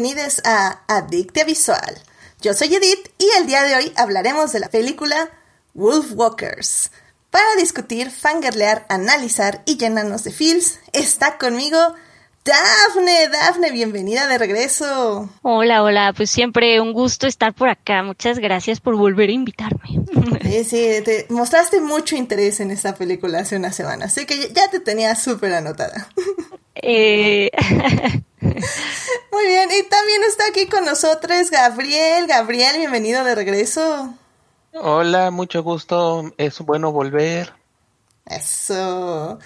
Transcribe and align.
bienvenidos 0.00 0.40
a 0.44 0.82
Adictia 0.86 1.42
Visual. 1.42 1.98
Yo 2.40 2.54
soy 2.54 2.72
Edith 2.72 3.10
y 3.18 3.28
el 3.40 3.48
día 3.48 3.64
de 3.64 3.74
hoy 3.74 3.92
hablaremos 3.96 4.52
de 4.52 4.60
la 4.60 4.68
película 4.68 5.28
Wolfwalkers. 5.74 6.92
Para 7.30 7.56
discutir, 7.56 8.12
fangirlear, 8.12 8.86
analizar 8.90 9.62
y 9.66 9.76
llenarnos 9.76 10.22
de 10.22 10.30
feels, 10.30 10.78
está 10.92 11.36
conmigo 11.36 11.78
Dafne. 12.44 13.28
Dafne, 13.28 13.72
bienvenida 13.72 14.28
de 14.28 14.38
regreso. 14.38 15.28
Hola, 15.42 15.82
hola, 15.82 16.12
pues 16.16 16.30
siempre 16.30 16.80
un 16.80 16.92
gusto 16.92 17.26
estar 17.26 17.52
por 17.52 17.68
acá. 17.68 18.04
Muchas 18.04 18.38
gracias 18.38 18.78
por 18.78 18.94
volver 18.94 19.30
a 19.30 19.32
invitarme. 19.32 20.04
Sí, 20.42 20.62
sí, 20.62 21.02
te 21.04 21.26
mostraste 21.28 21.80
mucho 21.80 22.14
interés 22.14 22.60
en 22.60 22.70
esta 22.70 22.94
película 22.94 23.40
hace 23.40 23.56
una 23.56 23.72
semana, 23.72 24.04
así 24.04 24.26
que 24.26 24.52
ya 24.52 24.70
te 24.70 24.78
tenía 24.78 25.16
súper 25.16 25.54
anotada. 25.54 26.08
Eh... 26.76 27.50
Muy 28.40 29.46
bien, 29.46 29.68
y 29.70 29.88
también 29.88 30.22
está 30.26 30.44
aquí 30.48 30.66
con 30.66 30.84
nosotros 30.84 31.50
Gabriel. 31.50 32.26
Gabriel, 32.26 32.76
bienvenido 32.78 33.24
de 33.24 33.34
regreso. 33.34 34.14
Hola, 34.72 35.30
mucho 35.30 35.62
gusto, 35.62 36.32
es 36.36 36.60
bueno 36.60 36.92
volver. 36.92 37.52
Eso. 38.26 39.38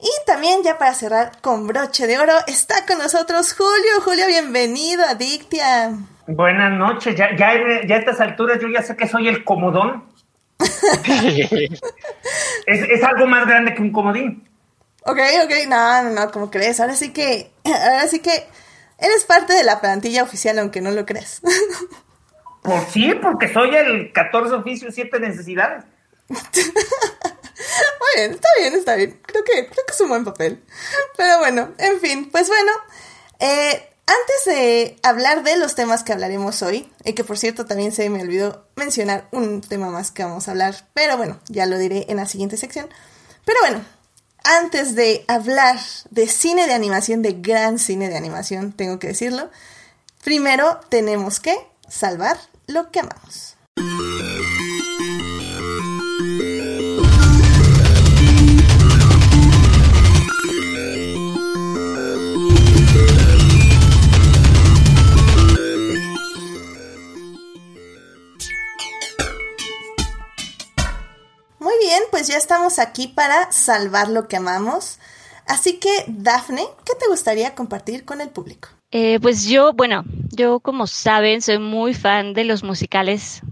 Y 0.00 0.10
también 0.26 0.62
ya 0.64 0.78
para 0.78 0.94
cerrar 0.94 1.40
con 1.40 1.68
broche 1.68 2.08
de 2.08 2.18
oro 2.18 2.32
está 2.48 2.86
con 2.86 2.98
nosotros 2.98 3.54
Julio. 3.54 4.00
Julio, 4.04 4.26
bienvenido 4.26 5.04
a 5.06 5.14
Dictia. 5.14 5.92
Buenas 6.26 6.72
noches, 6.72 7.14
ya, 7.14 7.36
ya, 7.36 7.52
ya 7.86 7.96
a 7.96 7.98
estas 7.98 8.20
alturas 8.20 8.58
yo 8.60 8.68
ya 8.68 8.82
sé 8.82 8.96
que 8.96 9.06
soy 9.06 9.28
el 9.28 9.44
comodón. 9.44 10.04
es, 10.58 11.70
es 12.66 13.04
algo 13.04 13.26
más 13.26 13.46
grande 13.46 13.74
que 13.74 13.82
un 13.82 13.92
comodín. 13.92 14.48
Ok, 15.04 15.18
ok, 15.44 15.52
no, 15.68 16.02
no, 16.04 16.10
no, 16.10 16.30
como 16.30 16.50
crees. 16.50 16.80
Ahora 16.80 16.94
sí 16.94 17.12
que, 17.12 17.52
ahora 17.64 18.06
sí 18.08 18.20
que 18.20 18.46
eres 18.98 19.24
parte 19.24 19.52
de 19.52 19.64
la 19.64 19.80
plantilla 19.80 20.22
oficial, 20.22 20.58
aunque 20.58 20.80
no 20.80 20.90
lo 20.90 21.06
creas. 21.06 21.40
Pues 22.62 22.84
sí, 22.92 23.12
porque 23.20 23.52
soy 23.52 23.74
el 23.74 24.12
14 24.12 24.54
oficio, 24.54 24.92
7 24.92 25.18
necesidades. 25.18 25.82
Muy 26.28 26.38
bien, 28.14 28.30
está 28.30 28.48
bien, 28.56 28.74
está 28.74 28.94
bien. 28.94 29.20
Creo 29.26 29.42
que, 29.42 29.66
creo 29.66 29.84
que 29.84 29.92
es 29.92 30.00
un 30.00 30.08
buen 30.08 30.24
papel. 30.24 30.62
Pero 31.16 31.40
bueno, 31.40 31.72
en 31.78 31.98
fin, 31.98 32.30
pues 32.30 32.46
bueno. 32.46 32.70
Eh, 33.40 33.88
antes 34.06 34.44
de 34.46 34.96
hablar 35.02 35.42
de 35.42 35.56
los 35.56 35.74
temas 35.74 36.04
que 36.04 36.12
hablaremos 36.12 36.62
hoy, 36.62 36.88
y 37.04 37.14
que 37.14 37.24
por 37.24 37.38
cierto 37.38 37.66
también 37.66 37.90
se 37.90 38.08
me 38.10 38.22
olvidó 38.22 38.68
mencionar 38.76 39.26
un 39.32 39.60
tema 39.60 39.90
más 39.90 40.12
que 40.12 40.22
vamos 40.22 40.46
a 40.46 40.52
hablar, 40.52 40.74
pero 40.94 41.16
bueno, 41.16 41.40
ya 41.48 41.66
lo 41.66 41.78
diré 41.78 42.06
en 42.08 42.18
la 42.18 42.26
siguiente 42.26 42.56
sección. 42.56 42.88
Pero 43.44 43.58
bueno, 43.60 43.84
antes 44.44 44.94
de 44.94 45.24
hablar 45.28 45.78
de 46.10 46.26
cine 46.26 46.66
de 46.66 46.74
animación, 46.74 47.22
de 47.22 47.32
gran 47.32 47.78
cine 47.78 48.08
de 48.08 48.16
animación, 48.16 48.72
tengo 48.72 48.98
que 48.98 49.08
decirlo, 49.08 49.50
primero 50.22 50.80
tenemos 50.88 51.40
que 51.40 51.56
salvar 51.88 52.38
lo 52.66 52.90
que 52.90 53.00
amamos. 53.00 53.56
Bien, 71.84 72.02
pues 72.10 72.28
ya 72.28 72.36
estamos 72.36 72.78
aquí 72.78 73.08
para 73.08 73.50
salvar 73.52 74.08
lo 74.08 74.28
que 74.28 74.36
amamos. 74.36 74.98
Así 75.46 75.78
que, 75.78 75.90
Dafne, 76.06 76.64
¿qué 76.84 76.92
te 76.98 77.08
gustaría 77.08 77.54
compartir 77.54 78.04
con 78.04 78.20
el 78.20 78.30
público? 78.30 78.68
Eh, 78.90 79.18
pues 79.20 79.46
yo, 79.46 79.72
bueno, 79.72 80.04
yo 80.30 80.60
como 80.60 80.86
saben, 80.86 81.42
soy 81.42 81.58
muy 81.58 81.94
fan 81.94 82.34
de 82.34 82.44
los 82.44 82.62
musicales. 82.62 83.42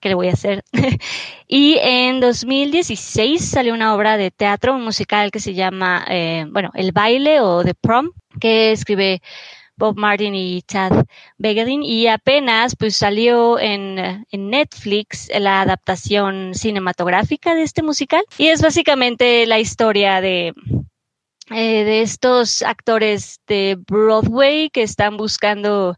¿Qué 0.00 0.08
le 0.08 0.14
voy 0.16 0.28
a 0.28 0.32
hacer? 0.32 0.64
y 1.46 1.76
en 1.80 2.18
2016 2.20 3.44
salió 3.44 3.72
una 3.72 3.94
obra 3.94 4.16
de 4.16 4.32
teatro, 4.32 4.74
un 4.74 4.82
musical 4.82 5.30
que 5.30 5.38
se 5.38 5.54
llama, 5.54 6.04
eh, 6.08 6.46
bueno, 6.50 6.70
El 6.74 6.90
baile 6.90 7.40
o 7.40 7.62
The 7.62 7.74
Prom, 7.74 8.10
que 8.40 8.72
escribe 8.72 9.22
Bob 9.76 9.96
Martin 9.96 10.34
y 10.34 10.62
Chad 10.62 11.04
Begelin 11.38 11.82
y 11.82 12.06
apenas 12.06 12.76
pues 12.76 12.96
salió 12.96 13.58
en, 13.58 13.98
en, 14.30 14.50
Netflix 14.50 15.30
la 15.38 15.62
adaptación 15.62 16.54
cinematográfica 16.54 17.54
de 17.54 17.62
este 17.62 17.82
musical 17.82 18.24
y 18.38 18.48
es 18.48 18.62
básicamente 18.62 19.46
la 19.46 19.58
historia 19.58 20.20
de 20.20 20.54
eh, 21.50 21.84
de 21.84 22.02
estos 22.02 22.62
actores 22.62 23.40
de 23.46 23.76
Broadway 23.86 24.70
que 24.70 24.82
están 24.82 25.16
buscando 25.16 25.96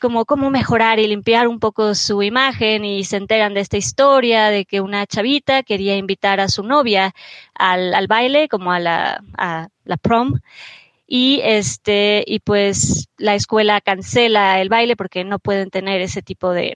como 0.00 0.24
cómo 0.24 0.50
mejorar 0.50 0.98
y 0.98 1.06
limpiar 1.06 1.46
un 1.46 1.60
poco 1.60 1.94
su 1.94 2.24
imagen 2.24 2.84
y 2.84 3.04
se 3.04 3.18
enteran 3.18 3.54
de 3.54 3.60
esta 3.60 3.76
historia 3.76 4.48
de 4.48 4.64
que 4.64 4.80
una 4.80 5.06
chavita 5.06 5.62
quería 5.62 5.94
invitar 5.96 6.40
a 6.40 6.48
su 6.48 6.64
novia 6.64 7.14
al, 7.54 7.94
al 7.94 8.08
baile 8.08 8.48
como 8.48 8.72
a 8.72 8.80
la, 8.80 9.22
a 9.38 9.68
la 9.84 9.96
prom 9.96 10.40
y 11.14 11.42
este 11.44 12.24
y 12.26 12.38
pues 12.38 13.10
la 13.18 13.34
escuela 13.34 13.82
cancela 13.82 14.62
el 14.62 14.70
baile 14.70 14.96
porque 14.96 15.24
no 15.24 15.38
pueden 15.38 15.68
tener 15.68 16.00
ese 16.00 16.22
tipo 16.22 16.52
de, 16.52 16.74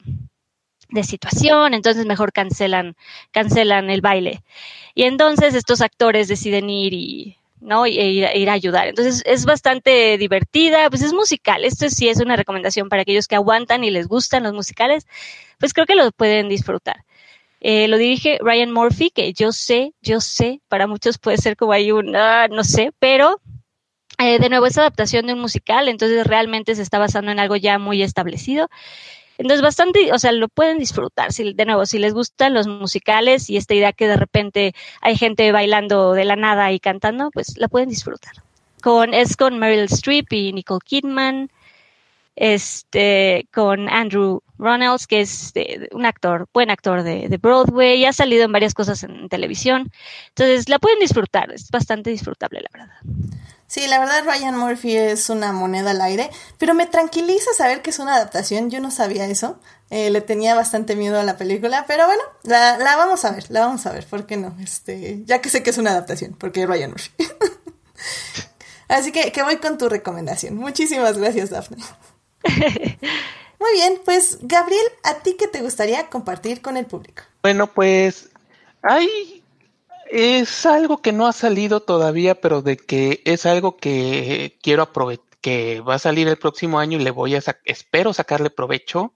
de 0.91 1.05
situación, 1.05 1.73
entonces 1.73 2.05
mejor 2.05 2.35
cancelan 2.35 2.97
cancelan 3.31 3.89
el 3.89 4.03
baile. 4.03 4.43
Y 4.95 5.05
entonces 5.05 5.55
estos 5.55 5.81
actores 5.81 6.29
deciden 6.29 6.69
ir 6.69 6.93
y 6.93 7.39
¿no? 7.63 7.87
E 7.87 7.93
ir, 7.93 8.29
ir, 8.35 8.51
a 8.51 8.53
ayudar. 8.53 8.89
Entonces 8.89 9.23
es 9.25 9.47
bastante 9.47 10.19
divertida, 10.19 10.91
pues 10.91 11.01
es 11.01 11.15
musical. 11.15 11.65
Esto 11.65 11.89
sí 11.89 12.11
es 12.11 12.21
una 12.21 12.37
recomendación 12.37 12.91
para 12.91 13.03
aquellos 13.03 13.29
que 13.29 13.37
aguantan 13.37 13.85
y 13.85 13.91
les 13.91 14.07
gustan 14.07 14.43
los 14.43 14.53
musicales, 14.53 15.07
pues 15.59 15.73
creo 15.73 15.87
que 15.87 15.95
lo 15.95 16.13
pueden 16.13 16.51
disfrutar. 16.51 17.07
Eh, 17.61 17.89
lo 17.89 17.97
dirige 17.97 18.39
Ryan 18.43 18.71
Murphy, 18.71 19.09
que 19.09 19.33
yo 19.33 19.51
sé, 19.53 19.95
yo 20.03 20.21
sé, 20.21 20.61
para 20.69 20.87
muchos 20.87 21.17
puede 21.17 21.39
ser 21.39 21.57
como 21.57 21.73
hay 21.73 21.91
un, 21.91 22.15
uh, 22.15 22.49
no 22.51 22.65
sé, 22.65 22.93
pero 22.99 23.41
eh, 24.19 24.39
de 24.39 24.49
nuevo 24.49 24.67
es 24.67 24.79
adaptación 24.79 25.27
de 25.27 25.35
un 25.35 25.41
musical, 25.41 25.89
entonces 25.89 26.27
realmente 26.27 26.75
se 26.75 26.83
está 26.83 26.99
basando 26.99 27.31
en 27.31 27.39
algo 27.39 27.57
ya 27.57 27.79
muy 27.79 28.03
establecido. 28.03 28.69
Entonces, 29.39 29.63
bastante, 29.63 30.13
o 30.13 30.19
sea, 30.19 30.33
lo 30.33 30.49
pueden 30.49 30.79
disfrutar. 30.79 31.33
Si, 31.33 31.53
de 31.53 31.65
nuevo, 31.67 31.85
si 31.85 31.99
les 31.99 32.15
gustan 32.15 32.55
los 32.55 32.67
musicales 32.67 33.51
y 33.51 33.57
esta 33.57 33.75
idea 33.75 33.93
que 33.93 34.09
de 34.09 34.17
repente 34.17 34.75
hay 35.03 35.17
gente 35.17 35.53
bailando 35.53 36.15
de 36.15 36.25
la 36.25 36.37
nada 36.37 36.73
y 36.73 36.81
cantando, 36.81 37.31
pues 37.31 37.59
la 37.59 37.69
pueden 37.69 37.89
disfrutar. 37.89 38.33
Con, 38.83 39.13
es 39.13 39.37
con 39.37 39.59
Meryl 39.59 39.85
Streep 39.85 40.33
y 40.33 40.53
Nicole 40.53 40.81
Kidman, 40.85 41.51
este, 42.35 43.47
con 43.53 43.89
Andrew 43.89 44.43
Ronalds, 44.59 45.07
que 45.07 45.21
es 45.21 45.53
un 45.93 46.07
actor, 46.07 46.49
buen 46.55 46.71
actor 46.71 47.03
de, 47.03 47.29
de, 47.29 47.37
Broadway, 47.37 48.01
y 48.01 48.05
ha 48.07 48.13
salido 48.13 48.45
en 48.45 48.53
varias 48.53 48.75
cosas 48.75 49.03
en 49.03 49.29
televisión. 49.29 49.91
Entonces, 50.29 50.69
la 50.69 50.79
pueden 50.79 50.99
disfrutar, 50.99 51.53
es 51.53 51.71
bastante 51.71 52.11
disfrutable, 52.11 52.63
la 52.63 52.71
verdad. 52.73 52.97
Sí, 53.67 53.87
la 53.89 53.99
verdad 53.99 54.25
Ryan 54.25 54.57
Murphy 54.57 54.97
es 54.97 55.29
una 55.29 55.53
moneda 55.53 55.91
al 55.91 56.01
aire, 56.01 56.31
pero 56.59 56.73
me 56.75 56.87
tranquiliza 56.87 57.53
saber 57.57 57.83
que 57.83 57.91
es 57.91 57.99
una 57.99 58.15
adaptación, 58.15 58.71
yo 58.71 58.81
no 58.81 58.91
sabía 58.91 59.27
eso, 59.27 59.59
eh, 59.91 60.11
le 60.11 60.21
tenía 60.21 60.55
bastante 60.55 60.95
miedo 60.95 61.19
a 61.19 61.25
la 61.25 61.37
película, 61.37 61.85
pero 61.87 62.07
bueno, 62.07 62.23
la, 62.45 62.79
la, 62.79 62.97
vamos 62.97 63.25
a 63.25 63.33
ver, 63.33 63.47
la 63.51 63.61
vamos 63.61 63.85
a 63.87 63.93
ver, 63.93 64.07
¿por 64.07 64.27
qué 64.27 64.37
no? 64.37 64.57
Este, 64.61 65.23
ya 65.25 65.41
que 65.41 65.49
sé 65.49 65.63
que 65.63 65.71
es 65.71 65.79
una 65.79 65.91
adaptación, 65.91 66.35
porque 66.39 66.63
es 66.63 66.69
Ryan 66.69 66.91
Murphy. 66.91 67.11
Así 68.89 69.11
que, 69.11 69.33
que 69.33 69.43
voy 69.43 69.57
con 69.57 69.79
tu 69.79 69.89
recomendación. 69.89 70.55
Muchísimas 70.57 71.19
gracias, 71.19 71.51
Daphne. 71.51 71.83
Muy 73.59 73.73
bien, 73.73 74.01
pues 74.05 74.39
Gabriel, 74.43 74.85
¿a 75.03 75.15
ti 75.15 75.35
qué 75.39 75.49
te 75.49 75.63
gustaría 75.63 76.09
compartir 76.09 76.63
con 76.63 76.77
el 76.77 76.87
público? 76.87 77.23
Bueno, 77.43 77.67
pues 77.67 78.29
hay 78.83 79.36
es 80.11 80.67
algo 80.67 80.99
que 81.03 81.13
no 81.13 81.27
ha 81.27 81.33
salido 81.33 81.81
todavía, 81.81 82.41
pero 82.41 82.63
de 82.63 82.77
que 82.77 83.23
es 83.25 83.47
algo 83.47 83.77
que 83.77 84.59
quiero 84.63 84.83
aprovechar, 84.83 85.27
que 85.41 85.81
va 85.81 85.95
a 85.95 85.99
salir 86.01 86.27
el 86.27 86.39
próximo 86.39 86.81
año 86.81 86.99
y 86.99 87.05
le 87.05 87.13
voy 87.13 87.37
a, 87.37 87.41
sa 87.41 87.59
espero 87.65 88.13
sacarle 88.13 88.51
provecho. 88.51 89.15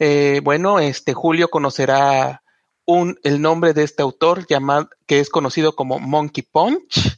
Eh, 0.00 0.40
bueno, 0.42 0.80
este 0.80 1.14
Julio 1.14 1.48
conocerá 1.48 2.42
un, 2.86 3.18
el 3.22 3.40
nombre 3.40 3.72
de 3.72 3.84
este 3.84 4.02
autor 4.02 4.46
llamado, 4.48 4.90
que 5.06 5.20
es 5.20 5.30
conocido 5.30 5.76
como 5.76 6.00
Monkey 6.00 6.42
Punch. 6.42 7.16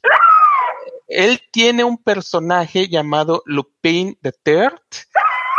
Él 1.09 1.41
tiene 1.51 1.85
un 1.85 1.97
personaje 1.97 2.89
llamado 2.89 3.43
Lupin 3.47 4.19
the 4.21 4.33
Third, 4.33 4.81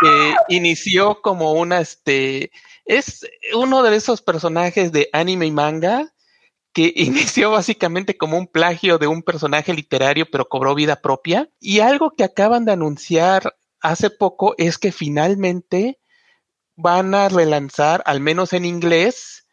que 0.02 0.36
inició 0.50 1.22
como 1.22 1.54
una, 1.54 1.80
este, 1.80 2.52
es 2.86 3.26
uno 3.56 3.82
de 3.82 3.96
esos 3.96 4.22
personajes 4.22 4.92
de 4.92 5.10
anime 5.14 5.48
y 5.48 5.52
manga 5.52 6.14
que 6.78 6.94
inició 6.96 7.50
básicamente 7.50 8.18
como 8.18 8.38
un 8.38 8.46
plagio 8.46 9.00
de 9.00 9.08
un 9.08 9.24
personaje 9.24 9.74
literario, 9.74 10.28
pero 10.32 10.48
cobró 10.48 10.76
vida 10.76 10.98
propia. 10.98 11.50
Y 11.60 11.80
algo 11.80 12.12
que 12.12 12.24
acaban 12.24 12.66
de 12.66 12.74
anunciar 12.74 13.56
hace 13.82 14.12
poco 14.12 14.54
es 14.60 14.78
que 14.78 14.92
finalmente 14.92 16.00
van 16.76 17.16
a 17.16 17.30
relanzar, 17.30 18.04
al 18.06 18.20
menos 18.20 18.54
en 18.54 18.66
inglés, 18.66 19.48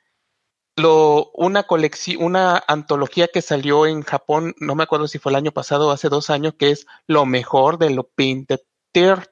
lo, 0.77 1.31
una 1.33 1.63
colección, 1.63 2.23
una 2.23 2.63
antología 2.69 3.29
que 3.33 3.41
salió 3.41 3.87
en 3.87 4.03
Japón, 4.03 4.55
no 4.61 4.75
me 4.75 4.83
acuerdo 4.83 5.09
si 5.09 5.19
fue 5.19 5.33
el 5.33 5.37
año 5.37 5.53
pasado 5.53 5.89
o 5.89 5.93
hace 5.93 6.11
dos 6.11 6.29
años, 6.29 6.55
que 6.59 6.73
es 6.73 6.87
lo 7.07 7.25
mejor 7.25 7.79
de 7.79 7.89
lo 7.89 8.05
Painted 8.05 8.61
Third. 8.93 9.31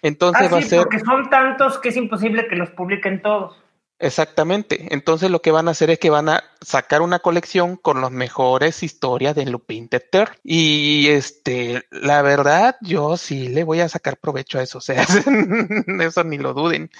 Entonces 0.00 0.46
Ah, 0.46 0.52
va 0.52 0.58
a 0.58 0.62
ser 0.62 0.82
porque 0.82 1.00
son 1.00 1.28
tantos 1.28 1.78
que 1.78 1.88
es 1.88 1.96
imposible 1.96 2.46
que 2.46 2.54
los 2.54 2.70
publiquen 2.70 3.20
todos. 3.20 3.56
Exactamente. 3.98 4.92
Entonces 4.94 5.30
lo 5.30 5.42
que 5.42 5.50
van 5.50 5.68
a 5.68 5.72
hacer 5.72 5.90
es 5.90 5.98
que 5.98 6.10
van 6.10 6.28
a 6.28 6.44
sacar 6.60 7.02
una 7.02 7.18
colección 7.18 7.76
con 7.76 8.00
las 8.00 8.10
mejores 8.10 8.82
historias 8.82 9.34
de 9.34 9.46
Lupin 9.46 9.88
Third. 9.88 10.30
Y 10.42 11.08
este, 11.08 11.84
la 11.90 12.22
verdad, 12.22 12.76
yo 12.80 13.16
sí 13.16 13.48
le 13.48 13.64
voy 13.64 13.80
a 13.80 13.88
sacar 13.88 14.18
provecho 14.18 14.58
a 14.58 14.62
eso. 14.62 14.78
O 14.78 14.82
sea, 14.82 15.02
eso 16.00 16.24
ni 16.24 16.38
lo 16.38 16.54
duden. 16.54 16.90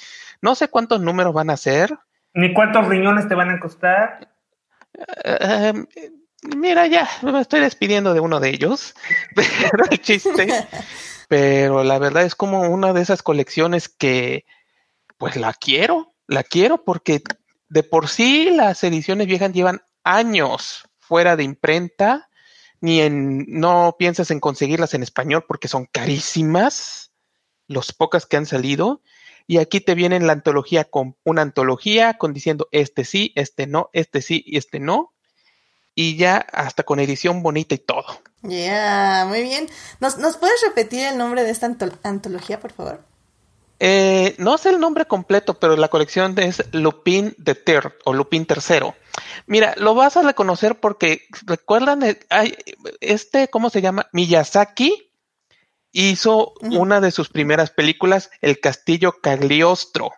No 0.41 0.55
sé 0.55 0.69
cuántos 0.69 1.01
números 1.01 1.35
van 1.35 1.51
a 1.51 1.57
ser. 1.57 1.99
Ni 2.35 2.53
cuántos 2.53 2.87
riñones 2.87 3.29
te 3.29 3.35
van 3.35 3.51
a 3.51 3.61
costar. 3.61 4.29
Eh, 5.25 5.73
mira, 6.57 6.87
ya 6.87 7.09
me 7.23 7.41
estoy 7.41 7.61
despidiendo 7.61 8.15
de 8.15 8.21
uno 8.21 8.41
de 8.41 8.51
ellos, 8.51 8.95
pero 9.35 9.85
el 9.91 10.01
chiste, 10.01 10.49
pero 11.29 11.85
la 11.85 11.99
verdad 11.99 12.25
es 12.25 12.35
como 12.35 12.63
una 12.63 12.93
de 12.93 13.03
esas 13.03 13.23
colecciones 13.23 13.89
que, 13.89 14.45
pues 15.19 15.37
la 15.37 15.53
quiero, 15.53 16.15
la 16.27 16.43
quiero 16.43 16.85
porque 16.85 17.23
de 17.69 17.83
por 17.83 18.09
sí 18.09 18.51
las 18.51 18.83
ediciones 18.85 19.27
viejas 19.27 19.53
llevan 19.53 19.83
años 20.05 20.89
fuera 20.99 21.37
de 21.37 21.45
imprenta, 21.45 22.29
ni 22.81 23.01
en, 23.01 23.45
no 23.49 23.97
piensas 23.99 24.31
en 24.31 24.41
conseguirlas 24.41 24.95
en 24.95 25.03
español 25.03 25.45
porque 25.47 25.69
son 25.69 25.87
carísimas, 25.87 27.13
los 27.69 27.93
pocas 27.93 28.27
que 28.27 28.37
han 28.37 28.47
salido. 28.47 29.03
Y 29.49 29.59
aquí 29.59 29.81
te 29.81 29.95
viene 29.95 30.19
la 30.21 30.33
antología 30.33 30.85
con 30.85 31.17
una 31.25 31.43
antología 31.43 32.19
con 32.19 32.33
diciendo 32.33 32.69
este 32.73 33.05
sí, 33.05 33.33
este 33.37 33.67
no, 33.67 33.91
este 33.93 34.21
sí 34.21 34.43
y 34.45 34.59
este 34.59 34.81
no 34.81 35.13
y 35.95 36.17
ya 36.17 36.37
hasta 36.53 36.83
con 36.83 37.01
edición 37.01 37.43
bonita 37.43 37.75
y 37.75 37.79
todo. 37.79 38.05
Ya, 38.43 39.25
muy 39.27 39.43
bien. 39.43 39.69
¿Nos, 39.99 40.19
¿Nos 40.19 40.37
puedes 40.37 40.61
repetir 40.63 41.07
el 41.07 41.17
nombre 41.17 41.43
de 41.43 41.51
esta 41.51 41.67
anto- 41.67 41.99
antología, 42.03 42.61
por 42.61 42.73
favor? 42.73 43.05
Eh, 43.79 44.35
no 44.39 44.57
sé 44.59 44.71
el 44.71 44.81
nombre 44.81 45.05
completo, 45.05 45.55
pero 45.55 45.77
la 45.77 45.89
colección 45.89 46.39
es 46.39 46.65
Lupin 46.73 47.35
the 47.43 47.55
Third 47.55 47.93
o 48.05 48.13
Lupin 48.15 48.47
tercero. 48.47 48.95
Mira, 49.47 49.75
lo 49.77 49.95
vas 49.95 50.17
a 50.17 50.23
reconocer 50.23 50.77
porque 50.81 51.23
recuerdan 51.47 52.03
el- 52.03 52.19
ay, 52.31 52.57
este, 53.01 53.49
¿cómo 53.49 53.69
se 53.71 53.83
llama? 53.83 54.07
Miyazaki 54.13 55.13
hizo 55.93 56.53
Ujú. 56.61 56.79
una 56.81 57.01
de 57.01 57.11
sus 57.11 57.29
primeras 57.29 57.71
películas, 57.71 58.31
El 58.41 58.61
Castillo 58.61 59.17
Cagliostro. 59.21 60.11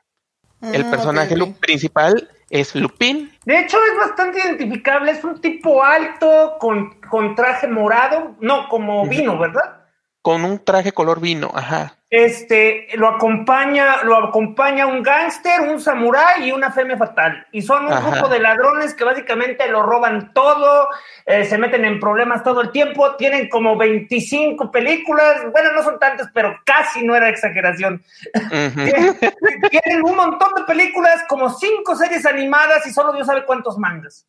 El 0.61 0.85
Mm, 0.87 0.91
personaje 0.91 1.37
lu- 1.37 1.47
ok. 1.47 1.59
principal 1.61 2.31
es 2.51 2.75
Lupin. 2.75 3.33
De 3.45 3.61
hecho, 3.61 3.77
es 3.93 3.97
bastante 3.99 4.41
identificable. 4.41 5.13
Es 5.13 5.23
un 5.23 5.41
tipo 5.41 5.85
alto 5.85 6.57
con, 6.59 7.01
con 7.03 7.35
traje 7.37 7.69
morado. 7.69 8.37
No, 8.41 8.69
como 8.69 9.07
vino, 9.07 9.39
¿verdad? 9.39 9.85
Con 10.21 10.45
un 10.45 10.65
traje 10.65 10.91
color 10.93 11.21
vino, 11.21 11.51
ajá. 11.55 11.98
Este, 12.11 12.89
lo 12.95 13.07
acompaña, 13.07 14.03
lo 14.03 14.17
acompaña 14.17 14.87
un 14.87 15.03
gángster, 15.03 15.61
un 15.61 15.79
samurái 15.79 16.49
y 16.49 16.53
una 16.53 16.73
femme 16.73 16.97
fatal. 16.97 17.47
Y 17.53 17.61
son 17.61 17.85
un 17.85 17.93
Ajá. 17.93 18.11
grupo 18.11 18.29
de 18.29 18.39
ladrones 18.39 18.95
que 18.95 19.05
básicamente 19.05 19.69
lo 19.69 19.83
roban 19.83 20.33
todo, 20.33 20.89
eh, 21.27 21.45
se 21.45 21.59
meten 21.59 21.85
en 21.85 22.01
problemas 22.01 22.43
todo 22.43 22.63
el 22.63 22.73
tiempo, 22.73 23.15
tienen 23.17 23.51
como 23.51 23.77
25 23.77 24.71
películas, 24.71 25.43
bueno, 25.53 25.73
no 25.73 25.83
son 25.83 25.99
tantas, 25.99 26.29
pero 26.33 26.57
casi 26.65 27.05
no 27.05 27.15
era 27.15 27.29
exageración. 27.29 28.03
Tienen 29.71 30.03
un 30.03 30.17
montón 30.17 30.55
de 30.55 30.65
películas, 30.65 31.23
como 31.29 31.51
cinco 31.51 31.95
series 31.95 32.25
animadas 32.25 32.87
y 32.87 32.91
solo 32.91 33.13
Dios 33.13 33.27
sabe 33.27 33.45
cuántos 33.45 33.77
mangas. 33.77 34.25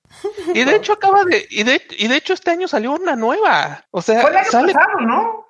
Y 0.53 0.65
de 0.65 0.75
hecho 0.75 0.93
acaba 0.93 1.23
de, 1.23 1.45
y 1.49 1.63
de, 1.63 1.81
y 1.97 2.09
de 2.09 2.15
hecho 2.17 2.33
este 2.33 2.51
año 2.51 2.67
salió 2.67 2.91
una 2.91 3.15
nueva. 3.15 3.85
O 3.91 4.01
sea, 4.01 4.21
Fue 4.21 4.31
el 4.31 4.37
año 4.37 4.51
sale, 4.51 4.73
pasado, 4.73 4.99
¿no? 4.99 5.48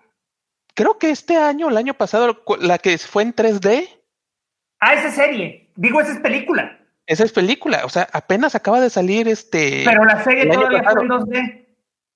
Creo 0.73 0.97
que 0.97 1.09
este 1.11 1.37
año, 1.37 1.69
el 1.69 1.77
año 1.77 1.93
pasado, 1.93 2.43
la 2.59 2.77
que 2.77 2.97
fue 2.97 3.23
en 3.23 3.33
3D, 3.33 3.87
Ah, 4.81 4.93
esa 4.93 5.11
serie. 5.11 5.71
Digo, 5.75 5.99
esa 5.99 6.13
es 6.13 6.19
película. 6.19 6.79
esa 7.05 7.23
es 7.25 7.31
película. 7.33 7.81
O 7.85 7.89
sea, 7.89 8.07
apenas 8.13 8.55
acaba 8.55 8.79
de 8.79 8.89
salir 8.89 9.27
este. 9.27 9.81
Pero 9.85 10.05
la 10.05 10.23
serie 10.23 10.43
el 10.43 10.51
año 10.51 10.59
todavía 10.61 10.83
fue 10.83 11.01
en 11.01 11.07
pasado. 11.09 11.25
2D. 11.25 11.65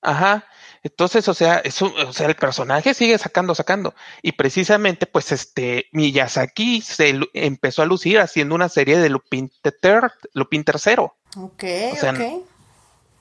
Ajá. 0.01 0.45
Entonces, 0.85 1.27
o 1.29 1.33
sea, 1.33 1.59
es 1.59 1.81
un- 1.81 1.93
o 1.97 2.11
sea, 2.13 2.27
el 2.27 2.35
personaje 2.35 2.93
sigue 2.93 3.17
sacando, 3.17 3.55
sacando. 3.55 3.95
Y 4.21 4.33
precisamente, 4.33 5.05
pues, 5.05 5.31
este, 5.31 5.87
Miyazaki 5.93 6.81
se 6.81 7.19
empezó 7.33 7.81
a 7.81 7.85
lucir 7.85 8.19
haciendo 8.19 8.53
una 8.55 8.67
serie 8.69 8.97
de 8.97 9.09
Lupin 9.09 9.49
the 9.61 9.71
Third, 9.71 10.11
Lupin 10.33 10.63
tercero. 10.65 11.15
Ok, 11.37 11.63
O 11.93 11.95
sea, 11.95 12.11
ok. 12.11 12.45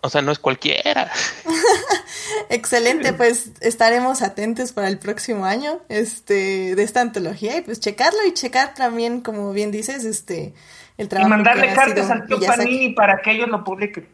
O 0.02 0.10
sea, 0.10 0.20
no 0.20 0.32
es 0.32 0.40
cualquiera. 0.40 1.10
Excelente, 2.48 3.12
pues 3.12 3.52
estaremos 3.60 4.20
atentos 4.20 4.72
para 4.72 4.88
el 4.88 4.98
próximo 4.98 5.44
año, 5.44 5.80
este, 5.88 6.74
de 6.74 6.82
esta 6.82 7.00
antología 7.00 7.56
y 7.56 7.60
pues 7.60 7.78
checarlo 7.78 8.18
y 8.26 8.34
checar 8.34 8.74
también, 8.74 9.20
como 9.20 9.52
bien 9.52 9.70
dices, 9.70 10.04
este, 10.04 10.54
el 10.98 11.06
Y 11.06 11.08
trabajo 11.08 11.30
mandarle 11.30 11.66
que 11.66 11.70
ha 11.70 11.74
cartas 11.74 12.10
al 12.10 12.26
tío. 12.26 12.40
Panini 12.40 12.90
para 12.94 13.22
que 13.22 13.30
ellos 13.30 13.48
lo 13.48 13.62
publiquen. 13.62 14.08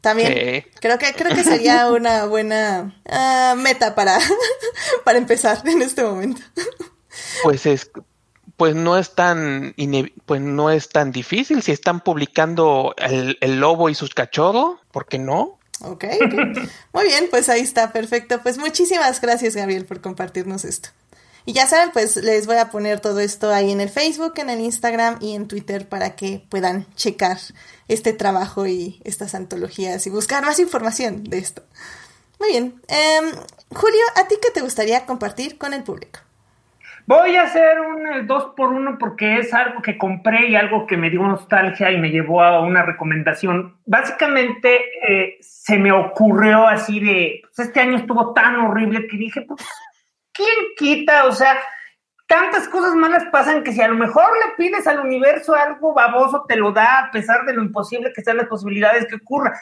También 0.00 0.32
Sí. 0.32 0.70
creo 0.80 0.98
que 0.98 1.12
creo 1.12 1.34
que 1.34 1.44
sería 1.44 1.90
una 1.90 2.26
buena 2.26 3.00
ah, 3.08 3.54
meta 3.56 3.94
para 3.94 4.18
para 5.04 5.18
empezar 5.18 5.58
en 5.66 5.82
este 5.82 6.04
momento. 6.04 6.40
Pues 7.42 7.66
es, 7.66 7.90
pues 8.62 8.76
no 8.76 8.96
es 8.96 9.16
tan, 9.16 9.74
pues 10.24 10.40
no 10.40 10.70
es 10.70 10.88
tan 10.88 11.10
difícil. 11.10 11.62
Si 11.62 11.72
están 11.72 11.98
publicando 11.98 12.94
el, 12.96 13.36
el 13.40 13.58
lobo 13.58 13.88
y 13.88 13.96
sus 13.96 14.14
cachorros, 14.14 14.78
¿por 14.92 15.06
qué 15.06 15.18
no? 15.18 15.58
Ok, 15.80 16.04
ok. 16.24 16.68
Muy 16.92 17.04
bien, 17.06 17.26
pues 17.28 17.48
ahí 17.48 17.60
está, 17.60 17.92
perfecto. 17.92 18.40
Pues 18.40 18.58
muchísimas 18.58 19.20
gracias, 19.20 19.56
Gabriel, 19.56 19.84
por 19.84 20.00
compartirnos 20.00 20.64
esto. 20.64 20.90
Y 21.44 21.54
ya 21.54 21.66
saben, 21.66 21.90
pues 21.90 22.14
les 22.14 22.46
voy 22.46 22.58
a 22.58 22.70
poner 22.70 23.00
todo 23.00 23.18
esto 23.18 23.52
ahí 23.52 23.72
en 23.72 23.80
el 23.80 23.88
Facebook, 23.88 24.34
en 24.36 24.48
el 24.48 24.60
Instagram 24.60 25.18
y 25.20 25.34
en 25.34 25.48
Twitter 25.48 25.88
para 25.88 26.14
que 26.14 26.46
puedan 26.48 26.86
checar 26.94 27.38
este 27.88 28.12
trabajo 28.12 28.68
y 28.68 29.00
estas 29.02 29.34
antologías 29.34 30.06
y 30.06 30.10
buscar 30.10 30.46
más 30.46 30.60
información 30.60 31.24
de 31.24 31.38
esto. 31.38 31.64
Muy 32.38 32.50
bien. 32.50 32.80
Em, 32.86 33.32
Julio, 33.74 34.04
¿a 34.14 34.28
ti 34.28 34.36
qué 34.40 34.52
te 34.52 34.60
gustaría 34.60 35.04
compartir 35.04 35.58
con 35.58 35.74
el 35.74 35.82
público? 35.82 36.20
Voy 37.06 37.36
a 37.36 37.42
hacer 37.42 37.80
un 37.80 38.06
el 38.06 38.26
dos 38.26 38.52
por 38.56 38.68
uno 38.68 38.96
porque 38.98 39.38
es 39.38 39.52
algo 39.54 39.82
que 39.82 39.98
compré 39.98 40.48
y 40.48 40.56
algo 40.56 40.86
que 40.86 40.96
me 40.96 41.10
dio 41.10 41.22
nostalgia 41.22 41.90
y 41.90 41.98
me 41.98 42.10
llevó 42.10 42.42
a 42.42 42.60
una 42.60 42.82
recomendación. 42.82 43.76
Básicamente 43.86 44.80
eh, 45.08 45.38
se 45.40 45.78
me 45.78 45.92
ocurrió 45.92 46.66
así 46.66 47.00
de, 47.00 47.42
pues 47.42 47.68
este 47.68 47.80
año 47.80 47.96
estuvo 47.96 48.32
tan 48.32 48.56
horrible 48.56 49.06
que 49.08 49.16
dije, 49.16 49.42
pues, 49.42 49.60
¿quién 50.32 50.54
quita? 50.76 51.24
O 51.26 51.32
sea, 51.32 51.58
tantas 52.26 52.68
cosas 52.68 52.94
malas 52.94 53.24
pasan 53.32 53.62
que 53.62 53.72
si 53.72 53.80
a 53.80 53.88
lo 53.88 53.96
mejor 53.96 54.24
le 54.44 54.64
pides 54.64 54.86
al 54.86 55.00
universo 55.00 55.54
algo 55.54 55.94
baboso, 55.94 56.44
te 56.46 56.56
lo 56.56 56.72
da 56.72 57.00
a 57.00 57.10
pesar 57.10 57.44
de 57.44 57.54
lo 57.54 57.62
imposible 57.62 58.12
que 58.14 58.22
sean 58.22 58.36
las 58.36 58.46
posibilidades 58.46 59.06
que 59.06 59.16
ocurra. 59.16 59.58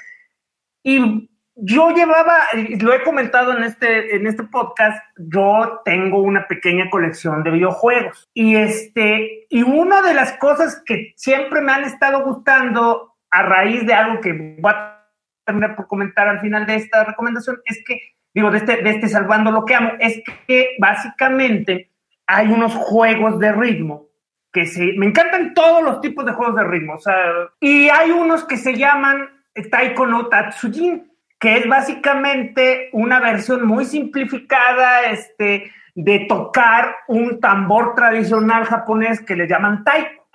Y 0.83 1.30
yo 1.63 1.91
llevaba, 1.91 2.39
lo 2.81 2.93
he 2.93 3.03
comentado 3.03 3.57
en 3.57 3.65
este, 3.65 4.17
en 4.17 4.27
este 4.27 4.45
podcast, 4.45 4.99
yo 5.17 5.81
tengo 5.85 6.23
una 6.23 6.47
pequeña 6.47 6.89
colección 6.91 7.43
de 7.43 7.51
videojuegos. 7.51 8.29
Y 8.35 8.57
este, 8.57 9.47
y 9.49 9.63
una 9.63 10.03
de 10.03 10.15
las 10.15 10.33
cosas 10.35 10.83
que 10.85 11.13
siempre 11.17 11.61
me 11.61 11.73
han 11.73 11.85
estado 11.85 12.25
gustando 12.25 13.17
a 13.31 13.43
raíz 13.43 13.87
de 13.87 13.95
algo 13.95 14.21
que 14.21 14.57
voy 14.59 14.73
a 14.73 15.07
terminar 15.45 15.77
por 15.77 15.87
comentar 15.87 16.29
al 16.29 16.41
final 16.41 16.67
de 16.67 16.77
esta 16.77 17.05
recomendación 17.05 17.61
es 17.65 17.83
que, 17.87 17.99
digo, 18.35 18.51
de 18.51 18.59
este, 18.59 18.83
de 18.83 18.91
este 18.91 19.09
Salvando 19.09 19.51
lo 19.51 19.65
que 19.65 19.75
amo, 19.75 19.93
es 19.99 20.23
que 20.47 20.77
básicamente 20.79 21.91
hay 22.27 22.49
unos 22.49 22.75
juegos 22.75 23.39
de 23.39 23.53
ritmo 23.53 24.09
que 24.53 24.67
se, 24.67 24.95
me 24.97 25.07
encantan 25.07 25.55
todos 25.55 25.83
los 25.83 26.01
tipos 26.01 26.25
de 26.25 26.33
juegos 26.33 26.57
de 26.57 26.65
ritmo, 26.65 26.95
o 26.95 26.99
sea, 26.99 27.15
y 27.61 27.89
hay 27.89 28.11
unos 28.11 28.45
que 28.45 28.57
se 28.57 28.77
llaman 28.77 29.29
Taiko 29.71 30.07
no 30.07 30.27
Tatsujin, 30.27 31.10
que 31.41 31.57
es 31.57 31.67
básicamente 31.67 32.91
una 32.93 33.19
versión 33.19 33.67
muy 33.67 33.87
simplificada 33.87 35.05
este, 35.07 35.73
de 35.95 36.27
tocar 36.29 36.95
un 37.09 37.41
tambor 37.41 37.95
tradicional 37.95 38.67
japonés 38.67 39.23
que 39.23 39.35
le 39.35 39.49
llaman 39.49 39.83
taiko. 39.83 40.29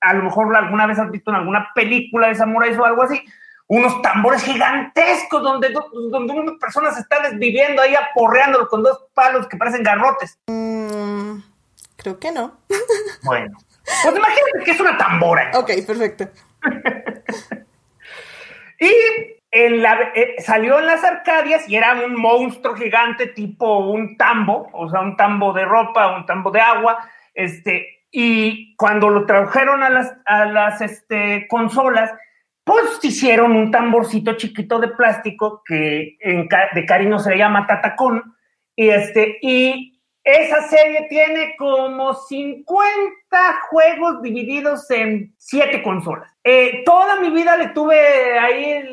A 0.00 0.14
lo 0.14 0.22
mejor 0.22 0.54
alguna 0.54 0.86
vez 0.86 1.00
has 1.00 1.10
visto 1.10 1.32
en 1.32 1.38
alguna 1.38 1.70
película 1.74 2.28
de 2.28 2.36
samuráis 2.36 2.78
o 2.78 2.84
algo 2.84 3.02
así, 3.02 3.20
unos 3.66 4.00
tambores 4.02 4.44
gigantescos 4.44 5.42
donde, 5.42 5.74
donde 6.10 6.32
una 6.32 6.52
persona 6.60 6.92
se 6.92 7.00
está 7.00 7.20
desviviendo 7.20 7.82
ahí 7.82 7.94
aporreándolo 7.96 8.68
con 8.68 8.84
dos 8.84 9.06
palos 9.14 9.48
que 9.48 9.56
parecen 9.56 9.82
garrotes. 9.82 10.38
Mm, 10.46 11.38
creo 11.96 12.18
que 12.20 12.30
no. 12.30 12.58
Bueno, 13.24 13.56
pues 13.84 14.16
imagínate 14.16 14.64
que 14.64 14.70
es 14.70 14.80
una 14.80 14.96
tambora. 14.96 15.50
Ok, 15.54 15.70
perfecto. 15.86 16.28
Y 18.82 19.41
en 19.52 19.82
la, 19.82 20.12
eh, 20.14 20.36
salió 20.38 20.78
en 20.78 20.86
las 20.86 21.04
Arcadias 21.04 21.68
y 21.68 21.76
era 21.76 21.94
un 22.06 22.16
monstruo 22.16 22.74
gigante 22.74 23.26
tipo 23.28 23.90
un 23.90 24.16
tambo, 24.16 24.70
o 24.72 24.88
sea, 24.88 25.00
un 25.02 25.14
tambo 25.14 25.52
de 25.52 25.66
ropa, 25.66 26.16
un 26.16 26.24
tambo 26.24 26.50
de 26.50 26.60
agua, 26.60 26.98
este, 27.34 28.06
y 28.10 28.74
cuando 28.76 29.10
lo 29.10 29.26
trajeron 29.26 29.82
a 29.82 29.90
las, 29.90 30.16
a 30.24 30.46
las 30.46 30.80
este, 30.80 31.46
consolas, 31.48 32.10
pues 32.64 32.98
hicieron 33.02 33.54
un 33.54 33.70
tamborcito 33.70 34.38
chiquito 34.38 34.78
de 34.78 34.88
plástico 34.88 35.62
que 35.66 36.16
en 36.20 36.48
de 36.74 36.86
cariño 36.86 37.18
se 37.18 37.30
le 37.30 37.38
llama 37.38 37.66
tatacón, 37.66 38.34
y, 38.74 38.88
este, 38.88 39.36
y 39.42 40.00
esa 40.24 40.62
serie 40.62 41.08
tiene 41.10 41.56
como 41.58 42.14
50 42.14 43.02
juegos 43.68 44.22
divididos 44.22 44.90
en 44.90 45.34
7 45.36 45.82
consolas. 45.82 46.31
Eh, 46.44 46.82
toda 46.84 47.20
mi 47.20 47.30
vida 47.30 47.56
le 47.56 47.68
tuve 47.68 48.36
ahí 48.38 48.84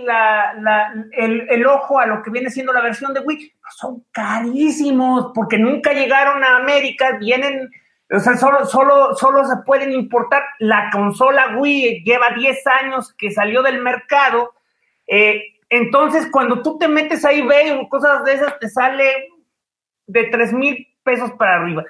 el, 1.12 1.66
ojo 1.66 2.00
a 2.00 2.06
lo 2.06 2.22
que 2.22 2.30
viene 2.30 2.52
siendo 2.52 2.74
la 2.74 2.82
versión 2.82 3.14
de 3.14 3.22
Wii. 3.22 3.54
Son 3.76 4.06
carísimos 4.12 5.32
porque 5.34 5.58
nunca 5.58 5.94
llegaron 5.94 6.44
a 6.44 6.58
América, 6.58 7.18
vienen, 7.20 7.72
o 8.12 8.20
sea, 8.20 8.38
solo, 8.38 8.66
solo, 8.66 9.16
solo 9.16 9.46
se 9.46 9.58
pueden 9.66 9.92
importar. 9.92 10.44
La 10.60 10.90
consola 10.92 11.58
Wii 11.58 12.04
lleva 12.04 12.32
10 12.36 12.68
años 12.68 13.14
que 13.18 13.32
salió 13.32 13.64
del 13.64 13.82
mercado. 13.82 14.54
Eh, 15.08 15.42
entonces, 15.70 16.28
cuando 16.32 16.62
tú 16.62 16.78
te 16.78 16.88
metes 16.88 17.26
ahí, 17.26 17.42
ve 17.42 17.88
cosas 17.90 18.24
de 18.26 18.34
esas, 18.34 18.60
te 18.60 18.70
sale 18.70 19.30
de 20.06 20.26
3 20.26 20.54
mil 20.54 20.88
pesos 21.04 21.32
para 21.32 21.56
arriba. 21.56 21.84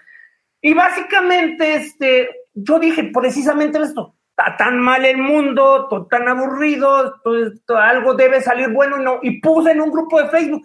Y 0.61 0.73
básicamente, 0.73 1.75
este, 1.75 2.29
yo 2.53 2.79
dije 2.79 3.11
precisamente 3.13 3.81
esto, 3.81 4.15
está 4.39 4.57
tan 4.57 4.79
mal 4.79 5.05
el 5.05 5.17
mundo, 5.17 5.87
todo 5.89 6.07
tan 6.07 6.27
aburrido, 6.27 7.19
todo, 7.21 7.77
algo 7.77 8.13
debe 8.13 8.41
salir 8.41 8.69
bueno, 8.69 8.97
no, 8.97 9.19
y 9.21 9.39
puse 9.41 9.71
en 9.71 9.81
un 9.81 9.91
grupo 9.91 10.21
de 10.21 10.29
Facebook, 10.29 10.63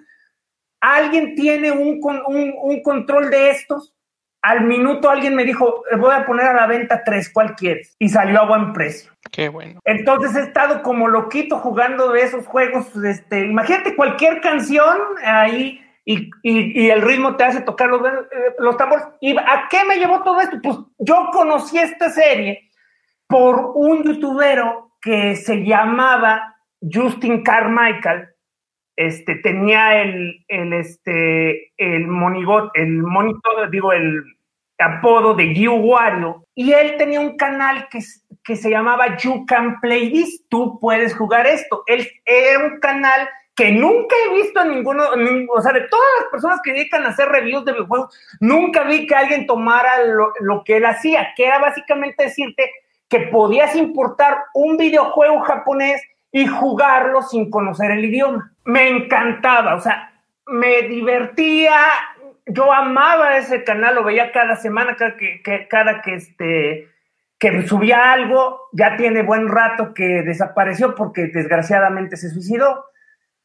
¿alguien 0.80 1.34
tiene 1.34 1.70
un, 1.72 2.00
un, 2.26 2.54
un 2.56 2.82
control 2.82 3.30
de 3.30 3.50
estos? 3.50 3.94
Al 4.42 4.64
minuto 4.64 5.08
alguien 5.08 5.34
me 5.34 5.44
dijo, 5.44 5.84
eh, 5.90 5.96
voy 5.96 6.14
a 6.14 6.26
poner 6.26 6.46
a 6.46 6.52
la 6.52 6.66
venta 6.66 7.02
tres, 7.02 7.30
¿cuál 7.32 7.54
quieres? 7.54 7.96
Y 7.98 8.10
salió 8.10 8.40
a 8.40 8.46
buen 8.46 8.74
precio. 8.74 9.10
Qué 9.32 9.48
bueno. 9.48 9.80
Entonces 9.84 10.36
he 10.36 10.42
estado 10.42 10.82
como 10.82 11.08
loquito 11.08 11.58
jugando 11.58 12.12
de 12.12 12.20
esos 12.20 12.46
juegos. 12.46 12.94
Este, 13.02 13.46
imagínate 13.46 13.96
cualquier 13.96 14.42
canción 14.42 14.98
ahí 15.24 15.80
y, 16.04 16.28
y, 16.42 16.90
el 16.90 17.00
ritmo 17.00 17.36
te 17.36 17.44
hace 17.44 17.62
tocar 17.62 17.88
los, 17.88 18.06
eh, 18.06 18.54
los 18.58 18.76
tambores. 18.76 19.06
¿Y 19.22 19.34
a 19.34 19.66
qué 19.70 19.78
me 19.88 19.96
llevó 19.96 20.22
todo 20.22 20.38
esto? 20.42 20.58
Pues 20.62 20.76
yo 20.98 21.30
conocí 21.32 21.78
esta 21.78 22.10
serie 22.10 22.70
por 23.26 23.72
un 23.74 24.04
youtuber 24.04 24.62
que 25.00 25.36
se 25.36 25.64
llamaba 25.64 26.56
Justin 26.80 27.42
Carmichael. 27.42 28.28
Este, 28.96 29.36
tenía 29.36 30.00
el, 30.02 30.44
el, 30.46 30.72
este, 30.72 31.72
el 31.76 32.02
el 32.74 33.02
monitor, 33.02 33.70
digo, 33.70 33.92
el 33.92 34.22
apodo 34.78 35.34
de 35.34 35.54
You 35.54 35.74
Wario, 35.74 36.46
y 36.54 36.72
él 36.72 36.96
tenía 36.96 37.20
un 37.20 37.36
canal 37.36 37.88
que, 37.90 38.00
que 38.44 38.56
se 38.56 38.70
llamaba 38.70 39.16
You 39.16 39.46
Can 39.46 39.80
Play 39.80 40.12
This, 40.12 40.44
tú 40.48 40.78
puedes 40.80 41.14
jugar 41.16 41.46
esto. 41.46 41.82
Él 41.86 42.06
era 42.24 42.64
un 42.64 42.78
canal 42.78 43.28
que 43.56 43.70
nunca 43.70 44.16
he 44.24 44.34
visto 44.34 44.60
a 44.60 44.64
ninguno, 44.64 45.04
o 45.54 45.62
sea, 45.62 45.72
de 45.72 45.82
todas 45.82 46.08
las 46.20 46.30
personas 46.30 46.60
que 46.62 46.72
dedican 46.72 47.04
a 47.04 47.10
hacer 47.10 47.28
reviews 47.28 47.64
de 47.64 47.72
videojuegos, 47.72 48.12
nunca 48.40 48.82
vi 48.82 49.06
que 49.06 49.14
alguien 49.14 49.46
tomara 49.46 50.04
lo, 50.40 50.64
que 50.64 50.78
él 50.78 50.86
hacía, 50.86 51.32
que 51.36 51.46
era 51.46 51.60
básicamente 51.60 52.24
decirte 52.24 52.70
que 53.14 53.28
podías 53.28 53.76
importar 53.76 54.38
un 54.54 54.76
videojuego 54.76 55.40
japonés 55.42 56.02
y 56.32 56.46
jugarlo 56.46 57.22
sin 57.22 57.48
conocer 57.48 57.92
el 57.92 58.04
idioma. 58.04 58.52
Me 58.64 58.88
encantaba, 58.88 59.76
o 59.76 59.80
sea, 59.80 60.12
me 60.46 60.82
divertía, 60.82 61.76
yo 62.46 62.72
amaba 62.72 63.36
ese 63.36 63.62
canal, 63.62 63.94
lo 63.94 64.02
veía 64.02 64.32
cada 64.32 64.56
semana, 64.56 64.96
cada 64.96 65.16
que, 65.16 65.42
cada 65.68 66.02
que 66.02 66.14
este 66.14 66.88
que 67.38 67.66
subía 67.68 68.12
algo, 68.12 68.62
ya 68.72 68.96
tiene 68.96 69.22
buen 69.22 69.48
rato 69.48 69.92
que 69.92 70.22
desapareció 70.22 70.94
porque 70.94 71.26
desgraciadamente 71.26 72.16
se 72.16 72.30
suicidó 72.30 72.86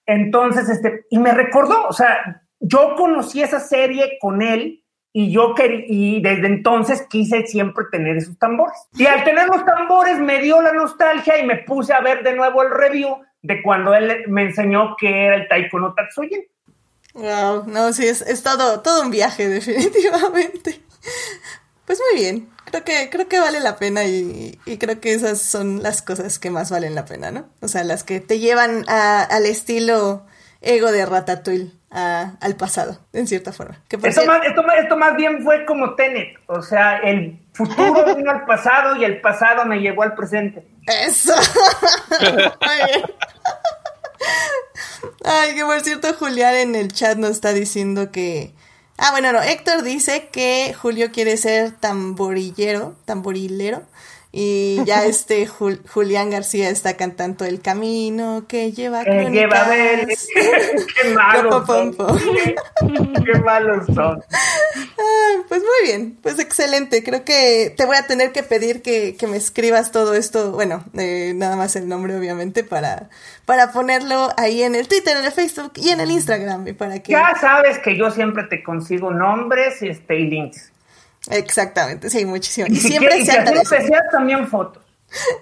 entonces, 0.10 0.68
este, 0.70 1.06
y 1.12 1.20
me 1.20 1.32
recordó, 1.34 1.86
o 1.88 1.94
sea, 1.94 2.42
yo 2.60 2.96
conocí 2.98 3.44
esa 3.44 3.60
serie 3.60 4.18
con 4.20 4.42
él 4.42 4.79
y 5.12 5.32
yo 5.32 5.56
quería, 5.56 5.86
y 5.88 6.22
desde 6.22 6.48
entonces 6.48 7.06
quise 7.10 7.46
siempre 7.48 7.86
tener 7.92 8.18
esos 8.18 8.38
tambores. 8.38 8.78
Y 8.96 9.06
al 9.06 9.24
tener 9.24 9.48
los 9.48 9.66
tambores 9.66 10.20
me 10.20 10.42
dio 10.42 10.62
la 10.62 10.74
nostalgia 10.74 11.38
y 11.40 11.46
me 11.46 11.58
puse 11.58 11.94
a 11.94 12.02
ver 12.02 12.24
de 12.24 12.36
nuevo 12.36 12.62
el 12.62 12.72
review 12.72 13.18
de 13.42 13.62
cuando 13.62 13.94
él 13.94 14.26
me 14.28 14.44
enseñó 14.44 14.96
que 14.98 15.26
era 15.26 15.36
el 15.36 15.48
Taiko 15.48 15.80
no 15.80 15.94
Tatsujin. 15.94 16.46
Wow, 17.14 17.66
no, 17.68 17.92
sí, 17.94 18.08
es, 18.08 18.22
es 18.22 18.44
todo, 18.44 18.82
todo 18.82 19.02
un 19.02 19.12
viaje, 19.12 19.48
definitivamente. 19.50 20.82
Pues 21.86 22.00
muy 22.12 22.22
bien 22.22 22.48
creo 22.70 22.84
que, 22.84 23.10
creo 23.10 23.28
que 23.28 23.40
vale 23.40 23.60
la 23.60 23.78
pena 23.78 24.06
y, 24.06 24.58
creo 24.80 25.00
que 25.00 25.14
esas 25.14 25.42
son 25.42 25.84
las 25.84 26.02
cosas 26.02 26.40
que 26.40 26.50
más 26.50 26.70
valen 26.72 26.96
la 26.96 27.06
pena, 27.06 27.32
¿no? 27.32 27.50
O 27.62 27.68
sea, 27.68 27.84
las 27.84 28.04
que 28.04 28.20
te 28.20 28.40
llevan 28.40 28.86
al 28.88 29.46
estilo 29.46 30.26
ego 30.62 30.92
de 30.92 31.06
Ratatouille, 31.06 31.72
al 31.92 32.56
pasado, 32.56 33.00
en 33.14 33.28
cierta 33.28 33.52
forma. 33.52 33.82
esto, 33.90 34.26
más, 34.26 34.46
esto, 34.46 34.98
más, 34.98 35.16
bien 35.16 35.44
fue 35.44 35.66
como 35.66 35.96
Tenet, 35.96 36.38
o 36.46 36.62
sea, 36.62 36.98
el 37.00 37.40
futuro 37.54 38.16
vino 38.16 38.30
al 38.32 38.46
pasado 38.46 38.96
y 38.96 39.06
el 39.06 39.22
pasado 39.22 39.66
me 39.66 39.80
llevó 39.80 40.04
al 40.04 40.14
presente. 40.16 40.68
Eso. 40.86 41.34
Ay, 45.26 45.56
que 45.56 45.66
por 45.66 45.80
cierto, 45.82 46.14
Julián 46.14 46.56
en 46.56 46.76
el 46.76 46.92
chat 46.94 47.18
nos 47.18 47.32
está 47.32 47.54
diciendo 47.54 48.12
que 48.12 48.54
Ah, 49.02 49.12
bueno, 49.12 49.32
no, 49.32 49.42
Héctor 49.42 49.84
dice 49.84 50.28
que 50.30 50.76
Julio 50.78 51.12
quiere 51.14 51.38
ser 51.38 51.72
tamborillero, 51.72 52.96
tamborilero. 53.06 53.84
Y 54.32 54.84
ya 54.86 55.06
este 55.06 55.48
Julián 55.48 56.30
García 56.30 56.70
está 56.70 56.96
cantando 56.98 57.46
El 57.46 57.62
camino 57.62 58.46
que 58.48 58.72
lleva 58.72 59.04
que 59.04 59.30
lleva 59.32 59.68
ver. 59.68 60.08
Qué 61.02 61.10
malos 61.10 61.66
son. 61.66 61.96
Qué 63.26 63.40
malos 63.40 63.86
son. 63.94 64.24
pues 65.48 65.62
muy 65.62 65.88
bien, 65.88 66.18
pues 66.22 66.40
excelente. 66.40 67.04
Creo 67.04 67.26
que 67.26 67.74
te 67.76 67.86
voy 67.86 67.98
a 67.98 68.06
tener 68.06 68.32
que 68.32 68.44
pedir 68.44 68.82
que, 68.82 69.16
me 69.30 69.38
escribas 69.38 69.92
todo 69.92 70.16
esto, 70.16 70.52
bueno, 70.52 70.84
eh, 70.98 71.34
nada 71.36 71.56
más 71.56 71.76
el 71.76 71.88
nombre 71.88 72.16
obviamente 72.16 72.64
para, 72.64 73.10
para 73.46 73.72
ponerlo 73.72 74.30
ahí 74.38 74.64
en 74.64 74.74
el 74.74 74.88
Twitter, 74.88 75.18
en 75.18 75.26
el 75.26 75.32
Facebook 75.32 75.74
y 75.76 75.90
en 75.90 76.00
el 76.00 76.10
Instagram. 76.10 76.68
Y 76.68 76.74
para 76.74 77.00
que... 77.00 77.12
Ya 77.12 77.36
sabes 77.40 77.78
que 77.80 77.96
yo 77.96 78.10
siempre 78.10 78.44
te 78.46 78.64
consigo 78.64 79.12
nombres 79.12 79.82
este, 79.82 80.20
y 80.20 80.28
links. 80.28 80.72
Exactamente, 81.30 82.10
sí, 82.10 82.26
muchísimo. 82.26 82.68
Y, 82.70 82.78
siempre 82.78 83.24
se 83.26 83.32
agradece. 83.32 83.90
también 84.12 84.48
fotos. 84.48 84.84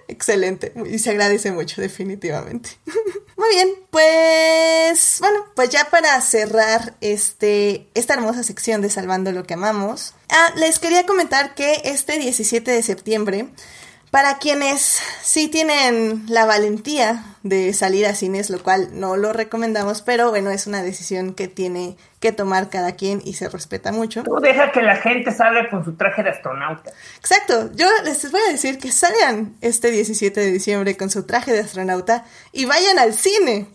Excelente, 0.07 0.73
y 0.89 0.99
se 0.99 1.09
agradece 1.09 1.51
mucho, 1.51 1.81
definitivamente. 1.81 2.69
Muy 3.37 3.49
bien, 3.49 3.69
pues 3.91 5.17
bueno, 5.19 5.45
pues 5.55 5.69
ya 5.69 5.85
para 5.91 6.19
cerrar 6.21 6.95
este, 7.01 7.87
esta 7.93 8.15
hermosa 8.15 8.43
sección 8.43 8.81
de 8.81 8.89
Salvando 8.89 9.31
lo 9.31 9.43
que 9.43 9.53
amamos, 9.53 10.15
ah, 10.29 10.53
les 10.55 10.79
quería 10.79 11.05
comentar 11.05 11.53
que 11.53 11.81
este 11.83 12.17
17 12.17 12.71
de 12.71 12.81
septiembre 12.81 13.49
para 14.11 14.37
quienes 14.37 15.01
sí 15.21 15.47
tienen 15.47 16.23
la 16.27 16.45
valentía 16.45 17.23
de 17.43 17.73
salir 17.73 18.05
a 18.05 18.15
cines, 18.15 18.49
lo 18.49 18.61
cual 18.63 18.89
no 18.93 19.17
lo 19.17 19.33
recomendamos, 19.33 20.01
pero 20.01 20.29
bueno, 20.29 20.49
es 20.49 20.67
una 20.67 20.81
decisión 20.81 21.33
que 21.33 21.47
tiene 21.47 21.97
que 22.19 22.31
tomar 22.31 22.69
cada 22.69 22.93
quien 22.93 23.21
y 23.23 23.33
se 23.33 23.49
respeta 23.49 23.91
mucho. 23.91 24.23
Tú 24.23 24.39
deja 24.41 24.71
que 24.71 24.81
la 24.81 24.95
gente 24.95 25.31
salga 25.31 25.69
con 25.69 25.83
su 25.83 25.95
traje 25.95 26.23
de 26.23 26.29
astronauta. 26.29 26.91
Exacto, 27.19 27.69
yo 27.75 27.87
les 28.05 28.31
voy 28.31 28.41
a 28.47 28.51
decir 28.51 28.79
que 28.79 28.91
salgan 28.91 29.55
este 29.61 29.91
17 29.91 30.39
de 30.39 30.51
diciembre 30.51 30.97
con 30.97 31.09
su 31.09 31.23
traje 31.23 31.51
de 31.51 31.59
astronauta 31.59 32.25
y 32.51 32.65
vayan 32.65 32.99
al 32.99 33.13
cine, 33.13 33.67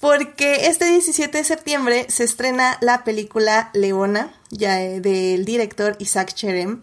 porque 0.00 0.66
este 0.66 0.86
17 0.86 1.38
de 1.38 1.44
septiembre 1.44 2.06
se 2.08 2.24
estrena 2.24 2.78
la 2.80 3.02
película 3.04 3.70
Leona, 3.72 4.32
ya 4.50 4.82
eh, 4.82 5.00
del 5.00 5.44
director 5.44 5.96
Isaac 5.98 6.34
Cherem. 6.34 6.82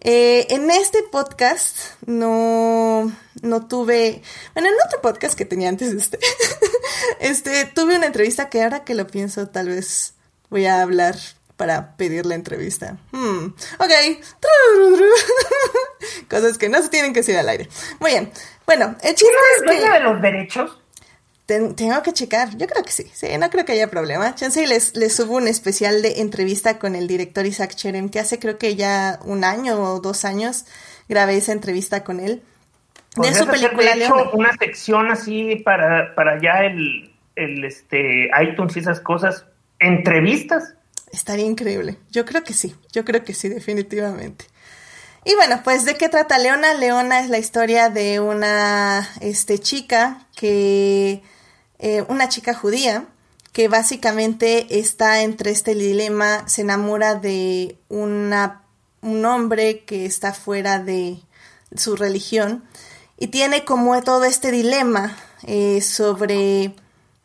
Eh, 0.00 0.46
en 0.50 0.70
este 0.70 1.02
podcast 1.02 1.94
no, 2.06 3.10
no 3.42 3.66
tuve, 3.66 4.22
bueno, 4.54 4.68
en 4.68 4.74
otro 4.86 5.00
podcast 5.00 5.36
que 5.36 5.44
tenía 5.44 5.68
antes 5.68 5.92
de 5.92 5.98
este, 5.98 6.18
este, 7.20 7.64
tuve 7.64 7.96
una 7.96 8.06
entrevista 8.06 8.48
que 8.48 8.62
ahora 8.62 8.84
que 8.84 8.94
lo 8.94 9.06
pienso 9.06 9.48
tal 9.48 9.68
vez 9.68 10.14
voy 10.50 10.66
a 10.66 10.82
hablar 10.82 11.16
para 11.56 11.96
pedir 11.96 12.26
la 12.26 12.34
entrevista. 12.34 12.98
Hmm, 13.12 13.46
ok. 13.78 14.22
Cosas 16.30 16.58
que 16.58 16.68
no 16.68 16.82
se 16.82 16.90
tienen 16.90 17.12
que 17.12 17.20
decir 17.20 17.36
al 17.36 17.48
aire. 17.48 17.68
Muy 17.98 18.10
bien. 18.10 18.30
Bueno, 18.66 18.94
el 19.02 19.14
chiste 19.14 19.34
es 19.56 19.62
que... 19.62 19.90
de 19.90 20.00
los 20.00 20.20
derechos? 20.20 20.78
Tengo 21.46 22.02
que 22.02 22.12
checar, 22.12 22.56
yo 22.56 22.66
creo 22.66 22.82
que 22.82 22.90
sí, 22.90 23.08
sí, 23.14 23.28
no 23.38 23.48
creo 23.50 23.64
que 23.64 23.72
haya 23.72 23.88
problema. 23.88 24.34
Chance 24.34 24.66
les, 24.66 24.96
les 24.96 25.14
subo 25.14 25.36
un 25.36 25.46
especial 25.46 26.02
de 26.02 26.20
entrevista 26.20 26.78
con 26.78 26.96
el 26.96 27.06
director 27.06 27.46
Isaac 27.46 27.74
Cherem, 27.76 28.08
que 28.08 28.18
hace 28.18 28.40
creo 28.40 28.58
que 28.58 28.74
ya 28.74 29.20
un 29.24 29.44
año 29.44 29.80
o 29.80 30.00
dos 30.00 30.24
años 30.24 30.66
grabé 31.08 31.36
esa 31.36 31.52
entrevista 31.52 32.02
con 32.02 32.18
él. 32.18 32.42
De 33.16 33.32
su 33.32 33.46
película 33.46 33.94
de 33.94 34.04
hecho, 34.04 34.30
una 34.32 34.52
sección 34.58 35.10
así 35.10 35.56
para, 35.64 36.14
para 36.14 36.40
ya 36.40 36.64
el, 36.64 37.14
el 37.36 37.64
este, 37.64 38.28
iTunes 38.42 38.76
y 38.76 38.80
esas 38.80 39.00
cosas, 39.00 39.46
entrevistas. 39.78 40.74
Estaría 41.12 41.46
increíble, 41.46 41.96
yo 42.10 42.24
creo 42.24 42.42
que 42.42 42.52
sí, 42.52 42.74
yo 42.92 43.04
creo 43.04 43.22
que 43.24 43.34
sí, 43.34 43.48
definitivamente. 43.48 44.46
Y 45.24 45.34
bueno, 45.34 45.60
pues 45.64 45.84
¿de 45.84 45.94
qué 45.94 46.08
trata 46.08 46.38
Leona? 46.38 46.74
Leona 46.74 47.20
es 47.20 47.30
la 47.30 47.38
historia 47.38 47.88
de 47.88 48.20
una 48.20 49.08
este, 49.20 49.58
chica 49.58 50.26
que 50.36 51.22
eh, 51.78 52.04
una 52.08 52.28
chica 52.28 52.54
judía 52.54 53.06
que 53.52 53.68
básicamente 53.68 54.78
está 54.78 55.22
entre 55.22 55.50
este 55.50 55.74
dilema, 55.74 56.46
se 56.48 56.62
enamora 56.62 57.14
de 57.14 57.78
una, 57.88 58.62
un 59.00 59.24
hombre 59.24 59.84
que 59.84 60.04
está 60.04 60.34
fuera 60.34 60.78
de 60.78 61.20
su 61.74 61.96
religión 61.96 62.64
y 63.16 63.28
tiene 63.28 63.64
como 63.64 64.00
todo 64.02 64.24
este 64.24 64.50
dilema 64.50 65.16
eh, 65.44 65.80
sobre 65.80 66.74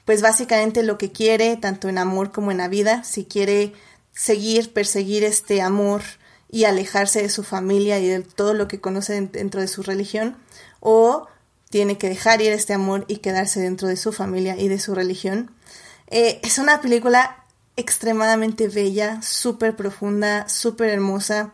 pues 0.06 0.22
básicamente 0.22 0.84
lo 0.84 0.98
que 0.98 1.12
quiere, 1.12 1.58
tanto 1.58 1.90
en 1.90 1.98
amor 1.98 2.32
como 2.32 2.52
en 2.52 2.58
la 2.58 2.68
vida, 2.68 3.04
si 3.04 3.26
quiere 3.26 3.74
seguir, 4.14 4.74
perseguir 4.74 5.24
este 5.24 5.62
amor 5.62 6.02
y 6.50 6.66
alejarse 6.66 7.22
de 7.22 7.30
su 7.30 7.44
familia 7.44 8.00
y 8.00 8.08
de 8.08 8.22
todo 8.22 8.54
lo 8.54 8.68
que 8.68 8.82
conoce 8.82 9.22
dentro 9.22 9.62
de 9.62 9.68
su 9.68 9.84
religión, 9.84 10.38
o 10.80 11.28
tiene 11.72 11.98
que 11.98 12.10
dejar 12.10 12.42
ir 12.42 12.52
este 12.52 12.74
amor 12.74 13.06
y 13.08 13.18
quedarse 13.18 13.60
dentro 13.60 13.88
de 13.88 13.98
su 13.98 14.12
familia 14.12 14.56
y 14.58 14.68
de 14.68 14.80
su 14.80 14.94
religión. 14.94 15.52
Eh, 16.08 16.40
es 16.44 16.60
una 16.60 16.82
película 16.82 17.46
extremadamente 17.78 18.68
bella, 18.68 19.22
súper 19.24 19.76
profunda, 19.76 20.48
súper 20.50 20.90
hermosa. 20.90 21.54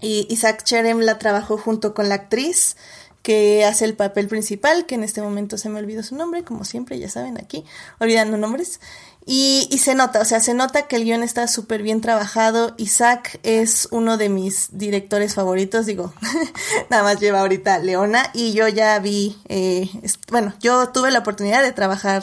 Y 0.00 0.26
Isaac 0.30 0.64
Cherem 0.64 1.00
la 1.00 1.18
trabajó 1.18 1.58
junto 1.58 1.94
con 1.94 2.08
la 2.08 2.16
actriz 2.16 2.76
que 3.22 3.64
hace 3.64 3.84
el 3.84 3.94
papel 3.94 4.28
principal, 4.28 4.86
que 4.86 4.96
en 4.96 5.04
este 5.04 5.22
momento 5.22 5.56
se 5.56 5.68
me 5.68 5.78
olvidó 5.78 6.02
su 6.02 6.14
nombre, 6.14 6.42
como 6.44 6.64
siempre, 6.64 6.98
ya 6.98 7.08
saben, 7.08 7.38
aquí, 7.38 7.64
olvidando 7.98 8.36
nombres. 8.36 8.80
Y, 9.26 9.68
y 9.70 9.78
se 9.78 9.94
nota, 9.94 10.20
o 10.20 10.24
sea, 10.26 10.40
se 10.40 10.52
nota 10.52 10.86
que 10.86 10.96
el 10.96 11.04
guion 11.04 11.22
está 11.22 11.48
súper 11.48 11.82
bien 11.82 12.02
trabajado. 12.02 12.74
Isaac 12.76 13.40
es 13.42 13.88
uno 13.90 14.18
de 14.18 14.28
mis 14.28 14.68
directores 14.76 15.34
favoritos, 15.34 15.86
digo, 15.86 16.12
nada 16.90 17.02
más 17.02 17.20
lleva 17.20 17.40
ahorita 17.40 17.78
Leona 17.78 18.30
y 18.34 18.52
yo 18.52 18.68
ya 18.68 18.98
vi, 18.98 19.38
eh, 19.48 19.88
bueno, 20.30 20.52
yo 20.60 20.90
tuve 20.90 21.10
la 21.10 21.20
oportunidad 21.20 21.62
de 21.62 21.72
trabajar 21.72 22.22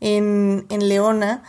en, 0.00 0.66
en 0.68 0.88
Leona 0.88 1.44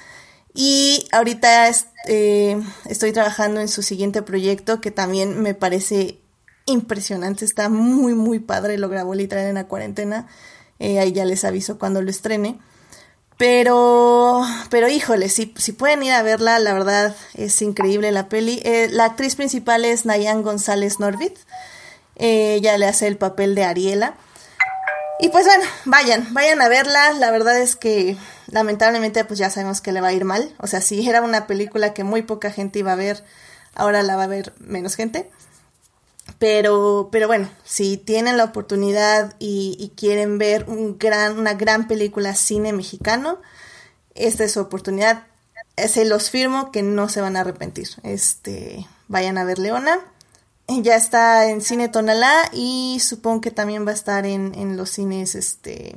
y 0.54 1.08
ahorita 1.12 1.72
eh, 2.08 2.62
estoy 2.86 3.12
trabajando 3.12 3.60
en 3.60 3.68
su 3.68 3.82
siguiente 3.82 4.22
proyecto 4.22 4.80
que 4.80 4.92
también 4.92 5.42
me 5.42 5.56
parece 5.56 6.20
impresionante, 6.66 7.46
está 7.46 7.68
muy, 7.70 8.14
muy 8.14 8.40
padre, 8.40 8.78
lo 8.78 8.90
grabó 8.90 9.16
literal 9.16 9.48
en 9.48 9.56
la 9.56 9.68
cuarentena, 9.68 10.28
eh, 10.80 11.00
ahí 11.00 11.12
ya 11.12 11.26
les 11.26 11.44
aviso 11.44 11.80
cuando 11.80 12.02
lo 12.02 12.10
estrene. 12.10 12.60
Pero, 13.38 14.46
pero 14.70 14.88
híjole, 14.90 15.28
si, 15.30 15.48
pueden 15.48 16.04
ir 16.04 16.14
a 16.14 16.22
verla, 16.22 16.60
la 16.60 16.74
verdad 16.74 17.16
es 17.34 17.62
increíble 17.62 18.12
la 18.12 18.30
peli. 18.30 18.62
Eh, 18.64 18.90
la 18.92 19.06
actriz 19.06 19.36
principal 19.36 19.86
es 19.86 20.06
Nayan 20.06 20.44
González 20.44 21.00
Norvid. 21.00 21.32
Eh, 22.16 22.56
ella 22.56 22.78
le 22.78 22.88
hace 22.88 23.08
el 23.08 23.18
papel 23.18 23.56
de 23.56 23.64
Ariela. 23.64 24.14
Y 25.20 25.30
pues 25.30 25.46
bueno, 25.46 25.64
vayan, 25.86 26.34
vayan 26.34 26.62
a 26.62 26.68
verla. 26.68 27.14
La 27.14 27.32
verdad 27.32 27.60
es 27.60 27.76
que 27.76 28.18
lamentablemente 28.48 29.24
pues 29.26 29.40
ya 29.40 29.50
sabemos 29.50 29.82
que 29.82 29.92
le 29.92 30.02
va 30.02 30.10
a 30.10 30.14
ir 30.14 30.26
mal. 30.26 30.54
O 30.60 30.68
sea, 30.68 30.82
si 30.82 31.08
era 31.08 31.22
una 31.22 31.48
película 31.48 31.94
que 31.94 32.04
muy 32.04 32.22
poca 32.22 32.52
gente 32.52 32.80
iba 32.80 32.92
a 32.92 32.96
ver, 32.96 33.24
ahora 33.74 34.04
la 34.04 34.16
va 34.16 34.24
a 34.24 34.28
ver 34.28 34.54
menos 34.60 34.96
gente. 34.96 35.30
Pero, 36.44 37.08
pero 37.10 37.28
bueno, 37.28 37.50
si 37.64 37.96
tienen 37.96 38.36
la 38.36 38.44
oportunidad 38.44 39.34
y, 39.40 39.94
quieren 39.96 40.38
ver 40.38 40.66
un 40.68 40.98
gran, 40.98 41.40
una 41.40 41.54
gran 41.54 41.88
película 41.88 42.36
cine 42.36 42.74
mexicano, 42.74 43.40
esta 44.14 44.44
es 44.44 44.52
su 44.52 44.60
oportunidad. 44.60 45.26
Se 45.78 46.04
los 46.04 46.30
firmo 46.30 46.70
que 46.70 46.84
no 46.84 47.08
se 47.08 47.22
van 47.22 47.38
a 47.38 47.40
arrepentir. 47.40 47.88
Este, 48.04 48.86
vayan 49.08 49.38
a 49.38 49.46
ver 49.46 49.58
Leona. 49.58 50.02
Ya 50.68 50.98
está 50.98 51.50
en 51.50 51.62
Cine 51.62 51.88
Tonalá 51.88 52.50
y 52.52 53.00
supongo 53.00 53.40
que 53.40 53.52
también 53.52 53.88
va 53.88 53.92
a 53.92 53.96
estar 53.96 54.26
en, 54.26 54.54
en 54.54 54.76
los 54.76 54.90
cines 54.90 55.36
este, 55.36 55.96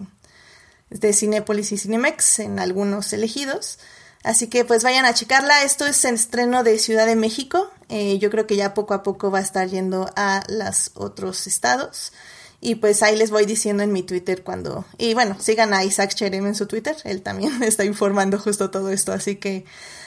de 0.90 1.12
Cinépolis 1.12 1.72
y 1.72 1.76
Cinemex, 1.76 2.38
en 2.38 2.60
algunos 2.60 3.12
elegidos. 3.12 3.80
Así 4.22 4.46
que 4.46 4.64
pues 4.64 4.84
vayan 4.84 5.06
a 5.06 5.14
checarla. 5.14 5.64
Esto 5.64 5.86
es 5.86 6.04
el 6.04 6.14
estreno 6.14 6.62
de 6.62 6.78
Ciudad 6.78 7.06
de 7.06 7.16
México. 7.16 7.68
Eh, 7.88 8.18
yo 8.18 8.30
creo 8.30 8.46
que 8.46 8.56
ya 8.56 8.74
poco 8.74 8.94
a 8.94 9.02
poco 9.02 9.30
va 9.30 9.38
a 9.38 9.42
estar 9.42 9.68
yendo 9.68 10.10
a 10.16 10.42
los 10.48 10.90
otros 10.94 11.46
estados. 11.46 12.12
Y 12.60 12.76
pues 12.76 13.02
ahí 13.02 13.16
les 13.16 13.30
voy 13.30 13.44
diciendo 13.46 13.82
en 13.82 13.92
mi 13.92 14.02
Twitter 14.02 14.42
cuando... 14.42 14.84
Y 14.98 15.14
bueno, 15.14 15.36
sigan 15.38 15.74
a 15.74 15.84
Isaac 15.84 16.14
Cherem 16.14 16.46
en 16.46 16.54
su 16.54 16.66
Twitter. 16.66 16.96
Él 17.04 17.22
también 17.22 17.62
está 17.62 17.84
informando 17.84 18.38
justo 18.38 18.70
todo 18.70 18.90
esto. 18.90 19.12
Así 19.12 19.36
que 19.36 19.64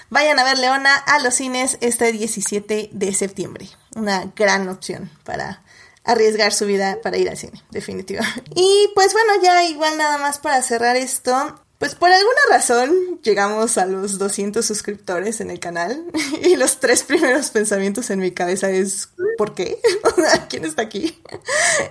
vayan 0.09 0.39
a 0.39 0.43
ver 0.43 0.57
Leona 0.57 0.95
a 0.95 1.19
los 1.19 1.35
cines 1.35 1.77
este 1.81 2.11
17 2.11 2.89
de 2.91 3.13
septiembre. 3.13 3.69
Una 3.95 4.31
gran 4.35 4.67
opción 4.67 5.09
para 5.23 5.63
arriesgar 6.03 6.53
su 6.53 6.65
vida 6.65 6.97
para 7.03 7.17
ir 7.17 7.29
al 7.29 7.37
cine, 7.37 7.61
definitivamente. 7.69 8.51
Y 8.55 8.89
pues 8.95 9.13
bueno, 9.13 9.41
ya 9.43 9.63
igual 9.65 9.97
nada 9.97 10.17
más 10.17 10.39
para 10.39 10.61
cerrar 10.63 10.95
esto. 10.95 11.61
Pues 11.79 11.95
por 11.95 12.09
alguna 12.11 12.39
razón 12.51 13.21
llegamos 13.23 13.77
a 13.77 13.85
los 13.85 14.17
200 14.17 14.65
suscriptores 14.65 15.39
en 15.39 15.49
el 15.49 15.61
canal 15.61 16.03
y 16.43 16.57
los 16.57 16.81
tres 16.81 17.03
primeros 17.03 17.51
pensamientos 17.51 18.09
en 18.09 18.19
mi 18.19 18.31
cabeza 18.31 18.69
es 18.69 19.11
¿por 19.37 19.55
qué? 19.55 19.79
¿Quién 20.49 20.65
está 20.65 20.81
aquí? 20.81 21.17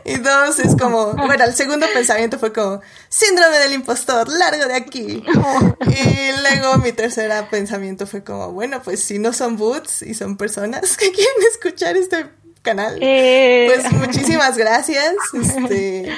Y 0.05 0.17
dos 0.17 0.59
es 0.59 0.77
como, 0.77 1.15
bueno, 1.15 1.43
el 1.43 1.55
segundo 1.55 1.87
pensamiento 1.95 2.39
fue 2.39 2.53
como 2.53 2.83
síndrome 3.09 3.59
del 3.61 3.73
impostor, 3.73 4.29
largo 4.29 4.67
de 4.67 4.75
aquí. 4.75 5.25
Y 5.87 6.43
luego 6.43 6.77
mi 6.77 6.93
tercer 6.93 7.33
pensamiento 7.51 8.07
fue 8.07 8.23
como, 8.23 8.53
bueno, 8.53 8.83
pues 8.83 9.03
si 9.03 9.19
no 9.19 9.33
son 9.33 9.57
boots 9.57 10.03
y 10.03 10.13
son 10.13 10.37
personas 10.37 10.99
que 10.99 11.11
quieren 11.13 11.35
escuchar 11.51 11.97
este 11.97 12.27
canal, 12.61 12.99
eh. 13.01 13.73
pues 13.73 13.91
muchísimas 13.93 14.59
gracias. 14.59 15.15
Este 15.33 16.13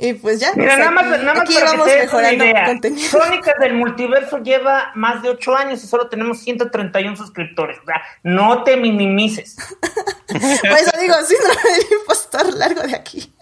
y 0.00 0.14
pues 0.14 0.40
ya. 0.40 0.52
Mira, 0.56 0.76
nada 0.76 0.90
más, 0.90 1.04
nada 1.04 1.34
más 1.34 1.54
para 1.54 1.66
vamos 1.66 1.86
que 1.86 1.98
mejorando 1.98 2.44
contenido. 2.66 3.10
Crónicas 3.10 3.54
del 3.60 3.74
Multiverso 3.74 4.38
lleva 4.38 4.92
más 4.94 5.22
de 5.22 5.28
8 5.28 5.56
años 5.56 5.84
y 5.84 5.86
solo 5.86 6.08
tenemos 6.08 6.40
131 6.40 7.16
suscriptores. 7.16 7.78
O 7.80 7.84
sea, 7.84 8.02
no 8.22 8.64
te 8.64 8.76
minimices. 8.76 9.56
Por 10.26 10.38
eso 10.38 10.92
digo, 11.00 11.14
síndrome 11.26 11.70
del 11.76 11.98
impostor 12.00 12.54
largo 12.54 12.82
de 12.82 12.94
aquí. 12.94 13.34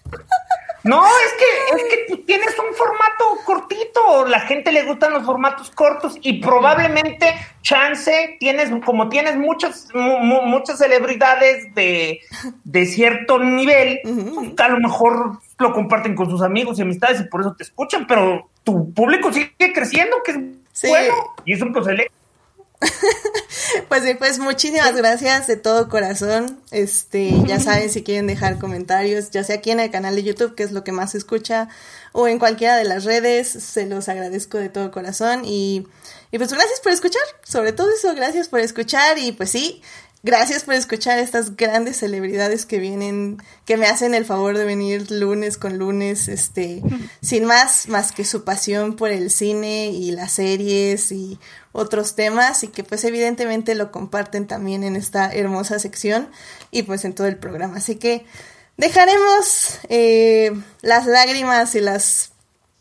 No, 0.89 1.05
es 1.07 1.35
que, 1.39 1.77
es 1.77 2.07
que 2.09 2.17
tienes 2.23 2.59
un 2.59 2.75
formato 2.75 3.45
cortito, 3.45 4.25
la 4.27 4.41
gente 4.41 4.73
le 4.73 4.85
gustan 4.85 5.13
los 5.13 5.23
formatos 5.23 5.71
cortos 5.71 6.17
y 6.23 6.41
probablemente 6.41 7.35
chance 7.61 8.39
tienes, 8.41 8.71
como 8.87 9.11
tienes 9.11 9.37
muchas, 9.37 9.89
muchas 9.93 10.79
celebridades 10.79 11.75
de, 11.75 12.21
de 12.65 12.87
cierto 12.87 13.39
nivel, 13.39 14.01
a 14.57 14.69
lo 14.69 14.81
mejor 14.81 15.41
lo 15.59 15.75
comparten 15.75 16.15
con 16.15 16.31
sus 16.31 16.41
amigos 16.41 16.79
y 16.79 16.83
amistades 16.83 17.21
y 17.21 17.25
por 17.25 17.43
eso 17.43 17.55
te 17.55 17.65
escuchan, 17.65 18.07
pero 18.07 18.49
tu 18.65 18.95
público 18.95 19.31
sigue 19.31 19.73
creciendo, 19.75 20.17
que 20.25 20.31
es 20.31 20.39
bueno, 20.89 21.15
y 21.45 21.53
es 21.53 21.61
un 21.61 21.73
proceso 21.75 22.03
pues 23.89 24.03
pues 24.19 24.39
muchísimas 24.39 24.95
gracias 24.95 25.47
de 25.47 25.57
todo 25.57 25.89
corazón. 25.89 26.61
Este, 26.71 27.35
ya 27.47 27.61
saben 27.61 27.91
si 27.91 28.03
quieren 28.03 28.27
dejar 28.27 28.59
comentarios, 28.59 29.31
ya 29.31 29.45
sea 29.45 29.57
aquí 29.57 29.71
en 29.71 29.81
el 29.81 29.91
canal 29.91 30.15
de 30.15 30.23
YouTube, 30.23 30.55
que 30.55 30.63
es 30.63 30.73
lo 30.73 30.85
que 30.85 30.93
más 30.93 31.13
se 31.13 31.19
escucha, 31.19 31.69
o 32.13 32.29
en 32.29 32.39
cualquiera 32.39 32.77
de 32.77 32.85
las 32.85 33.05
redes, 33.05 33.49
se 33.49 33.87
los 33.87 34.09
agradezco 34.09 34.59
de 34.59 34.69
todo 34.69 34.91
corazón 34.91 35.45
y, 35.45 35.87
y 36.31 36.39
pues 36.39 36.53
gracias 36.53 36.81
por 36.81 36.93
escuchar, 36.93 37.23
sobre 37.43 37.73
todo 37.73 37.89
eso, 37.91 38.15
gracias 38.15 38.49
por 38.49 38.61
escuchar 38.61 39.19
y 39.19 39.33
pues 39.33 39.51
sí, 39.51 39.83
Gracias 40.29 40.65
por 40.65 40.75
escuchar 40.75 41.19
estas 41.19 41.57
grandes 41.57 41.97
celebridades 41.97 42.67
que 42.67 42.79
vienen, 42.81 43.43
que 43.65 43.79
me 43.79 43.87
hacen 43.87 44.13
el 44.13 44.27
favor 44.27 44.59
de 44.59 44.67
venir 44.67 45.11
lunes 45.11 45.57
con 45.57 45.79
lunes, 45.79 46.29
este, 46.29 46.83
sin 47.23 47.47
más, 47.47 47.89
más 47.89 48.13
que 48.13 48.27
su 48.27 48.45
pasión 48.45 48.95
por 48.95 49.11
el 49.11 49.31
cine 49.31 49.87
y 49.87 50.11
las 50.11 50.33
series 50.33 51.13
y 51.13 51.39
otros 51.73 52.15
temas 52.15 52.63
y 52.63 52.69
que 52.69 52.85
pues 52.85 53.05
evidentemente 53.05 53.75
lo 53.75 53.91
comparten 53.91 54.47
también 54.47 54.85
en 54.85 54.97
esta 54.97 55.33
hermosa 55.33 55.79
sección 55.79 56.29
y 56.71 56.83
pues 56.83 57.07
en 57.07 57.15
todo 57.15 57.27
el 57.27 57.39
programa. 57.39 57.79
Así 57.79 57.97
que 57.97 58.27
dejaremos 58.77 59.79
eh, 59.89 60.53
las 60.83 61.07
lágrimas 61.07 61.75
y 61.75 61.81
las 61.81 62.33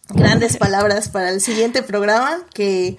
grandes 0.09 0.57
palabras 0.57 1.07
para 1.07 1.29
el 1.29 1.39
siguiente 1.39 1.81
programa 1.81 2.45
que 2.53 2.97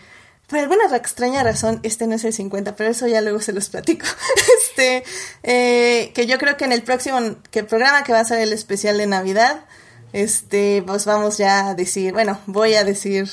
por 0.49 0.59
alguna 0.59 0.85
extraña 0.97 1.43
razón, 1.43 1.79
este 1.83 2.07
no 2.07 2.15
es 2.15 2.25
el 2.25 2.33
50, 2.33 2.75
pero 2.75 2.91
eso 2.91 3.07
ya 3.07 3.21
luego 3.21 3.41
se 3.41 3.53
los 3.53 3.69
platico. 3.69 4.07
Este, 4.61 5.05
eh, 5.43 6.13
que 6.15 6.27
yo 6.27 6.39
creo 6.39 6.57
que 6.57 6.65
en 6.65 6.73
el 6.73 6.83
próximo, 6.83 7.19
que 7.51 7.65
programa 7.65 8.05
que 8.05 8.13
va 8.13 8.21
a 8.21 8.25
ser 8.25 8.41
el 8.41 8.53
especial 8.53 8.97
de 8.97 9.07
Navidad, 9.07 9.65
este, 10.13 10.83
pues 10.87 11.05
vamos 11.05 11.37
ya 11.37 11.69
a 11.69 11.75
decir, 11.75 12.13
bueno, 12.13 12.41
voy 12.47 12.75
a 12.75 12.85
decir 12.85 13.29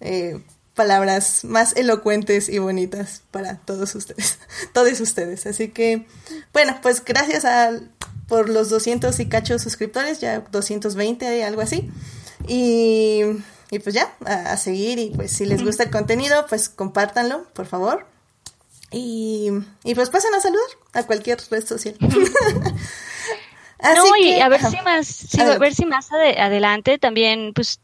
eh, 0.00 0.40
palabras 0.74 1.44
más 1.44 1.76
elocuentes 1.76 2.48
y 2.48 2.58
bonitas 2.58 3.22
para 3.30 3.56
todos 3.58 3.94
ustedes, 3.94 4.38
todos 4.74 5.00
ustedes. 5.00 5.46
Así 5.46 5.68
que, 5.68 6.06
bueno, 6.52 6.78
pues 6.82 7.02
gracias 7.04 7.44
a, 7.44 7.70
por 8.28 8.50
los 8.50 8.68
200 8.68 9.18
y 9.20 9.26
cachos 9.26 9.62
suscriptores, 9.62 10.20
ya 10.20 10.40
220, 10.40 11.44
algo 11.44 11.62
así. 11.62 11.90
Y 12.46 13.22
y 13.74 13.80
pues 13.80 13.94
ya, 13.94 14.14
a, 14.24 14.56
seguir 14.56 14.98
y 14.98 15.10
pues 15.10 15.32
si 15.32 15.44
les 15.46 15.62
gusta 15.64 15.82
el 15.82 15.90
contenido, 15.90 16.46
pues 16.48 16.68
compártanlo, 16.68 17.44
por 17.52 17.66
favor. 17.66 18.06
Y, 18.92 19.50
y 19.82 19.94
pues 19.94 20.10
pasen 20.10 20.34
a 20.34 20.40
saludar 20.40 20.68
a 20.92 21.02
cualquier 21.02 21.38
red 21.50 21.66
social. 21.66 21.96
no, 22.00 22.08
y 24.16 24.40
a 24.40 24.48
ver 24.48 24.62
si 24.62 24.80
más, 24.82 25.34
a 25.38 25.58
ver 25.58 25.74
si 25.74 25.86
más 25.86 26.08
adelante 26.12 26.98
también, 26.98 27.52
pues 27.52 27.80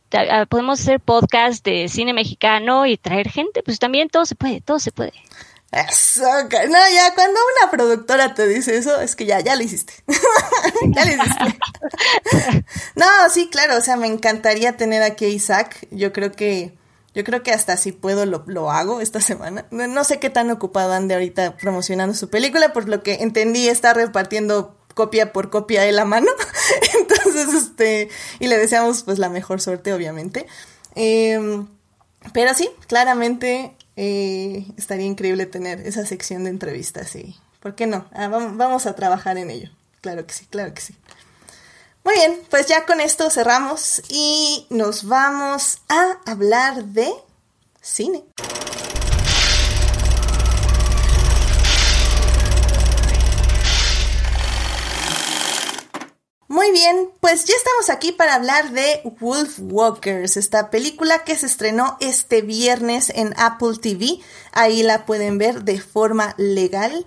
podemos 0.49 0.81
hacer 0.81 1.01
podcast 1.01 1.65
de 1.65 1.89
cine 1.89 2.13
mexicano 2.13 2.87
y 2.87 2.97
traer 2.97 3.29
gente, 3.29 3.65
pues 3.65 3.81
también 3.81 4.09
todo 4.09 4.25
se 4.25 4.37
puede, 4.37 4.61
todo 4.61 4.79
se 4.79 4.93
puede. 4.93 5.13
Eso, 5.73 6.23
no, 6.23 6.79
ya 6.93 7.15
cuando 7.15 7.39
una 7.63 7.71
productora 7.71 8.35
te 8.35 8.49
dice 8.49 8.77
eso, 8.77 9.01
es 9.01 9.15
que 9.15 9.25
ya, 9.25 9.39
ya 9.39 9.55
lo 9.55 9.63
hiciste. 9.63 9.93
ya 10.89 11.05
lo 11.05 11.13
hiciste. 11.13 11.59
no, 12.97 13.07
sí, 13.33 13.49
claro, 13.49 13.77
o 13.77 13.81
sea, 13.81 13.97
me 13.97 14.09
encantaría 14.09 14.77
tener 14.77 15.05
aquí 15.05 15.27
a 15.27 15.29
Isaac. 15.29 15.87
Yo 15.93 16.13
creo 16.13 16.33
que, 16.33 16.77
yo 17.15 17.23
creo 17.23 17.45
que 17.45 17.53
hasta 17.53 17.77
si 17.77 17.93
puedo 17.93 18.27
lo, 18.27 18.43
lo 18.47 18.73
hago 18.73 19.01
esta 19.01 19.21
semana. 19.21 19.67
No, 19.71 20.03
sé 20.03 20.19
qué 20.19 20.29
tan 20.29 20.51
ocupado 20.51 20.93
ande 20.93 21.15
ahorita 21.15 21.57
promocionando 21.57 22.17
su 22.17 22.29
película, 22.31 22.73
por 22.73 22.89
lo 22.89 23.05
que 23.05 23.15
entendí, 23.23 23.69
está 23.69 23.95
repartiendo 23.95 24.77
copia 24.95 25.33
por 25.33 25.51
copia 25.51 25.83
de 25.83 25.93
la 25.93 26.05
mano. 26.05 26.33
Entonces, 26.99 27.55
este, 27.55 28.09
y 28.41 28.49
le 28.49 28.59
deseamos 28.59 29.05
pues 29.05 29.21
la 29.21 29.29
mejor 29.29 29.61
suerte, 29.61 29.93
obviamente. 29.93 30.49
Em, 30.97 31.69
pero 32.33 32.55
sí, 32.55 32.69
claramente 32.89 33.77
eh, 34.03 34.65
estaría 34.79 35.05
increíble 35.05 35.45
tener 35.45 35.87
esa 35.87 36.07
sección 36.07 36.45
de 36.45 36.51
entrevistas 36.51 37.13
¿por 37.61 37.75
qué 37.75 37.87
no? 37.87 38.07
Ah, 38.15 38.29
vamos 38.29 38.87
a 38.87 38.95
trabajar 38.95 39.37
en 39.37 39.51
ello. 39.51 39.69
Claro 40.01 40.27
que 40.27 40.33
sí, 40.33 40.47
claro 40.47 40.73
que 40.73 40.81
sí. 40.81 40.95
Muy 42.03 42.15
bien, 42.15 42.41
pues 42.49 42.67
ya 42.67 42.87
con 42.87 43.03
esto 43.03 43.29
cerramos 43.29 44.01
y 44.09 44.67
nos 44.71 45.05
vamos 45.07 45.83
a 45.91 46.19
hablar 46.25 46.83
de 46.83 47.13
cine. 47.83 48.25
Muy 56.51 56.73
bien, 56.73 57.13
pues 57.21 57.45
ya 57.45 57.55
estamos 57.55 57.91
aquí 57.91 58.11
para 58.11 58.35
hablar 58.35 58.73
de 58.73 59.03
Wolf 59.21 59.61
Walkers, 59.61 60.37
esta 60.37 60.69
película 60.69 61.23
que 61.23 61.37
se 61.37 61.47
estrenó 61.47 61.97
este 62.01 62.43
viernes 62.43 63.13
en 63.15 63.35
Apple 63.37 63.79
TV. 63.81 64.19
Ahí 64.51 64.83
la 64.83 65.07
pueden 65.07 65.39
ver 65.39 65.63
de 65.63 65.81
forma 65.81 66.35
legal. 66.39 67.05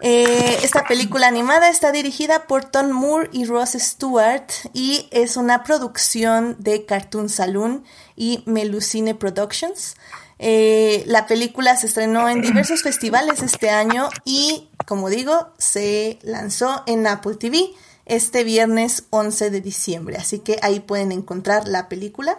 Eh, 0.00 0.60
esta 0.62 0.84
película 0.84 1.26
animada 1.26 1.68
está 1.68 1.92
dirigida 1.92 2.46
por 2.46 2.64
Tom 2.64 2.90
Moore 2.90 3.28
y 3.32 3.44
Ross 3.44 3.72
Stewart 3.72 4.46
y 4.72 5.08
es 5.10 5.36
una 5.36 5.62
producción 5.62 6.56
de 6.58 6.86
Cartoon 6.86 7.28
Saloon 7.28 7.84
y 8.16 8.44
Melusine 8.46 9.14
Productions. 9.14 9.94
Eh, 10.38 11.04
la 11.06 11.26
película 11.26 11.76
se 11.76 11.88
estrenó 11.88 12.30
en 12.30 12.40
diversos 12.40 12.82
festivales 12.82 13.42
este 13.42 13.68
año 13.68 14.08
y, 14.24 14.70
como 14.86 15.10
digo, 15.10 15.52
se 15.58 16.18
lanzó 16.22 16.82
en 16.86 17.06
Apple 17.06 17.34
TV 17.34 17.74
este 18.06 18.44
viernes 18.44 19.04
11 19.10 19.50
de 19.50 19.60
diciembre. 19.60 20.16
Así 20.16 20.38
que 20.38 20.58
ahí 20.62 20.80
pueden 20.80 21.12
encontrar 21.12 21.68
la 21.68 21.88
película. 21.88 22.38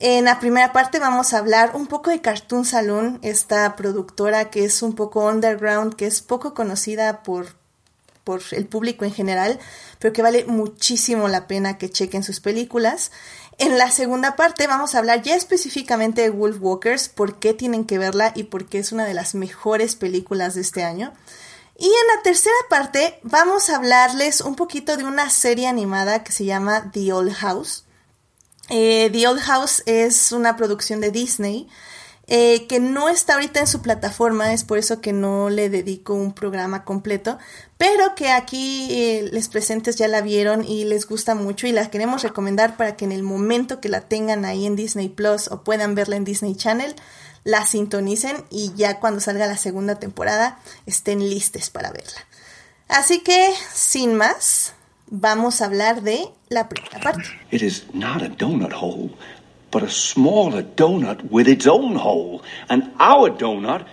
En 0.00 0.26
la 0.26 0.38
primera 0.38 0.72
parte 0.72 0.98
vamos 0.98 1.32
a 1.32 1.38
hablar 1.38 1.72
un 1.74 1.86
poco 1.88 2.10
de 2.10 2.20
Cartoon 2.20 2.64
Saloon, 2.64 3.18
esta 3.22 3.74
productora 3.74 4.50
que 4.50 4.64
es 4.64 4.82
un 4.82 4.94
poco 4.94 5.26
underground, 5.26 5.94
que 5.96 6.06
es 6.06 6.20
poco 6.20 6.54
conocida 6.54 7.24
por, 7.24 7.46
por 8.22 8.40
el 8.52 8.66
público 8.66 9.04
en 9.04 9.12
general, 9.12 9.58
pero 9.98 10.12
que 10.12 10.22
vale 10.22 10.44
muchísimo 10.44 11.26
la 11.26 11.48
pena 11.48 11.78
que 11.78 11.90
chequen 11.90 12.22
sus 12.22 12.38
películas. 12.38 13.10
En 13.58 13.76
la 13.76 13.90
segunda 13.90 14.36
parte 14.36 14.68
vamos 14.68 14.94
a 14.94 14.98
hablar 14.98 15.22
ya 15.22 15.34
específicamente 15.34 16.22
de 16.22 16.30
Wolf 16.30 16.58
Walkers, 16.60 17.08
por 17.08 17.40
qué 17.40 17.52
tienen 17.52 17.84
que 17.84 17.98
verla 17.98 18.32
y 18.36 18.44
por 18.44 18.66
qué 18.66 18.78
es 18.78 18.92
una 18.92 19.04
de 19.04 19.14
las 19.14 19.34
mejores 19.34 19.96
películas 19.96 20.54
de 20.54 20.60
este 20.60 20.84
año. 20.84 21.12
Y 21.80 21.86
en 21.86 22.16
la 22.16 22.22
tercera 22.24 22.56
parte 22.68 23.20
vamos 23.22 23.70
a 23.70 23.76
hablarles 23.76 24.40
un 24.40 24.56
poquito 24.56 24.96
de 24.96 25.04
una 25.04 25.30
serie 25.30 25.68
animada 25.68 26.24
que 26.24 26.32
se 26.32 26.44
llama 26.44 26.90
The 26.92 27.12
Old 27.12 27.32
House. 27.34 27.84
Eh, 28.68 29.08
The 29.12 29.28
Old 29.28 29.40
House 29.42 29.84
es 29.86 30.32
una 30.32 30.56
producción 30.56 31.00
de 31.00 31.12
Disney 31.12 31.68
eh, 32.30 32.66
que 32.66 32.78
no 32.78 33.08
está 33.08 33.34
ahorita 33.34 33.60
en 33.60 33.66
su 33.66 33.80
plataforma, 33.80 34.52
es 34.52 34.62
por 34.62 34.76
eso 34.76 35.00
que 35.00 35.14
no 35.14 35.48
le 35.48 35.70
dedico 35.70 36.12
un 36.12 36.34
programa 36.34 36.84
completo, 36.84 37.38
pero 37.78 38.14
que 38.14 38.28
aquí 38.28 38.88
eh, 38.90 39.30
les 39.32 39.48
presentes 39.48 39.96
ya 39.96 40.08
la 40.08 40.20
vieron 40.20 40.62
y 40.62 40.84
les 40.84 41.08
gusta 41.08 41.34
mucho 41.34 41.66
y 41.66 41.72
la 41.72 41.88
queremos 41.90 42.22
recomendar 42.22 42.76
para 42.76 42.96
que 42.96 43.06
en 43.06 43.12
el 43.12 43.22
momento 43.22 43.80
que 43.80 43.88
la 43.88 44.02
tengan 44.02 44.44
ahí 44.44 44.66
en 44.66 44.76
Disney 44.76 45.08
Plus 45.08 45.48
o 45.48 45.64
puedan 45.64 45.94
verla 45.94 46.16
en 46.16 46.24
Disney 46.24 46.54
Channel, 46.54 46.94
la 47.48 47.64
sintonicen 47.64 48.44
y 48.50 48.74
ya 48.76 49.00
cuando 49.00 49.20
salga 49.20 49.46
la 49.46 49.56
segunda 49.56 49.98
temporada 49.98 50.58
estén 50.84 51.20
listes 51.20 51.70
para 51.70 51.90
verla. 51.90 52.26
Así 52.88 53.20
que, 53.20 53.48
sin 53.72 54.16
más, 54.16 54.74
vamos 55.06 55.62
a 55.62 55.64
hablar 55.64 56.02
de 56.02 56.28
la 56.50 56.68
primera 56.68 57.00
parte. 57.00 57.24
It 57.50 57.62
is 57.62 57.86
not 57.94 58.22
a 58.22 58.28
donut 58.28 58.74
hole, 58.74 59.12
but 59.72 59.82
a 59.82 59.88
smaller 59.88 60.62
donut 60.62 61.22
with 61.30 61.48
its 61.48 61.66
own 61.66 61.96
hole. 61.96 62.42
And 62.68 62.92
our 62.98 63.30
donut 63.30 63.86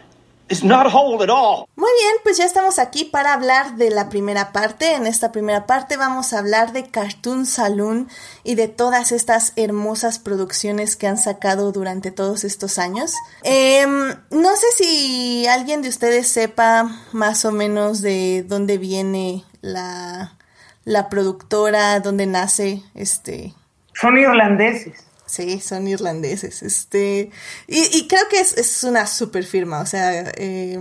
muy 1.76 1.90
bien, 2.00 2.16
pues 2.24 2.38
ya 2.38 2.46
estamos 2.46 2.78
aquí 2.78 3.04
para 3.04 3.34
hablar 3.34 3.78
de 3.78 3.90
la 3.90 4.10
primera 4.10 4.52
parte. 4.52 4.94
En 4.94 5.08
esta 5.08 5.32
primera 5.32 5.66
parte 5.66 5.98
vamos 5.98 6.34
a 6.34 6.40
hablar 6.40 6.72
de 6.72 6.84
Cartoon 6.84 7.48
Saloon 7.48 8.10
y 8.44 8.54
de 8.54 8.68
todas 8.68 9.12
estas 9.12 9.54
hermosas 9.56 10.20
producciones 10.20 10.96
que 10.96 11.08
han 11.08 11.18
sacado 11.18 11.72
durante 11.72 12.12
todos 12.12 12.44
estos 12.44 12.78
años. 12.78 13.16
Em, 13.42 14.14
no 14.30 14.56
sé 14.56 14.68
si 14.78 15.48
alguien 15.48 15.82
de 15.82 15.90
ustedes 15.90 16.28
sepa 16.28 16.92
más 17.12 17.44
o 17.46 17.52
menos 17.52 18.02
de 18.02 18.46
dónde 18.48 18.78
viene 18.78 19.44
la, 19.62 20.38
la 20.84 21.10
productora, 21.10 22.00
dónde 22.02 22.28
nace 22.28 22.84
este. 22.94 23.54
Son 23.94 24.16
irlandeses. 24.16 25.06
Sí, 25.36 25.60
son 25.60 25.86
irlandeses. 25.86 26.64
Este, 26.64 27.30
y, 27.68 28.08
creo 28.08 28.22
que 28.30 28.40
es, 28.40 28.84
una 28.86 29.06
super 29.06 29.44
firma, 29.44 29.82
o 29.82 29.86
sea, 29.86 30.32
eh, 30.38 30.80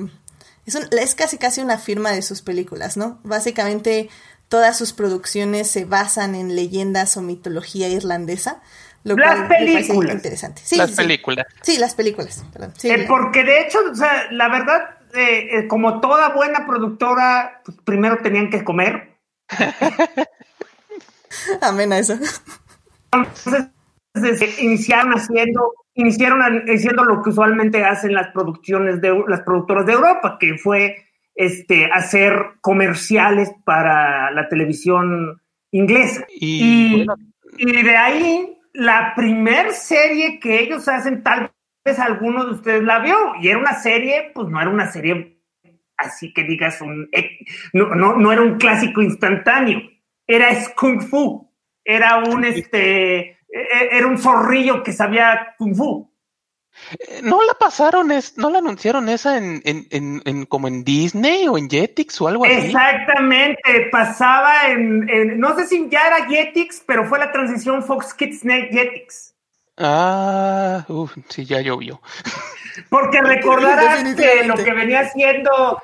es, 0.64 0.76
es 0.76 1.14
casi 1.16 1.38
casi 1.38 1.60
una 1.60 1.76
firma 1.76 2.12
de 2.12 2.22
sus 2.22 2.40
películas, 2.40 2.96
¿no? 2.96 3.18
Básicamente 3.24 4.10
todas 4.48 4.78
sus 4.78 4.92
producciones 4.92 5.68
se 5.68 5.86
basan 5.86 6.36
en 6.36 6.54
leyendas 6.54 7.16
o 7.16 7.22
mitología 7.22 7.88
irlandesa. 7.88 8.62
Lo 9.02 9.16
las 9.16 9.48
películas. 9.48 10.14
interesante. 10.14 10.62
Sí, 10.64 10.76
las 10.76 10.92
películas. 10.92 11.46
Sí, 11.62 11.76
las 11.76 11.96
películas. 11.96 12.44
Eh, 12.84 13.06
porque 13.08 13.42
de 13.42 13.62
hecho, 13.62 13.80
o 13.90 13.94
sea, 13.96 14.30
la 14.30 14.48
verdad, 14.48 14.98
eh, 15.14 15.66
como 15.66 16.00
toda 16.00 16.28
buena 16.28 16.64
productora, 16.64 17.60
pues 17.64 17.76
primero 17.82 18.18
tenían 18.22 18.50
que 18.50 18.62
comer. 18.62 19.16
Amén 21.60 21.92
a 21.92 21.98
eso. 21.98 22.16
Entonces, 23.10 23.66
iniciaron 24.60 25.12
haciendo, 25.12 25.74
iniciaron 25.94 26.40
haciendo 26.68 27.04
lo 27.04 27.22
que 27.22 27.30
usualmente 27.30 27.84
hacen 27.84 28.14
las 28.14 28.28
producciones 28.28 29.00
de 29.00 29.24
las 29.26 29.42
productoras 29.42 29.86
de 29.86 29.92
Europa, 29.92 30.36
que 30.38 30.56
fue 30.56 30.96
este, 31.34 31.86
hacer 31.92 32.34
comerciales 32.60 33.50
para 33.64 34.30
la 34.30 34.48
televisión 34.48 35.40
inglesa. 35.70 36.24
Y, 36.30 37.06
y, 37.58 37.82
de 37.82 37.96
ahí, 37.96 38.58
la 38.72 39.14
primer 39.16 39.72
serie 39.72 40.38
que 40.38 40.60
ellos 40.60 40.86
hacen, 40.88 41.22
tal 41.22 41.50
vez 41.84 41.98
alguno 41.98 42.44
de 42.46 42.52
ustedes 42.52 42.82
la 42.82 43.00
vio, 43.00 43.16
y 43.40 43.48
era 43.48 43.58
una 43.58 43.74
serie, 43.74 44.30
pues 44.34 44.48
no 44.48 44.60
era 44.60 44.70
una 44.70 44.90
serie 44.90 45.34
así 45.96 46.32
que 46.32 46.44
digas 46.44 46.80
un, 46.80 47.08
no, 47.72 47.94
no, 47.94 48.16
no 48.16 48.32
era 48.32 48.42
un 48.42 48.56
clásico 48.56 49.02
instantáneo, 49.02 49.80
era 50.26 50.48
Kung 50.74 51.00
Fu, 51.00 51.50
era 51.84 52.18
un 52.18 52.44
este 52.44 53.38
era 53.54 54.06
un 54.06 54.18
zorrillo 54.18 54.82
que 54.82 54.92
sabía 54.92 55.54
kung 55.58 55.74
fu. 55.74 56.10
Eh, 56.98 57.20
¿No 57.22 57.42
la 57.44 57.54
pasaron, 57.54 58.10
es, 58.10 58.36
no 58.36 58.50
la 58.50 58.58
anunciaron 58.58 59.08
esa 59.08 59.38
en, 59.38 59.62
en, 59.64 60.22
en, 60.24 60.46
como 60.46 60.66
en 60.66 60.82
Disney 60.82 61.46
o 61.46 61.56
en 61.56 61.70
Jetix 61.70 62.20
o 62.20 62.28
algo 62.28 62.44
así? 62.44 62.54
Exactamente, 62.54 63.88
pasaba 63.92 64.68
en, 64.68 65.38
no 65.38 65.54
sé 65.56 65.66
si 65.66 65.88
ya 65.88 66.06
era 66.08 66.26
Jetix, 66.26 66.82
pero 66.86 67.04
fue 67.04 67.18
la 67.18 67.30
transición 67.30 67.82
Fox 67.82 68.12
Kids 68.14 68.44
Net 68.44 68.70
Jetix. 68.70 69.34
Ah, 69.76 70.84
uff, 70.88 71.16
sí, 71.28 71.44
ya 71.44 71.60
llovió. 71.60 72.00
Porque 72.88 73.20
recordarás 73.22 74.14
que 74.14 74.44
lo 74.44 74.54
que 74.54 74.72
venía 74.72 75.00
haciendo 75.00 75.82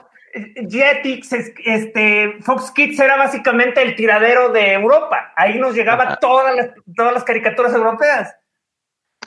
Jetix, 0.68 1.32
este, 1.64 2.38
Fox 2.42 2.70
Kids 2.70 2.98
era 3.00 3.16
básicamente 3.16 3.82
el 3.82 3.96
tiradero 3.96 4.50
de 4.50 4.72
Europa. 4.72 5.32
Ahí 5.36 5.58
nos 5.58 5.74
llegaban 5.74 6.18
todas 6.20 6.54
las, 6.54 6.70
todas 6.94 7.12
las 7.12 7.24
caricaturas 7.24 7.74
europeas. 7.74 8.36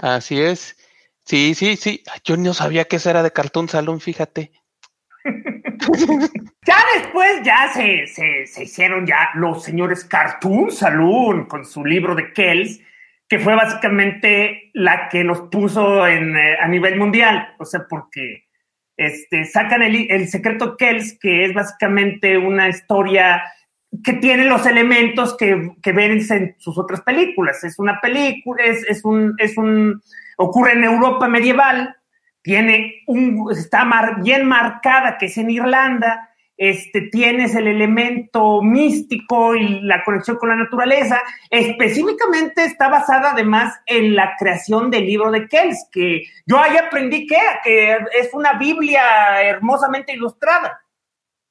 Así 0.01 0.41
es. 0.41 0.77
Sí, 1.25 1.55
sí, 1.55 1.75
sí. 1.75 2.03
Yo 2.23 2.37
no 2.37 2.53
sabía 2.53 2.85
que 2.85 2.97
eso 2.97 3.09
era 3.09 3.23
de 3.23 3.31
Cartoon 3.31 3.69
Salón, 3.69 3.99
fíjate. 3.99 4.51
ya 6.65 6.77
después 6.95 7.41
ya 7.43 7.71
se, 7.73 8.07
se, 8.07 8.63
hicieron 8.63 9.05
ya 9.05 9.29
los 9.35 9.63
señores 9.63 10.03
Cartoon 10.03 10.71
Saloon 10.71 11.45
con 11.45 11.65
su 11.65 11.85
libro 11.85 12.15
de 12.15 12.33
Kells, 12.33 12.79
que 13.27 13.39
fue 13.39 13.55
básicamente 13.55 14.71
la 14.73 15.07
que 15.09 15.23
nos 15.23 15.41
puso 15.49 16.05
en, 16.07 16.35
eh, 16.35 16.57
a 16.59 16.67
nivel 16.67 16.97
mundial. 16.97 17.55
O 17.59 17.65
sea, 17.65 17.85
porque 17.89 18.45
este, 18.97 19.45
sacan 19.45 19.81
el, 19.81 20.27
secreto 20.27 20.77
Kells, 20.77 21.17
que 21.19 21.45
es 21.45 21.53
básicamente 21.53 22.37
una 22.37 22.69
historia 22.69 23.43
que 24.03 24.13
tiene 24.13 24.45
los 24.45 24.65
elementos 24.65 25.35
que, 25.37 25.71
que 25.81 25.91
ven 25.91 26.19
en 26.29 26.55
sus 26.57 26.77
otras 26.77 27.01
películas. 27.01 27.63
Es 27.63 27.77
una 27.79 27.99
película, 28.01 28.63
es, 28.63 28.83
es, 28.89 29.05
un, 29.05 29.35
es 29.37 29.57
un, 29.57 30.01
ocurre 30.37 30.73
en 30.73 30.83
Europa 30.83 31.27
medieval, 31.27 31.95
tiene 32.41 33.03
un, 33.07 33.47
está 33.51 33.87
bien 34.21 34.45
marcada 34.45 35.17
que 35.17 35.27
es 35.27 35.37
en 35.37 35.49
Irlanda, 35.49 36.29
este, 36.57 37.09
tienes 37.11 37.55
el 37.55 37.67
elemento 37.67 38.61
místico 38.61 39.55
y 39.55 39.81
la 39.81 40.03
conexión 40.03 40.37
con 40.37 40.49
la 40.49 40.55
naturaleza. 40.55 41.21
Específicamente 41.49 42.65
está 42.65 42.89
basada 42.89 43.31
además 43.31 43.75
en 43.85 44.15
la 44.15 44.35
creación 44.37 44.91
del 44.91 45.05
libro 45.05 45.31
de 45.31 45.47
Kells, 45.47 45.87
que 45.91 46.23
yo 46.45 46.59
ahí 46.59 46.77
aprendí 46.77 47.25
que, 47.25 47.37
que 47.63 47.97
es 48.19 48.33
una 48.33 48.53
Biblia 48.53 49.41
hermosamente 49.41 50.13
ilustrada. 50.13 50.79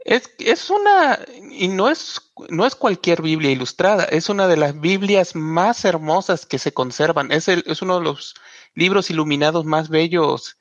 Es, 0.05 0.35
es 0.39 0.69
una, 0.69 1.19
y 1.51 1.69
no 1.69 1.89
es, 1.89 2.33
no 2.49 2.67
es 2.67 2.75
cualquier 2.75 3.23
Biblia 3.23 3.53
ilustrada, 3.53 4.05
es 4.05 4.29
una 4.29 4.49
de 4.49 4.57
las 4.57 4.81
Biblias 4.81 5.37
más 5.37 5.85
hermosas 5.85 6.45
que 6.45 6.59
se 6.59 6.73
conservan. 6.73 7.31
Es, 7.31 7.47
el, 7.49 7.63
es 7.67 7.83
uno 7.83 7.99
de 7.99 8.05
los 8.05 8.35
libros 8.75 9.11
iluminados 9.11 9.65
más 9.65 9.89
bellos 9.89 10.59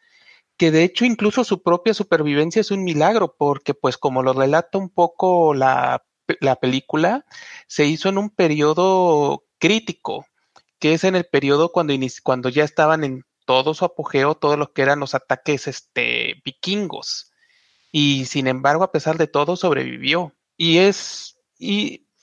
que 0.61 0.69
de 0.69 0.83
hecho 0.83 1.05
incluso 1.05 1.43
su 1.43 1.63
propia 1.63 1.95
supervivencia 1.95 2.59
es 2.59 2.69
un 2.69 2.83
milagro, 2.83 3.35
porque 3.35 3.73
pues 3.73 3.97
como 3.97 4.21
lo 4.21 4.31
relata 4.31 4.77
un 4.77 4.91
poco 4.91 5.55
la, 5.55 6.05
la 6.39 6.55
película, 6.57 7.25
se 7.65 7.85
hizo 7.87 8.09
en 8.09 8.19
un 8.19 8.29
periodo 8.29 9.43
crítico, 9.57 10.27
que 10.77 10.93
es 10.93 11.03
en 11.03 11.15
el 11.15 11.25
periodo 11.25 11.71
cuando, 11.71 11.95
cuando 12.21 12.49
ya 12.49 12.63
estaban 12.63 13.03
en 13.03 13.23
todo 13.47 13.73
su 13.73 13.85
apogeo, 13.85 14.35
todo 14.35 14.55
lo 14.55 14.71
que 14.71 14.83
eran 14.83 14.99
los 14.99 15.15
ataques 15.15 15.65
este, 15.65 16.39
vikingos. 16.45 17.31
Y 17.91 18.25
sin 18.25 18.45
embargo, 18.45 18.83
a 18.83 18.91
pesar 18.91 19.17
de 19.17 19.25
todo, 19.25 19.55
sobrevivió. 19.55 20.35
Y 20.57 20.77
es, 20.77 21.39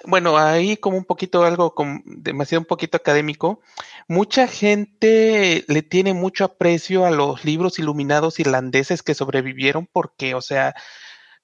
bueno, 0.05 0.39
ahí 0.39 0.77
como 0.77 0.97
un 0.97 1.05
poquito 1.05 1.45
algo 1.45 1.75
como 1.75 2.01
demasiado 2.05 2.61
un 2.61 2.67
poquito 2.67 2.97
académico, 2.97 3.61
mucha 4.07 4.47
gente 4.47 5.65
le 5.69 5.83
tiene 5.83 6.15
mucho 6.15 6.45
aprecio 6.45 7.05
a 7.05 7.11
los 7.11 7.45
libros 7.45 7.79
iluminados 7.79 8.39
irlandeses 8.41 9.03
que 9.03 9.15
sobrevivieron 9.15 9.89
porque, 9.93 10.35
o 10.35 10.41
sea, 10.41 10.75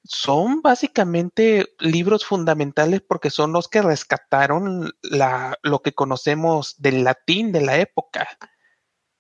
son 0.04 0.62
básicamente 0.62 1.74
libros 1.80 2.26
fundamentales 2.26 3.02
porque 3.02 3.30
son 3.30 3.52
los 3.52 3.68
que 3.68 3.82
rescataron 3.82 4.92
la, 5.02 5.58
lo 5.62 5.82
que 5.82 5.94
conocemos 5.94 6.76
del 6.78 7.04
latín 7.04 7.52
de 7.52 7.62
la 7.62 7.78
época. 7.78 8.28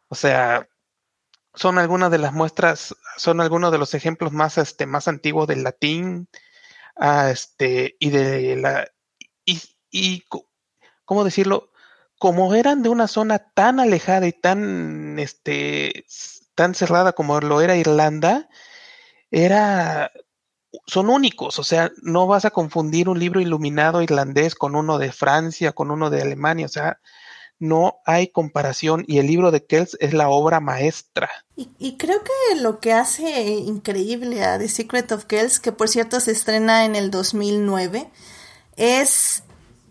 O 0.08 0.14
sea, 0.14 0.68
son 1.54 1.78
algunas 1.78 2.10
de 2.10 2.18
las 2.18 2.32
muestras, 2.32 2.94
son 3.16 3.40
algunos 3.40 3.72
de 3.72 3.78
los 3.78 3.94
ejemplos 3.94 4.32
más, 4.32 4.58
este, 4.58 4.86
más 4.86 5.08
antiguos 5.08 5.48
del 5.48 5.62
latín, 5.64 6.28
ah, 6.96 7.30
este, 7.30 7.96
y 8.00 8.10
de 8.10 8.56
la, 8.56 8.88
y, 9.44 9.60
y, 9.90 10.24
¿cómo 11.04 11.24
decirlo? 11.24 11.70
Como 12.18 12.54
eran 12.54 12.82
de 12.82 12.88
una 12.88 13.08
zona 13.08 13.38
tan 13.38 13.80
alejada 13.80 14.26
y 14.26 14.32
tan, 14.32 15.18
este, 15.18 16.06
tan 16.54 16.74
cerrada 16.74 17.12
como 17.12 17.40
lo 17.40 17.60
era 17.60 17.76
Irlanda, 17.76 18.48
era, 19.30 20.12
son 20.86 21.10
únicos, 21.10 21.58
o 21.58 21.64
sea, 21.64 21.90
no 22.02 22.26
vas 22.26 22.44
a 22.44 22.50
confundir 22.50 23.08
un 23.08 23.18
libro 23.18 23.40
iluminado 23.40 24.02
irlandés 24.02 24.54
con 24.54 24.76
uno 24.76 24.98
de 24.98 25.12
Francia, 25.12 25.72
con 25.72 25.90
uno 25.90 26.10
de 26.10 26.22
Alemania, 26.22 26.66
o 26.66 26.70
sea, 26.70 27.00
no 27.58 28.00
hay 28.04 28.28
comparación 28.28 29.04
y 29.06 29.18
el 29.18 29.26
libro 29.26 29.50
de 29.50 29.64
Kells 29.64 29.96
es 30.00 30.12
la 30.12 30.28
obra 30.28 30.60
maestra. 30.60 31.30
Y, 31.56 31.70
y, 31.78 31.96
creo 31.96 32.22
que 32.22 32.60
lo 32.60 32.80
que 32.80 32.92
hace 32.92 33.48
increíble 33.48 34.44
a 34.44 34.58
The 34.58 34.68
Secret 34.68 35.12
of 35.12 35.24
Kells, 35.24 35.60
que 35.60 35.72
por 35.72 35.88
cierto 35.88 36.20
se 36.20 36.32
estrena 36.32 36.84
en 36.84 36.96
el 36.96 37.10
2009, 37.10 38.10
es, 38.76 39.42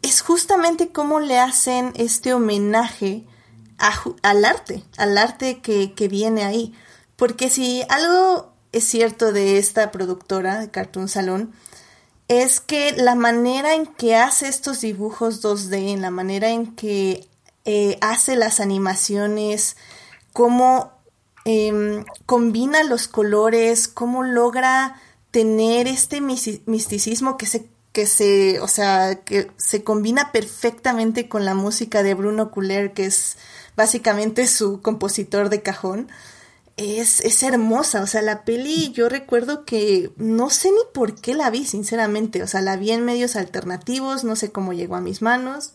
es 0.02 0.22
justamente 0.22 0.91
cómo 0.91 1.19
le 1.19 1.39
hacen 1.39 1.93
este 1.96 2.34
homenaje 2.34 3.26
al 4.22 4.46
arte, 4.46 4.84
al 4.98 5.17
arte 5.17 5.62
que, 5.62 5.93
que 5.93 6.08
viene 6.08 6.43
ahí. 6.43 6.74
Porque 7.15 7.50
si 7.50 7.84
algo 7.89 8.54
es 8.72 8.84
cierto 8.86 9.32
de 9.32 9.58
esta 9.58 9.91
productora 9.91 10.60
de 10.60 10.72
Cartoon 10.72 11.08
Salon, 11.08 11.54
es 12.28 12.60
que 12.60 12.93
la 12.93 13.15
manera 13.15 13.76
en 13.76 13.86
que 13.86 14.15
hace 14.15 14.48
estos 14.48 14.82
dibujos 14.82 15.43
2D, 15.43 15.93
en 15.93 16.02
la 16.02 16.10
manera 16.10 16.50
en 16.50 16.76
que 16.76 17.28
eh, 17.65 17.98
hace 18.02 18.36
las 18.36 18.60
animaciones, 18.60 19.78
cómo 20.32 20.91
em, 21.46 22.06
combina 22.26 22.84
los 22.84 23.08
colores, 23.08 23.88
cómo 23.88 24.24
logra 24.24 25.00
tener 25.32 25.88
este 25.88 26.22
misticismo 26.22 27.38
que 27.38 27.46
se 27.46 27.67
que 27.93 28.08
se, 28.08 28.60
o 28.60 28.67
sea, 28.67 29.21
que 29.23 29.51
se 29.56 29.84
combina 29.84 30.32
perfectamente 30.32 31.29
con 31.29 31.45
la 31.45 31.53
música 31.53 32.03
de 32.03 32.15
Bruno 32.15 32.51
Couler, 32.51 32.91
que 32.93 33.06
es 33.06 33.38
básicamente 33.77 34.47
su 34.47 34.82
compositor 34.82 35.49
de 35.49 35.62
cajón. 35.62 36.10
Es, 36.75 37.21
es 37.21 37.43
hermosa, 37.43 38.01
o 38.01 38.08
sea, 38.08 38.23
la 38.23 38.45
peli 38.45 38.91
yo 38.93 39.08
recuerdo 39.08 39.63
que 39.63 40.12
no 40.17 40.49
sé 40.49 40.71
ni 40.71 40.82
por 40.91 41.13
qué 41.13 41.36
la 41.36 41.51
vi, 41.51 41.65
sinceramente, 41.65 42.41
o 42.41 42.47
sea, 42.47 42.62
la 42.62 42.77
vi 42.77 42.89
en 42.91 43.06
medios 43.06 43.36
alternativos, 43.36 44.23
no 44.23 44.36
sé 44.36 44.51
cómo 44.51 44.73
llegó 44.73 44.95
a 44.95 45.01
mis 45.01 45.21
manos, 45.21 45.73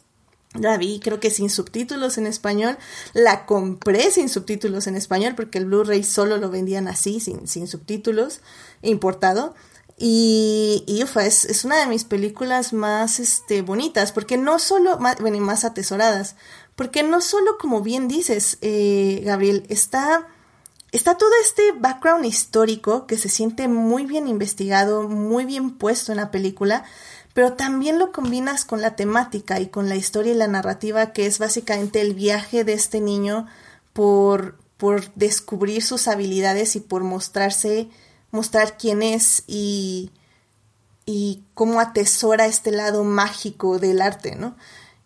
la 0.55 0.77
vi 0.77 0.99
creo 0.99 1.21
que 1.21 1.31
sin 1.31 1.51
subtítulos 1.51 2.19
en 2.19 2.27
español, 2.27 2.79
la 3.13 3.47
compré 3.47 4.11
sin 4.11 4.29
subtítulos 4.29 4.89
en 4.89 4.97
español 4.97 5.35
porque 5.37 5.59
el 5.59 5.67
Blu-ray 5.67 6.03
solo 6.03 6.37
lo 6.37 6.51
vendían 6.51 6.89
así, 6.89 7.21
sin, 7.21 7.47
sin 7.47 7.69
subtítulos, 7.69 8.41
importado. 8.83 9.55
Y, 10.01 10.85
y 10.87 11.03
es, 11.03 11.45
es, 11.45 11.65
una 11.65 11.79
de 11.79 11.87
mis 11.87 12.05
películas 12.05 12.73
más 12.73 13.19
este, 13.19 13.63
bonitas, 13.63 14.13
porque 14.13 14.37
no 14.37 14.61
solo, 14.61 14.97
bueno, 14.97 15.37
y 15.37 15.41
más 15.41 15.65
atesoradas, 15.65 16.37
porque 16.77 17.03
no 17.03 17.21
solo, 17.21 17.59
como 17.59 17.83
bien 17.83 18.07
dices, 18.07 18.59
eh, 18.61 19.21
Gabriel, 19.25 19.67
está, 19.69 20.29
está 20.93 21.17
todo 21.17 21.31
este 21.43 21.73
background 21.73 22.25
histórico 22.25 23.09
que 23.09 23.19
se 23.19 23.29
siente 23.29 23.67
muy 23.67 24.07
bien 24.07 24.29
investigado, 24.29 25.09
muy 25.09 25.45
bien 25.45 25.73
puesto 25.73 26.13
en 26.13 26.19
la 26.19 26.31
película, 26.31 26.85
pero 27.35 27.55
también 27.55 27.99
lo 27.99 28.13
combinas 28.13 28.65
con 28.65 28.81
la 28.81 28.95
temática 28.95 29.59
y 29.59 29.67
con 29.67 29.89
la 29.89 29.97
historia 29.97 30.33
y 30.33 30.37
la 30.37 30.47
narrativa, 30.47 31.13
que 31.13 31.27
es 31.27 31.41
básicamente 31.41 32.01
el 32.01 32.15
viaje 32.15 32.63
de 32.63 32.75
este 32.75 33.01
niño 33.01 33.47
por, 33.93 34.57
por 34.77 35.13
descubrir 35.15 35.83
sus 35.83 36.07
habilidades 36.07 36.77
y 36.77 36.81
por 36.81 37.03
mostrarse 37.03 37.89
mostrar 38.31 38.77
quién 38.77 39.03
es 39.03 39.43
y, 39.47 40.11
y 41.07 41.43
cómo 41.55 41.81
atesora 41.81 42.47
este 42.47 42.71
lado 42.71 43.05
mágico 43.05 43.79
del 43.79 44.01
arte, 44.03 44.37
¿no? 44.37 44.57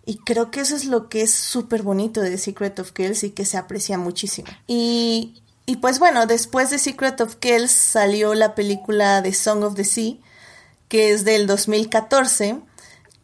Y 0.05 0.19
creo 0.19 0.51
que 0.51 0.61
eso 0.61 0.75
es 0.75 0.85
lo 0.85 1.09
que 1.09 1.23
es 1.23 1.33
súper 1.33 1.83
bonito 1.83 2.21
de 2.21 2.37
Secret 2.37 2.79
of 2.81 2.91
Kells 2.91 3.23
y 3.23 3.31
que 3.31 3.45
se 3.45 3.57
aprecia 3.57 3.99
muchísimo. 3.99 4.49
Y, 4.67 5.43
y 5.65 5.77
pues 5.77 6.01
bueno, 6.01 6.27
después 6.27 6.71
de 6.71 6.79
Secret 6.79 7.21
of 7.21 7.37
Kells 7.37 7.71
salió 7.71 8.35
la 8.35 8.57
película 8.57 9.23
The 9.23 9.33
Song 9.33 9.63
of 9.63 9.75
the 9.75 9.85
Sea, 9.85 10.17
que 10.89 11.13
es 11.13 11.25
del 11.25 11.47
2014, 11.47 12.61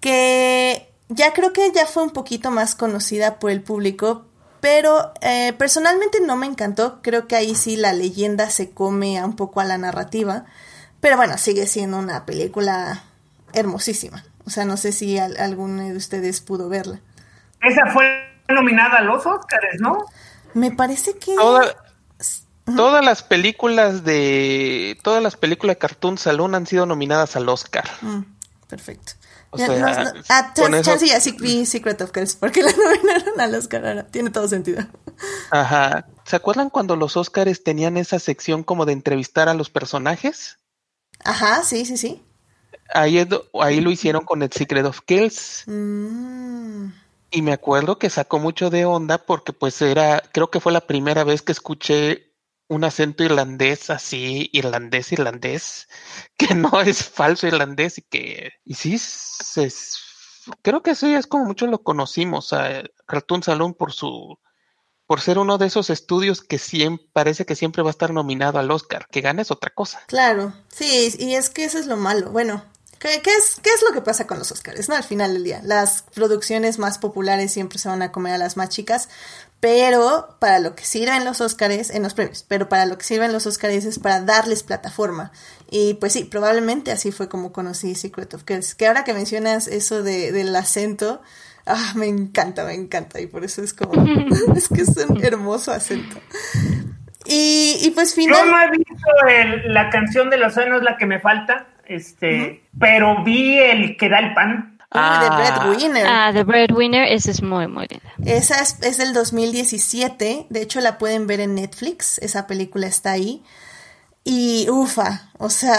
que 0.00 0.88
ya 1.08 1.32
creo 1.32 1.52
que 1.52 1.72
ya 1.74 1.86
fue 1.86 2.04
un 2.04 2.10
poquito 2.10 2.52
más 2.52 2.76
conocida 2.76 3.40
por 3.40 3.50
el 3.50 3.62
público, 3.62 4.26
pero 4.60 5.12
eh, 5.20 5.52
personalmente 5.58 6.20
no 6.20 6.36
me 6.36 6.46
encantó. 6.46 7.00
Creo 7.02 7.26
que 7.26 7.36
ahí 7.36 7.54
sí 7.54 7.76
la 7.76 7.92
leyenda 7.92 8.50
se 8.50 8.70
come 8.70 9.22
un 9.24 9.36
poco 9.36 9.60
a 9.60 9.64
la 9.64 9.78
narrativa. 9.78 10.44
Pero 11.00 11.16
bueno, 11.16 11.38
sigue 11.38 11.66
siendo 11.66 11.98
una 11.98 12.26
película 12.26 13.02
hermosísima. 13.52 14.24
O 14.44 14.50
sea, 14.50 14.64
no 14.64 14.76
sé 14.76 14.92
si 14.92 15.18
alguno 15.18 15.82
de 15.82 15.96
ustedes 15.96 16.40
pudo 16.40 16.68
verla. 16.68 17.00
Esa 17.60 17.86
fue 17.92 18.06
nominada 18.48 18.98
a 18.98 19.02
los 19.02 19.24
Oscars, 19.26 19.80
¿no? 19.80 20.06
Me 20.54 20.70
parece 20.70 21.18
que... 21.18 21.34
todas 21.36 23.04
las 23.04 23.22
películas 23.22 24.04
de... 24.04 24.98
Todas 25.02 25.22
las 25.22 25.36
películas 25.36 25.76
de 25.76 25.78
Cartoon 25.78 26.18
Saloon 26.18 26.54
han 26.54 26.66
sido 26.66 26.86
nominadas 26.86 27.36
al 27.36 27.48
Oscar. 27.48 27.84
Mm, 28.00 28.22
perfecto. 28.68 29.12
O 29.50 29.56
sea, 29.56 30.12
ah, 30.28 30.52
chance 30.54 31.06
ya 31.06 31.20
sí 31.20 31.64
Secret 31.64 32.00
of 32.02 32.12
Girls, 32.12 32.36
porque 32.36 32.62
la 32.62 32.70
nominaron 32.76 33.40
al 33.40 33.54
Oscar 33.54 34.06
Tiene 34.10 34.30
todo 34.30 34.46
sentido. 34.46 34.84
Ajá. 35.50 36.06
¿Se 36.24 36.36
acuerdan 36.36 36.68
cuando 36.68 36.96
los 36.96 37.16
Oscars 37.16 37.62
tenían 37.62 37.96
esa 37.96 38.18
sección 38.18 38.62
como 38.62 38.84
de 38.84 38.92
entrevistar 38.92 39.48
a 39.48 39.54
los 39.54 39.70
personajes? 39.70 40.58
Ajá, 41.24 41.62
sí, 41.62 41.86
sí, 41.86 41.96
sí. 41.96 42.22
Ahí, 42.92 43.26
ahí 43.60 43.80
lo 43.80 43.90
hicieron 43.90 44.24
con 44.24 44.42
el 44.42 44.52
Secret 44.52 44.84
of 44.84 45.00
Kills. 45.06 45.64
Mm. 45.66 46.88
Y 47.30 47.42
me 47.42 47.52
acuerdo 47.52 47.98
que 47.98 48.10
sacó 48.10 48.38
mucho 48.38 48.70
de 48.70 48.84
onda 48.84 49.18
porque 49.18 49.52
pues 49.52 49.80
era, 49.82 50.22
creo 50.32 50.50
que 50.50 50.60
fue 50.60 50.72
la 50.72 50.86
primera 50.86 51.24
vez 51.24 51.42
que 51.42 51.52
escuché 51.52 52.27
un 52.68 52.84
acento 52.84 53.24
irlandés 53.24 53.90
así, 53.90 54.50
irlandés, 54.52 55.12
irlandés, 55.12 55.88
que 56.36 56.54
no 56.54 56.80
es 56.80 57.04
falso 57.04 57.46
irlandés 57.46 57.98
y 57.98 58.02
que, 58.02 58.52
y 58.64 58.74
sí, 58.74 58.98
se, 58.98 59.72
creo 60.62 60.82
que 60.82 60.94
ya 60.94 61.18
es 61.18 61.26
como 61.26 61.46
muchos 61.46 61.68
lo 61.68 61.82
conocimos, 61.82 62.52
a 62.52 62.84
Cartoon 63.06 63.42
Saloon 63.42 63.74
por 63.74 63.92
su, 63.92 64.38
por 65.06 65.20
ser 65.20 65.38
uno 65.38 65.58
de 65.58 65.66
esos 65.66 65.90
estudios 65.90 66.42
que 66.42 66.58
siempre, 66.58 67.06
parece 67.12 67.46
que 67.46 67.56
siempre 67.56 67.82
va 67.82 67.88
a 67.88 67.92
estar 67.92 68.12
nominado 68.12 68.58
al 68.58 68.70
Oscar, 68.70 69.08
que 69.10 69.22
gane 69.22 69.42
es 69.42 69.50
otra 69.50 69.72
cosa. 69.74 70.02
Claro, 70.06 70.52
sí, 70.68 71.14
y 71.18 71.34
es 71.34 71.50
que 71.50 71.64
eso 71.64 71.78
es 71.78 71.86
lo 71.86 71.96
malo. 71.96 72.30
Bueno, 72.30 72.62
¿Qué, 72.98 73.20
qué 73.22 73.30
es, 73.30 73.60
¿Qué 73.62 73.70
es 73.70 73.82
lo 73.82 73.92
que 73.92 74.00
pasa 74.00 74.26
con 74.26 74.38
los 74.38 74.50
Oscars? 74.50 74.88
No, 74.88 74.96
al 74.96 75.04
final 75.04 75.32
del 75.32 75.44
día. 75.44 75.60
Las 75.62 76.02
producciones 76.14 76.78
más 76.78 76.98
populares 76.98 77.52
siempre 77.52 77.78
se 77.78 77.88
van 77.88 78.02
a 78.02 78.10
comer 78.10 78.34
a 78.34 78.38
las 78.38 78.56
más 78.56 78.70
chicas, 78.70 79.08
pero 79.60 80.36
para 80.38 80.60
lo 80.60 80.74
que 80.76 80.84
sirven 80.84 81.24
los 81.24 81.40
Oscars, 81.40 81.90
en 81.90 82.02
los 82.02 82.14
premios, 82.14 82.44
pero 82.46 82.68
para 82.68 82.86
lo 82.86 82.96
que 82.96 83.04
sirven 83.04 83.32
los 83.32 83.46
Oscars 83.46 83.84
es 83.84 83.98
para 83.98 84.20
darles 84.20 84.62
plataforma. 84.62 85.32
Y 85.70 85.94
pues 85.94 86.12
sí, 86.12 86.24
probablemente 86.24 86.92
así 86.92 87.10
fue 87.12 87.28
como 87.28 87.52
conocí 87.52 87.94
Secret 87.94 88.34
of 88.34 88.44
Girls. 88.46 88.74
Que 88.74 88.86
ahora 88.86 89.04
que 89.04 89.14
mencionas 89.14 89.66
eso 89.66 90.02
de, 90.02 90.30
del 90.32 90.54
acento, 90.54 91.20
ah, 91.66 91.92
me 91.96 92.06
encanta, 92.06 92.64
me 92.64 92.74
encanta. 92.74 93.20
Y 93.20 93.26
por 93.26 93.44
eso 93.44 93.62
es 93.62 93.74
como, 93.74 93.92
es 94.56 94.68
que 94.68 94.82
es 94.82 94.96
un 95.08 95.22
hermoso 95.24 95.72
acento. 95.72 96.18
Y, 97.26 97.76
y 97.82 97.90
pues 97.90 98.14
Yo 98.16 98.22
final... 98.22 98.48
no 98.50 98.62
he 98.62 98.70
visto 98.70 99.10
el- 99.28 99.74
la 99.74 99.90
canción 99.90 100.30
de 100.30 100.38
los 100.38 100.56
es 100.56 100.82
la 100.82 100.96
que 100.96 101.06
me 101.06 101.20
falta, 101.20 101.66
este, 101.86 102.62
pero 102.78 103.22
vi 103.24 103.58
el 103.58 103.96
que 103.96 104.08
da 104.08 104.20
el 104.20 104.34
pan. 104.34 104.77
Uy, 104.90 105.00
de 105.00 105.26
Ah. 105.30 105.60
Breadwinner. 105.66 106.06
Ah, 106.08 106.30
The 106.32 106.44
Breadwinner, 106.44 107.04
esa 107.12 107.30
es 107.30 107.42
muy, 107.42 107.66
muy 107.68 107.86
linda. 107.88 108.10
Esa 108.24 108.60
es, 108.62 108.78
es 108.82 108.96
del 108.98 109.12
2017. 109.12 110.46
De 110.48 110.62
hecho, 110.62 110.80
la 110.80 110.96
pueden 110.98 111.26
ver 111.26 111.40
en 111.40 111.54
Netflix. 111.54 112.18
Esa 112.18 112.46
película 112.46 112.86
está 112.86 113.12
ahí. 113.12 113.42
Y 114.24 114.66
ufa, 114.70 115.30
o 115.38 115.50
sea, 115.50 115.78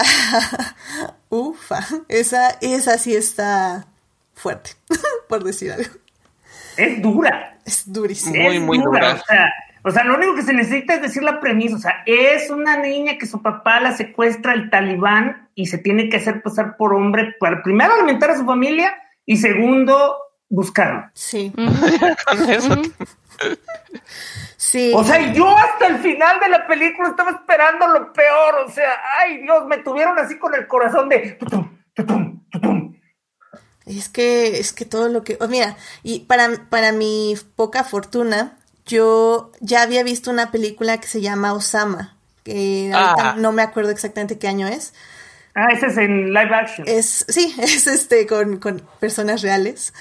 ufa. 1.28 1.80
Esa, 2.08 2.50
esa 2.60 2.98
sí 2.98 3.14
está 3.14 3.86
fuerte, 4.34 4.70
por 5.28 5.44
decir 5.44 5.72
algo. 5.72 5.90
Es 6.76 7.02
dura. 7.02 7.58
Es 7.64 7.92
durísimo. 7.92 8.36
Muy, 8.36 8.56
es 8.56 8.62
muy 8.62 8.78
dura. 8.78 9.14
O 9.14 9.24
sea, 9.26 9.52
o 9.82 9.90
sea, 9.90 10.04
lo 10.04 10.14
único 10.16 10.34
que 10.34 10.42
se 10.42 10.52
necesita 10.52 10.94
es 10.94 11.02
decir 11.02 11.22
la 11.22 11.40
premisa. 11.40 11.76
O 11.76 11.78
sea, 11.78 12.02
es 12.06 12.50
una 12.50 12.76
niña 12.76 13.18
que 13.18 13.26
su 13.26 13.42
papá 13.42 13.80
la 13.80 13.96
secuestra 13.96 14.52
el 14.54 14.70
talibán 14.70 15.48
y 15.60 15.66
se 15.66 15.78
tiene 15.78 16.08
que 16.08 16.16
hacer 16.16 16.42
pasar 16.42 16.76
por 16.76 16.94
hombre 16.94 17.34
para 17.38 17.62
primero 17.62 17.92
alimentar 17.94 18.30
a 18.30 18.36
su 18.38 18.44
familia 18.46 18.94
y 19.26 19.36
segundo 19.36 20.16
buscarlo. 20.48 21.04
Sí, 21.14 21.52
sí. 24.56 24.92
O 24.94 25.04
sea, 25.04 25.32
yo 25.32 25.56
hasta 25.56 25.86
el 25.86 25.98
final 25.98 26.40
de 26.40 26.48
la 26.48 26.66
película 26.66 27.08
estaba 27.08 27.30
esperando 27.30 27.86
lo 27.88 28.12
peor. 28.12 28.54
O 28.66 28.70
sea, 28.70 28.90
ay 29.20 29.42
Dios, 29.42 29.66
me 29.66 29.78
tuvieron 29.78 30.18
así 30.18 30.38
con 30.38 30.54
el 30.54 30.66
corazón 30.66 31.08
de 31.08 31.36
tutum, 31.38 31.78
tutum, 31.94 32.42
tutum. 32.50 32.96
Es 33.86 34.08
que, 34.08 34.58
es 34.60 34.72
que 34.72 34.84
todo 34.84 35.08
lo 35.08 35.24
que. 35.24 35.36
oh, 35.40 35.48
mira, 35.48 35.76
y 36.02 36.20
para, 36.20 36.48
para 36.68 36.92
mi 36.92 37.34
poca 37.56 37.82
fortuna, 37.84 38.56
yo 38.86 39.50
ya 39.60 39.82
había 39.82 40.02
visto 40.04 40.30
una 40.30 40.50
película 40.50 40.98
que 40.98 41.08
se 41.08 41.20
llama 41.20 41.52
Osama. 41.54 42.16
Que 42.44 42.90
ahorita 42.94 43.30
Ah. 43.30 43.34
no 43.36 43.52
me 43.52 43.62
acuerdo 43.62 43.90
exactamente 43.90 44.38
qué 44.38 44.48
año 44.48 44.66
es. 44.66 44.94
Ah, 45.54 45.68
ese 45.72 45.86
es 45.86 45.96
en 45.96 46.28
live 46.32 46.54
action. 46.54 46.86
Es, 46.88 47.24
sí, 47.28 47.54
es 47.60 47.86
este 47.86 48.26
con, 48.26 48.58
con 48.58 48.82
personas 49.00 49.42
reales. 49.42 49.92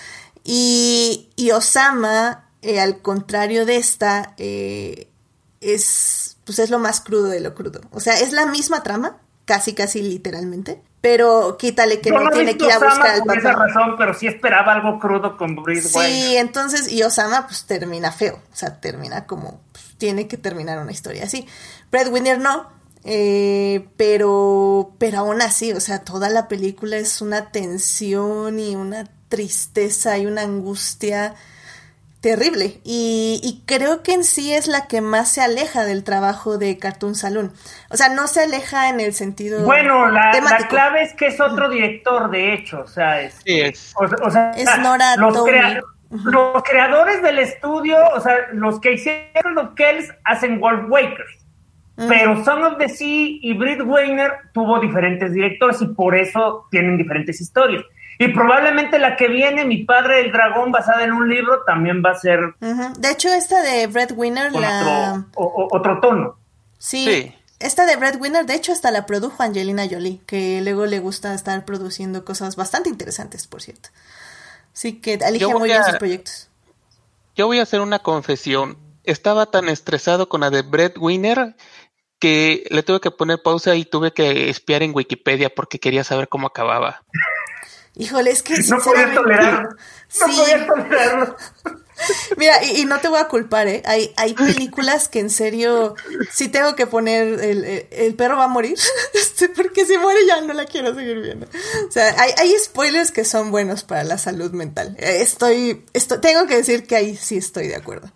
Y, 0.43 1.29
y 1.35 1.51
Osama, 1.51 2.49
eh, 2.61 2.79
al 2.79 3.01
contrario 3.01 3.65
de 3.65 3.77
esta, 3.77 4.33
eh, 4.37 5.09
es, 5.61 6.37
pues 6.45 6.59
es 6.59 6.69
lo 6.69 6.79
más 6.79 7.01
crudo 7.01 7.25
de 7.25 7.39
lo 7.39 7.53
crudo. 7.55 7.81
O 7.91 7.99
sea, 7.99 8.19
es 8.19 8.31
la 8.31 8.45
misma 8.45 8.83
trama, 8.83 9.17
casi, 9.45 9.73
casi 9.73 10.01
literalmente. 10.01 10.81
Pero 11.01 11.55
quítale 11.57 12.01
que 12.01 12.09
Yo 12.09 12.19
no 12.19 12.29
he 12.29 12.33
tiene 12.33 12.57
que 12.57 12.65
ir 12.65 12.71
a 12.73 12.77
Osama 12.77 12.95
buscar 12.95 13.11
al 13.31 13.37
esa 13.37 13.53
papá. 13.53 13.67
razón, 13.67 13.95
pero 13.97 14.13
sí 14.13 14.27
esperaba 14.27 14.73
algo 14.73 14.99
crudo 14.99 15.37
con 15.37 15.55
Bruce 15.55 15.83
Sí, 15.89 15.97
Wayne. 15.97 16.39
entonces, 16.39 16.91
y 16.91 17.03
Osama 17.03 17.47
pues 17.47 17.63
termina 17.65 18.11
feo, 18.11 18.35
o 18.51 18.55
sea, 18.55 18.81
termina 18.81 19.25
como, 19.25 19.61
pues, 19.71 19.95
tiene 19.97 20.27
que 20.27 20.35
terminar 20.35 20.77
una 20.79 20.91
historia 20.91 21.23
así. 21.23 21.47
Breadwinner 21.89 22.39
no, 22.39 22.69
eh, 23.03 23.87
pero, 23.97 24.91
pero 24.99 25.19
aún 25.19 25.41
así, 25.41 25.71
o 25.73 25.79
sea, 25.79 26.03
toda 26.03 26.29
la 26.29 26.47
película 26.47 26.97
es 26.97 27.21
una 27.21 27.51
tensión 27.51 28.59
y 28.59 28.75
una 28.75 29.05
tristeza 29.29 30.17
y 30.17 30.25
una 30.25 30.41
angustia 30.41 31.35
terrible. 32.21 32.81
Y, 32.83 33.39
y 33.43 33.63
creo 33.65 34.03
que 34.03 34.13
en 34.13 34.23
sí 34.25 34.53
es 34.53 34.67
la 34.67 34.87
que 34.87 34.99
más 35.01 35.31
se 35.31 35.41
aleja 35.41 35.85
del 35.85 36.03
trabajo 36.03 36.57
de 36.57 36.77
Cartoon 36.77 37.15
Saloon. 37.15 37.53
O 37.89 37.95
sea, 37.95 38.09
no 38.09 38.27
se 38.27 38.41
aleja 38.41 38.89
en 38.89 38.99
el 38.99 39.13
sentido 39.13 39.63
Bueno, 39.63 40.09
la, 40.09 40.33
la 40.41 40.67
clave 40.67 41.03
es 41.03 41.13
que 41.13 41.27
es 41.27 41.39
otro 41.39 41.69
director, 41.69 42.29
de 42.29 42.53
hecho, 42.53 42.81
o 42.81 42.87
sea, 42.87 43.21
es, 43.21 43.35
Sí, 43.45 43.61
es. 43.61 43.93
o, 43.95 44.03
o 44.27 44.31
sea, 44.31 44.51
Es 44.51 44.67
Nora 44.79 45.15
los, 45.15 45.43
crea- 45.45 45.79
los 46.09 46.63
creadores 46.63 47.21
del 47.21 47.39
estudio, 47.39 47.95
o 48.13 48.19
sea, 48.19 48.35
los 48.51 48.81
que 48.81 48.93
hicieron 48.93 49.55
los 49.55 49.69
Kells 49.75 50.11
hacen 50.25 50.59
Wolf 50.59 50.89
Wakers, 50.89 51.38
pero 52.07 52.43
Son 52.45 52.63
of 52.63 52.77
the 52.77 52.87
Sea 52.89 53.37
y 53.41 53.53
Brit 53.53 53.81
Weiner 53.83 54.31
tuvo 54.53 54.79
diferentes 54.79 55.33
directores 55.33 55.81
y 55.81 55.87
por 55.87 56.15
eso 56.15 56.67
tienen 56.71 56.97
diferentes 56.97 57.39
historias. 57.41 57.83
Y 58.21 58.27
probablemente 58.29 58.99
la 58.99 59.15
que 59.15 59.27
viene, 59.29 59.63
Mi 59.65 59.83
Padre 59.85 60.19
el 60.21 60.31
Dragón, 60.31 60.71
basada 60.71 61.03
en 61.05 61.13
un 61.13 61.29
libro, 61.29 61.63
también 61.65 62.03
va 62.05 62.11
a 62.11 62.15
ser. 62.15 62.39
De 62.59 63.11
hecho, 63.11 63.29
esta 63.33 63.61
de 63.61 63.87
Breadwinner, 63.87 64.51
con 64.51 64.61
la... 64.61 65.13
otro, 65.13 65.25
o- 65.35 65.63
o- 65.63 65.77
otro 65.77 65.99
tono. 66.01 66.35
Sí, 66.77 67.05
Sí. 67.05 67.35
esta 67.59 67.85
de 67.85 67.95
Breadwinner, 67.95 68.45
de 68.45 68.55
hecho, 68.55 68.73
hasta 68.73 68.91
la 68.91 69.05
produjo 69.05 69.41
Angelina 69.41 69.83
Jolie, 69.89 70.19
que 70.25 70.59
luego 70.61 70.85
le 70.85 70.99
gusta 70.99 71.33
estar 71.33 71.63
produciendo 71.63 72.25
cosas 72.25 72.55
bastante 72.57 72.89
interesantes, 72.89 73.47
por 73.47 73.61
cierto. 73.61 73.89
Así 74.73 74.99
que 74.99 75.13
elige 75.13 75.39
Yo 75.39 75.49
voy 75.51 75.59
muy 75.59 75.69
bien 75.69 75.81
a- 75.81 75.85
sus 75.85 75.95
proyectos. 75.97 76.49
Yo 77.35 77.47
voy 77.47 77.59
a 77.59 77.63
hacer 77.63 77.79
una 77.79 77.99
confesión. 77.99 78.77
Estaba 79.05 79.45
tan 79.45 79.69
estresado 79.69 80.27
con 80.27 80.41
la 80.41 80.49
de 80.49 80.61
Breadwinner 80.61 81.55
que 82.19 82.65
le 82.69 82.83
tuve 82.83 82.99
que 82.99 83.11
poner 83.11 83.41
pausa 83.41 83.75
y 83.75 83.85
tuve 83.85 84.11
que 84.13 84.49
espiar 84.49 84.83
en 84.83 84.93
Wikipedia 84.93 85.49
porque 85.49 85.79
quería 85.79 86.03
saber 86.03 86.27
cómo 86.27 86.47
acababa. 86.47 87.03
Híjole, 87.95 88.31
es 88.31 88.43
que 88.43 88.55
No 88.63 88.77
podía 88.79 89.13
tolerarlo. 89.13 89.69
No 89.69 90.27
Sí. 90.27 90.35
podía 90.39 90.65
tolerarlo. 90.67 91.35
Mira, 92.37 92.63
y, 92.63 92.81
y 92.81 92.85
no 92.85 92.99
te 93.01 93.09
voy 93.09 93.19
a 93.19 93.27
culpar, 93.27 93.67
¿eh? 93.67 93.81
Hay, 93.85 94.13
hay 94.15 94.33
películas 94.33 95.09
que 95.09 95.19
en 95.19 95.29
serio 95.29 95.95
sí 96.31 96.47
tengo 96.47 96.73
que 96.73 96.87
poner 96.87 97.27
el, 97.43 97.65
el- 97.65 97.87
el 97.91 98.15
perro 98.15 98.37
va 98.37 98.45
a 98.45 98.47
morir, 98.47 98.77
este, 99.13 99.49
porque 99.49 99.85
si 99.85 99.97
muere 99.97 100.25
ya 100.25 100.39
no 100.39 100.53
la 100.53 100.63
quiero 100.65 100.95
seguir 100.95 101.19
viendo. 101.19 101.45
O 101.87 101.91
sea, 101.91 102.15
hay, 102.17 102.31
hay 102.37 102.53
spoilers 102.57 103.11
que 103.11 103.25
son 103.25 103.51
buenos 103.51 103.83
para 103.83 104.05
la 104.05 104.17
salud 104.17 104.51
mental. 104.51 104.95
Eh, 104.97 105.17
Estoy, 105.21 105.83
estoy, 105.91 106.19
tengo 106.21 106.47
que 106.47 106.55
decir 106.55 106.87
que 106.87 106.95
ahí 106.95 107.17
sí 107.17 107.35
estoy 107.37 107.67
de 107.67 107.75
acuerdo. 107.75 108.09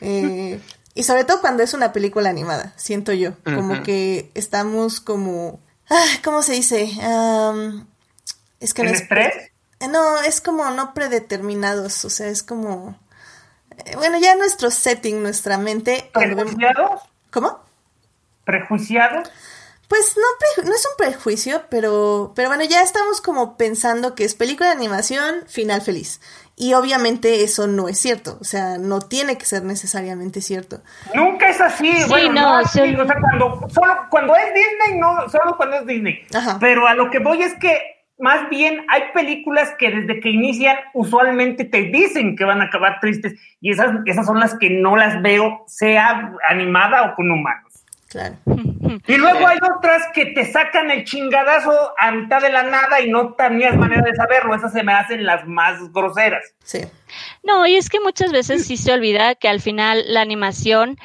Eh, 0.00 0.58
y 0.94 1.04
sobre 1.04 1.24
todo 1.24 1.40
cuando 1.40 1.62
es 1.62 1.74
una 1.74 1.92
película 1.92 2.30
animada, 2.30 2.74
siento 2.76 3.12
yo, 3.12 3.32
como 3.52 3.82
que 3.82 4.30
estamos 4.34 5.00
como, 5.00 5.60
ah, 5.90 6.04
¿cómo 6.24 6.42
se 6.42 6.52
dice? 6.54 6.90
Es 8.60 8.74
que 8.74 8.84
no 8.84 8.88
¿En 8.88 8.94
es 8.94 9.02
estrés? 9.02 9.34
eh, 9.80 9.88
No, 9.88 10.18
es 10.22 10.40
como 10.40 10.70
no 10.70 10.94
predeterminados, 10.94 12.04
o 12.04 12.10
sea, 12.10 12.28
es 12.28 12.42
como... 12.42 12.98
eh, 13.86 13.96
Bueno, 13.96 14.18
ya 14.18 14.36
nuestro 14.36 14.70
setting, 14.70 15.22
nuestra 15.22 15.58
mente... 15.58 16.10
¿Prejuiciados? 16.14 17.02
¿Cómo? 17.30 17.60
¿Prejuiciados? 18.44 19.28
Pues 19.88 20.16
no, 20.16 20.64
no 20.64 20.74
es 20.74 20.86
un 20.86 20.96
prejuicio, 20.96 21.64
pero, 21.68 22.32
pero 22.34 22.48
bueno, 22.48 22.64
ya 22.64 22.82
estamos 22.82 23.20
como 23.20 23.58
pensando 23.58 24.14
que 24.14 24.24
es 24.24 24.34
película 24.34 24.70
de 24.70 24.76
animación, 24.76 25.44
final 25.48 25.82
feliz. 25.82 26.20
Y 26.62 26.74
obviamente 26.74 27.42
eso 27.42 27.66
no 27.66 27.88
es 27.88 27.98
cierto, 27.98 28.38
o 28.40 28.44
sea, 28.44 28.78
no 28.78 29.00
tiene 29.00 29.36
que 29.36 29.44
ser 29.44 29.64
necesariamente 29.64 30.40
cierto. 30.40 30.80
Nunca 31.12 31.48
es 31.48 31.60
así. 31.60 31.92
Sí, 31.92 32.08
bueno, 32.08 32.40
no, 32.40 32.56
así, 32.58 32.78
sí. 32.78 32.94
o 32.94 33.04
sea, 33.04 33.16
cuando, 33.20 33.68
solo 33.68 33.94
cuando 34.08 34.36
es 34.36 34.46
Disney, 34.54 35.00
no, 35.00 35.28
solo 35.28 35.56
cuando 35.56 35.78
es 35.78 35.86
Disney. 35.86 36.20
Ajá. 36.32 36.58
Pero 36.60 36.86
a 36.86 36.94
lo 36.94 37.10
que 37.10 37.18
voy 37.18 37.42
es 37.42 37.52
que 37.54 37.80
más 38.16 38.48
bien 38.48 38.86
hay 38.88 39.02
películas 39.12 39.72
que 39.76 39.90
desde 39.90 40.20
que 40.20 40.30
inician 40.30 40.76
usualmente 40.94 41.64
te 41.64 41.82
dicen 41.82 42.36
que 42.36 42.44
van 42.44 42.60
a 42.60 42.66
acabar 42.66 43.00
tristes 43.00 43.34
y 43.60 43.72
esas, 43.72 43.96
esas 44.06 44.24
son 44.24 44.38
las 44.38 44.56
que 44.56 44.70
no 44.70 44.94
las 44.94 45.20
veo, 45.20 45.64
sea 45.66 46.32
animada 46.48 47.10
o 47.10 47.14
con 47.16 47.28
humanos. 47.28 47.72
Claro. 48.08 48.36
Y 49.06 49.16
luego 49.16 49.46
hay 49.46 49.58
otras 49.76 50.02
que 50.14 50.26
te 50.26 50.44
sacan 50.44 50.90
el 50.90 51.04
chingadazo 51.04 51.92
a 51.98 52.12
mitad 52.12 52.40
de 52.40 52.50
la 52.50 52.62
nada 52.62 53.00
y 53.00 53.10
no 53.10 53.34
tenías 53.34 53.76
manera 53.76 54.02
de 54.02 54.14
saberlo. 54.14 54.54
Esas 54.54 54.72
se 54.72 54.82
me 54.82 54.92
hacen 54.92 55.24
las 55.24 55.46
más 55.46 55.92
groseras. 55.92 56.54
Sí. 56.64 56.80
No, 57.42 57.66
y 57.66 57.76
es 57.76 57.88
que 57.88 58.00
muchas 58.00 58.32
veces 58.32 58.66
sí 58.66 58.76
se 58.76 58.92
olvida 58.92 59.34
que 59.34 59.48
al 59.48 59.60
final 59.60 60.04
la 60.06 60.20
animación, 60.20 60.98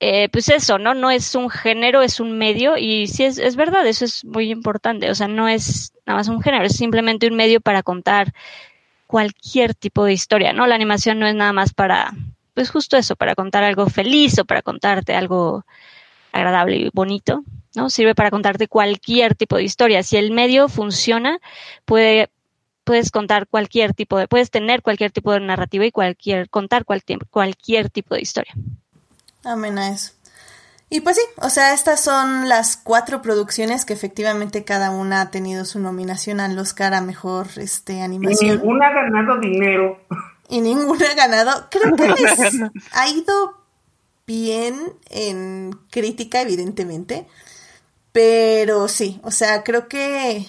eh, 0.00 0.28
pues 0.30 0.48
eso, 0.48 0.78
¿no? 0.78 0.94
No 0.94 1.10
es 1.10 1.34
un 1.34 1.50
género, 1.50 2.02
es 2.02 2.20
un 2.20 2.38
medio, 2.38 2.76
y 2.76 3.06
sí 3.06 3.24
es, 3.24 3.38
es 3.38 3.56
verdad, 3.56 3.86
eso 3.86 4.04
es 4.04 4.24
muy 4.24 4.50
importante. 4.50 5.10
O 5.10 5.14
sea, 5.14 5.28
no 5.28 5.48
es 5.48 5.92
nada 6.06 6.18
más 6.18 6.28
un 6.28 6.42
género, 6.42 6.64
es 6.64 6.76
simplemente 6.76 7.26
un 7.26 7.36
medio 7.36 7.60
para 7.60 7.82
contar 7.82 8.32
cualquier 9.06 9.74
tipo 9.74 10.04
de 10.04 10.14
historia, 10.14 10.52
¿no? 10.52 10.66
La 10.66 10.74
animación 10.74 11.18
no 11.18 11.26
es 11.26 11.34
nada 11.34 11.52
más 11.52 11.74
para, 11.74 12.12
pues 12.54 12.70
justo 12.70 12.96
eso, 12.96 13.14
para 13.14 13.34
contar 13.34 13.62
algo 13.62 13.86
feliz 13.88 14.38
o 14.38 14.46
para 14.46 14.62
contarte 14.62 15.14
algo 15.14 15.66
agradable 16.32 16.76
y 16.76 16.90
bonito, 16.92 17.44
¿no? 17.74 17.90
Sirve 17.90 18.14
para 18.14 18.30
contarte 18.30 18.68
cualquier 18.68 19.34
tipo 19.34 19.56
de 19.56 19.64
historia. 19.64 20.02
Si 20.02 20.16
el 20.16 20.32
medio 20.32 20.68
funciona, 20.68 21.38
puede 21.84 22.30
puedes 22.84 23.10
contar 23.10 23.46
cualquier 23.46 23.94
tipo 23.94 24.18
de, 24.18 24.28
puedes 24.28 24.50
tener 24.50 24.82
cualquier 24.82 25.12
tipo 25.12 25.32
de 25.32 25.40
narrativa 25.40 25.86
y 25.86 25.92
cualquier, 25.92 26.48
contar 26.48 26.84
cualquier, 26.84 27.20
cualquier 27.30 27.90
tipo 27.90 28.14
de 28.14 28.22
historia. 28.22 28.52
Amén 29.44 29.78
a 29.78 29.90
eso. 29.90 30.12
Y 30.90 31.00
pues 31.00 31.16
sí, 31.16 31.22
o 31.36 31.48
sea, 31.48 31.72
estas 31.72 32.02
son 32.02 32.50
las 32.50 32.76
cuatro 32.76 33.22
producciones 33.22 33.86
que 33.86 33.94
efectivamente 33.94 34.62
cada 34.64 34.90
una 34.90 35.22
ha 35.22 35.30
tenido 35.30 35.64
su 35.64 35.80
nominación 35.80 36.38
al 36.38 36.58
Oscar 36.58 36.92
a 36.92 37.00
mejor 37.00 37.46
este, 37.56 38.02
animación. 38.02 38.56
Y 38.56 38.58
ninguna 38.58 38.88
ha 38.88 38.92
ganado 38.92 39.40
dinero. 39.40 39.98
Y 40.50 40.60
ninguna 40.60 41.06
ha 41.10 41.14
ganado. 41.14 41.68
Creo 41.70 41.96
que 41.96 42.08
les 42.22 42.60
ha 42.92 43.08
ido 43.08 43.61
bien 44.26 44.92
en 45.10 45.72
crítica, 45.90 46.40
evidentemente. 46.42 47.26
Pero 48.12 48.88
sí, 48.88 49.20
o 49.22 49.30
sea, 49.30 49.62
creo 49.62 49.88
que. 49.88 50.46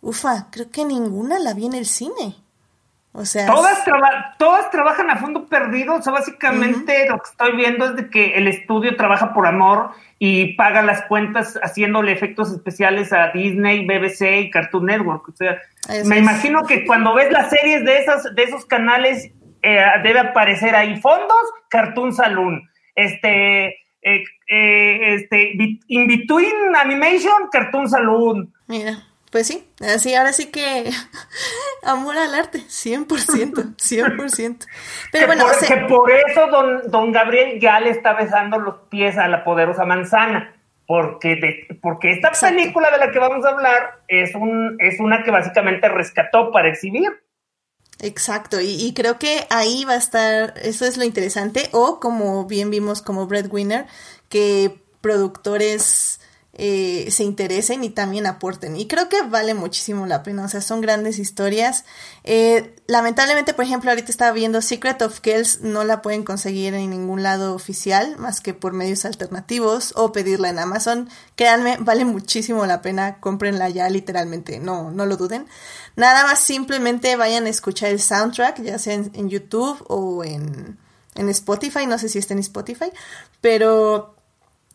Ufa, 0.00 0.48
creo 0.50 0.70
que 0.70 0.84
ninguna 0.84 1.38
la 1.38 1.54
vi 1.54 1.66
en 1.66 1.74
el 1.74 1.86
cine. 1.86 2.36
O 3.12 3.24
sea. 3.24 3.46
Todas, 3.46 3.84
todas 4.38 4.70
trabajan 4.70 5.10
a 5.10 5.16
fondo 5.16 5.46
perdido. 5.46 5.94
O 5.94 6.02
sea, 6.02 6.12
básicamente 6.12 7.08
lo 7.08 7.18
que 7.18 7.30
estoy 7.30 7.56
viendo 7.56 7.86
es 7.86 7.96
de 7.96 8.10
que 8.10 8.34
el 8.34 8.48
estudio 8.48 8.96
trabaja 8.96 9.32
por 9.32 9.46
amor 9.46 9.90
y 10.18 10.54
paga 10.54 10.82
las 10.82 11.02
cuentas 11.02 11.58
haciéndole 11.62 12.12
efectos 12.12 12.50
especiales 12.52 13.12
a 13.12 13.30
Disney, 13.32 13.86
BBC 13.86 14.40
y 14.40 14.50
Cartoon 14.50 14.86
Network. 14.86 15.28
O 15.28 15.32
sea, 15.32 15.58
me 16.04 16.18
imagino 16.18 16.66
que 16.66 16.84
cuando 16.84 17.14
ves 17.14 17.30
las 17.30 17.50
series 17.50 17.84
de, 17.84 17.98
esas, 17.98 18.34
de 18.34 18.42
esos 18.42 18.66
canales, 18.66 19.30
eh, 19.76 20.00
debe 20.02 20.20
aparecer 20.20 20.74
ahí 20.74 21.00
fondos, 21.00 21.42
Cartoon 21.68 22.12
Saloon. 22.12 22.68
Este 22.94 23.76
eh, 24.02 24.24
eh, 24.48 25.14
este, 25.14 25.52
In 25.88 26.06
Between 26.06 26.76
Animation, 26.76 27.48
Cartoon 27.50 27.88
Saloon. 27.88 28.54
Mira, 28.66 29.02
pues 29.30 29.48
sí, 29.48 29.68
así, 29.80 30.14
ahora 30.14 30.32
sí 30.32 30.50
que 30.50 30.90
amor 31.82 32.16
al 32.16 32.34
arte, 32.34 32.58
100%, 32.58 33.76
100%. 33.76 34.66
Pero 35.12 35.26
bueno, 35.26 35.44
por, 35.44 35.66
que 35.66 35.76
por 35.88 36.10
eso 36.10 36.46
don, 36.46 36.90
don 36.90 37.12
Gabriel 37.12 37.60
ya 37.60 37.80
le 37.80 37.90
está 37.90 38.14
besando 38.14 38.58
los 38.58 38.76
pies 38.88 39.18
a 39.18 39.28
la 39.28 39.44
poderosa 39.44 39.84
manzana. 39.84 40.54
Porque, 40.86 41.66
porque 41.82 42.12
esta 42.12 42.30
película 42.30 42.90
de 42.90 42.96
la 42.96 43.12
que 43.12 43.18
vamos 43.18 43.44
a 43.44 43.50
hablar 43.50 44.00
es, 44.08 44.34
un, 44.34 44.78
es 44.80 44.98
una 45.00 45.22
que 45.22 45.30
básicamente 45.30 45.86
rescató 45.86 46.50
para 46.50 46.70
exhibir. 46.70 47.10
Exacto, 48.00 48.60
y, 48.60 48.92
creo 48.94 49.18
que 49.18 49.46
ahí 49.50 49.84
va 49.84 49.94
a 49.94 49.96
estar, 49.96 50.54
eso 50.62 50.84
es 50.84 50.96
lo 50.96 51.02
interesante, 51.04 51.68
o 51.72 51.98
como 51.98 52.46
bien 52.46 52.70
vimos 52.70 53.02
como 53.02 53.26
breadwinner, 53.26 53.86
que 54.28 54.80
productores 55.00 56.17
eh, 56.60 57.08
se 57.12 57.22
interesen 57.22 57.84
y 57.84 57.90
también 57.90 58.26
aporten. 58.26 58.74
Y 58.74 58.88
creo 58.88 59.08
que 59.08 59.22
vale 59.22 59.54
muchísimo 59.54 60.06
la 60.06 60.24
pena, 60.24 60.44
o 60.44 60.48
sea, 60.48 60.60
son 60.60 60.80
grandes 60.80 61.20
historias. 61.20 61.84
Eh, 62.24 62.74
lamentablemente, 62.88 63.54
por 63.54 63.64
ejemplo, 63.64 63.90
ahorita 63.90 64.10
estaba 64.10 64.32
viendo 64.32 64.60
Secret 64.60 65.00
of 65.02 65.20
Kells, 65.20 65.60
no 65.60 65.84
la 65.84 66.02
pueden 66.02 66.24
conseguir 66.24 66.74
en 66.74 66.90
ningún 66.90 67.22
lado 67.22 67.54
oficial, 67.54 68.16
más 68.18 68.40
que 68.40 68.54
por 68.54 68.72
medios 68.72 69.04
alternativos 69.04 69.92
o 69.94 70.10
pedirla 70.10 70.48
en 70.48 70.58
Amazon. 70.58 71.08
Créanme, 71.36 71.76
vale 71.80 72.04
muchísimo 72.04 72.66
la 72.66 72.82
pena, 72.82 73.20
cómprenla 73.20 73.68
ya 73.68 73.88
literalmente, 73.88 74.58
no, 74.58 74.90
no 74.90 75.06
lo 75.06 75.16
duden. 75.16 75.46
Nada 75.94 76.24
más 76.24 76.40
simplemente 76.40 77.14
vayan 77.14 77.46
a 77.46 77.50
escuchar 77.50 77.90
el 77.90 78.00
soundtrack, 78.00 78.62
ya 78.62 78.80
sea 78.80 78.94
en, 78.94 79.28
YouTube 79.28 79.84
o 79.86 80.24
en, 80.24 80.76
en 81.14 81.28
Spotify, 81.28 81.86
no 81.86 81.98
sé 81.98 82.08
si 82.08 82.18
está 82.18 82.34
en 82.34 82.40
Spotify, 82.40 82.90
pero 83.40 84.17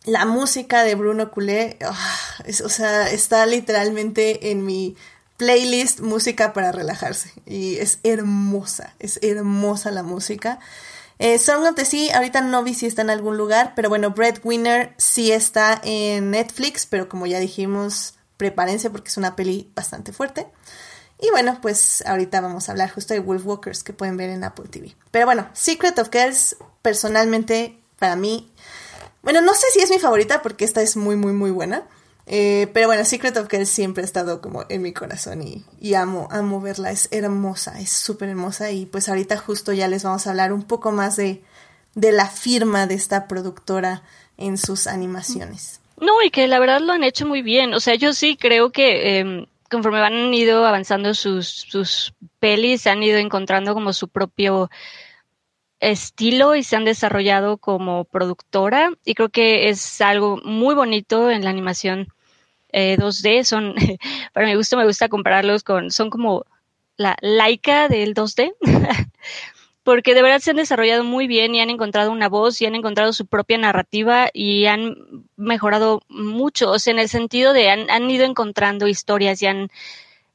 la 0.05 0.25
música 0.25 0.83
de 0.83 0.95
Bruno 0.95 1.31
Culé, 1.31 1.77
ah, 1.85 2.35
o 2.63 2.69
sea, 2.69 3.09
está 3.09 3.45
literalmente 3.45 4.51
en 4.51 4.65
mi 4.65 4.95
playlist 5.37 6.01
música 6.01 6.53
para 6.53 6.71
relajarse 6.71 7.33
y 7.45 7.77
es 7.77 7.99
hermosa, 8.03 8.93
es 8.99 9.19
hermosa 9.21 9.91
la 9.91 10.03
música. 10.03 10.59
Eh, 11.19 11.39
Song 11.39 11.63
of 11.65 11.75
the 11.75 11.85
Sea, 11.85 12.17
ahorita 12.17 12.41
no 12.41 12.63
vi 12.63 12.73
si 12.73 12.85
está 12.85 13.01
en 13.01 13.09
algún 13.09 13.37
lugar, 13.37 13.73
pero 13.75 13.87
bueno, 13.87 14.11
Breadwinner 14.11 14.93
sí 14.97 15.31
está 15.31 15.79
en 15.83 16.31
Netflix, 16.31 16.85
pero 16.85 17.07
como 17.07 17.25
ya 17.25 17.39
dijimos, 17.39 18.15
prepárense 18.37 18.89
porque 18.89 19.09
es 19.09 19.17
una 19.17 19.35
peli 19.35 19.71
bastante 19.75 20.11
fuerte. 20.11 20.47
Y 21.19 21.29
bueno, 21.29 21.59
pues 21.61 22.03
ahorita 22.05 22.41
vamos 22.41 22.67
a 22.67 22.73
hablar 22.73 22.91
justo 22.91 23.13
de 23.13 23.21
Wolf 23.21 23.45
Walkers 23.45 23.83
que 23.83 23.93
pueden 23.93 24.17
ver 24.17 24.29
en 24.29 24.43
Apple 24.43 24.67
TV. 24.69 24.95
Pero 25.11 25.25
bueno, 25.25 25.47
Secret 25.53 25.97
of 25.99 26.09
Girls, 26.11 26.57
personalmente, 26.81 27.79
para 27.97 28.17
mí, 28.17 28.51
bueno, 29.23 29.41
no 29.41 29.53
sé 29.53 29.65
si 29.73 29.79
es 29.79 29.89
mi 29.89 29.99
favorita 29.99 30.41
porque 30.41 30.65
esta 30.65 30.81
es 30.81 30.95
muy, 30.97 31.15
muy, 31.15 31.33
muy 31.33 31.49
buena. 31.49 31.87
Eh, 32.25 32.67
pero 32.73 32.87
bueno, 32.87 33.03
Secret 33.03 33.35
of 33.37 33.49
Girls 33.49 33.69
siempre 33.69 34.03
ha 34.03 34.05
estado 34.05 34.41
como 34.41 34.65
en 34.69 34.81
mi 34.81 34.93
corazón 34.93 35.43
y, 35.43 35.93
amo, 35.93 36.27
amo 36.29 36.61
verla. 36.61 36.91
Es 36.91 37.07
hermosa, 37.11 37.79
es 37.79 37.89
súper 37.89 38.29
hermosa. 38.29 38.71
Y 38.71 38.85
pues 38.85 39.09
ahorita 39.09 39.37
justo 39.37 39.73
ya 39.73 39.87
les 39.87 40.03
vamos 40.03 40.27
a 40.27 40.31
hablar 40.31 40.53
un 40.53 40.63
poco 40.63 40.91
más 40.91 41.15
de, 41.15 41.41
de 41.95 42.11
la 42.11 42.27
firma 42.27 42.85
de 42.85 42.95
esta 42.95 43.27
productora 43.27 44.03
en 44.37 44.57
sus 44.57 44.87
animaciones. 44.87 45.79
No, 45.99 46.21
y 46.21 46.29
que 46.29 46.47
la 46.47 46.59
verdad 46.59 46.81
lo 46.81 46.91
han 46.91 47.03
hecho 47.03 47.25
muy 47.25 47.41
bien. 47.41 47.73
O 47.73 47.79
sea, 47.79 47.95
yo 47.95 48.13
sí 48.13 48.35
creo 48.35 48.71
que 48.71 49.19
em, 49.19 49.45
conforme 49.69 50.01
van 50.01 50.33
ido 50.33 50.65
avanzando 50.65 51.13
sus, 51.13 51.47
sus 51.47 52.13
pelis, 52.39 52.87
han 52.87 53.01
ido 53.03 53.17
encontrando 53.19 53.73
como 53.73 53.93
su 53.93 54.09
propio 54.09 54.69
estilo 55.83 56.55
y 56.55 56.63
se 56.63 56.75
han 56.75 56.85
desarrollado 56.85 57.57
como 57.57 58.05
productora 58.05 58.91
y 59.03 59.15
creo 59.15 59.29
que 59.29 59.69
es 59.69 60.01
algo 60.01 60.39
muy 60.43 60.75
bonito 60.75 61.29
en 61.29 61.43
la 61.43 61.49
animación 61.49 62.07
2D. 62.71 63.25
Eh, 63.39 63.43
son, 63.43 63.75
para 64.33 64.47
mi 64.47 64.55
gusto 64.55 64.77
me 64.77 64.85
gusta 64.85 65.09
compararlos 65.09 65.63
con, 65.63 65.91
son 65.91 66.09
como 66.09 66.45
la 66.95 67.17
laica 67.21 67.89
del 67.89 68.13
2D, 68.13 68.53
porque 69.83 70.13
de 70.13 70.21
verdad 70.21 70.39
se 70.39 70.51
han 70.51 70.57
desarrollado 70.57 71.03
muy 71.03 71.27
bien 71.27 71.53
y 71.53 71.61
han 71.61 71.69
encontrado 71.69 72.11
una 72.11 72.29
voz 72.29 72.61
y 72.61 72.65
han 72.65 72.75
encontrado 72.75 73.11
su 73.11 73.25
propia 73.25 73.57
narrativa 73.57 74.29
y 74.33 74.65
han 74.67 74.95
mejorado 75.35 76.01
mucho, 76.07 76.71
o 76.71 76.79
sea, 76.79 76.93
en 76.93 76.99
el 76.99 77.09
sentido 77.09 77.51
de 77.53 77.69
han, 77.69 77.89
han 77.89 78.09
ido 78.09 78.25
encontrando 78.25 78.87
historias 78.87 79.41
y 79.41 79.47
han, 79.47 79.69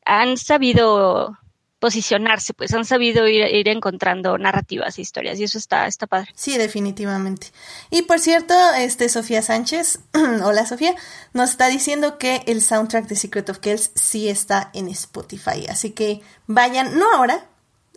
han 0.04 0.36
sabido 0.36 1.38
posicionarse, 1.78 2.54
pues 2.54 2.74
han 2.74 2.84
sabido 2.84 3.28
ir, 3.28 3.68
encontrando 3.68 4.36
narrativas, 4.38 4.98
e 4.98 5.02
historias 5.02 5.38
y 5.38 5.44
eso 5.44 5.58
está, 5.58 5.86
está 5.86 6.06
padre. 6.06 6.32
Sí, 6.34 6.58
definitivamente. 6.58 7.48
Y 7.90 8.02
por 8.02 8.18
cierto, 8.18 8.54
este 8.76 9.08
Sofía 9.08 9.42
Sánchez, 9.42 10.00
hola 10.44 10.66
Sofía, 10.66 10.94
nos 11.32 11.50
está 11.50 11.68
diciendo 11.68 12.18
que 12.18 12.42
el 12.46 12.62
soundtrack 12.62 13.06
de 13.06 13.16
Secret 13.16 13.48
of 13.50 13.58
Kells 13.58 13.92
sí 13.94 14.28
está 14.28 14.70
en 14.74 14.88
Spotify, 14.88 15.66
así 15.68 15.90
que 15.90 16.20
vayan, 16.46 16.98
no 16.98 17.10
ahora, 17.12 17.46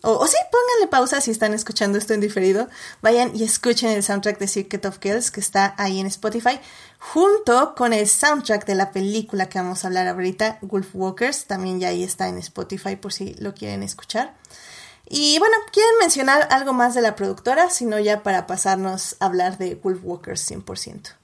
o, 0.04 0.26
sí, 0.26 0.38
pónganle 0.52 0.88
pausa 0.90 1.22
si 1.22 1.30
están 1.30 1.54
escuchando 1.54 1.98
esto 1.98 2.14
en 2.14 2.22
diferido. 2.22 2.68
Vayan 3.02 3.36
y 3.36 3.44
escuchen 3.44 3.92
el 3.92 4.02
soundtrack 4.02 4.40
de 4.40 4.48
Secret 4.48 4.86
of 4.86 4.98
Kills 4.98 5.30
que 5.30 5.40
está 5.40 5.76
ahí 5.78 6.00
en 6.00 6.08
Spotify, 6.08 6.60
junto 6.98 7.76
con 7.76 7.94
el 7.94 8.08
soundtrack 8.08 8.66
de 8.66 8.76
la 8.76 8.92
película 8.92 9.48
que 9.48 9.60
vamos 9.60 9.84
a 9.84 9.88
hablar 9.88 10.08
ahorita, 10.08 10.58
Wolf 10.62 10.90
Walkers. 10.94 11.46
También 11.46 11.80
ya 11.80 11.90
ahí 11.90 12.04
está 12.04 12.28
en 12.28 12.40
Spotify 12.40 12.96
por 12.96 13.14
si 13.14 13.36
lo 13.36 13.54
quieren 13.54 13.84
escuchar. 13.84 14.34
Y 15.08 15.38
bueno, 15.40 15.56
¿quieren 15.72 15.94
mencionar 16.00 16.48
algo 16.52 16.74
más 16.74 16.96
de 16.96 17.02
la 17.02 17.16
productora? 17.16 17.70
Sino 17.70 18.00
ya 18.00 18.24
para 18.24 18.48
pasarnos 18.48 19.18
a 19.20 19.26
hablar 19.26 19.58
de 19.58 19.76
Wolf 19.76 20.00
Walkers 20.04 20.50
100%. 20.50 21.16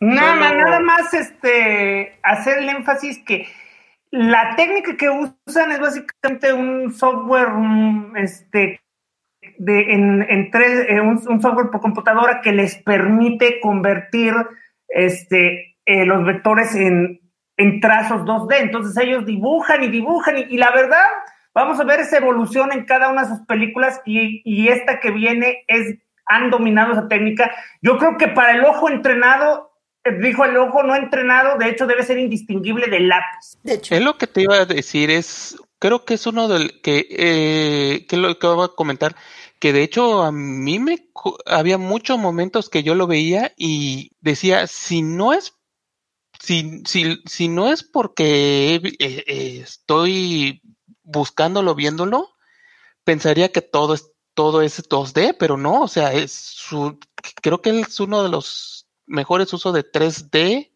Nada, 0.00 0.52
nada 0.52 0.80
más 0.80 1.14
este, 1.14 2.18
hacer 2.24 2.58
el 2.58 2.68
énfasis 2.68 3.20
que 3.24 3.46
la 4.12 4.54
técnica 4.56 4.94
que 4.96 5.08
usan 5.08 5.72
es 5.72 5.80
básicamente 5.80 6.52
un 6.52 6.92
software 6.92 7.48
este, 8.16 8.82
de, 9.56 9.80
en, 9.94 10.50
tres, 10.50 10.86
eh, 10.86 11.00
un, 11.00 11.18
software 11.18 11.70
por 11.70 11.80
computadora 11.80 12.42
que 12.42 12.52
les 12.52 12.76
permite 12.76 13.58
convertir 13.60 14.34
este, 14.88 15.78
eh, 15.86 16.04
los 16.04 16.24
vectores 16.24 16.74
en, 16.74 17.20
trazos 17.80 18.22
2D. 18.22 18.56
Entonces 18.60 19.02
ellos 19.02 19.24
dibujan 19.24 19.82
y 19.82 19.88
dibujan 19.88 20.36
y, 20.36 20.58
la 20.58 20.72
verdad, 20.72 21.06
vamos 21.54 21.80
a 21.80 21.84
ver 21.84 22.00
esa 22.00 22.18
evolución 22.18 22.70
en 22.72 22.84
cada 22.84 23.08
una 23.08 23.22
de 23.22 23.28
sus 23.28 23.46
películas 23.46 24.02
y, 24.04 24.42
y 24.44 24.68
esta 24.68 25.00
que 25.00 25.10
viene 25.10 25.64
es, 25.68 25.96
han 26.26 26.50
dominado 26.50 26.92
esa 26.92 27.08
técnica. 27.08 27.50
Yo 27.80 27.96
creo 27.96 28.18
que 28.18 28.28
para 28.28 28.52
el 28.52 28.64
ojo 28.64 28.90
entrenado 28.90 29.71
dijo 30.20 30.44
el 30.44 30.56
ojo 30.56 30.82
no 30.82 30.94
entrenado, 30.94 31.58
de 31.58 31.70
hecho 31.70 31.86
debe 31.86 32.02
ser 32.02 32.18
indistinguible 32.18 32.88
del 32.88 33.08
lápiz. 33.08 33.58
De 33.62 33.74
hecho. 33.74 33.94
Es 33.94 34.02
lo 34.02 34.18
que 34.18 34.26
te 34.26 34.42
iba 34.42 34.56
a 34.56 34.66
decir, 34.66 35.10
es, 35.10 35.56
creo 35.78 36.04
que 36.04 36.14
es 36.14 36.26
uno 36.26 36.48
del 36.48 36.80
que, 36.80 37.06
eh, 37.10 38.06
que 38.08 38.16
lo 38.16 38.38
que 38.38 38.46
voy 38.46 38.64
a 38.64 38.74
comentar, 38.74 39.14
que 39.58 39.72
de 39.72 39.82
hecho 39.82 40.22
a 40.22 40.32
mí 40.32 40.78
me, 40.78 41.08
había 41.46 41.78
muchos 41.78 42.18
momentos 42.18 42.68
que 42.68 42.82
yo 42.82 42.94
lo 42.94 43.06
veía 43.06 43.52
y 43.56 44.10
decía, 44.20 44.66
si 44.66 45.02
no 45.02 45.32
es, 45.32 45.54
si, 46.40 46.82
si, 46.84 47.22
si 47.26 47.48
no 47.48 47.72
es 47.72 47.84
porque 47.84 48.74
eh, 48.74 48.96
eh, 48.98 49.60
estoy 49.62 50.62
buscándolo, 51.04 51.74
viéndolo, 51.76 52.30
pensaría 53.04 53.52
que 53.52 53.62
todo 53.62 53.94
es, 53.94 54.10
todo 54.34 54.62
es 54.62 54.88
2D, 54.88 55.36
pero 55.38 55.56
no, 55.56 55.82
o 55.82 55.88
sea, 55.88 56.12
es 56.12 56.32
su, 56.32 56.98
creo 57.40 57.62
que 57.62 57.80
es 57.80 58.00
uno 58.00 58.24
de 58.24 58.30
los 58.30 58.81
mejores 59.06 59.52
usos 59.52 59.74
de 59.74 59.84
3D 59.84 60.72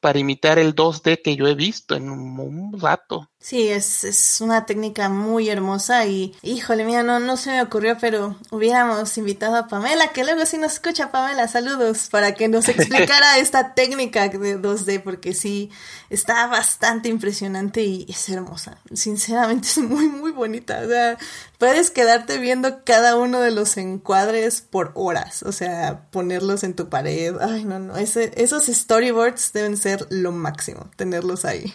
para 0.00 0.18
imitar 0.18 0.58
el 0.58 0.74
2D 0.74 1.22
que 1.22 1.36
yo 1.36 1.46
he 1.46 1.54
visto 1.54 1.96
en 1.96 2.10
un, 2.10 2.78
rato. 2.78 3.30
Sí, 3.40 3.68
es, 3.68 4.04
es, 4.04 4.40
una 4.40 4.66
técnica 4.66 5.08
muy 5.08 5.48
hermosa 5.48 6.04
y, 6.06 6.34
híjole, 6.42 6.84
mía, 6.84 7.02
no, 7.02 7.18
no 7.18 7.36
se 7.36 7.50
me 7.50 7.62
ocurrió, 7.62 7.96
pero 7.98 8.36
hubiéramos 8.50 9.16
invitado 9.18 9.56
a 9.56 9.68
Pamela, 9.68 10.12
que 10.12 10.24
luego 10.24 10.44
sí 10.44 10.58
nos 10.58 10.74
escucha, 10.74 11.10
Pamela, 11.10 11.48
saludos, 11.48 12.08
para 12.10 12.34
que 12.34 12.48
nos 12.48 12.68
explicara 12.68 13.38
esta 13.38 13.74
técnica 13.74 14.28
de 14.28 14.60
2D, 14.60 15.02
porque 15.02 15.32
sí, 15.32 15.70
está 16.10 16.46
bastante 16.46 17.08
impresionante 17.08 17.82
y 17.82 18.06
es 18.08 18.28
hermosa. 18.28 18.78
Sinceramente 18.92 19.68
es 19.68 19.78
muy, 19.78 20.08
muy 20.08 20.32
bonita. 20.32 20.82
O 20.84 20.88
sea, 20.88 21.18
puedes 21.58 21.90
quedarte 21.90 22.38
viendo 22.38 22.84
cada 22.84 23.16
uno 23.16 23.40
de 23.40 23.50
los 23.50 23.76
encuadres 23.76 24.60
por 24.60 24.92
horas, 24.94 25.42
o 25.42 25.52
sea, 25.52 26.02
ponerlos 26.10 26.64
en 26.64 26.74
tu 26.74 26.88
pared. 26.88 27.34
Ay, 27.40 27.64
no, 27.64 27.78
no, 27.78 27.96
ese, 27.96 28.32
esos 28.36 28.66
storyboards 28.66 29.52
deben 29.52 29.76
ser 29.76 30.06
lo 30.10 30.32
máximo, 30.32 30.90
tenerlos 30.96 31.44
ahí 31.44 31.74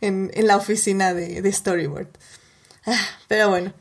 en, 0.00 0.30
en 0.34 0.46
la 0.46 0.56
oficina 0.56 1.14
de, 1.14 1.42
de 1.42 1.52
storyboard. 1.52 2.08
Ah, 2.86 3.06
pero 3.26 3.50
bueno. 3.50 3.72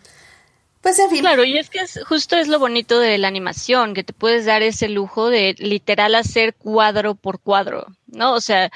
Pues 0.81 0.99
en 0.99 1.09
fin. 1.09 1.19
Claro, 1.19 1.43
y 1.43 1.57
es 1.57 1.69
que 1.69 1.79
justo 2.07 2.37
es 2.37 2.47
lo 2.47 2.59
bonito 2.59 2.99
de 2.99 3.17
la 3.17 3.27
animación, 3.27 3.93
que 3.93 4.03
te 4.03 4.13
puedes 4.13 4.45
dar 4.45 4.61
ese 4.61 4.89
lujo 4.89 5.29
de 5.29 5.55
literal 5.57 6.15
hacer 6.15 6.55
cuadro 6.55 7.15
por 7.15 7.39
cuadro, 7.39 7.87
¿no? 8.05 8.33
O 8.33 8.41
sea, 8.41 8.71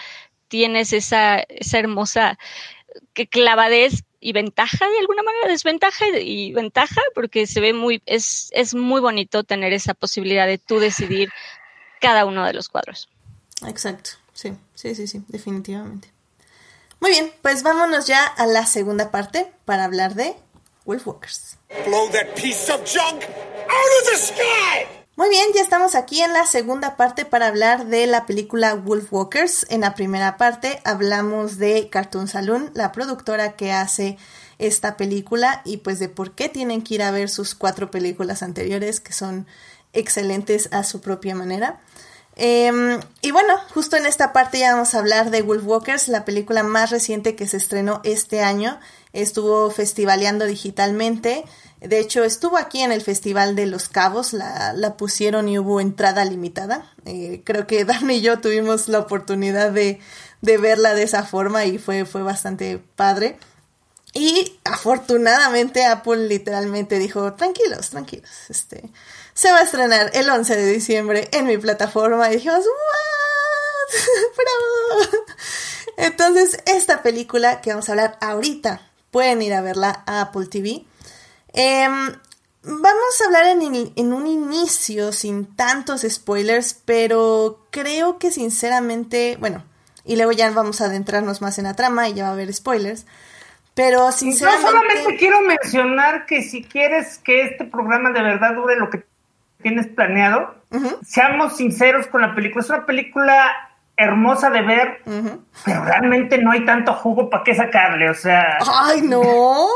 tienes 0.47 0.93
esa, 0.93 1.39
esa 1.47 1.79
hermosa 1.79 2.37
clavadez 3.29 4.03
y 4.21 4.31
ventaja 4.33 4.87
de 4.87 4.99
alguna 4.99 5.23
manera, 5.23 5.47
desventaja 5.49 6.05
y, 6.17 6.53
ventaja, 6.53 7.01
porque 7.15 7.47
se 7.47 7.59
ve 7.59 7.73
muy, 7.73 8.01
es, 8.05 8.49
es 8.53 8.73
muy 8.73 9.01
bonito 9.01 9.43
tener 9.43 9.73
esa 9.73 9.93
posibilidad 9.93 10.47
de 10.47 10.59
tú 10.59 10.79
decidir 10.79 11.29
cada 11.99 12.25
uno 12.25 12.45
de 12.45 12.53
los 12.53 12.69
cuadros. 12.69 13.09
Exacto, 13.67 14.11
sí, 14.33 14.53
sí, 14.75 14.95
sí, 14.95 15.07
sí, 15.07 15.23
definitivamente. 15.27 16.11
Muy 16.99 17.11
bien, 17.11 17.33
pues 17.41 17.63
vámonos 17.63 18.05
ya 18.05 18.23
a 18.23 18.45
la 18.45 18.65
segunda 18.67 19.09
parte 19.09 19.51
para 19.65 19.85
hablar 19.85 20.13
de 20.13 20.35
Wolfwalkers. 20.85 21.57
Blow 21.85 22.09
that 22.11 22.35
piece 22.35 22.71
of 22.71 22.81
junk 22.85 23.23
out 23.23 23.91
of 24.01 24.09
the 24.11 24.17
sky! 24.17 25.00
Muy 25.21 25.29
bien, 25.29 25.49
ya 25.53 25.61
estamos 25.61 25.93
aquí 25.93 26.19
en 26.19 26.33
la 26.33 26.47
segunda 26.47 26.97
parte 26.97 27.25
para 27.25 27.45
hablar 27.45 27.85
de 27.85 28.07
la 28.07 28.25
película 28.25 28.73
Wolfwalkers. 28.73 29.67
En 29.69 29.81
la 29.81 29.93
primera 29.93 30.35
parte 30.35 30.81
hablamos 30.83 31.59
de 31.59 31.89
Cartoon 31.89 32.27
Saloon, 32.27 32.71
la 32.73 32.91
productora 32.91 33.55
que 33.55 33.71
hace 33.71 34.17
esta 34.57 34.97
película 34.97 35.61
y 35.63 35.77
pues 35.77 35.99
de 35.99 36.09
por 36.09 36.31
qué 36.31 36.49
tienen 36.49 36.81
que 36.81 36.95
ir 36.95 37.03
a 37.03 37.11
ver 37.11 37.29
sus 37.29 37.53
cuatro 37.53 37.91
películas 37.91 38.41
anteriores 38.41 38.99
que 38.99 39.13
son 39.13 39.45
excelentes 39.93 40.69
a 40.71 40.83
su 40.83 41.01
propia 41.01 41.35
manera. 41.35 41.79
Em, 42.35 42.99
y 43.21 43.29
bueno, 43.29 43.53
justo 43.75 43.97
en 43.97 44.07
esta 44.07 44.33
parte 44.33 44.57
ya 44.57 44.73
vamos 44.73 44.95
a 44.95 44.99
hablar 44.99 45.29
de 45.29 45.43
Wolfwalkers, 45.43 46.07
la 46.07 46.25
película 46.25 46.63
más 46.63 46.89
reciente 46.89 47.35
que 47.35 47.47
se 47.47 47.57
estrenó 47.57 48.01
este 48.03 48.41
año. 48.41 48.79
Estuvo 49.13 49.69
festivaleando 49.69 50.45
digitalmente 50.45 51.43
de 51.81 51.99
hecho, 51.99 52.23
estuvo 52.23 52.57
aquí 52.57 52.81
en 52.81 52.91
el 52.91 53.01
Festival 53.01 53.55
de 53.55 53.65
Los 53.65 53.89
Cabos, 53.89 54.33
la, 54.33 54.95
pusieron 54.97 55.49
y 55.49 55.57
hubo 55.57 55.81
entrada 55.81 56.23
limitada. 56.25 56.93
Eh, 57.05 57.41
creo 57.43 57.65
que 57.65 57.85
Dani 57.85 58.15
y 58.15 58.21
yo 58.21 58.39
tuvimos 58.39 58.87
la 58.87 58.99
oportunidad 58.99 59.71
de, 59.71 59.99
de, 60.41 60.57
verla 60.57 60.93
de 60.93 61.03
esa 61.03 61.23
forma 61.23 61.65
y 61.65 61.79
fue, 61.79 62.05
fue 62.05 62.21
bastante 62.21 62.77
padre. 62.95 63.39
Y 64.13 64.59
afortunadamente 64.63 65.85
Apple 65.85 66.27
literalmente 66.27 66.99
dijo, 66.99 67.33
tranquilos, 67.33 67.89
tranquilos, 67.89 68.29
este, 68.49 68.89
se 69.33 69.51
va 69.51 69.59
a 69.59 69.63
estrenar 69.63 70.11
el 70.13 70.29
11 70.29 70.55
de 70.55 70.71
diciembre 70.71 71.29
en 71.31 71.47
mi 71.47 71.57
plataforma. 71.57 72.29
Y 72.29 72.35
dijimos, 72.35 72.59
¿what? 72.59 73.99
¡Bravo! 75.07 75.25
Entonces, 75.97 76.59
esta 76.65 77.01
película 77.01 77.61
que 77.61 77.71
vamos 77.71 77.89
a 77.89 77.93
hablar 77.93 78.17
ahorita, 78.21 78.81
pueden 79.09 79.41
ir 79.41 79.53
a 79.53 79.61
verla 79.61 80.03
a 80.05 80.21
Apple 80.21 80.45
TV. 80.45 80.85
Em, 81.53 82.13
vamos 82.63 83.21
a 83.21 83.25
hablar 83.25 83.45
en, 83.47 84.13
un 84.13 84.27
inicio 84.27 85.11
sin 85.11 85.55
tantos 85.55 86.05
spoilers, 86.07 86.73
pero 86.85 87.67
creo 87.71 88.17
que 88.17 88.31
sinceramente, 88.31 89.37
bueno, 89.39 89.63
y 90.05 90.15
luego 90.15 90.31
ya 90.31 90.49
vamos 90.51 90.81
a 90.81 90.85
adentrarnos 90.85 91.41
más 91.41 91.57
en 91.57 91.65
la 91.65 91.75
trama 91.75 92.09
y 92.09 92.13
ya 92.13 92.23
va 92.23 92.29
a 92.29 92.33
haber 92.33 92.53
spoilers. 92.53 93.05
Pero 93.73 94.11
sinceramente. 94.11 94.65
Yo 94.65 94.71
solamente 94.71 95.17
quiero 95.17 95.41
mencionar 95.41 96.25
que 96.25 96.41
si 96.41 96.63
quieres 96.63 97.17
que 97.19 97.43
este 97.43 97.65
programa 97.65 98.11
de 98.11 98.21
verdad 98.21 98.53
dure 98.53 98.75
lo 98.75 98.89
que 98.89 99.05
tienes 99.61 99.87
planeado, 99.87 100.55
seamos 101.05 101.55
sinceros 101.55 102.07
con 102.07 102.21
la 102.21 102.35
película. 102.35 102.63
Es 102.63 102.69
una 102.69 102.85
película 102.85 103.69
hermosa 103.95 104.49
de 104.49 104.61
ver, 104.61 105.01
pero 105.63 105.85
realmente 105.85 106.37
no 106.39 106.51
hay 106.51 106.65
tanto 106.65 106.93
jugo 106.93 107.29
para 107.29 107.43
qué 107.43 107.55
sacarle, 107.55 108.09
o 108.09 108.13
sea. 108.13 108.57
¡Ay, 108.67 109.01
no! 109.03 109.67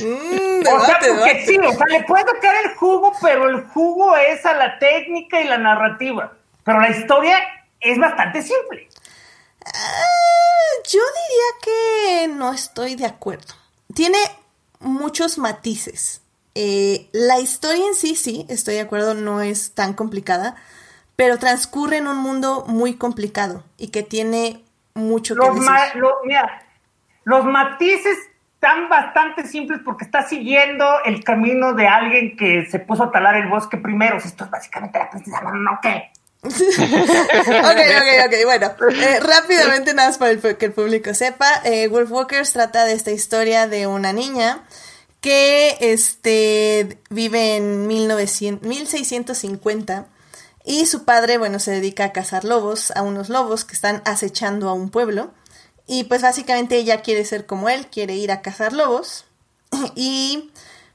Mm, 0.00 0.60
o 0.60 0.84
sea, 0.84 0.98
porque 1.00 1.44
sí, 1.44 1.58
o 1.58 1.72
sea, 1.72 1.86
le 1.86 2.04
puede 2.04 2.24
sacar 2.24 2.54
el 2.64 2.74
jugo, 2.76 3.12
pero 3.20 3.48
el 3.48 3.64
jugo 3.64 4.16
es 4.16 4.46
a 4.46 4.52
la 4.54 4.78
técnica 4.78 5.40
y 5.40 5.48
la 5.48 5.58
narrativa. 5.58 6.32
Pero 6.62 6.80
la 6.80 6.90
historia 6.90 7.36
es 7.80 7.98
bastante 7.98 8.42
simple. 8.42 8.88
Ah, 9.66 10.82
yo 10.88 11.00
diría 11.00 12.26
que 12.28 12.28
no 12.28 12.52
estoy 12.52 12.94
de 12.94 13.06
acuerdo. 13.06 13.54
Tiene 13.92 14.18
muchos 14.78 15.36
matices. 15.38 16.22
Eh, 16.54 17.08
la 17.12 17.40
historia 17.40 17.86
en 17.86 17.94
sí, 17.94 18.14
sí, 18.14 18.46
estoy 18.48 18.74
de 18.74 18.82
acuerdo, 18.82 19.14
no 19.14 19.40
es 19.40 19.74
tan 19.74 19.94
complicada, 19.94 20.54
pero 21.16 21.38
transcurre 21.38 21.96
en 21.96 22.06
un 22.06 22.18
mundo 22.18 22.64
muy 22.68 22.94
complicado 22.94 23.64
y 23.78 23.88
que 23.88 24.02
tiene 24.02 24.62
mucho 24.94 25.34
que 25.34 25.48
decir. 25.48 25.70
mira, 26.24 26.66
los 27.24 27.44
matices 27.44 28.18
están 28.62 28.88
bastante 28.88 29.44
simples 29.44 29.80
porque 29.84 30.04
está 30.04 30.22
siguiendo 30.22 30.86
el 31.04 31.24
camino 31.24 31.72
de 31.74 31.88
alguien 31.88 32.36
que 32.36 32.64
se 32.70 32.78
puso 32.78 33.02
a 33.02 33.10
talar 33.10 33.34
el 33.34 33.48
bosque 33.48 33.76
primero. 33.76 34.18
Esto 34.18 34.44
es 34.44 34.50
básicamente 34.50 35.00
la 35.00 35.10
princesa 35.10 35.40
¿no 35.40 35.80
qué? 35.82 36.12
ok, 36.44 36.52
ok, 36.52 38.26
ok, 38.26 38.34
bueno, 38.44 38.72
eh, 38.90 39.20
rápidamente 39.20 39.94
nada 39.94 40.08
más 40.10 40.18
para 40.18 40.36
que 40.56 40.66
el 40.66 40.72
público 40.72 41.12
sepa, 41.12 41.46
eh, 41.64 41.88
Wolfwalkers 41.88 42.52
trata 42.52 42.84
de 42.84 42.92
esta 42.92 43.10
historia 43.10 43.66
de 43.66 43.88
una 43.88 44.12
niña 44.12 44.62
que 45.20 45.76
este, 45.80 46.98
vive 47.10 47.56
en 47.56 47.88
1900, 47.88 48.68
1650 48.68 50.06
y 50.64 50.86
su 50.86 51.04
padre, 51.04 51.38
bueno, 51.38 51.58
se 51.58 51.72
dedica 51.72 52.04
a 52.04 52.12
cazar 52.12 52.44
lobos, 52.44 52.92
a 52.92 53.02
unos 53.02 53.28
lobos 53.28 53.64
que 53.64 53.74
están 53.74 54.02
acechando 54.04 54.68
a 54.68 54.72
un 54.72 54.90
pueblo. 54.90 55.32
Y 55.86 56.04
pues 56.04 56.22
básicamente 56.22 56.76
ella 56.76 57.02
quiere 57.02 57.24
ser 57.24 57.46
como 57.46 57.68
él, 57.68 57.86
quiere 57.88 58.14
ir 58.14 58.30
a 58.32 58.42
cazar 58.42 58.72
lobos. 58.72 59.24
Y 59.94 60.50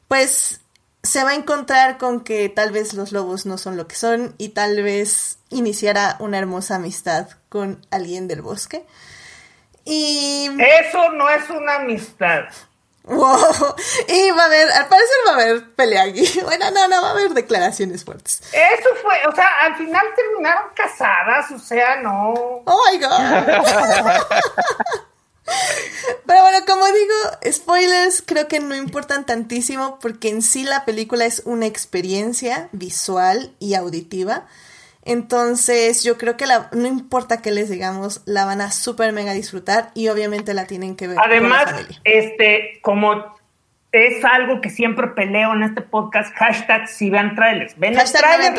pues 0.07 0.61
se 1.03 1.23
va 1.23 1.31
a 1.31 1.35
encontrar 1.35 1.97
con 1.97 2.21
que 2.23 2.49
tal 2.49 2.71
vez 2.71 2.93
los 2.93 3.11
lobos 3.11 3.45
no 3.45 3.57
son 3.57 3.77
lo 3.77 3.87
que 3.87 3.95
son 3.95 4.35
y 4.37 4.49
tal 4.49 4.81
vez 4.83 5.39
iniciará 5.49 6.17
una 6.19 6.37
hermosa 6.37 6.75
amistad 6.75 7.29
con 7.49 7.85
alguien 7.91 8.27
del 8.27 8.41
bosque. 8.41 8.85
Y... 9.85 10.49
Eso 10.59 11.11
no 11.13 11.29
es 11.29 11.49
una 11.49 11.75
amistad. 11.75 12.45
Wow. 13.07 13.75
Y 14.07 14.31
va 14.31 14.43
a 14.43 14.45
haber, 14.45 14.71
al 14.71 14.87
parecer 14.87 15.15
va 15.27 15.31
a 15.31 15.35
haber 15.35 15.69
pelea 15.71 16.03
aquí. 16.03 16.25
Bueno, 16.43 16.71
no, 16.71 16.87
no, 16.87 17.01
va 17.01 17.09
a 17.09 17.11
haber 17.11 17.33
declaraciones 17.33 18.03
fuertes. 18.03 18.41
Eso 18.51 18.89
fue, 19.01 19.15
o 19.27 19.35
sea, 19.35 19.49
al 19.61 19.75
final 19.75 20.05
terminaron 20.15 20.69
casadas, 20.75 21.51
o 21.51 21.59
sea, 21.59 22.01
no. 22.01 22.33
Oh 22.65 22.83
my 22.91 22.97
god. 22.99 23.19
Pero 26.25 26.41
bueno, 26.41 26.65
como 26.67 26.85
digo, 26.87 27.15
spoilers 27.51 28.21
creo 28.25 28.49
que 28.49 28.59
no 28.59 28.75
importan 28.75 29.25
tantísimo 29.25 29.97
porque 29.99 30.29
en 30.29 30.41
sí 30.41 30.63
la 30.63 30.83
película 30.83 31.25
es 31.25 31.41
una 31.45 31.65
experiencia 31.65 32.67
visual 32.73 33.55
y 33.59 33.75
auditiva. 33.75 34.45
Entonces, 35.07 36.03
yo 36.03 36.17
creo 36.17 36.35
que 36.35 36.45
la, 36.45 36.69
no 36.73 36.85
importa 36.85 37.41
qué 37.41 37.51
les 37.51 37.69
digamos, 37.69 38.21
la 38.25 38.43
van 38.43 38.59
a 38.59 38.71
súper 38.71 39.13
mega 39.13 39.31
disfrutar 39.31 39.89
y 39.93 40.09
obviamente 40.09 40.53
la 40.53 40.67
tienen 40.67 40.97
que 40.97 41.07
ver. 41.07 41.17
Además, 41.23 41.73
este, 42.03 42.79
como 42.81 43.37
es 43.93 44.23
algo 44.25 44.59
que 44.59 44.69
siempre 44.69 45.07
peleo 45.07 45.53
en 45.53 45.63
este 45.63 45.81
podcast, 45.81 46.35
hashtag 46.35 46.89
si 46.89 47.09
vean 47.09 47.35
trailers. 47.35 47.79
Ven 47.79 47.97
el 47.97 48.11
trailer, 48.11 48.53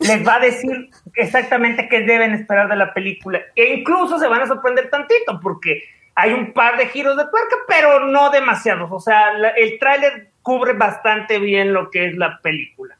les, 0.00 0.26
va 0.26 0.34
a 0.34 0.40
decir, 0.40 0.90
exactamente 1.14 1.88
qué 1.88 2.00
deben 2.00 2.34
esperar 2.34 2.68
de 2.68 2.74
la 2.74 2.92
película. 2.92 3.40
E 3.54 3.74
incluso 3.74 4.18
se 4.18 4.26
van 4.26 4.42
a 4.42 4.46
sorprender 4.48 4.90
tantito 4.90 5.38
porque 5.40 5.84
hay 6.16 6.32
un 6.32 6.52
par 6.52 6.76
de 6.76 6.88
giros 6.88 7.16
de 7.16 7.24
tuerca, 7.28 7.56
pero 7.68 8.06
no 8.08 8.30
demasiados. 8.30 8.90
O 8.90 8.98
sea, 8.98 9.30
el 9.56 9.78
tráiler 9.78 10.30
cubre 10.42 10.72
bastante 10.72 11.38
bien 11.38 11.72
lo 11.72 11.90
que 11.90 12.08
es 12.08 12.16
la 12.16 12.40
película. 12.40 12.98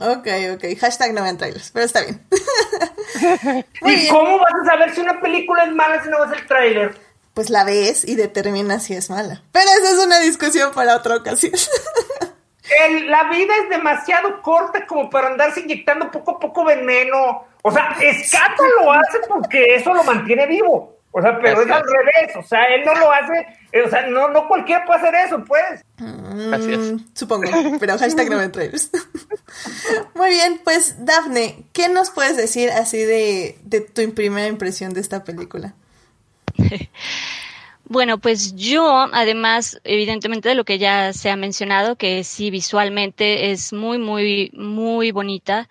Ok, 0.00 0.26
ok. 0.54 0.78
Hashtag 0.80 1.12
no 1.14 1.22
vean 1.22 1.38
trailers, 1.38 1.70
pero 1.70 1.84
está 1.84 2.02
bien. 2.02 2.26
¿Y 3.86 4.08
cómo 4.08 4.38
vas 4.38 4.52
a 4.62 4.64
saber 4.64 4.94
si 4.94 5.00
una 5.00 5.20
película 5.20 5.64
es 5.64 5.72
mala 5.72 6.02
si 6.02 6.10
no 6.10 6.26
ves 6.26 6.40
el 6.40 6.46
trailer? 6.46 6.94
Pues 7.32 7.50
la 7.50 7.64
ves 7.64 8.06
y 8.06 8.14
determinas 8.14 8.84
si 8.84 8.94
es 8.94 9.10
mala. 9.10 9.42
Pero 9.52 9.66
esa 9.80 9.92
es 9.92 10.04
una 10.04 10.18
discusión 10.20 10.72
para 10.72 10.96
otra 10.96 11.16
ocasión. 11.16 11.52
la 13.06 13.24
vida 13.30 13.52
es 13.62 13.68
demasiado 13.68 14.40
corta 14.42 14.86
como 14.86 15.10
para 15.10 15.28
andarse 15.28 15.60
inyectando 15.60 16.10
poco 16.10 16.32
a 16.32 16.40
poco 16.40 16.64
veneno 16.64 17.44
O 17.62 17.70
sea, 17.70 17.96
Escata 18.00 18.62
lo 18.80 18.92
hace 18.92 19.18
porque 19.28 19.74
eso 19.74 19.92
lo 19.92 20.04
mantiene 20.04 20.46
vivo. 20.46 20.93
O 21.16 21.22
sea, 21.22 21.38
pero 21.40 21.62
es, 21.62 21.70
al 21.70 21.84
revés, 21.84 22.36
o 22.36 22.42
sea, 22.42 22.64
él 22.74 22.82
no 22.84 22.92
lo 22.92 23.12
hace, 23.12 23.46
eh, 23.70 23.82
o 23.82 23.88
sea, 23.88 24.08
no, 24.08 24.30
no 24.30 24.48
cualquiera 24.48 24.84
puede 24.84 24.98
hacer 24.98 25.14
eso, 25.14 25.44
pues. 25.44 25.84
Mm, 25.98 26.98
supongo, 27.14 27.44
pero 27.78 27.96
hashtag 27.96 28.30
no 28.30 28.38
me 28.38 28.50
Muy 30.16 30.30
bien, 30.30 30.60
pues 30.64 31.04
Dafne, 31.04 31.66
¿qué 31.72 31.88
nos 31.88 32.10
puedes 32.10 32.36
decir 32.36 32.68
así 32.70 32.98
de, 32.98 33.58
de 33.62 33.80
tu 33.80 34.12
primera 34.12 34.48
impresión 34.48 34.92
de 34.92 35.00
esta 35.00 35.22
película? 35.22 35.74
Bueno, 37.86 38.16
pues 38.16 38.56
yo, 38.56 39.06
además, 39.12 39.78
evidentemente 39.84 40.48
de 40.48 40.54
lo 40.54 40.64
que 40.64 40.78
ya 40.78 41.12
se 41.12 41.28
ha 41.28 41.36
mencionado, 41.36 41.96
que 41.96 42.24
sí 42.24 42.50
visualmente 42.50 43.50
es 43.50 43.74
muy, 43.74 43.98
muy, 43.98 44.50
muy 44.54 45.10
bonita, 45.10 45.68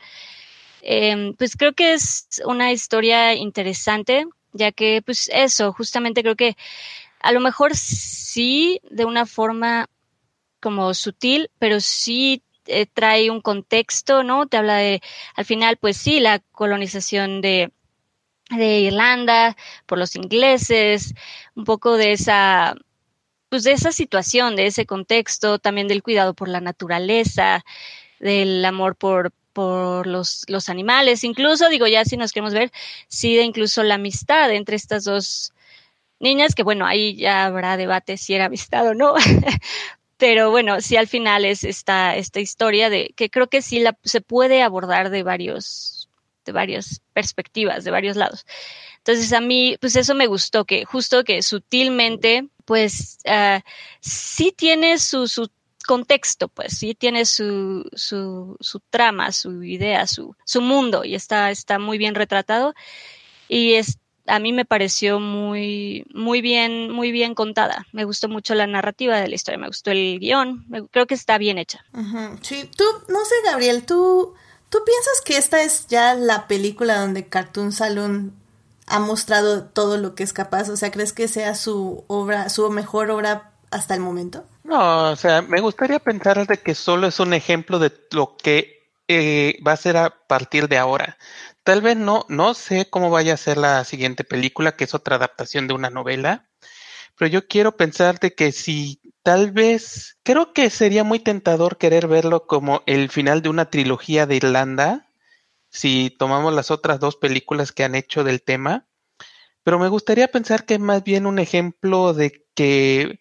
em, 0.83 1.33
pues 1.33 1.55
creo 1.57 1.73
que 1.73 1.93
es 1.93 2.27
una 2.45 2.71
historia 2.71 3.33
interesante 3.33 4.27
ya 4.53 4.71
que 4.71 5.01
pues 5.01 5.29
eso, 5.33 5.73
justamente 5.73 6.21
creo 6.21 6.35
que 6.35 6.55
a 7.19 7.31
lo 7.31 7.39
mejor 7.39 7.75
sí 7.75 8.81
de 8.89 9.05
una 9.05 9.25
forma 9.25 9.89
como 10.59 10.93
sutil, 10.93 11.51
pero 11.59 11.79
sí 11.79 12.43
eh, 12.67 12.85
trae 12.85 13.29
un 13.29 13.41
contexto, 13.41 14.23
¿no? 14.23 14.47
Te 14.47 14.57
habla 14.57 14.77
de, 14.77 15.01
al 15.35 15.45
final, 15.45 15.77
pues 15.77 15.97
sí, 15.97 16.19
la 16.19 16.39
colonización 16.51 17.41
de, 17.41 17.73
de 18.49 18.79
Irlanda 18.81 19.57
por 19.85 19.97
los 19.97 20.15
ingleses, 20.15 21.13
un 21.55 21.65
poco 21.65 21.97
de 21.97 22.13
esa, 22.13 22.75
pues 23.49 23.63
de 23.63 23.73
esa 23.73 23.91
situación, 23.91 24.55
de 24.55 24.67
ese 24.67 24.85
contexto, 24.85 25.59
también 25.59 25.87
del 25.87 26.03
cuidado 26.03 26.33
por 26.33 26.47
la 26.47 26.61
naturaleza, 26.61 27.65
del 28.19 28.63
amor 28.63 28.95
por, 28.95 29.33
por 29.53 30.07
los, 30.07 30.43
los 30.47 30.69
animales, 30.69 31.23
incluso 31.23 31.69
digo 31.69 31.87
ya 31.87 32.03
si 32.05 32.17
nos 32.17 32.31
queremos 32.31 32.53
ver, 32.53 32.71
sí 33.07 33.35
de 33.35 33.43
incluso 33.43 33.83
la 33.83 33.95
amistad 33.95 34.51
entre 34.51 34.75
estas 34.75 35.03
dos 35.03 35.53
niñas, 36.19 36.55
que 36.55 36.63
bueno, 36.63 36.85
ahí 36.85 37.15
ya 37.15 37.45
habrá 37.45 37.77
debate 37.77 38.17
si 38.17 38.33
era 38.33 38.45
amistad 38.45 38.87
o 38.87 38.93
no, 38.93 39.13
pero 40.17 40.51
bueno, 40.51 40.81
sí 40.81 40.97
al 40.97 41.07
final 41.07 41.45
es 41.45 41.63
esta, 41.63 42.15
esta 42.15 42.39
historia 42.39 42.89
de 42.89 43.13
que 43.15 43.29
creo 43.29 43.47
que 43.47 43.61
sí 43.61 43.79
la, 43.79 43.97
se 44.03 44.21
puede 44.21 44.61
abordar 44.61 45.09
de 45.09 45.23
varios, 45.23 46.09
de 46.45 46.51
varias 46.51 47.01
perspectivas, 47.13 47.83
de 47.83 47.91
varios 47.91 48.15
lados. 48.15 48.45
Entonces 48.97 49.33
a 49.33 49.41
mí, 49.41 49.75
pues 49.81 49.97
eso 49.97 50.15
me 50.15 50.27
gustó, 50.27 50.63
que 50.63 50.85
justo 50.85 51.25
que 51.25 51.41
sutilmente, 51.41 52.47
pues 52.63 53.19
uh, 53.25 53.59
sí 53.99 54.53
tiene 54.55 54.97
su, 54.97 55.27
su 55.27 55.49
contexto, 55.83 56.47
pues 56.47 56.77
sí 56.77 56.95
tiene 56.95 57.25
su, 57.25 57.89
su, 57.93 58.57
trama, 58.89 59.31
su 59.31 59.63
idea, 59.63 60.07
su, 60.07 60.35
su 60.45 60.61
mundo 60.61 61.03
y 61.03 61.15
está, 61.15 61.51
está 61.51 61.79
muy 61.79 61.97
bien 61.97 62.15
retratado 62.15 62.73
y 63.47 63.73
es, 63.75 63.99
a 64.25 64.39
mí 64.39 64.53
me 64.53 64.65
pareció 64.65 65.19
muy, 65.19 66.05
muy 66.13 66.41
bien, 66.41 66.91
muy 66.91 67.11
bien 67.11 67.35
contada. 67.35 67.85
Me 67.91 68.05
gustó 68.05 68.29
mucho 68.29 68.55
la 68.55 68.67
narrativa 68.67 69.17
de 69.17 69.27
la 69.27 69.35
historia, 69.35 69.59
me 69.59 69.67
gustó 69.67 69.91
el 69.91 70.19
guion, 70.19 70.65
creo 70.91 71.07
que 71.07 71.13
está 71.13 71.37
bien 71.37 71.57
hecha. 71.57 71.85
Sí, 72.41 72.69
tú, 72.75 72.83
no 73.09 73.23
sé, 73.25 73.35
Gabriel, 73.45 73.85
tú, 73.85 74.33
tú 74.69 74.79
piensas 74.85 75.21
que 75.23 75.37
esta 75.37 75.61
es 75.61 75.87
ya 75.87 76.15
la 76.15 76.47
película 76.47 76.99
donde 76.99 77.27
Cartoon 77.27 77.71
Saloon 77.71 78.33
ha 78.87 78.99
mostrado 78.99 79.65
todo 79.65 79.97
lo 79.97 80.15
que 80.15 80.23
es 80.23 80.33
capaz, 80.33 80.69
o 80.69 80.77
sea, 80.77 80.91
¿crees 80.91 81.13
que 81.13 81.27
sea 81.27 81.55
su 81.55 82.03
obra, 82.07 82.49
su 82.49 82.69
mejor 82.69 83.11
obra 83.11 83.52
hasta 83.73 83.93
el 83.95 83.99
momento? 83.99 84.45
No, 84.63 85.11
o 85.11 85.15
sea, 85.15 85.41
me 85.41 85.59
gustaría 85.59 85.99
pensar 85.99 86.45
de 86.47 86.57
que 86.57 86.75
solo 86.75 87.07
es 87.07 87.19
un 87.19 87.33
ejemplo 87.33 87.79
de 87.79 87.91
lo 88.11 88.37
que 88.37 88.83
eh, 89.07 89.59
va 89.65 89.73
a 89.73 89.77
ser 89.77 89.97
a 89.97 90.09
partir 90.27 90.67
de 90.67 90.77
ahora. 90.77 91.17
Tal 91.63 91.81
vez 91.81 91.97
no, 91.97 92.25
no 92.29 92.53
sé 92.53 92.89
cómo 92.89 93.09
vaya 93.09 93.33
a 93.33 93.37
ser 93.37 93.57
la 93.57 93.83
siguiente 93.83 94.23
película, 94.23 94.75
que 94.75 94.83
es 94.85 94.93
otra 94.93 95.15
adaptación 95.15 95.67
de 95.67 95.73
una 95.73 95.89
novela, 95.89 96.49
pero 97.17 97.29
yo 97.29 97.47
quiero 97.47 97.77
pensar 97.77 98.19
de 98.19 98.33
que 98.33 98.51
si 98.51 99.01
tal 99.23 99.51
vez, 99.51 100.17
creo 100.23 100.53
que 100.53 100.69
sería 100.69 101.03
muy 101.03 101.19
tentador 101.19 101.77
querer 101.77 102.07
verlo 102.07 102.45
como 102.45 102.83
el 102.85 103.09
final 103.09 103.41
de 103.41 103.49
una 103.49 103.69
trilogía 103.69 104.25
de 104.25 104.35
Irlanda, 104.35 105.07
si 105.69 106.15
tomamos 106.19 106.53
las 106.53 106.71
otras 106.71 106.99
dos 106.99 107.15
películas 107.15 107.71
que 107.71 107.83
han 107.83 107.95
hecho 107.95 108.23
del 108.23 108.41
tema, 108.43 108.85
pero 109.63 109.79
me 109.79 109.87
gustaría 109.87 110.27
pensar 110.27 110.65
que 110.65 110.75
es 110.75 110.79
más 110.79 111.03
bien 111.03 111.25
un 111.25 111.39
ejemplo 111.39 112.13
de 112.13 112.45
que 112.53 113.19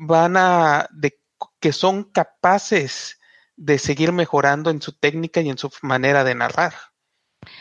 van 0.00 0.36
a, 0.38 0.88
de, 0.92 1.20
que 1.60 1.72
son 1.72 2.04
capaces 2.04 3.20
de 3.56 3.78
seguir 3.78 4.12
mejorando 4.12 4.70
en 4.70 4.80
su 4.80 4.92
técnica 4.92 5.42
y 5.42 5.50
en 5.50 5.58
su 5.58 5.70
manera 5.82 6.24
de 6.24 6.34
narrar. 6.34 6.72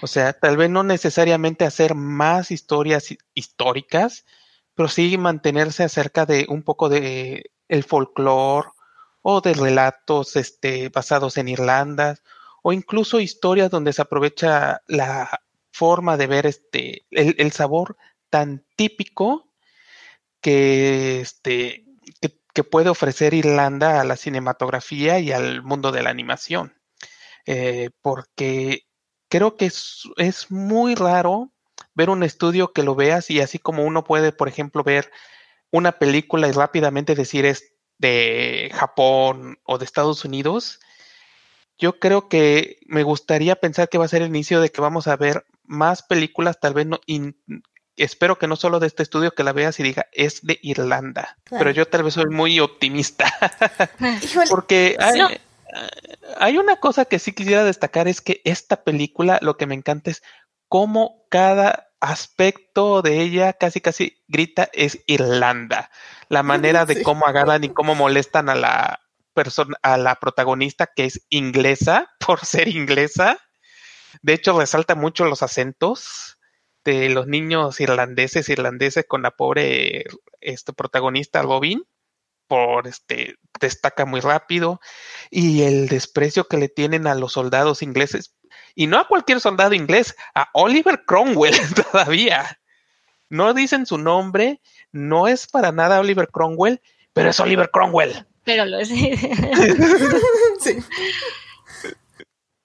O 0.01 0.07
sea, 0.07 0.31
tal 0.31 0.55
vez 0.55 0.69
no 0.69 0.83
necesariamente 0.83 1.65
hacer 1.65 1.95
más 1.95 2.51
historias 2.51 3.13
históricas, 3.33 4.25
pero 4.73 4.87
sí 4.87 5.17
mantenerse 5.17 5.83
acerca 5.83 6.25
de 6.25 6.45
un 6.47 6.63
poco 6.63 6.87
de 6.87 7.51
el 7.67 7.83
folclore 7.83 8.69
o 9.21 9.41
de 9.41 9.53
relatos 9.53 10.37
este, 10.37 10.87
basados 10.87 11.35
en 11.37 11.49
Irlanda 11.49 12.15
o 12.63 12.71
incluso 12.71 13.19
historias 13.19 13.69
donde 13.69 13.91
se 13.91 14.01
aprovecha 14.01 14.81
la 14.87 15.41
forma 15.73 16.15
de 16.15 16.27
ver 16.27 16.45
este 16.45 17.05
el, 17.11 17.35
el 17.37 17.51
sabor 17.51 17.97
tan 18.29 18.65
típico 18.77 19.49
que 20.41 21.19
este 21.21 21.88
que, 22.21 22.63
puede 22.63 22.89
ofrecer 22.89 23.33
Irlanda 23.33 24.01
a 24.01 24.03
la 24.03 24.17
cinematografía 24.17 25.19
y 25.19 25.31
al 25.31 25.63
mundo 25.63 25.93
de 25.93 26.03
la 26.03 26.09
animación. 26.09 26.73
Eh, 27.45 27.89
porque 28.01 28.85
creo 29.29 29.55
que 29.55 29.67
es, 29.67 30.03
es, 30.17 30.51
muy 30.51 30.93
raro 30.93 31.53
ver 31.93 32.09
un 32.09 32.21
estudio 32.21 32.73
que 32.73 32.83
lo 32.83 32.95
veas 32.95 33.31
y 33.31 33.39
así 33.39 33.59
como 33.59 33.85
uno 33.85 34.03
puede, 34.03 34.33
por 34.33 34.49
ejemplo, 34.49 34.83
ver 34.83 35.09
una 35.71 35.93
película 35.93 36.49
y 36.49 36.51
rápidamente 36.51 37.15
decir 37.15 37.45
es 37.45 37.73
de 37.97 38.71
Japón 38.73 39.59
o 39.63 39.77
de 39.77 39.85
Estados 39.85 40.25
Unidos, 40.25 40.79
yo 41.77 41.97
creo 41.97 42.27
que 42.27 42.77
me 42.87 43.03
gustaría 43.03 43.55
pensar 43.55 43.87
que 43.87 43.97
va 43.97 44.05
a 44.05 44.09
ser 44.09 44.21
el 44.21 44.29
inicio 44.29 44.59
de 44.59 44.69
que 44.69 44.81
vamos 44.81 45.07
a 45.07 45.15
ver 45.15 45.45
más 45.63 46.03
películas, 46.03 46.59
tal 46.59 46.73
vez 46.73 46.87
no, 46.87 46.99
espero 48.03 48.37
que 48.37 48.47
no 48.47 48.55
solo 48.55 48.79
de 48.79 48.87
este 48.87 49.03
estudio 49.03 49.31
que 49.31 49.43
la 49.43 49.53
veas 49.53 49.79
y 49.79 49.83
diga 49.83 50.07
es 50.11 50.41
de 50.41 50.59
Irlanda, 50.61 51.37
pero 51.49 51.71
yo 51.71 51.87
tal 51.87 52.03
vez 52.03 52.13
soy 52.13 52.27
muy 52.27 52.59
optimista. 52.59 53.25
Porque 54.49 54.97
hay, 56.37 56.57
una 56.57 56.77
cosa 56.77 57.05
que 57.05 57.19
sí 57.19 57.33
quisiera 57.33 57.63
destacar 57.63 58.07
es 58.07 58.21
que 58.21 58.41
esta 58.43 58.83
película 58.83 59.39
lo 59.41 59.57
que 59.57 59.65
me 59.65 59.75
encanta 59.75 60.11
es 60.11 60.23
cómo 60.67 61.25
cada 61.29 61.91
aspecto 61.99 63.01
de 63.01 63.21
ella 63.21 63.53
casi 63.53 63.81
casi 63.81 64.23
grita 64.27 64.69
es 64.73 64.99
Irlanda. 65.05 65.91
La 66.29 66.43
manera 66.43 66.85
de 66.85 67.03
cómo 67.03 67.25
agarran 67.25 67.63
y 67.63 67.69
cómo 67.69 67.95
molestan 67.95 68.49
a 68.49 68.55
la 68.55 69.01
persona, 69.33 69.77
a 69.83 69.97
la 69.97 70.15
protagonista 70.15 70.87
que 70.95 71.05
es 71.05 71.25
inglesa 71.29 72.09
por 72.25 72.45
ser 72.45 72.67
inglesa. 72.67 73.37
De 74.21 74.33
hecho, 74.33 74.57
resalta 74.57 74.95
mucho 74.95 75.25
los 75.25 75.43
acentos 75.43 76.38
de 76.89 77.09
los 77.09 77.27
niños 77.27 77.79
irlandeses, 77.79 78.49
irlandeses 78.49 79.05
con 79.07 79.21
la 79.21 79.31
pobre 79.31 80.05
este, 80.41 80.73
protagonista 80.73 81.41
Robin, 81.41 81.83
por 82.47 82.87
este, 82.87 83.35
destaca 83.59 84.05
muy 84.05 84.21
rápido, 84.21 84.81
y 85.29 85.63
el 85.63 85.87
desprecio 85.87 86.47
que 86.47 86.57
le 86.57 86.69
tienen 86.69 87.07
a 87.07 87.15
los 87.15 87.33
soldados 87.33 87.83
ingleses, 87.83 88.35
y 88.75 88.87
no 88.87 88.97
a 88.97 89.07
cualquier 89.07 89.39
soldado 89.39 89.73
inglés, 89.73 90.15
a 90.33 90.49
Oliver 90.53 91.03
Cromwell 91.05 91.55
todavía. 91.91 92.59
No 93.29 93.53
dicen 93.53 93.85
su 93.85 93.97
nombre, 93.97 94.59
no 94.91 95.27
es 95.27 95.47
para 95.47 95.71
nada 95.71 95.99
Oliver 95.99 96.29
Cromwell, 96.29 96.81
pero 97.13 97.29
es 97.29 97.39
Oliver 97.39 97.69
Cromwell. 97.69 98.25
Pero 98.43 98.65
lo 98.65 98.79
es. 98.79 98.89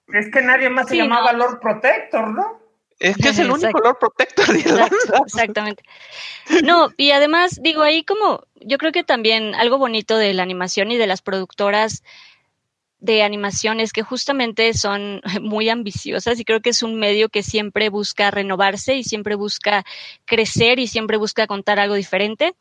Es 0.07 0.31
que 0.31 0.41
nadie 0.41 0.69
más 0.69 0.87
se 0.87 0.97
llamaba 0.97 1.33
Lord 1.33 1.59
Protector, 1.59 2.29
¿no? 2.29 2.64
Es 2.99 3.17
que 3.17 3.29
es 3.29 3.39
el 3.39 3.51
único 3.51 3.71
color 3.71 3.97
protector 3.99 4.47
de 4.47 4.89
Exactamente. 5.25 5.83
No, 6.63 6.89
y 6.97 7.11
además, 7.11 7.59
digo, 7.61 7.81
ahí 7.81 8.03
como, 8.03 8.45
yo 8.61 8.77
creo 8.77 8.91
que 8.91 9.03
también 9.03 9.53
algo 9.55 9.77
bonito 9.77 10.17
de 10.17 10.33
la 10.33 10.43
animación 10.43 10.91
y 10.91 10.97
de 10.97 11.07
las 11.07 11.21
productoras 11.21 12.03
de 12.99 13.21
animación 13.21 13.79
es 13.79 13.91
que 13.91 14.01
justamente 14.01 14.73
son 14.73 15.21
muy 15.41 15.69
ambiciosas 15.69 16.39
y 16.39 16.45
creo 16.45 16.61
que 16.61 16.69
es 16.69 16.83
un 16.83 16.95
medio 16.95 17.29
que 17.29 17.43
siempre 17.43 17.89
busca 17.89 18.31
renovarse 18.31 18.95
y 18.95 19.03
siempre 19.03 19.35
busca 19.35 19.85
crecer 20.25 20.79
y 20.79 20.87
siempre 20.87 21.17
busca 21.17 21.47
contar 21.47 21.79
algo 21.79 21.95
diferente. 21.95 22.55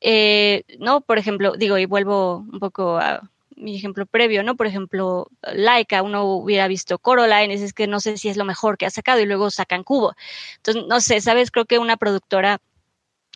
Eh, 0.00 0.64
no, 0.78 1.02
por 1.02 1.18
ejemplo, 1.18 1.52
digo, 1.56 1.78
y 1.78 1.86
vuelvo 1.86 2.38
un 2.38 2.60
poco 2.60 2.98
a 2.98 3.30
mi 3.56 3.76
ejemplo 3.76 4.06
previo, 4.06 4.42
¿no? 4.42 4.56
Por 4.56 4.66
ejemplo, 4.66 5.28
Laika, 5.42 6.02
uno 6.02 6.24
hubiera 6.24 6.68
visto 6.68 6.98
Coraline, 6.98 7.54
es 7.54 7.72
que 7.72 7.86
no 7.86 8.00
sé 8.00 8.16
si 8.16 8.28
es 8.28 8.36
lo 8.36 8.44
mejor 8.44 8.78
que 8.78 8.86
ha 8.86 8.90
sacado 8.90 9.20
y 9.20 9.26
luego 9.26 9.50
sacan 9.50 9.84
Cubo. 9.84 10.14
Entonces, 10.56 10.84
no 10.88 11.00
sé, 11.00 11.20
¿sabes? 11.20 11.50
Creo 11.50 11.64
que 11.66 11.78
una 11.78 11.96
productora 11.96 12.60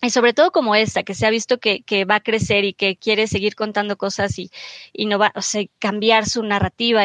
y 0.01 0.11
sobre 0.11 0.33
todo 0.33 0.53
como 0.53 0.77
esta, 0.77 1.03
que 1.03 1.15
se 1.15 1.27
ha 1.27 1.31
visto 1.31 1.59
que, 1.59 1.83
va 2.05 2.17
a 2.17 2.21
crecer 2.21 2.65
y 2.65 2.73
que 2.73 2.97
quiere 2.97 3.27
seguir 3.27 3.57
contando 3.57 3.97
cosas 3.97 4.39
y, 4.39 4.51
y 4.93 5.07
no 5.07 5.19
va, 5.19 5.33
o 5.35 5.43
sea, 5.43 5.65
cambiar 5.81 6.27
su 6.27 6.43
narrativa 6.45 7.05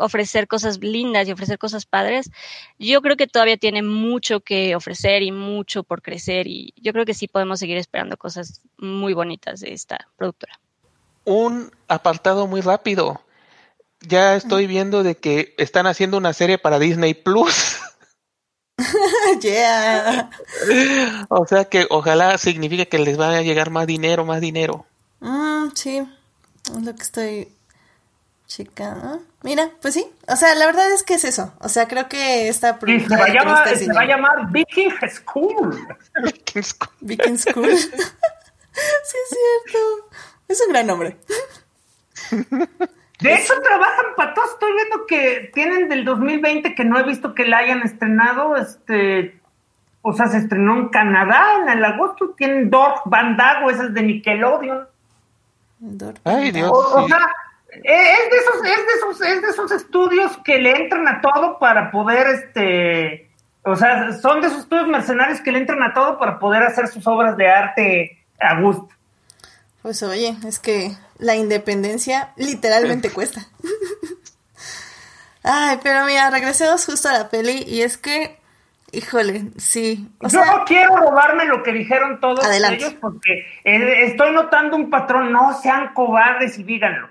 ofrecer 0.00 0.48
cosas 0.48 0.80
lindas 0.80 1.28
y 1.28 1.32
ofrecer 1.32 1.58
cosas 1.58 1.86
padres, 1.86 2.30
yo 2.78 3.02
creo 3.02 3.16
que 3.16 3.26
todavía 3.26 3.56
tiene 3.56 3.82
mucho 3.82 4.40
que 4.40 4.74
ofrecer 4.74 5.22
y 5.22 5.30
mucho 5.30 5.84
por 5.84 6.02
crecer 6.02 6.46
y 6.46 6.72
yo 6.76 6.92
creo 6.92 7.04
que 7.04 7.14
sí 7.14 7.28
podemos 7.28 7.60
seguir 7.60 7.76
esperando 7.76 8.16
cosas 8.16 8.62
muy 8.78 9.12
bonitas 9.12 9.60
de 9.60 9.72
esta 9.72 10.08
productora. 10.16 10.58
Un 11.30 11.70
apartado 11.86 12.48
muy 12.48 12.60
rápido. 12.60 13.20
Ya 14.00 14.34
estoy 14.34 14.66
viendo 14.66 15.04
de 15.04 15.16
que 15.16 15.54
están 15.58 15.86
haciendo 15.86 16.16
una 16.16 16.32
serie 16.32 16.58
para 16.58 16.80
Disney 16.80 17.14
Plus. 17.14 17.78
yeah. 19.40 20.28
O 21.28 21.46
sea 21.46 21.66
que 21.66 21.86
ojalá 21.88 22.36
signifique 22.36 22.88
que 22.88 22.98
les 22.98 23.16
vaya 23.16 23.38
a 23.38 23.42
llegar 23.42 23.70
más 23.70 23.86
dinero, 23.86 24.24
más 24.24 24.40
dinero. 24.40 24.86
Mm, 25.20 25.68
sí, 25.72 25.98
es 25.98 26.82
lo 26.82 26.96
que 26.96 27.02
estoy 27.02 27.48
checando. 28.48 29.22
Mira, 29.44 29.70
pues 29.80 29.94
sí, 29.94 30.04
o 30.26 30.34
sea, 30.34 30.56
la 30.56 30.66
verdad 30.66 30.90
es 30.90 31.04
que 31.04 31.14
es 31.14 31.22
eso. 31.22 31.52
O 31.60 31.68
sea, 31.68 31.86
creo 31.86 32.08
que 32.08 32.48
esta 32.48 32.76
Y 32.88 32.98
se 32.98 33.16
va, 33.16 33.26
a 33.26 33.28
llamar, 33.28 33.76
se 33.76 33.92
va 33.92 34.00
a 34.00 34.06
llamar 34.06 34.48
Viking 34.50 34.90
School. 35.08 35.86
Viking 36.24 36.64
School. 36.64 36.90
Viking 37.02 37.38
School. 37.38 37.78
sí, 37.78 37.88
es 37.92 39.38
cierto. 39.38 40.10
Es 40.50 40.60
un 40.66 40.72
gran 40.72 40.88
nombre. 40.88 41.16
De 43.20 43.34
hecho, 43.34 43.54
trabajan 43.62 44.06
para 44.16 44.34
todos. 44.34 44.50
Estoy 44.50 44.72
viendo 44.72 45.06
que 45.06 45.50
tienen 45.54 45.88
del 45.88 46.04
2020 46.04 46.74
que 46.74 46.84
no 46.84 46.98
he 46.98 47.04
visto 47.04 47.36
que 47.36 47.44
la 47.44 47.58
hayan 47.58 47.82
estrenado. 47.82 48.56
Este, 48.56 49.40
o 50.02 50.12
sea, 50.12 50.26
se 50.26 50.38
estrenó 50.38 50.76
en 50.76 50.88
Canadá 50.88 51.60
en 51.62 51.68
el 51.68 51.84
agosto. 51.84 52.34
Tienen 52.36 52.68
Dork 52.68 53.02
Bandago, 53.04 53.70
esa 53.70 53.84
es 53.84 53.94
de 53.94 54.02
Nickelodeon. 54.02 54.88
Ay, 56.24 56.50
Dios. 56.50 56.68
O, 56.68 57.04
o 57.04 57.06
sea, 57.06 57.28
eh, 57.70 57.82
es 57.84 58.30
de, 58.30 58.36
esos, 58.36 58.56
es, 58.56 58.86
de 58.86 58.92
esos, 58.96 59.20
es 59.20 59.42
de 59.42 59.48
esos 59.50 59.70
estudios 59.70 60.36
que 60.38 60.58
le 60.58 60.72
entran 60.72 61.06
a 61.06 61.20
todo 61.20 61.60
para 61.60 61.92
poder, 61.92 62.26
este, 62.26 63.30
o 63.62 63.76
sea, 63.76 64.14
son 64.14 64.40
de 64.40 64.48
esos 64.48 64.60
estudios 64.60 64.88
mercenarios 64.88 65.40
que 65.40 65.52
le 65.52 65.60
entran 65.60 65.82
a 65.84 65.94
todo 65.94 66.18
para 66.18 66.40
poder 66.40 66.64
hacer 66.64 66.88
sus 66.88 67.06
obras 67.06 67.36
de 67.36 67.48
arte 67.48 68.18
a 68.40 68.60
gusto. 68.60 68.88
Pues 69.82 70.02
oye, 70.02 70.36
es 70.46 70.58
que 70.58 70.92
la 71.18 71.36
independencia 71.36 72.32
literalmente 72.36 73.10
cuesta. 73.10 73.46
Ay, 75.42 75.78
pero 75.82 76.04
mira, 76.04 76.28
regresemos 76.30 76.84
justo 76.84 77.08
a 77.08 77.12
la 77.14 77.28
peli 77.30 77.64
y 77.66 77.80
es 77.80 77.96
que, 77.96 78.38
híjole, 78.92 79.44
sí. 79.56 80.06
O 80.18 80.24
Yo 80.24 80.30
sea, 80.42 80.56
no 80.56 80.64
quiero 80.66 80.96
robarme 80.96 81.46
lo 81.46 81.62
que 81.62 81.72
dijeron 81.72 82.20
todos 82.20 82.44
Adelante. 82.44 82.84
ellos 82.84 82.94
porque 83.00 83.46
eh, 83.64 84.04
estoy 84.04 84.32
notando 84.32 84.76
un 84.76 84.90
patrón. 84.90 85.32
No 85.32 85.58
sean 85.62 85.94
cobardes 85.94 86.58
y 86.58 86.64
díganlo. 86.64 87.08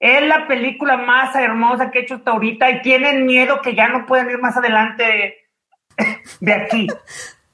Es 0.00 0.22
la 0.22 0.48
película 0.48 0.96
más 0.96 1.36
hermosa 1.36 1.90
que 1.90 2.00
he 2.00 2.02
hecho 2.02 2.16
hasta 2.16 2.32
ahorita 2.32 2.70
y 2.70 2.82
tienen 2.82 3.26
miedo 3.26 3.60
que 3.60 3.74
ya 3.74 3.88
no 3.88 4.06
puedan 4.06 4.30
ir 4.30 4.38
más 4.38 4.56
adelante 4.56 5.36
de 6.40 6.52
aquí. 6.52 6.88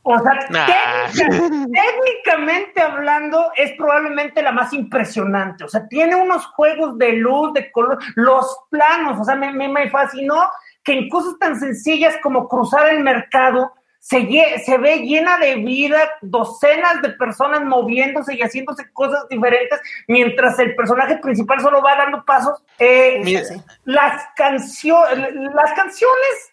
O 0.09 0.19
sea, 0.21 0.39
Nah. 0.51 0.67
técnica- 0.67 1.67
técnicamente 1.73 2.81
hablando, 2.81 3.51
es 3.57 3.73
probablemente 3.73 4.41
la 4.43 4.53
más 4.53 4.73
impresionante. 4.73 5.65
O 5.65 5.69
sea, 5.69 5.87
tiene 5.89 6.15
unos 6.15 6.47
juegos 6.47 6.97
de 6.99 7.13
luz, 7.15 7.53
de 7.55 7.71
color, 7.73 7.99
los 8.15 8.57
planos. 8.71 9.19
O 9.21 9.25
sea, 9.25 9.35
me, 9.35 9.53
me, 9.53 9.69
me 9.69 9.91
fascinó 9.91 10.49
que 10.85 10.93
en 10.93 11.09
cosas 11.09 11.39
tan 11.41 11.59
sencillas 11.59 12.17
como 12.23 12.49
cruzar 12.49 12.89
el 12.89 13.01
mercado 13.01 13.73
se, 13.99 14.25
se 14.65 14.79
ve 14.79 14.99
llena 14.99 15.37
de 15.39 15.57
vida, 15.57 15.99
docenas 16.23 17.03
de 17.03 17.09
personas 17.11 17.65
moviéndose 17.65 18.35
y 18.37 18.41
haciéndose 18.43 18.93
cosas 18.93 19.27
diferentes, 19.29 19.81
mientras 20.07 20.57
el 20.61 20.77
personaje 20.77 21.17
principal 21.19 21.61
solo 21.61 21.83
va 21.83 21.97
dando 21.97 22.25
pasos. 22.25 22.63
Eh, 22.79 23.21
las 23.85 24.25
canciones, 24.37 25.35
las 25.53 25.73
canciones, 25.73 26.53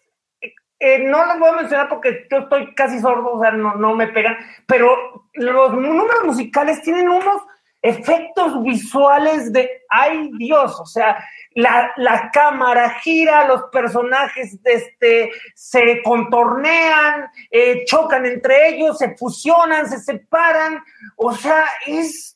eh, 0.85 0.99
no 0.99 1.25
las 1.25 1.39
voy 1.39 1.49
a 1.49 1.53
mencionar 1.61 1.87
porque 1.89 2.27
yo 2.29 2.39
estoy 2.39 2.73
casi 2.75 2.99
sordo, 2.99 3.33
o 3.33 3.41
sea, 3.41 3.51
no, 3.51 3.75
no 3.75 3.95
me 3.95 4.07
pegan, 4.07 4.35
pero 4.67 5.29
los 5.33 5.73
números 5.73 6.25
musicales 6.25 6.81
tienen 6.81 7.07
unos 7.09 7.41
efectos 7.81 8.61
visuales 8.63 9.51
de, 9.51 9.69
ay 9.89 10.31
Dios, 10.37 10.79
o 10.79 10.85
sea, 10.85 11.23
la, 11.55 11.91
la 11.97 12.31
cámara 12.31 12.89
gira, 13.01 13.47
los 13.47 13.63
personajes 13.71 14.57
este, 14.63 15.31
se 15.53 16.01
contornean, 16.03 17.29
eh, 17.51 17.83
chocan 17.85 18.25
entre 18.25 18.69
ellos, 18.69 18.97
se 18.97 19.15
fusionan, 19.17 19.89
se 19.89 19.99
separan, 19.99 20.81
o 21.17 21.33
sea, 21.33 21.65
es 21.87 22.29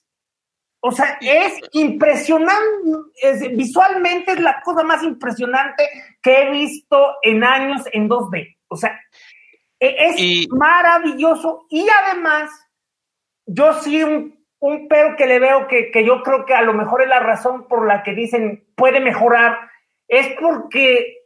o 0.79 0.91
sea, 0.91 1.17
es 1.21 1.53
impresionante, 1.71 2.53
es- 3.21 3.41
visualmente 3.57 4.33
es 4.33 4.39
la 4.39 4.61
cosa 4.61 4.83
más 4.83 5.01
impresionante 5.03 5.83
que 6.27 6.41
he 6.41 6.51
visto 6.51 7.15
en 7.21 7.41
años 7.45 7.83
en 7.93 8.09
2D. 8.09 8.57
O 8.67 8.75
sea, 8.75 8.99
e- 9.79 9.95
es 9.97 10.15
Y- 10.19 10.47
maravilloso 10.49 11.65
y 11.69 11.87
además, 12.03 12.51
yo 13.45 13.73
sí 13.75 14.03
un, 14.03 14.45
un 14.59 14.89
pero 14.89 15.15
que 15.15 15.25
le 15.25 15.39
veo 15.39 15.67
que, 15.69 15.89
que 15.89 16.03
yo 16.03 16.21
creo 16.23 16.45
que 16.45 16.53
a 16.53 16.63
lo 16.63 16.73
mejor 16.73 17.01
es 17.01 17.07
la 17.07 17.21
razón 17.21 17.65
por 17.69 17.87
la 17.87 18.03
que 18.03 18.13
dicen 18.13 18.67
puede 18.75 18.99
mejorar, 18.99 19.57
es 20.09 20.27
porque 20.37 21.23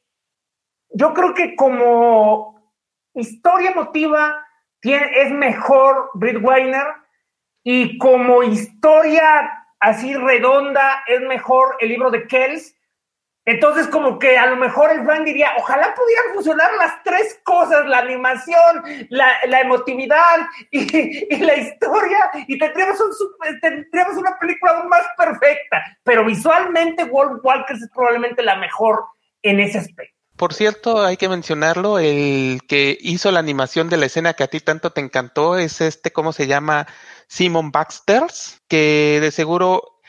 yo 0.89 1.13
creo 1.15 1.33
que 1.33 1.55
como 1.55 2.61
historia 3.15 3.71
emotiva 3.71 4.45
tiene, 4.81 5.09
es 5.19 5.31
mejor 5.31 6.11
Britt 6.13 6.37
Weiner 6.43 6.85
y 7.63 7.97
como 7.97 8.43
historia 8.43 9.65
así 9.79 10.13
redonda 10.15 11.03
es 11.07 11.21
mejor 11.21 11.75
el 11.79 11.89
libro 11.89 12.11
de 12.11 12.27
Kells. 12.27 12.75
Entonces, 13.45 13.87
como 13.87 14.19
que 14.19 14.37
a 14.37 14.45
lo 14.45 14.55
mejor 14.55 14.91
el 14.91 15.03
fan 15.03 15.25
diría, 15.25 15.49
ojalá 15.57 15.95
pudieran 15.95 16.35
fusionar 16.35 16.69
las 16.77 17.01
tres 17.03 17.39
cosas, 17.43 17.87
la 17.87 17.99
animación, 17.99 18.83
la, 19.09 19.61
emotividad 19.61 20.47
y, 20.69 21.37
la 21.37 21.57
historia, 21.57 22.29
y 22.47 22.57
tendríamos, 22.59 22.99
un, 23.01 23.59
tendríamos 23.59 24.17
una 24.17 24.37
película 24.37 24.83
más 24.83 25.03
perfecta. 25.17 25.83
Pero 26.03 26.23
visualmente, 26.23 27.05
Wolf 27.05 27.43
Walkers 27.43 27.81
es 27.81 27.89
probablemente 27.93 28.43
la 28.43 28.57
mejor 28.57 29.05
en 29.41 29.59
ese 29.59 29.79
aspecto. 29.79 30.15
Por 30.37 30.53
cierto, 30.53 31.03
hay 31.03 31.17
que 31.17 31.29
mencionarlo, 31.29 31.99
el 31.99 32.61
que 32.67 32.97
hizo 33.01 33.31
la 33.31 33.39
animación 33.39 33.89
de 33.89 33.97
la 33.97 34.05
escena 34.07 34.33
que 34.33 34.43
a 34.43 34.47
ti 34.47 34.59
tanto 34.59 34.91
te 34.91 35.01
encantó 35.01 35.57
es 35.57 35.81
este, 35.81 36.11
¿cómo 36.11 36.31
se 36.31 36.47
llama? 36.47 36.87
Simon 37.27 37.71
Baxter, 37.71 38.23
que 38.67 39.19
de 39.21 39.31
seguro 39.31 40.00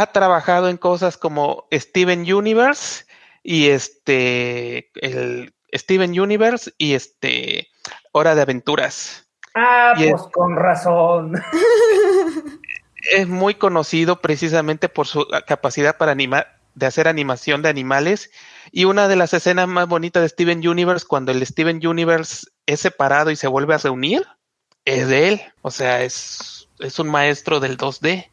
ha 0.00 0.12
trabajado 0.12 0.68
en 0.68 0.76
cosas 0.76 1.16
como 1.16 1.66
Steven 1.72 2.20
Universe 2.32 3.04
y 3.42 3.68
este, 3.68 4.90
el 4.96 5.54
Steven 5.74 6.18
Universe 6.18 6.72
y 6.78 6.94
este, 6.94 7.68
Hora 8.12 8.34
de 8.34 8.42
Aventuras. 8.42 9.28
Ah, 9.54 9.94
Y 9.96 10.04
es- 10.04 10.12
pues 10.12 10.22
con 10.32 10.56
razón. 10.56 11.32
es 13.12 13.28
muy 13.28 13.54
conocido 13.54 14.20
precisamente 14.20 14.88
por 14.88 15.06
su 15.06 15.26
capacidad 15.46 15.96
para 15.96 16.12
animar, 16.12 16.58
de 16.74 16.86
hacer 16.86 17.08
animación 17.08 17.62
de 17.62 17.68
animales. 17.68 18.30
Y 18.72 18.84
una 18.84 19.08
de 19.08 19.16
las 19.16 19.32
escenas 19.32 19.68
más 19.68 19.86
bonitas 19.88 20.22
de 20.22 20.28
Steven 20.28 20.66
Universe, 20.66 21.06
cuando 21.06 21.32
el 21.32 21.44
Steven 21.46 21.84
Universe 21.86 22.46
es 22.66 22.80
separado 22.80 23.30
y 23.30 23.36
se 23.36 23.46
vuelve 23.48 23.74
a 23.74 23.78
reunir, 23.78 24.26
es 24.84 25.08
de 25.08 25.28
él. 25.28 25.42
O 25.62 25.70
sea, 25.70 26.02
es, 26.02 26.68
es 26.80 26.98
un 26.98 27.08
maestro 27.08 27.60
del 27.60 27.76
2D. 27.78 28.30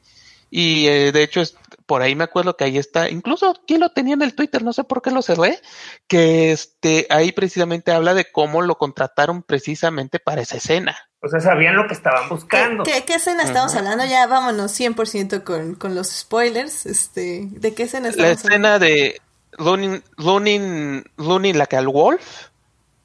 Y 0.56 0.86
eh, 0.88 1.12
de 1.12 1.24
hecho, 1.24 1.42
es, 1.42 1.56
por 1.88 2.04
ahí 2.04 2.14
me 2.14 2.26
acuerdo 2.26 2.56
que 2.56 2.64
ahí 2.66 2.78
está, 2.78 3.10
incluso 3.10 3.50
aquí 3.64 3.78
lo 3.78 3.90
tenía 3.90 4.14
en 4.14 4.22
el 4.22 4.36
Twitter, 4.36 4.62
no 4.62 4.72
sé 4.72 4.84
por 4.84 5.02
qué 5.02 5.10
lo 5.10 5.24
cerré, 5.24 5.60
que 6.08 6.52
este, 6.52 7.08
ahí 7.10 7.32
precisamente 7.32 7.92
habla 7.92 8.14
de 8.14 8.32
cómo 8.32 8.62
lo 8.62 8.78
contrataron 8.78 9.42
precisamente 9.42 10.20
para 10.20 10.42
esa 10.42 10.58
escena. 10.58 10.96
O 11.22 11.28
sea, 11.28 11.40
sabían 11.40 11.76
lo 11.76 11.88
que 11.88 11.96
estaban 11.96 12.28
¿Qué, 12.28 12.34
buscando. 12.36 12.84
qué, 12.84 13.04
qué 13.04 13.16
escena 13.16 13.42
estamos 13.42 13.74
hablando? 13.74 14.06
Ya 14.06 14.28
vámonos 14.28 14.80
100% 14.80 15.44
con, 15.44 15.74
con 15.74 15.96
los 15.96 16.10
spoilers. 16.10 16.86
Este, 16.86 17.48
¿De 17.50 17.74
qué 17.74 17.84
escena 17.84 18.12
La 18.16 18.30
estamos 18.30 18.46
hablando? 18.46 18.68
escena 18.76 18.80
de 18.80 19.22
running, 19.58 20.04
running, 20.18 21.04
running 21.18 21.58
like 21.58 21.76
a 21.76 21.82
wolf. 21.82 22.50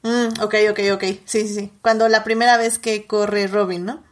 Mm, 0.03 0.39
ok, 0.41 0.55
ok, 0.69 0.79
ok. 0.93 1.03
Sí, 1.25 1.47
sí, 1.47 1.55
sí. 1.55 1.71
Cuando 1.81 2.07
la 2.09 2.23
primera 2.23 2.57
vez 2.57 2.77
que 2.77 3.07
corre 3.07 3.47
Robin, 3.47 3.85
¿no? 3.85 4.03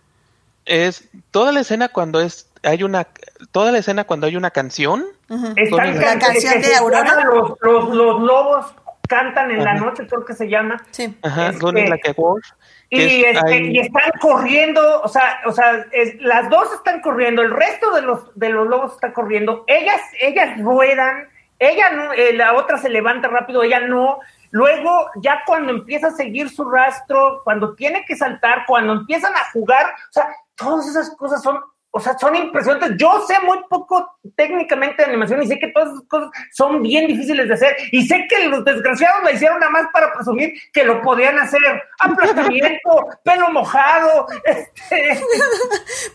Es 0.65 1.05
toda 1.31 1.51
la 1.53 1.61
escena 1.61 1.87
cuando 1.89 2.19
es, 2.19 2.46
hay 2.67 2.83
una, 2.83 3.07
toda 3.51 3.71
la 3.71 3.79
escena 3.79 4.03
cuando 4.05 4.27
hay 4.27 4.35
una 4.35 4.51
canción. 4.51 5.05
Ujú. 5.29 5.53
Están 5.55 5.95
La 5.99 6.03
can- 6.05 6.19
canción 6.19 6.61
de 6.61 6.75
Aurora. 6.75 7.23
Los, 7.25 7.53
los, 7.61 7.89
los 7.95 8.21
lobos 8.21 8.65
cantan 9.07 9.51
en 9.51 9.63
la 9.63 9.73
noche, 9.75 10.05
creo 10.07 10.25
que 10.25 10.33
se 10.33 10.49
llama. 10.49 10.77
Sí. 10.91 11.17
Ajá, 11.23 11.49
Este, 11.49 11.61
running 11.61 11.89
like 11.89 12.09
a 12.09 12.13
wolf. 12.13 12.45
Y, 12.89 12.97
que 12.97 13.29
es- 13.31 13.37
este, 13.37 13.53
hay- 13.53 13.71
y 13.71 13.79
están 13.79 14.11
corriendo, 14.21 15.01
o 15.01 15.07
sea, 15.07 15.39
o 15.45 15.51
sea, 15.51 15.85
es- 15.91 16.15
las 16.21 16.49
dos 16.49 16.71
están 16.73 17.01
corriendo, 17.01 17.41
el 17.41 17.51
resto 17.51 17.91
de 17.91 18.01
los 18.01 18.33
de 18.35 18.49
los 18.49 18.67
lobos 18.67 18.93
está 18.93 19.13
corriendo, 19.13 19.63
ellas, 19.67 19.99
ellas 20.21 20.59
ruedan, 20.61 21.27
ella 21.59 21.89
no, 21.91 22.13
eh, 22.13 22.33
la 22.33 22.53
otra 22.53 22.77
se 22.77 22.89
levanta 22.89 23.27
rápido, 23.27 23.63
ella 23.63 23.79
no. 23.81 24.19
Luego, 24.51 25.09
ya 25.21 25.41
cuando 25.45 25.71
empieza 25.71 26.07
a 26.07 26.11
seguir 26.11 26.49
su 26.49 26.69
rastro, 26.69 27.41
cuando 27.43 27.75
tiene 27.75 28.05
que 28.05 28.15
saltar, 28.15 28.63
cuando 28.65 28.93
empiezan 28.93 29.33
a 29.35 29.51
jugar, 29.51 29.85
o 30.09 30.13
sea, 30.13 30.27
todas 30.55 30.87
esas 30.87 31.09
cosas 31.17 31.41
son 31.43 31.59
o 31.91 31.99
sea, 31.99 32.17
son 32.17 32.35
impresionantes. 32.35 32.97
Yo 32.97 33.25
sé 33.27 33.35
muy 33.45 33.57
poco 33.69 34.17
técnicamente 34.35 35.03
de 35.03 35.09
animación 35.09 35.41
y 35.41 35.47
sé 35.47 35.57
que 35.57 35.69
todas 35.69 35.89
esas 35.89 36.03
cosas 36.07 36.29
son 36.53 36.81
bien 36.83 37.07
difíciles 37.07 37.47
de 37.47 37.53
hacer. 37.53 37.75
Y 37.91 38.05
sé 38.05 38.27
que 38.29 38.47
los 38.47 38.63
desgraciados 38.63 39.23
lo 39.23 39.31
hicieron 39.31 39.59
nada 39.59 39.71
más 39.71 39.87
para 39.91 40.13
presumir 40.13 40.53
que 40.73 40.83
lo 40.83 41.01
podían 41.01 41.39
hacer. 41.39 41.59
Aplastamiento, 41.99 43.07
pelo 43.23 43.49
mojado, 43.49 44.27
este... 44.45 45.21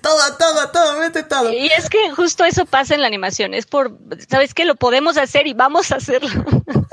todo, 0.02 0.36
todo, 0.38 0.70
todo, 0.70 1.00
mete 1.00 1.22
todo. 1.24 1.50
Y 1.50 1.66
es 1.68 1.88
que 1.88 2.10
justo 2.10 2.44
eso 2.44 2.64
pasa 2.66 2.94
en 2.94 3.00
la 3.00 3.08
animación. 3.08 3.54
Es 3.54 3.66
por, 3.66 3.96
¿sabes 4.28 4.54
qué? 4.54 4.64
Lo 4.64 4.76
podemos 4.76 5.16
hacer 5.16 5.46
y 5.46 5.54
vamos 5.54 5.90
a 5.90 5.96
hacerlo. 5.96 6.44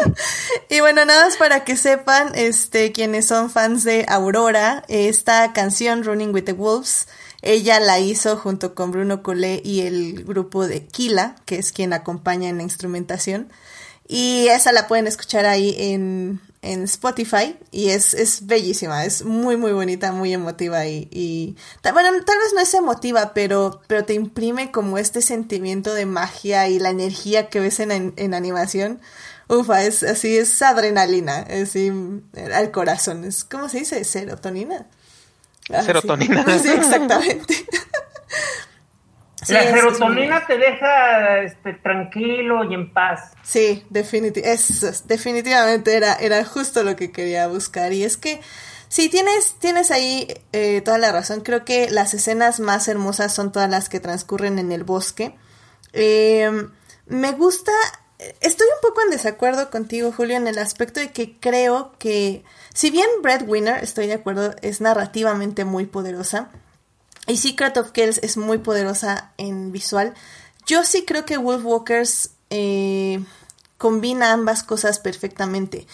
y 0.70 0.80
bueno, 0.80 1.06
nada 1.06 1.26
más 1.26 1.38
para 1.38 1.64
que 1.64 1.76
sepan, 1.76 2.32
este, 2.34 2.92
quienes 2.92 3.28
son 3.28 3.52
fans 3.52 3.84
de 3.84 4.06
Aurora, 4.08 4.84
esta 4.88 5.54
canción 5.54 6.04
Running 6.04 6.34
with 6.34 6.46
the 6.46 6.54
Wolves 6.54 7.08
ella 7.42 7.80
la 7.80 8.00
hizo 8.00 8.38
junto 8.38 8.76
con 8.76 8.92
Bruno 8.92 9.24
Collet 9.24 9.66
y 9.66 9.82
el 9.82 10.24
grupo 10.24 10.68
de 10.68 10.86
Kila, 10.86 11.36
que 11.46 11.58
es 11.58 11.72
quien 11.72 11.94
acompaña 11.94 12.50
en 12.50 12.58
la 12.58 12.64
instrumentación. 12.64 13.50
Y 14.08 14.48
esa 14.48 14.72
la 14.72 14.88
pueden 14.88 15.08
escuchar 15.08 15.46
ahí 15.46 15.76
en, 15.78 16.42
en 16.62 16.84
Spotify 16.84 17.56
y 17.72 17.90
es, 17.90 18.14
es, 18.16 18.48
bellísima, 18.48 19.06
es 19.06 19.24
muy 19.24 19.56
muy 19.56 19.72
bonita, 19.72 20.12
muy 20.12 20.34
emotiva 20.34 20.88
y, 20.88 21.56
bueno, 21.84 22.10
tal 22.26 22.38
vez 22.40 22.54
no 22.54 22.60
es 22.60 22.74
emotiva, 22.74 23.34
pero, 23.36 23.82
pero 23.88 24.06
te 24.06 24.16
imprime 24.16 24.72
como 24.72 24.98
este 24.98 25.22
sentimiento 25.22 25.94
de 25.94 26.08
magia 26.08 26.68
y 26.70 26.80
la 26.80 26.90
energía 26.90 27.50
que 27.50 27.60
ves 27.60 27.80
en, 27.80 28.14
en 28.18 28.34
animación. 28.34 29.00
Ufa, 29.48 29.84
es 29.84 30.04
así, 30.04 30.38
es 30.38 30.62
adrenalina, 30.62 31.40
así 31.62 31.92
al 32.54 32.72
corazón, 32.72 33.24
es, 33.26 33.44
¿cómo 33.44 33.70
se 33.70 33.80
dice? 33.80 34.04
Serotonina. 34.04 34.88
Ah, 35.74 35.84
serotonina. 35.84 36.45
Sí, 36.61 36.70
exactamente. 36.70 37.53
la 39.47 39.63
serotonina 39.63 40.45
te 40.45 40.57
deja 40.57 41.39
este, 41.39 41.74
tranquilo 41.74 42.70
y 42.70 42.74
en 42.74 42.91
paz. 42.91 43.32
Sí, 43.43 43.86
definitivamente 43.89 45.95
era, 45.95 46.15
era 46.15 46.43
justo 46.45 46.84
lo 46.84 46.95
que 46.95 47.11
quería 47.11 47.47
buscar. 47.47 47.93
Y 47.93 48.03
es 48.03 48.17
que 48.17 48.41
sí, 48.88 49.09
tienes, 49.09 49.55
tienes 49.59 49.91
ahí 49.91 50.28
eh, 50.51 50.82
toda 50.82 50.97
la 50.97 51.11
razón. 51.11 51.41
Creo 51.41 51.65
que 51.65 51.89
las 51.89 52.13
escenas 52.13 52.59
más 52.59 52.88
hermosas 52.88 53.34
son 53.34 53.51
todas 53.51 53.70
las 53.70 53.89
que 53.89 53.99
transcurren 53.99 54.59
en 54.59 54.72
el 54.72 54.84
bosque. 54.84 55.36
Em, 55.93 56.72
me 57.07 57.32
gusta, 57.32 57.72
estoy 58.41 58.67
un 58.67 58.82
poco 58.82 59.01
en 59.01 59.11
desacuerdo 59.11 59.72
contigo, 59.72 60.11
Julio, 60.11 60.38
en 60.38 60.47
el 60.47 60.59
aspecto 60.59 60.99
de 60.99 61.11
que 61.11 61.39
creo 61.39 61.93
que 61.97 62.43
si 62.74 62.91
bien 62.91 63.07
Breadwinner, 63.22 63.84
estoy 63.84 64.07
de 64.07 64.13
acuerdo, 64.13 64.55
es 64.61 64.82
narrativamente 64.82 65.65
muy 65.65 65.86
poderosa, 65.86 66.49
y 67.28 67.38
Secret 67.38 67.78
of 67.78 67.91
Kells 67.91 68.20
es 68.24 68.38
muy 68.38 68.57
poderosa 68.57 69.32
en 69.38 69.72
visual, 69.72 70.13
yo 70.65 70.84
sí 70.84 71.05
creo 71.05 71.26
que 71.26 71.38
Wolfwalkers 71.38 72.32
eh, 72.49 73.24
combina 73.78 74.34
ambas 74.34 74.63
cosas 74.63 74.99
perfectamente. 74.99 75.88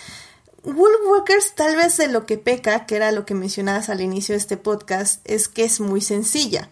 Wolfwalkers 0.64 1.56
tal 1.56 1.76
vez 1.76 1.98
de 1.98 2.08
lo 2.08 2.26
que 2.26 2.38
peca, 2.38 2.86
que 2.86 2.96
era 2.96 3.12
lo 3.12 3.26
que 3.26 3.36
mencionabas 3.36 3.90
al 3.90 4.02
inicio 4.02 4.34
de 4.34 4.40
este 4.40 4.58
podcast, 4.58 5.22
es 5.24 5.48
que 5.48 5.64
es 5.64 5.80
muy 5.80 6.02
sencilla 6.02 6.70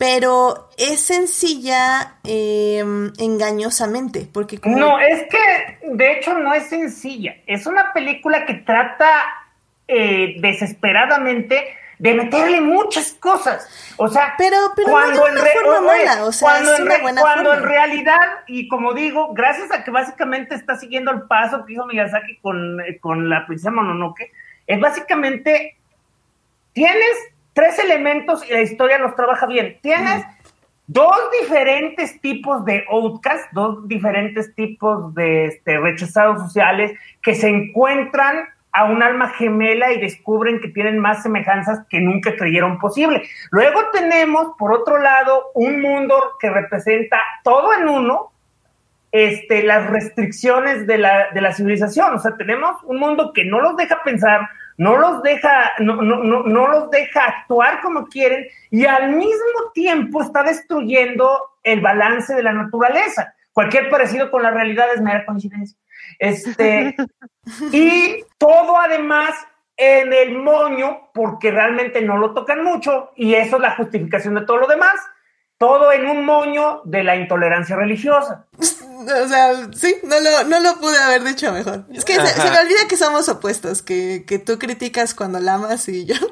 pero 0.00 0.70
es 0.78 1.02
sencilla 1.02 2.14
em, 2.24 3.12
engañosamente, 3.18 4.26
porque 4.32 4.58
No, 4.64 4.98
es 4.98 5.24
que 5.24 5.78
de 5.88 6.12
hecho 6.12 6.32
no 6.38 6.54
es 6.54 6.70
sencilla, 6.70 7.36
es 7.46 7.66
una 7.66 7.92
película 7.92 8.46
que 8.46 8.54
trata 8.54 9.10
eh, 9.86 10.36
desesperadamente 10.38 11.76
de 11.98 12.14
meterle 12.14 12.62
muchas 12.62 13.12
cosas, 13.12 13.68
o 13.98 14.08
sea, 14.08 14.36
pero, 14.38 14.56
cuando, 14.86 15.28
en, 15.28 15.34
cuando 17.20 17.52
en 17.52 17.62
realidad, 17.62 18.38
y 18.46 18.68
como 18.68 18.94
digo, 18.94 19.34
gracias 19.34 19.70
a 19.70 19.84
que 19.84 19.90
básicamente 19.90 20.54
está 20.54 20.76
siguiendo 20.76 21.10
el 21.10 21.24
paso 21.24 21.66
que 21.66 21.74
hizo 21.74 21.84
Miyazaki 21.84 22.38
con, 22.38 22.80
eh, 22.80 22.98
con 23.00 23.28
la 23.28 23.44
princesa 23.44 23.70
Mononoke, 23.70 24.32
es 24.66 24.80
básicamente, 24.80 25.76
tienes 26.72 27.29
tres 27.52 27.78
elementos 27.78 28.48
y 28.48 28.52
la 28.52 28.62
historia 28.62 28.98
los 28.98 29.14
trabaja 29.14 29.46
bien. 29.46 29.78
Tienes 29.82 30.24
dos 30.86 31.16
diferentes 31.40 32.20
tipos 32.20 32.64
de 32.64 32.84
outcasts, 32.90 33.48
dos 33.52 33.86
diferentes 33.86 34.54
tipos 34.54 35.14
de 35.14 35.46
este, 35.46 35.78
rechazados 35.78 36.40
sociales 36.40 36.98
que 37.22 37.34
se 37.34 37.48
encuentran 37.48 38.48
a 38.72 38.84
un 38.84 39.02
alma 39.02 39.28
gemela 39.30 39.92
y 39.92 40.00
descubren 40.00 40.60
que 40.60 40.68
tienen 40.68 40.98
más 40.98 41.22
semejanzas 41.22 41.80
que 41.88 42.00
nunca 42.00 42.36
creyeron 42.36 42.78
posible. 42.78 43.22
Luego 43.50 43.80
tenemos, 43.92 44.52
por 44.58 44.72
otro 44.72 44.98
lado, 44.98 45.50
un 45.54 45.80
mundo 45.80 46.14
que 46.38 46.50
representa 46.50 47.20
todo 47.42 47.72
en 47.74 47.88
uno, 47.88 48.32
este, 49.12 49.64
las 49.64 49.90
restricciones 49.90 50.86
de 50.86 50.98
la, 50.98 51.30
de 51.32 51.40
la 51.40 51.52
civilización. 51.52 52.14
O 52.14 52.18
sea, 52.18 52.36
tenemos 52.36 52.76
un 52.84 52.98
mundo 52.98 53.32
que 53.32 53.44
no 53.44 53.60
los 53.60 53.76
deja 53.76 54.02
pensar, 54.04 54.48
no 54.80 54.96
los 54.96 55.22
deja, 55.22 55.72
no, 55.78 55.96
no, 55.96 56.24
no, 56.24 56.42
no 56.44 56.66
los 56.66 56.90
deja 56.90 57.26
actuar 57.26 57.82
como 57.82 58.06
quieren 58.06 58.46
y 58.70 58.86
al 58.86 59.10
mismo 59.10 59.72
tiempo 59.74 60.22
está 60.22 60.42
destruyendo 60.42 61.50
el 61.62 61.82
balance 61.82 62.34
de 62.34 62.42
la 62.42 62.54
naturaleza. 62.54 63.34
Cualquier 63.52 63.90
parecido 63.90 64.30
con 64.30 64.42
la 64.42 64.50
realidad 64.50 64.86
es 64.94 65.02
mera 65.02 65.26
coincidencia. 65.26 65.76
Este, 66.18 66.96
y 67.72 68.24
todo 68.38 68.78
además 68.80 69.32
en 69.76 70.14
el 70.14 70.38
moño, 70.38 71.10
porque 71.12 71.50
realmente 71.50 72.00
no 72.00 72.16
lo 72.16 72.32
tocan 72.32 72.64
mucho, 72.64 73.10
y 73.16 73.34
eso 73.34 73.56
es 73.56 73.62
la 73.62 73.76
justificación 73.76 74.34
de 74.34 74.46
todo 74.46 74.56
lo 74.56 74.66
demás. 74.66 74.94
Todo 75.58 75.92
en 75.92 76.06
un 76.06 76.24
moño 76.24 76.80
de 76.84 77.04
la 77.04 77.16
intolerancia 77.16 77.76
religiosa. 77.76 78.46
O 79.00 79.28
sea, 79.28 79.70
sí, 79.74 79.96
no 80.04 80.20
lo, 80.20 80.44
no 80.44 80.60
lo 80.60 80.78
pude 80.78 80.98
haber 80.98 81.24
dicho 81.24 81.50
mejor. 81.52 81.86
Es 81.92 82.04
que 82.04 82.14
se, 82.14 82.20
me 82.20 82.58
olvida 82.58 82.86
que 82.88 82.96
somos 82.96 83.28
opuestos, 83.28 83.82
que, 83.82 84.24
que 84.26 84.38
tú 84.38 84.58
criticas 84.58 85.14
cuando 85.14 85.40
la 85.40 85.54
amas 85.54 85.88
y 85.88 86.04
yo. 86.06 86.14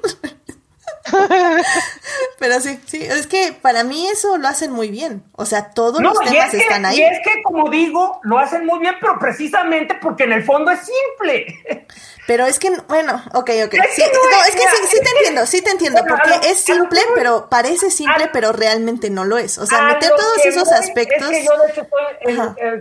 Pero 2.38 2.60
sí, 2.60 2.80
sí, 2.86 3.02
es 3.02 3.26
que 3.26 3.52
para 3.52 3.82
mí 3.82 4.06
eso 4.08 4.36
lo 4.38 4.46
hacen 4.46 4.72
muy 4.72 4.90
bien. 4.90 5.24
O 5.32 5.44
sea, 5.44 5.70
todos 5.70 6.00
los 6.00 6.18
temas 6.20 6.54
están 6.54 6.86
ahí. 6.86 6.98
Y 6.98 7.02
es 7.02 7.18
que, 7.24 7.42
como 7.42 7.68
digo, 7.68 8.20
lo 8.22 8.38
hacen 8.38 8.64
muy 8.64 8.78
bien, 8.78 8.94
pero 9.00 9.18
precisamente 9.18 9.96
porque 10.00 10.24
en 10.24 10.32
el 10.32 10.44
fondo 10.44 10.70
es 10.70 10.80
simple. 10.80 11.86
Pero 12.28 12.44
es 12.44 12.58
que, 12.58 12.70
bueno, 12.88 13.14
ok, 13.32 13.50
ok. 13.64 13.74
sí, 13.90 14.02
no, 14.02 14.44
es 14.46 14.54
que 14.54 14.60
sí, 14.60 14.86
sí 14.90 15.00
te 15.02 15.10
entiendo, 15.16 15.46
sí 15.46 15.62
te 15.62 15.70
entiendo, 15.70 16.02
porque 16.06 16.50
es 16.50 16.60
simple, 16.60 17.00
pero 17.14 17.48
parece 17.48 17.90
simple, 17.90 18.28
pero 18.30 18.52
realmente 18.52 19.08
no 19.08 19.24
lo 19.24 19.38
es. 19.38 19.56
O 19.56 19.64
sea, 19.64 19.80
meter 19.82 20.10
todos 20.10 20.44
esos 20.44 20.70
aspectos. 20.70 21.30
Es 21.30 21.38
que 21.38 21.44
yo, 21.44 21.56
de 21.56 21.70
hecho, 21.72 21.86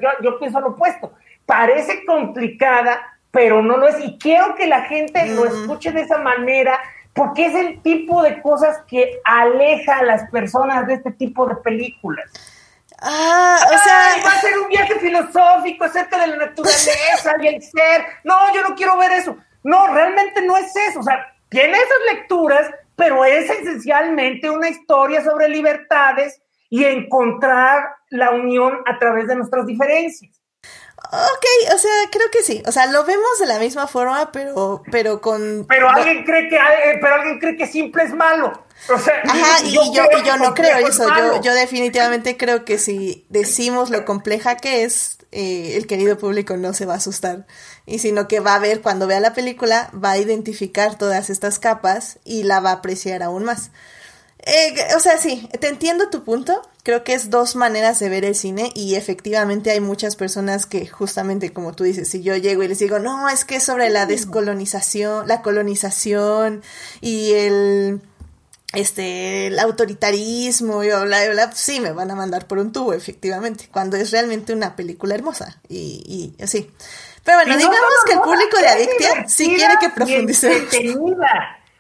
yo, 0.01 0.09
yo, 0.21 0.39
pienso 0.39 0.59
lo 0.59 0.67
opuesto. 0.71 1.13
Parece 1.45 2.05
complicada, 2.05 3.17
pero 3.31 3.61
no 3.61 3.77
lo 3.77 3.87
es. 3.87 3.95
Y 4.03 4.17
quiero 4.17 4.53
que 4.55 4.67
la 4.67 4.81
gente 4.81 5.25
lo 5.27 5.45
escuche 5.45 5.93
de 5.93 6.01
esa 6.01 6.17
manera, 6.17 6.77
porque 7.17 7.47
es 7.47 7.55
el 7.55 7.81
tipo 7.81 8.21
de 8.21 8.41
cosas 8.41 8.77
que 8.87 9.19
aleja 9.25 9.97
a 9.97 10.03
las 10.03 10.29
personas 10.29 10.85
de 10.85 10.93
este 10.93 11.11
tipo 11.11 11.47
de 11.47 11.55
películas. 11.55 12.31
Ah, 13.01 13.57
o 13.65 13.77
sea. 13.83 14.23
va 14.23 14.31
a 14.31 14.41
ser 14.41 14.57
un 14.59 14.69
viaje 14.69 14.99
filosófico 14.99 15.83
acerca 15.83 16.19
de 16.19 16.27
la 16.27 16.37
naturaleza 16.37 17.35
y 17.41 17.47
el 17.47 17.61
ser. 17.61 18.05
No, 18.23 18.53
yo 18.53 18.61
no 18.61 18.75
quiero 18.75 18.97
ver 18.97 19.11
eso. 19.13 19.35
No, 19.63 19.87
realmente 19.87 20.43
no 20.43 20.55
es 20.57 20.73
eso. 20.89 20.99
O 20.99 21.03
sea, 21.03 21.33
tiene 21.49 21.75
esas 21.75 22.15
lecturas, 22.15 22.69
pero 22.95 23.25
es 23.25 23.49
esencialmente 23.49 24.49
una 24.49 24.69
historia 24.69 25.23
sobre 25.23 25.49
libertades 25.49 26.39
y 26.69 26.85
encontrar 26.85 27.95
la 28.09 28.29
unión 28.29 28.79
a 28.85 28.99
través 28.99 29.27
de 29.27 29.35
nuestras 29.35 29.65
diferencias. 29.65 30.36
Ok, 31.11 31.73
o 31.73 31.77
sea, 31.77 31.91
creo 32.11 32.29
que 32.31 32.43
sí. 32.43 32.61
O 32.65 32.71
sea, 32.71 32.85
lo 32.87 33.05
vemos 33.05 33.39
de 33.39 33.45
la 33.45 33.59
misma 33.59 33.87
forma, 33.87 34.31
pero, 34.31 34.83
pero 34.91 35.21
con. 35.21 35.65
Pero 35.67 35.89
alguien 35.89 36.25
cree 36.25 36.49
que, 36.49 36.55
eh, 36.55 36.97
pero 36.99 37.15
alguien 37.15 37.39
cree 37.39 37.55
que 37.55 37.67
simple 37.67 38.03
es 38.03 38.13
malo. 38.13 38.51
O 38.89 38.99
sea, 38.99 39.21
Ajá, 39.23 39.63
y, 39.65 39.73
yo, 39.73 39.81
y 39.83 39.93
yo, 39.93 40.37
no 40.37 40.53
creo 40.53 40.87
eso. 40.87 41.07
Yo, 41.15 41.41
yo 41.41 41.53
definitivamente 41.53 42.37
creo 42.37 42.65
que 42.65 42.77
si 42.77 43.25
decimos 43.29 43.89
lo 43.89 44.05
compleja 44.05 44.57
que 44.57 44.83
es, 44.83 45.17
eh, 45.31 45.73
el 45.75 45.87
querido 45.87 46.17
público 46.17 46.57
no 46.57 46.73
se 46.73 46.85
va 46.85 46.93
a 46.93 46.97
asustar. 46.97 47.47
Y 47.85 47.99
sino 47.99 48.27
que 48.27 48.39
va 48.39 48.55
a 48.55 48.59
ver, 48.59 48.81
cuando 48.81 49.07
vea 49.07 49.19
la 49.19 49.33
película, 49.33 49.89
va 49.93 50.11
a 50.11 50.17
identificar 50.17 50.97
todas 50.97 51.29
estas 51.29 51.57
capas 51.57 52.19
y 52.23 52.43
la 52.43 52.59
va 52.59 52.71
a 52.71 52.73
apreciar 52.73 53.23
aún 53.23 53.45
más. 53.45 53.71
Eh, 54.39 54.75
o 54.95 54.99
sea, 54.99 55.17
sí, 55.17 55.49
te 55.59 55.67
entiendo 55.67 56.09
tu 56.09 56.23
punto. 56.23 56.61
Creo 56.87 57.03
que 57.03 57.13
es 57.13 57.29
dos 57.29 57.57
maneras 57.57 57.99
de 57.99 58.07
ver 58.07 58.23
el 58.23 58.33
cine 58.33 58.71
y 58.73 58.95
efectivamente 58.95 59.71
hay 59.71 59.81
muchas 59.81 60.15
personas 60.15 60.65
que 60.65 60.87
justamente 60.87 61.51
como 61.51 61.73
tú 61.73 61.83
dices, 61.83 62.07
si 62.07 62.23
yo 62.23 62.37
llego 62.37 62.63
y 62.63 62.69
les 62.69 62.79
digo, 62.79 62.97
no, 62.97 63.27
es 63.27 63.43
que 63.43 63.57
es 63.57 63.63
sobre 63.63 63.89
la 63.89 64.05
descolonización, 64.05 65.27
la 65.27 65.41
colonización 65.41 66.63
y 67.01 67.33
el 67.33 68.01
este 68.71 69.47
el 69.47 69.59
autoritarismo 69.59 70.81
y 70.81 70.87
bla 70.87 71.29
bla 71.29 71.51
sí 71.51 71.81
me 71.81 71.91
van 71.91 72.09
a 72.09 72.15
mandar 72.15 72.47
por 72.47 72.57
un 72.57 72.71
tubo 72.71 72.93
efectivamente 72.93 73.67
cuando 73.69 73.97
es 73.97 74.11
realmente 74.11 74.53
una 74.53 74.77
película 74.77 75.13
hermosa 75.13 75.59
y, 75.67 76.33
y 76.39 76.41
así 76.41 76.71
pero 77.25 77.39
bueno 77.39 77.57
digamos 77.57 78.03
que 78.05 78.13
el 78.13 78.19
público 78.21 78.57
de 78.59 78.67
Adictia 78.67 79.27
sí 79.27 79.53
quiere 79.55 79.73
que 79.81 79.89
profundice 79.89 80.67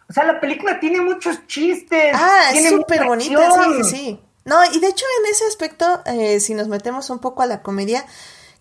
o 0.09 0.13
sea, 0.13 0.23
la 0.23 0.39
película 0.39 0.79
tiene 0.79 1.01
muchos 1.01 1.45
chistes. 1.47 2.13
Ah, 2.15 2.51
es 2.53 2.69
súper 2.69 3.05
bonita, 3.05 3.49
sí, 3.51 3.83
sí. 3.83 4.19
No, 4.47 4.55
y 4.73 4.79
de 4.79 4.87
hecho 4.87 5.05
en 5.19 5.29
ese 5.29 5.45
aspecto, 5.45 6.01
eh, 6.05 6.39
si 6.39 6.53
nos 6.53 6.69
metemos 6.69 7.09
un 7.09 7.19
poco 7.19 7.41
a 7.41 7.47
la 7.47 7.61
comedia, 7.61 8.05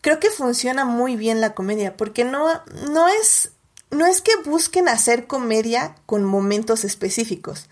creo 0.00 0.18
que 0.18 0.30
funciona 0.30 0.84
muy 0.84 1.14
bien 1.14 1.40
la 1.40 1.54
comedia, 1.54 1.96
porque 1.96 2.24
no, 2.24 2.60
no 2.90 3.06
es, 3.06 3.52
no 3.92 4.04
es 4.04 4.20
que 4.20 4.32
busquen 4.44 4.88
hacer 4.88 5.28
comedia 5.28 5.94
con 6.04 6.24
momentos 6.24 6.82
específicos, 6.82 7.68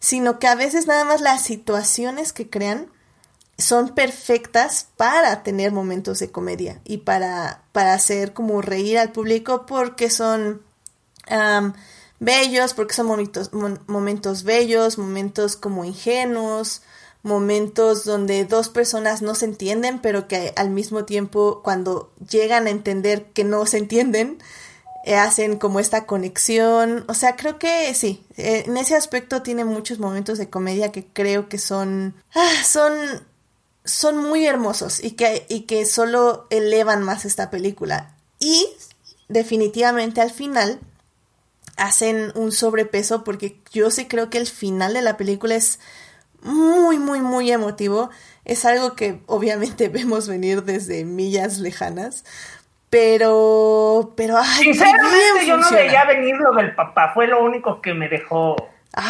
sino 0.00 0.40
que 0.40 0.48
a 0.48 0.56
veces 0.56 0.88
nada 0.88 1.04
más 1.04 1.20
las 1.20 1.44
situaciones 1.44 2.32
que 2.32 2.50
crean 2.50 2.90
son 3.58 3.90
perfectas 3.90 4.88
para 4.96 5.44
tener 5.44 5.70
momentos 5.70 6.18
de 6.18 6.32
comedia 6.32 6.80
y 6.82 6.98
para, 6.98 7.62
para 7.70 7.94
hacer 7.94 8.32
como 8.32 8.60
reír 8.60 8.98
al 8.98 9.12
público 9.12 9.66
porque 9.66 10.10
son 10.10 10.62
bellos, 12.18 12.74
porque 12.74 12.94
son 12.94 13.06
momentos, 13.06 13.52
momentos 13.86 14.42
bellos, 14.42 14.98
momentos 14.98 15.54
como 15.54 15.84
ingenuos, 15.84 16.82
momentos 17.22 18.04
donde 18.04 18.44
dos 18.44 18.68
personas 18.68 19.22
no 19.22 19.34
se 19.34 19.44
entienden, 19.44 20.00
pero 20.00 20.26
que 20.28 20.52
al 20.56 20.70
mismo 20.70 21.04
tiempo 21.04 21.60
cuando 21.62 22.12
llegan 22.28 22.66
a 22.66 22.70
entender 22.70 23.26
que 23.32 23.44
no 23.44 23.64
se 23.66 23.78
entienden, 23.78 24.38
eh, 25.04 25.16
hacen 25.16 25.56
como 25.56 25.80
esta 25.80 26.06
conexión. 26.06 27.04
O 27.08 27.14
sea, 27.14 27.36
creo 27.36 27.58
que 27.58 27.92
sí, 27.94 28.24
eh, 28.36 28.64
en 28.66 28.76
ese 28.76 28.94
aspecto 28.94 29.42
tiene 29.42 29.64
muchos 29.64 29.98
momentos 29.98 30.38
de 30.38 30.50
comedia 30.50 30.92
que 30.92 31.06
creo 31.06 31.48
que 31.48 31.58
son, 31.58 32.14
ah, 32.34 32.64
son, 32.64 32.92
son 33.84 34.18
muy 34.18 34.46
hermosos 34.46 35.02
y 35.02 35.12
que, 35.12 35.46
y 35.48 35.62
que 35.62 35.86
solo 35.86 36.46
elevan 36.50 37.02
más 37.02 37.24
esta 37.24 37.50
película. 37.50 38.14
Y 38.38 38.66
definitivamente 39.28 40.20
al 40.20 40.30
final 40.30 40.80
hacen 41.76 42.32
un 42.34 42.52
sobrepeso 42.52 43.24
porque 43.24 43.60
yo 43.72 43.90
sí 43.90 44.06
creo 44.06 44.30
que 44.30 44.38
el 44.38 44.46
final 44.46 44.94
de 44.94 45.02
la 45.02 45.16
película 45.16 45.54
es 45.56 45.78
muy, 46.42 46.98
muy, 46.98 47.20
muy 47.20 47.50
emotivo. 47.50 48.10
Es 48.44 48.64
algo 48.64 48.94
que 48.94 49.20
obviamente 49.26 49.88
vemos 49.88 50.28
venir 50.28 50.62
desde 50.64 51.04
millas 51.04 51.58
lejanas. 51.58 52.24
Pero, 52.90 54.12
pero, 54.16 54.36
ay, 54.36 54.64
Sinceramente, 54.64 55.46
yo 55.46 55.56
no 55.56 55.70
veía 55.70 56.04
venir 56.04 56.36
lo 56.36 56.52
del 56.52 56.74
papá. 56.74 57.12
Fue 57.14 57.26
lo 57.26 57.42
único 57.42 57.80
que 57.80 57.94
me 57.94 58.06
dejó. 58.06 58.54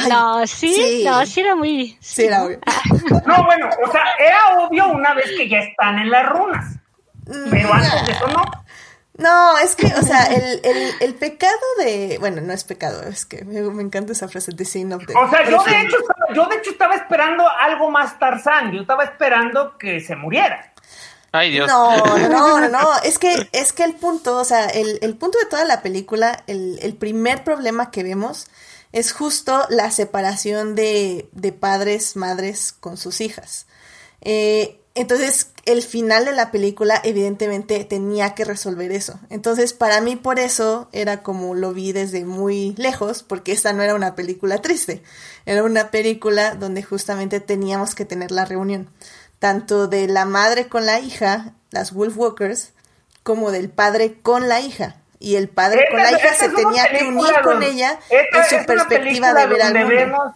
no, 0.09 0.47
¿sí? 0.47 1.03
no, 1.05 1.27
sí 1.27 1.41
era 1.41 1.57
muy. 1.57 1.99
Sí, 2.01 2.27
era 2.27 2.45
obvio. 2.45 2.61
No, 3.27 3.45
bueno, 3.45 3.69
o 3.85 3.91
sea, 3.91 4.05
era 4.21 4.57
obvio 4.59 4.87
una 4.89 5.15
vez 5.15 5.27
que 5.37 5.49
ya 5.49 5.59
están 5.59 5.99
en 5.99 6.11
las 6.11 6.29
runas. 6.29 6.77
Pero 7.51 7.73
antes 7.73 8.07
de 8.07 8.13
eso 8.13 8.27
no. 8.29 8.45
No, 9.23 9.59
es 9.59 9.77
que, 9.77 9.87
o 9.87 10.03
sea, 10.03 10.25
el, 10.25 10.61
el, 10.65 10.91
el, 11.01 11.15
pecado 11.15 11.53
de. 11.79 12.17
Bueno, 12.21 12.41
no 12.41 12.53
es 12.53 12.65
pecado, 12.65 13.03
es 13.05 13.25
que 13.25 13.45
me, 13.45 13.83
encanta 13.83 14.13
esa 14.13 14.29
frase 14.29 14.53
de 14.53 14.65
sin 14.65 14.93
of 14.93 15.07
the. 15.07 15.15
O 15.15 15.31
sea, 15.31 15.49
yo 15.49 15.63
de, 15.63 15.81
hecho, 15.81 15.97
yo 16.35 16.47
de 16.47 16.57
hecho 16.57 16.71
estaba 16.71 16.95
esperando 16.95 17.45
algo 17.49 17.91
más 17.91 18.19
Tarzán. 18.19 18.73
Yo 18.73 18.83
estaba 18.83 19.05
esperando 19.05 19.79
que 19.79 20.01
se 20.01 20.17
muriera. 20.17 20.73
Ay, 21.33 21.51
Dios. 21.51 21.67
No, 21.67 21.97
no, 21.97 22.61
no, 22.61 22.69
no. 22.69 22.89
Es 23.05 23.19
que, 23.19 23.49
es 23.53 23.73
que 23.73 23.85
el 23.85 23.95
punto, 23.95 24.37
o 24.37 24.45
sea, 24.45 24.67
el, 24.67 24.99
el 25.01 25.17
punto 25.17 25.39
de 25.39 25.47
toda 25.47 25.65
la 25.65 25.81
película, 25.81 26.43
el, 26.47 26.79
el 26.83 26.95
primer 26.95 27.43
problema 27.43 27.91
que 27.91 28.03
vemos 28.03 28.49
es 28.93 29.13
justo 29.13 29.67
la 29.71 29.91
separación 29.91 30.75
de, 30.75 31.29
de 31.33 31.53
padres, 31.53 32.17
madres 32.17 32.73
con 32.73 32.99
sus 32.99 33.23
hijas. 33.23 33.67
Eh, 34.21 34.82
entonces, 34.95 35.51
el 35.65 35.83
final 35.83 36.27
de 36.27 36.33
la 36.33 36.51
película 36.51 37.01
evidentemente 37.03 37.83
tenía 37.85 38.35
que 38.35 38.45
resolver 38.45 38.93
eso. 38.93 39.19
Entonces, 39.31 39.73
para 39.73 40.03
mí 40.03 40.17
por 40.17 40.39
eso 40.39 40.89
era 40.93 41.23
como 41.23 41.55
lo 41.55 41.73
vi 41.73 41.93
desde 41.93 42.27
muy 42.27 42.75
lejos, 42.77 43.23
porque 43.23 43.53
esta 43.53 43.73
no 43.73 43.83
era 43.83 43.95
una 43.95 44.15
película 44.15 44.59
triste, 44.59 45.03
era 45.47 45.63
una 45.63 45.91
película 45.91 46.57
donde 46.57 46.83
justamente 46.83 47.41
teníamos 47.41 47.95
que 47.95 48.05
tener 48.05 48.31
la 48.33 48.45
reunión, 48.45 48.91
tanto 49.39 49.89
de 49.89 50.09
la 50.09 50.27
madre 50.27 50.69
con 50.69 50.85
la 50.85 51.01
hija, 51.01 51.55
las 51.71 51.95
Wolf 51.95 52.19
Walkers, 52.19 52.73
como 53.23 53.51
del 53.51 53.71
padre 53.71 54.19
con 54.21 54.49
la 54.49 54.61
hija. 54.61 54.97
Y 55.19 55.37
el 55.37 55.49
padre 55.49 55.87
con 55.91 56.03
la 56.03 56.11
hija 56.11 56.35
se 56.35 56.49
tenía 56.49 56.91
que 56.91 57.05
unir 57.05 57.33
con 57.45 57.63
ella 57.63 57.99
en 58.11 58.45
su 58.45 58.67
perspectiva 58.67 59.33
de 59.33 59.47
ver 59.47 59.63
al 59.63 59.75
mundo. 59.75 59.89
Vemos 59.89 60.33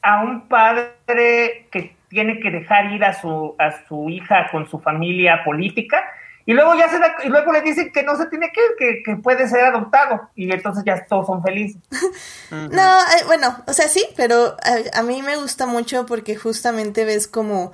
a 0.00 0.22
un 0.22 0.48
padre 0.48 1.66
que 1.72 1.97
tiene 2.08 2.40
que 2.40 2.50
dejar 2.50 2.92
ir 2.92 3.04
a 3.04 3.12
su, 3.12 3.54
a 3.58 3.86
su 3.86 4.08
hija 4.08 4.48
con 4.50 4.68
su 4.68 4.78
familia 4.78 5.42
política 5.44 6.04
y 6.48 6.54
luego 6.54 6.74
ya 6.76 6.88
se 6.88 6.96
y 7.26 7.28
luego 7.28 7.52
le 7.52 7.60
dicen 7.60 7.92
que 7.92 8.02
no 8.02 8.16
se 8.16 8.24
tiene 8.26 8.50
que 8.50 8.86
ir, 8.86 9.02
que, 9.04 9.16
puede 9.16 9.46
ser 9.50 9.66
adoptado 9.66 10.30
y 10.34 10.50
entonces 10.50 10.82
ya 10.82 11.04
todos 11.04 11.26
son 11.26 11.42
felices. 11.42 11.82
no, 12.50 13.00
eh, 13.00 13.24
bueno, 13.26 13.62
o 13.66 13.72
sea, 13.74 13.86
sí, 13.86 14.02
pero 14.16 14.56
a, 14.94 15.02
mí 15.02 15.20
me 15.20 15.36
gusta 15.36 15.66
mucho 15.66 16.06
porque 16.06 16.36
justamente 16.36 17.04
ves 17.04 17.28
como 17.28 17.72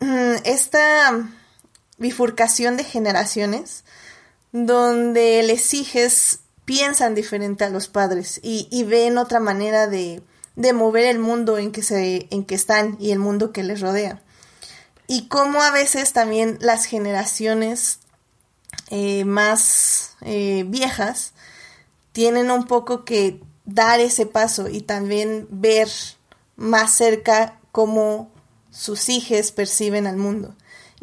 mm, 0.00 0.34
esta 0.44 1.22
bifurcación 1.96 2.76
de 2.76 2.84
generaciones 2.84 3.86
donde 4.50 5.42
les 5.44 5.72
hijos 5.72 6.40
piensan 6.66 7.14
diferente 7.14 7.64
a 7.64 7.70
los 7.70 7.88
padres 7.88 8.40
y, 8.42 8.68
y 8.70 8.84
ven 8.84 9.16
otra 9.16 9.40
manera 9.40 9.86
de, 9.86 10.20
de 10.56 10.72
mover 10.72 11.06
el 11.06 11.18
mundo 11.18 11.58
en 11.58 11.72
que, 11.72 11.82
se, 11.82 12.26
en 12.30 12.44
que 12.44 12.54
están 12.54 12.96
y 13.00 13.10
el 13.10 13.18
mundo 13.18 13.52
que 13.52 13.62
les 13.62 13.80
rodea. 13.80 14.22
Y 15.06 15.28
cómo 15.28 15.62
a 15.62 15.70
veces 15.70 16.12
también 16.12 16.58
las 16.60 16.84
generaciones 16.84 18.00
eh, 18.90 19.24
más 19.24 20.16
eh, 20.20 20.64
viejas 20.66 21.32
tienen 22.12 22.50
un 22.50 22.66
poco 22.66 23.04
que 23.04 23.40
dar 23.64 24.00
ese 24.00 24.26
paso 24.26 24.68
y 24.68 24.82
también 24.82 25.46
ver 25.50 25.88
más 26.56 26.94
cerca 26.94 27.58
cómo 27.72 28.30
sus 28.70 29.08
hijos 29.08 29.52
perciben 29.52 30.06
al 30.06 30.16
mundo. 30.16 30.54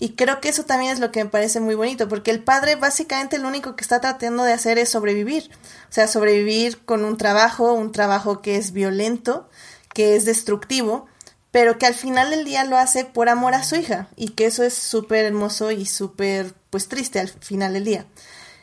Y 0.01 0.15
creo 0.15 0.39
que 0.39 0.47
eso 0.47 0.63
también 0.63 0.93
es 0.93 1.01
lo 1.01 1.11
que 1.11 1.21
me 1.21 1.29
parece 1.29 1.59
muy 1.59 1.75
bonito, 1.75 2.07
porque 2.07 2.31
el 2.31 2.41
padre 2.41 2.75
básicamente 2.75 3.37
lo 3.37 3.49
único 3.49 3.75
que 3.75 3.81
está 3.81 3.99
tratando 3.99 4.45
de 4.45 4.53
hacer 4.53 4.77
es 4.77 4.87
sobrevivir. 4.87 5.49
O 5.89 5.91
sea, 5.91 6.07
sobrevivir 6.07 6.77
con 6.85 7.03
un 7.03 7.17
trabajo, 7.17 7.73
un 7.73 7.91
trabajo 7.91 8.41
que 8.41 8.55
es 8.55 8.71
violento, 8.71 9.49
que 9.93 10.15
es 10.15 10.23
destructivo, 10.23 11.09
pero 11.51 11.77
que 11.77 11.85
al 11.85 11.95
final 11.95 12.29
del 12.29 12.45
día 12.45 12.63
lo 12.63 12.77
hace 12.77 13.03
por 13.03 13.27
amor 13.27 13.53
a 13.55 13.63
su 13.63 13.75
hija. 13.75 14.07
Y 14.15 14.29
que 14.29 14.45
eso 14.45 14.63
es 14.63 14.73
súper 14.73 15.25
hermoso 15.25 15.69
y 15.71 15.85
súper, 15.85 16.53
pues 16.69 16.87
triste 16.87 17.19
al 17.19 17.27
final 17.27 17.73
del 17.73 17.83
día. 17.83 18.05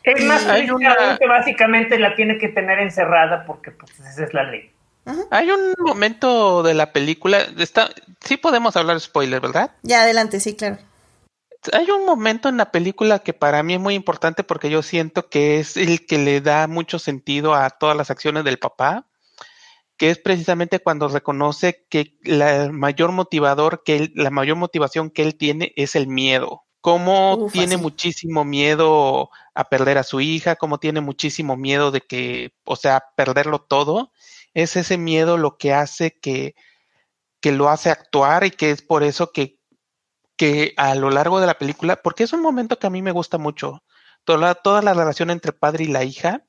Es 0.04 0.24
más, 0.24 0.42
que 0.42 1.26
básicamente 1.28 1.98
la 1.98 2.14
tiene 2.14 2.38
que 2.38 2.48
tener 2.48 2.78
encerrada 2.78 3.44
porque 3.44 3.72
pues 3.72 3.92
esa 4.00 4.24
es 4.24 4.32
la 4.32 4.44
ley. 4.44 4.70
Hay 5.30 5.50
un 5.50 5.74
momento 5.80 6.62
de 6.62 6.72
la 6.72 6.92
película, 6.92 7.40
está, 7.58 7.90
sí 8.20 8.38
podemos 8.38 8.74
hablar 8.74 8.98
spoiler, 9.00 9.40
¿verdad? 9.40 9.72
Ya, 9.82 10.00
adelante, 10.00 10.40
sí, 10.40 10.56
claro 10.56 10.78
hay 11.72 11.90
un 11.90 12.04
momento 12.04 12.48
en 12.48 12.56
la 12.56 12.70
película 12.70 13.20
que 13.20 13.32
para 13.32 13.62
mí 13.62 13.74
es 13.74 13.80
muy 13.80 13.94
importante 13.94 14.44
porque 14.44 14.70
yo 14.70 14.82
siento 14.82 15.28
que 15.28 15.58
es 15.58 15.76
el 15.76 16.06
que 16.06 16.18
le 16.18 16.40
da 16.40 16.66
mucho 16.66 16.98
sentido 16.98 17.54
a 17.54 17.70
todas 17.70 17.96
las 17.96 18.10
acciones 18.10 18.44
del 18.44 18.58
papá, 18.58 19.06
que 19.96 20.10
es 20.10 20.18
precisamente 20.18 20.80
cuando 20.80 21.08
reconoce 21.08 21.86
que 21.88 22.16
la 22.22 22.70
mayor 22.70 23.12
motivador 23.12 23.82
que 23.84 23.96
él, 23.96 24.12
la 24.14 24.30
mayor 24.30 24.56
motivación 24.56 25.10
que 25.10 25.22
él 25.22 25.36
tiene 25.36 25.72
es 25.76 25.96
el 25.96 26.06
miedo. 26.06 26.64
Cómo 26.80 27.48
tiene 27.52 27.76
muchísimo 27.78 28.44
miedo 28.44 29.30
a 29.54 29.68
perder 29.68 29.98
a 29.98 30.04
su 30.04 30.20
hija, 30.20 30.54
cómo 30.54 30.78
tiene 30.78 31.00
muchísimo 31.00 31.56
miedo 31.56 31.90
de 31.90 32.00
que, 32.00 32.52
o 32.64 32.76
sea, 32.76 33.02
perderlo 33.16 33.60
todo. 33.60 34.12
Es 34.54 34.76
ese 34.76 34.96
miedo 34.96 35.36
lo 35.36 35.56
que 35.56 35.74
hace 35.74 36.16
que, 36.16 36.54
que 37.40 37.50
lo 37.50 37.70
hace 37.70 37.90
actuar 37.90 38.44
y 38.44 38.52
que 38.52 38.70
es 38.70 38.82
por 38.82 39.02
eso 39.02 39.32
que 39.32 39.55
que 40.36 40.74
a 40.76 40.94
lo 40.94 41.10
largo 41.10 41.40
de 41.40 41.46
la 41.46 41.58
película, 41.58 41.96
porque 41.96 42.24
es 42.24 42.32
un 42.32 42.42
momento 42.42 42.78
que 42.78 42.86
a 42.86 42.90
mí 42.90 43.02
me 43.02 43.12
gusta 43.12 43.38
mucho, 43.38 43.82
toda, 44.24 44.54
toda 44.54 44.82
la 44.82 44.94
relación 44.94 45.30
entre 45.30 45.52
padre 45.52 45.84
y 45.84 45.88
la 45.88 46.04
hija, 46.04 46.44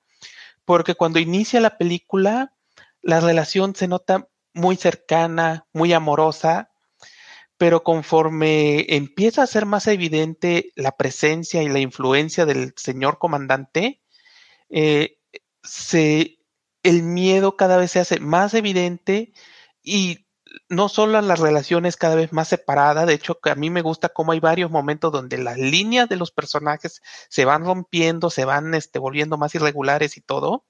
porque 0.66 0.96
cuando 0.96 1.20
inicia 1.20 1.62
la 1.62 1.78
película, 1.78 2.54
la 3.02 3.20
relación 3.22 3.76
se 3.76 3.88
nota 3.88 4.28
muy 4.54 4.76
cercana, 4.76 5.66
muy 5.72 5.94
amorosa, 5.94 6.72
pero 7.58 7.84
conforme 7.84 8.86
empieza 8.96 9.44
a 9.44 9.48
ser 9.48 9.66
más 9.66 9.88
evidente 9.88 10.72
la 10.76 10.92
presencia 10.92 11.64
y 11.64 11.70
la 11.70 11.80
influencia 11.80 12.46
del 12.46 12.74
señor 12.76 13.18
comandante, 13.18 14.02
eh, 14.70 15.18
se, 15.64 16.40
el 16.84 17.04
miedo 17.04 17.56
cada 17.56 17.78
vez 17.78 17.92
se 17.92 18.00
hace 18.00 18.20
más 18.20 18.54
evidente 18.54 19.34
y 19.82 20.27
no 20.70 20.90
solo 20.90 21.22
las 21.22 21.40
relaciones 21.40 21.98
cada 21.98 22.16
vez 22.16 22.34
más 22.34 22.48
separadas, 22.48 23.08
de 23.08 23.14
hecho 23.14 23.40
que 23.40 23.50
a 23.50 23.56
mí 23.56 23.70
me 23.70 23.82
gusta 23.82 24.10
cómo 24.10 24.32
hay 24.32 24.40
varios 24.40 24.72
momentos 24.72 25.12
donde 25.12 25.38
las 25.38 25.58
líneas 25.58 26.10
de 26.10 26.16
los 26.18 26.32
personajes 26.32 27.02
se 27.30 27.46
van 27.46 27.66
rompiendo, 27.66 28.30
se 28.30 28.46
van 28.46 28.74
este, 28.74 29.00
volviendo 29.00 29.38
más 29.38 29.56
irregulares 29.56 30.18
y 30.18 30.22
todo, 30.22 30.66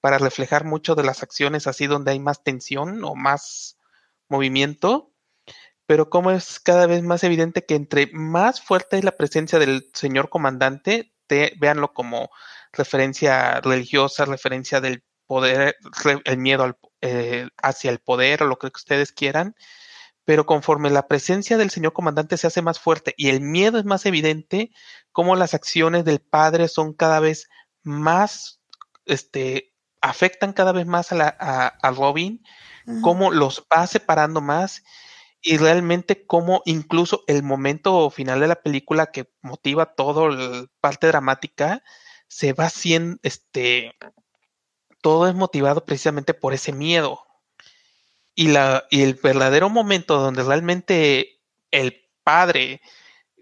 para 0.00 0.18
reflejar 0.18 0.64
mucho 0.64 0.94
de 0.94 1.04
las 1.04 1.22
acciones 1.22 1.66
así 1.66 1.86
donde 1.86 2.12
hay 2.12 2.20
más 2.20 2.42
tensión 2.44 3.02
o 3.04 3.14
más 3.14 3.78
movimiento, 4.28 5.12
pero 5.86 6.10
como 6.10 6.30
es 6.30 6.60
cada 6.60 6.86
vez 6.86 7.02
más 7.02 7.24
evidente 7.24 7.64
que 7.64 7.74
entre 7.74 8.08
más 8.12 8.60
fuerte 8.60 8.98
es 8.98 9.04
la 9.04 9.16
presencia 9.16 9.58
del 9.58 9.90
señor 9.94 10.28
comandante, 10.28 11.12
te, 11.26 11.54
véanlo 11.58 11.92
como 11.92 12.30
referencia 12.72 13.60
religiosa, 13.60 14.24
referencia 14.24 14.80
del 14.80 15.04
poder, 15.26 15.76
el 16.24 16.38
miedo 16.38 16.64
al, 16.64 16.76
eh, 17.06 17.48
hacia 17.62 17.90
el 17.90 18.00
poder 18.00 18.42
o 18.42 18.46
lo 18.46 18.58
que 18.58 18.66
ustedes 18.66 19.12
quieran, 19.12 19.54
pero 20.24 20.44
conforme 20.44 20.90
la 20.90 21.06
presencia 21.06 21.56
del 21.56 21.70
señor 21.70 21.92
comandante 21.92 22.36
se 22.36 22.48
hace 22.48 22.62
más 22.62 22.80
fuerte 22.80 23.14
y 23.16 23.28
el 23.28 23.40
miedo 23.40 23.78
es 23.78 23.84
más 23.84 24.06
evidente, 24.06 24.72
como 25.12 25.36
las 25.36 25.54
acciones 25.54 26.04
del 26.04 26.20
padre 26.20 26.66
son 26.66 26.94
cada 26.94 27.20
vez 27.20 27.48
más, 27.84 28.60
este, 29.04 29.72
afectan 30.00 30.52
cada 30.52 30.72
vez 30.72 30.86
más 30.86 31.12
a, 31.12 31.14
la, 31.14 31.28
a, 31.28 31.90
Robin, 31.92 32.42
cómo 33.02 33.30
los 33.30 33.64
va 33.72 33.86
separando 33.86 34.40
más 34.40 34.82
y 35.40 35.58
realmente 35.58 36.26
cómo 36.26 36.62
incluso 36.64 37.22
el 37.28 37.44
momento 37.44 38.10
final 38.10 38.40
de 38.40 38.48
la 38.48 38.56
película 38.56 39.06
que 39.06 39.30
motiva 39.42 39.94
todo 39.94 40.28
la 40.28 40.66
parte 40.80 41.06
dramática 41.06 41.84
se 42.26 42.52
va 42.52 42.64
haciendo, 42.64 43.18
este, 43.22 43.92
todo 45.06 45.28
es 45.28 45.36
motivado 45.36 45.84
precisamente 45.84 46.34
por 46.34 46.52
ese 46.52 46.72
miedo 46.72 47.20
y, 48.34 48.48
la, 48.48 48.86
y 48.90 49.04
el 49.04 49.14
verdadero 49.14 49.70
momento 49.70 50.18
donde 50.18 50.42
realmente 50.42 51.38
el 51.70 52.02
padre 52.24 52.80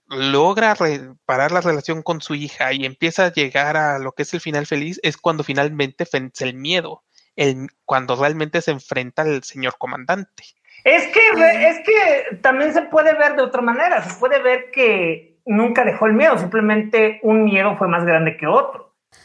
logra 0.08 0.74
reparar 0.74 1.52
la 1.52 1.62
relación 1.62 2.02
con 2.02 2.20
su 2.20 2.34
hija 2.34 2.74
y 2.74 2.84
empieza 2.84 3.24
a 3.24 3.32
llegar 3.32 3.78
a 3.78 3.98
lo 3.98 4.12
que 4.12 4.24
es 4.24 4.34
el 4.34 4.42
final 4.42 4.66
feliz 4.66 5.00
es 5.02 5.16
cuando 5.16 5.42
finalmente 5.42 6.06
vence 6.12 6.44
el 6.44 6.52
miedo, 6.52 7.02
el, 7.34 7.68
cuando 7.86 8.14
realmente 8.14 8.60
se 8.60 8.72
enfrenta 8.72 9.22
al 9.22 9.42
señor 9.42 9.78
comandante. 9.78 10.44
Es 10.84 11.06
que, 11.14 11.20
es 11.66 11.78
que 11.78 12.36
también 12.42 12.74
se 12.74 12.82
puede 12.82 13.14
ver 13.14 13.36
de 13.36 13.42
otra 13.42 13.62
manera, 13.62 14.02
se 14.02 14.20
puede 14.20 14.38
ver 14.42 14.70
que 14.70 15.38
nunca 15.46 15.82
dejó 15.86 16.08
el 16.08 16.12
miedo, 16.12 16.36
simplemente 16.36 17.20
un 17.22 17.44
miedo 17.44 17.74
fue 17.78 17.88
más 17.88 18.04
grande 18.04 18.36
que 18.36 18.46
otro. 18.46 18.83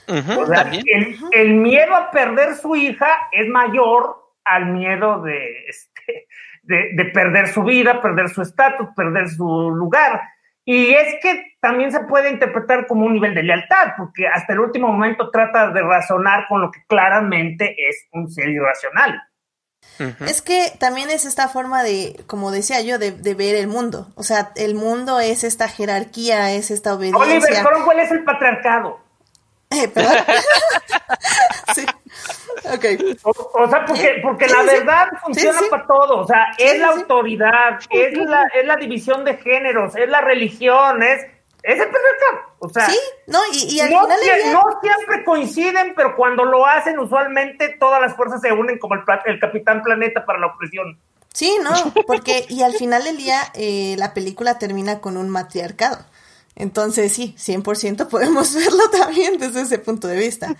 El, 0.10 1.18
el, 1.32 1.53
miedo 1.55 1.95
a 1.95 2.12
perder 2.12 2.55
su 2.55 2.76
hija 2.76 3.30
es 3.32 3.47
mayor 3.47 4.18
al 4.43 4.68
miedo 4.68 5.24
este, 5.28 6.28
de, 6.64 6.89
de, 6.95 7.05
perder 7.05 7.47
su 7.47 7.64
vida, 7.64 8.01
perder 8.01 8.30
su 8.30 8.41
estatus, 8.41 8.89
perder 8.95 9.30
su 9.30 9.72
lugar. 9.72 10.22
Y 10.66 10.93
es 10.93 11.16
que 11.22 11.55
también 11.60 11.91
se 11.91 12.01
puede 12.01 12.30
interpretar 12.30 12.86
como 12.86 13.05
un 13.05 13.14
nivel 13.14 13.34
de 13.34 13.43
lealtad, 13.43 13.93
porque 13.97 14.28
hasta 14.28 14.53
el 14.53 14.60
último 14.60 14.88
momento 14.88 15.32
trata 15.32 15.72
de 15.72 15.82
razonar 15.82 16.45
con 16.47 16.62
lo 16.62 16.72
que 16.72 16.84
claramente 16.88 17.76
es 17.78 18.07
un 18.12 18.30
ser 18.30 18.49
irracional. 18.49 19.20
Es 20.26 20.41
que 20.41 20.72
también 20.80 21.10
es 21.10 21.26
esta 21.26 21.49
forma 21.49 21.84
de, 21.84 22.22
como 22.28 22.51
decía 22.51 22.82
yo, 22.82 22.97
de, 22.99 23.12
ver 23.12 23.55
el 23.55 23.68
mundo. 23.68 24.07
O 24.16 24.24
sea, 24.24 24.51
el 24.55 24.76
mundo 24.76 25.20
es 25.20 25.43
esta 25.43 25.68
jerarquía, 25.68 26.51
es 26.51 26.72
esta 26.72 26.93
obediencia. 26.93 27.20
Oliver 27.22 27.84
¿cuál 27.84 27.99
es 27.99 28.12
el 28.12 28.24
patriarcado? 28.24 28.99
Eh, 29.72 29.91
sí. 31.76 31.86
O, 33.24 33.70
sea, 33.70 33.86
porque, 33.86 34.20
porque 34.22 34.47
la 34.47 34.63
verdad 34.63 35.07
funciona 35.22 35.59
para 35.70 35.86
todo. 35.86 36.20
O 36.20 36.28
sea, 36.28 36.47
es 36.57 36.80
la 36.80 36.89
autoridad, 36.89 37.80
es 37.89 38.17
la, 38.17 38.43
es 38.53 38.65
la 38.65 38.76
división 38.76 39.24
de 39.24 39.38
géneros, 39.38 39.95
es 39.95 40.09
la 40.09 40.22
religión, 40.22 41.01
es, 41.03 41.22
es 41.63 41.80
el 41.80 41.88
patriarcado. 41.88 42.55
O 42.59 42.70
sea, 42.70 42.88
sí, 42.88 42.97
no, 43.28 43.39
y, 43.53 43.80
al 43.80 43.91
no, 43.91 44.01
final 44.01 44.20
no 44.51 44.63
siempre 44.82 45.24
coinciden, 45.24 45.93
pero 45.95 46.15
cuando 46.15 46.43
lo 46.45 46.65
hacen, 46.65 46.99
usualmente 46.99 47.78
todas 47.80 48.01
las 48.01 48.15
fuerzas 48.15 48.41
se 48.41 48.51
unen 48.51 48.78
como 48.80 48.95
el, 48.95 49.01
el 49.26 49.39
Capitán 49.39 49.82
Planeta 49.82 50.26
para 50.26 50.39
la 50.39 50.47
opresión. 50.47 50.99
Sí, 51.34 51.57
no, 51.63 51.72
porque, 52.07 52.45
y 52.49 52.63
al 52.63 52.74
final 52.74 53.03
del 53.03 53.17
día, 53.17 53.39
eh, 53.53 53.95
la 53.97 54.13
película 54.13 54.57
termina 54.57 54.99
con 54.99 55.15
un 55.15 55.30
matriarcado. 55.30 55.99
Entonces, 56.56 57.14
sí, 57.14 57.36
100% 57.38 58.08
podemos 58.08 58.54
verlo 58.56 58.89
también 58.89 59.38
desde 59.38 59.62
ese 59.62 59.80
punto 59.80 60.08
de 60.08 60.18
vista. 60.18 60.56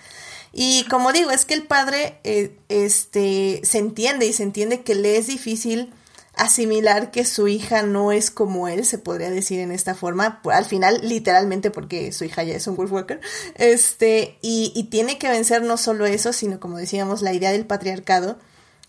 Y 0.52 0.84
como 0.90 1.12
digo, 1.12 1.30
es 1.30 1.44
que 1.44 1.54
el 1.54 1.62
padre 1.62 2.18
eh, 2.24 2.56
este, 2.68 3.60
se 3.62 3.78
entiende 3.78 4.26
y 4.26 4.32
se 4.32 4.42
entiende 4.42 4.82
que 4.82 4.94
le 4.94 5.16
es 5.16 5.26
difícil 5.28 5.92
asimilar 6.34 7.10
que 7.10 7.24
su 7.24 7.48
hija 7.48 7.82
no 7.82 8.12
es 8.12 8.30
como 8.30 8.66
él, 8.68 8.86
se 8.86 8.98
podría 8.98 9.30
decir 9.30 9.60
en 9.60 9.72
esta 9.72 9.94
forma, 9.94 10.40
al 10.44 10.64
final 10.64 11.00
literalmente 11.02 11.70
porque 11.70 12.12
su 12.12 12.24
hija 12.24 12.42
ya 12.44 12.54
es 12.54 12.66
un 12.66 12.76
Wolfwalker, 12.76 13.20
este, 13.56 14.38
y, 14.40 14.72
y 14.74 14.84
tiene 14.84 15.18
que 15.18 15.28
vencer 15.28 15.62
no 15.62 15.76
solo 15.76 16.06
eso, 16.06 16.32
sino 16.32 16.58
como 16.58 16.78
decíamos, 16.78 17.20
la 17.20 17.34
idea 17.34 17.52
del 17.52 17.66
patriarcado, 17.66 18.38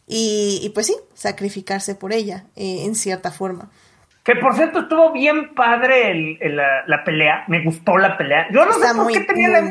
y, 0.07 0.59
y 0.63 0.69
pues 0.69 0.87
sí, 0.87 0.95
sacrificarse 1.13 1.95
por 1.95 2.13
ella, 2.13 2.45
eh, 2.55 2.85
en 2.85 2.95
cierta 2.95 3.31
forma. 3.31 3.71
Que 4.23 4.35
por 4.35 4.55
cierto 4.55 4.81
estuvo 4.81 5.11
bien 5.11 5.55
padre 5.55 6.11
el, 6.11 6.55
la, 6.55 7.03
pelea, 7.03 7.43
me 7.47 7.63
gustó 7.63 7.97
la 7.97 8.17
pelea. 8.17 8.47
Yo 8.51 8.65
no 8.65 8.73
sé 8.73 8.93
por 8.93 9.11
qué 9.11 9.21
tenía 9.21 9.49
la, 9.49 9.61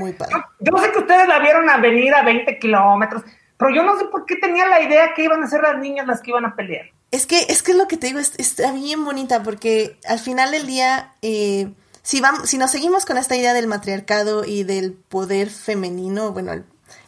Yo, 0.58 0.78
sé 0.78 0.90
que 0.90 0.98
ustedes 0.98 1.28
la 1.28 1.38
vieron 1.38 1.70
a 1.70 1.76
venir 1.76 2.12
a 2.14 2.22
20 2.22 2.58
kilómetros, 2.58 3.22
pero 3.56 3.72
yo 3.72 3.84
no 3.84 3.96
sé 3.96 4.06
por 4.06 4.26
qué 4.26 4.36
tenía 4.36 4.66
la 4.66 4.82
idea 4.82 5.14
que 5.14 5.22
iban 5.22 5.42
a 5.44 5.46
ser 5.46 5.60
las 5.62 5.78
niñas 5.78 6.06
las 6.06 6.20
que 6.20 6.30
iban 6.30 6.44
a 6.44 6.56
pelear. 6.56 6.86
Es 7.12 7.26
que 7.26 7.46
es 7.48 7.62
que 7.62 7.74
lo 7.74 7.86
que 7.86 7.96
te 7.96 8.08
digo 8.08 8.18
está 8.18 8.72
bien 8.72 9.04
bonita 9.04 9.42
porque 9.42 9.98
al 10.08 10.18
final 10.18 10.50
del 10.50 10.66
día, 10.66 11.12
eh, 11.22 11.68
si, 12.02 12.20
vamos, 12.20 12.48
si 12.48 12.58
nos 12.58 12.72
seguimos 12.72 13.04
con 13.04 13.18
esta 13.18 13.36
idea 13.36 13.54
del 13.54 13.68
matriarcado 13.68 14.44
y 14.44 14.64
del 14.64 14.94
poder 14.94 15.50
femenino, 15.50 16.32
bueno, 16.32 16.52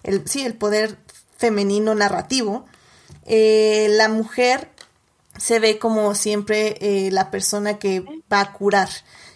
el, 0.05 0.29
sí, 0.29 0.45
el 0.45 0.55
poder 0.55 0.97
femenino 1.37 1.95
narrativo, 1.97 2.67
eh, 3.27 3.89
la 3.91 4.09
mujer 4.09 4.69
se 5.43 5.59
ve 5.59 5.81
como 5.81 6.15
siempre 6.15 6.77
eh, 6.81 7.11
la 7.11 7.33
persona 7.33 7.81
que 7.81 8.05
va 8.33 8.41
a 8.41 8.53
curar 8.53 8.89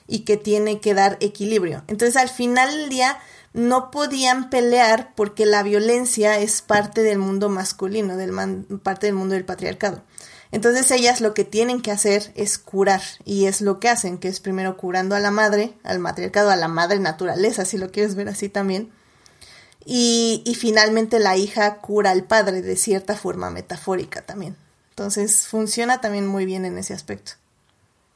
y 0.06 0.20
que 0.20 0.36
tiene 0.36 0.80
que 0.80 0.94
dar 0.94 1.16
equilibrio. 1.18 1.82
Entonces 1.88 2.16
al 2.16 2.28
final 2.28 2.70
del 2.70 2.88
día 2.88 3.18
no 3.54 3.90
podían 3.90 4.48
pelear 4.48 5.14
porque 5.16 5.46
la 5.46 5.64
violencia 5.64 6.38
es 6.38 6.62
parte 6.62 7.02
del 7.02 7.18
mundo 7.18 7.48
masculino, 7.48 8.16
del 8.16 8.32
parte 8.84 9.06
del 9.06 9.16
mundo 9.16 9.34
del 9.34 9.44
patriarcado. 9.44 10.04
Entonces 10.52 10.88
ellas 10.92 11.20
lo 11.20 11.34
que 11.34 11.42
tienen 11.42 11.82
que 11.82 11.90
hacer 11.90 12.30
es 12.36 12.56
curar 12.56 13.02
y 13.24 13.46
es 13.46 13.60
lo 13.60 13.80
que 13.80 13.88
hacen, 13.88 14.18
que 14.18 14.28
es 14.28 14.38
primero 14.38 14.76
curando 14.76 15.16
a 15.16 15.20
la 15.20 15.32
madre, 15.32 15.74
al 15.82 15.98
matriarcado, 15.98 16.50
a 16.50 16.56
la 16.56 16.68
madre 16.68 17.00
naturaleza, 17.00 17.64
si 17.64 17.78
lo 17.78 17.90
quieres 17.90 18.14
ver 18.14 18.28
así 18.28 18.48
también. 18.48 18.92
Y, 19.84 20.44
y 20.46 20.54
finalmente 20.54 21.18
la 21.18 21.36
hija 21.36 21.78
cura 21.78 22.12
al 22.12 22.22
padre 22.22 22.62
de 22.62 22.76
cierta 22.76 23.16
forma 23.16 23.50
metafórica 23.50 24.22
también. 24.22 24.56
Entonces 24.96 25.46
funciona 25.46 26.00
también 26.00 26.26
muy 26.26 26.46
bien 26.46 26.64
en 26.64 26.78
ese 26.78 26.94
aspecto. 26.94 27.32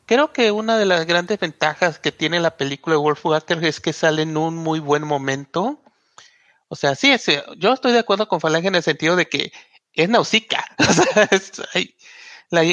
Creo 0.07 0.33
que 0.33 0.51
una 0.51 0.78
de 0.78 0.87
las 0.87 1.05
grandes 1.05 1.39
ventajas 1.39 1.99
que 1.99 2.11
tiene 2.11 2.41
la 2.41 2.57
película 2.57 2.97
de 2.97 3.03
Wolf 3.03 3.26
Walker 3.26 3.62
es 3.62 3.81
que 3.81 3.93
sale 3.93 4.22
en 4.22 4.39
un 4.39 4.57
muy 4.57 4.81
buen 4.81 5.07
momento. 5.07 5.78
O 6.68 6.76
sea, 6.76 6.95
sí, 6.95 7.14
yo 7.59 7.74
estoy 7.74 7.93
de 7.93 7.99
acuerdo 7.99 8.28
con 8.28 8.41
Falange 8.41 8.68
en 8.68 8.76
el 8.76 8.83
sentido 8.83 9.14
de 9.14 9.28
que 9.28 9.53
es 9.93 10.09
Nausicaa. 10.09 10.64
la, 12.49 12.64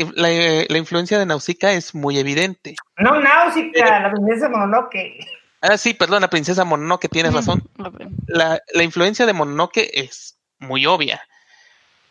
influencia 0.78 1.20
de 1.20 1.26
Nausicaa 1.26 1.74
es 1.74 1.94
muy 1.94 2.18
evidente. 2.18 2.78
No 2.98 3.20
Nausicaa, 3.20 4.00
la 4.04 4.12
princesa 4.12 4.48
Mononoke. 4.48 5.20
Ah, 5.60 5.78
sí, 5.78 5.94
perdón, 5.94 6.22
la 6.22 6.30
princesa 6.30 6.64
Mononoke, 6.64 7.10
tienes 7.10 7.34
razón. 7.34 7.62
La, 8.28 8.62
la 8.74 8.84
influencia 8.84 9.26
de 9.26 9.34
Mononoke 9.34 9.90
es 9.94 10.38
muy 10.60 10.86
obvia. 10.86 11.22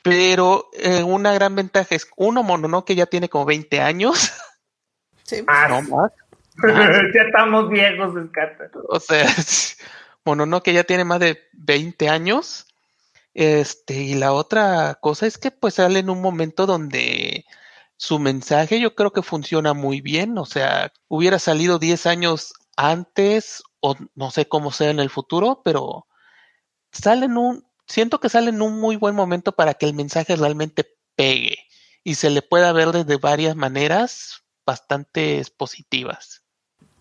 Pero 0.06 0.70
eh, 0.72 1.02
una 1.02 1.32
gran 1.34 1.56
ventaja 1.56 1.96
es, 1.96 2.06
uno, 2.16 2.44
Mononoke 2.44 2.94
ya 2.94 3.06
tiene 3.06 3.28
como 3.28 3.44
20 3.44 3.80
años. 3.80 4.32
Sí. 5.24 5.42
Ah, 5.48 5.66
no 5.68 5.82
más. 5.82 6.12
ya 7.14 7.22
estamos 7.22 7.68
viejos, 7.68 8.14
O 8.88 9.00
sea, 9.00 9.26
Mononoke 10.24 10.72
ya 10.72 10.84
tiene 10.84 11.02
más 11.04 11.18
de 11.18 11.40
20 11.54 12.08
años. 12.08 12.68
Este, 13.34 13.94
y 13.94 14.14
la 14.14 14.32
otra 14.32 14.94
cosa 15.00 15.26
es 15.26 15.38
que 15.38 15.50
pues 15.50 15.74
sale 15.74 15.98
en 15.98 16.08
un 16.08 16.22
momento 16.22 16.66
donde 16.66 17.44
su 17.96 18.20
mensaje 18.20 18.80
yo 18.80 18.94
creo 18.94 19.12
que 19.12 19.22
funciona 19.22 19.74
muy 19.74 20.00
bien. 20.00 20.38
O 20.38 20.46
sea, 20.46 20.92
hubiera 21.08 21.40
salido 21.40 21.80
10 21.80 22.06
años 22.06 22.54
antes, 22.76 23.64
o 23.80 23.96
no 24.14 24.30
sé 24.30 24.46
cómo 24.46 24.70
sea 24.70 24.90
en 24.90 25.00
el 25.00 25.10
futuro, 25.10 25.62
pero 25.64 26.06
sale 26.92 27.26
en 27.26 27.36
un, 27.36 27.66
siento 27.86 28.20
que 28.20 28.28
sale 28.28 28.50
en 28.50 28.62
un 28.62 28.78
muy 28.80 28.96
buen 28.96 29.14
momento 29.14 29.52
para 29.52 29.74
que 29.74 29.86
el 29.86 29.94
mensaje 29.94 30.36
realmente 30.36 30.86
pegue 31.14 31.58
y 32.04 32.14
se 32.14 32.30
le 32.30 32.42
pueda 32.42 32.72
ver 32.72 32.92
desde 32.92 33.16
varias 33.16 33.56
maneras 33.56 34.42
bastante 34.64 35.42
positivas. 35.56 36.42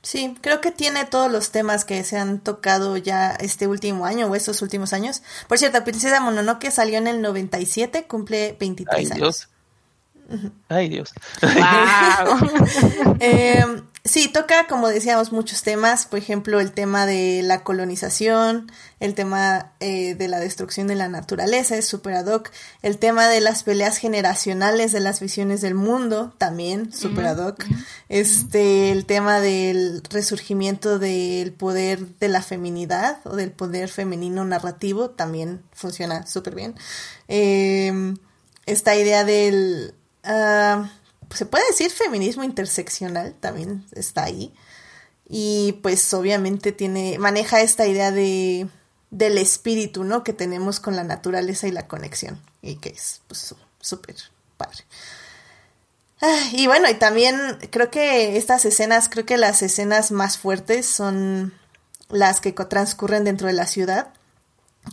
Sí, 0.01 0.37
creo 0.39 0.61
que 0.61 0.71
tiene 0.71 1.05
todos 1.05 1.31
los 1.31 1.49
temas 1.49 1.83
que 1.83 2.03
se 2.03 2.17
han 2.17 2.39
tocado 2.39 2.95
ya 2.95 3.31
este 3.31 3.67
último 3.67 4.05
año 4.05 4.27
o 4.27 4.35
estos 4.35 4.61
últimos 4.61 4.93
años. 4.93 5.23
Por 5.47 5.57
cierto, 5.57 5.83
Princesa 5.83 6.19
Mononoke 6.19 6.69
salió 6.69 6.99
en 6.99 7.07
el 7.07 7.23
97, 7.23 8.05
cumple 8.05 8.55
23 8.59 8.95
Ay, 8.95 9.05
años. 9.05 9.17
Dios. 10.29 10.51
Ay, 10.69 10.89
Dios. 10.89 11.11
Wow. 11.41 13.15
eh, 13.19 13.65
Sí, 14.07 14.27
toca, 14.27 14.67
como 14.67 14.87
decíamos, 14.87 15.31
muchos 15.31 15.63
temas, 15.63 16.05
por 16.05 16.19
ejemplo, 16.19 16.59
el 16.59 16.73
tema 16.73 17.07
de 17.07 17.41
la 17.41 17.63
colonización, 17.63 18.71
el 18.99 19.15
tema 19.15 19.73
eh, 19.79 20.13
de 20.13 20.27
la 20.27 20.39
destrucción 20.39 20.85
de 20.85 20.93
la 20.93 21.09
naturaleza, 21.09 21.75
es 21.75 21.87
super 21.87 22.13
ad 22.13 22.27
hoc, 22.27 22.51
el 22.83 22.99
tema 22.99 23.27
de 23.27 23.41
las 23.41 23.63
peleas 23.63 23.97
generacionales 23.97 24.91
de 24.91 24.99
las 24.99 25.21
visiones 25.21 25.61
del 25.61 25.73
mundo, 25.73 26.35
también 26.37 26.93
super 26.93 27.25
ad 27.25 27.39
hoc, 27.39 27.65
este, 28.07 28.91
el 28.91 29.07
tema 29.07 29.39
del 29.39 30.03
resurgimiento 30.07 30.99
del 30.99 31.51
poder 31.51 32.05
de 32.19 32.27
la 32.27 32.43
feminidad 32.43 33.17
o 33.23 33.35
del 33.35 33.51
poder 33.51 33.89
femenino 33.89 34.45
narrativo, 34.45 35.09
también 35.09 35.63
funciona 35.73 36.27
súper 36.27 36.53
bien. 36.53 36.75
Em, 37.27 38.17
esta 38.67 38.95
idea 38.95 39.23
del... 39.23 39.95
Ah, 40.23 40.91
se 41.33 41.45
puede 41.45 41.65
decir 41.67 41.91
feminismo 41.91 42.43
interseccional, 42.43 43.33
también 43.39 43.85
está 43.93 44.23
ahí. 44.23 44.53
Y 45.27 45.79
pues 45.81 46.13
obviamente 46.13 46.71
tiene, 46.71 47.17
maneja 47.17 47.61
esta 47.61 47.87
idea 47.87 48.11
de, 48.11 48.67
del 49.09 49.37
espíritu, 49.37 50.03
¿no? 50.03 50.23
Que 50.23 50.33
tenemos 50.33 50.79
con 50.79 50.95
la 50.95 51.03
naturaleza 51.03 51.67
y 51.67 51.71
la 51.71 51.87
conexión. 51.87 52.41
Y 52.61 52.75
que 52.75 52.89
es 52.89 53.21
pues 53.27 53.55
súper 53.81 54.15
padre. 54.57 54.83
y 56.51 56.67
bueno, 56.67 56.89
y 56.89 56.95
también 56.95 57.57
creo 57.71 57.89
que 57.89 58.37
estas 58.37 58.65
escenas, 58.65 59.09
creo 59.09 59.25
que 59.25 59.37
las 59.37 59.61
escenas 59.61 60.11
más 60.11 60.37
fuertes 60.37 60.85
son 60.85 61.53
las 62.09 62.39
que 62.39 62.51
transcurren 62.51 63.23
dentro 63.23 63.47
de 63.47 63.53
la 63.53 63.65
ciudad, 63.65 64.13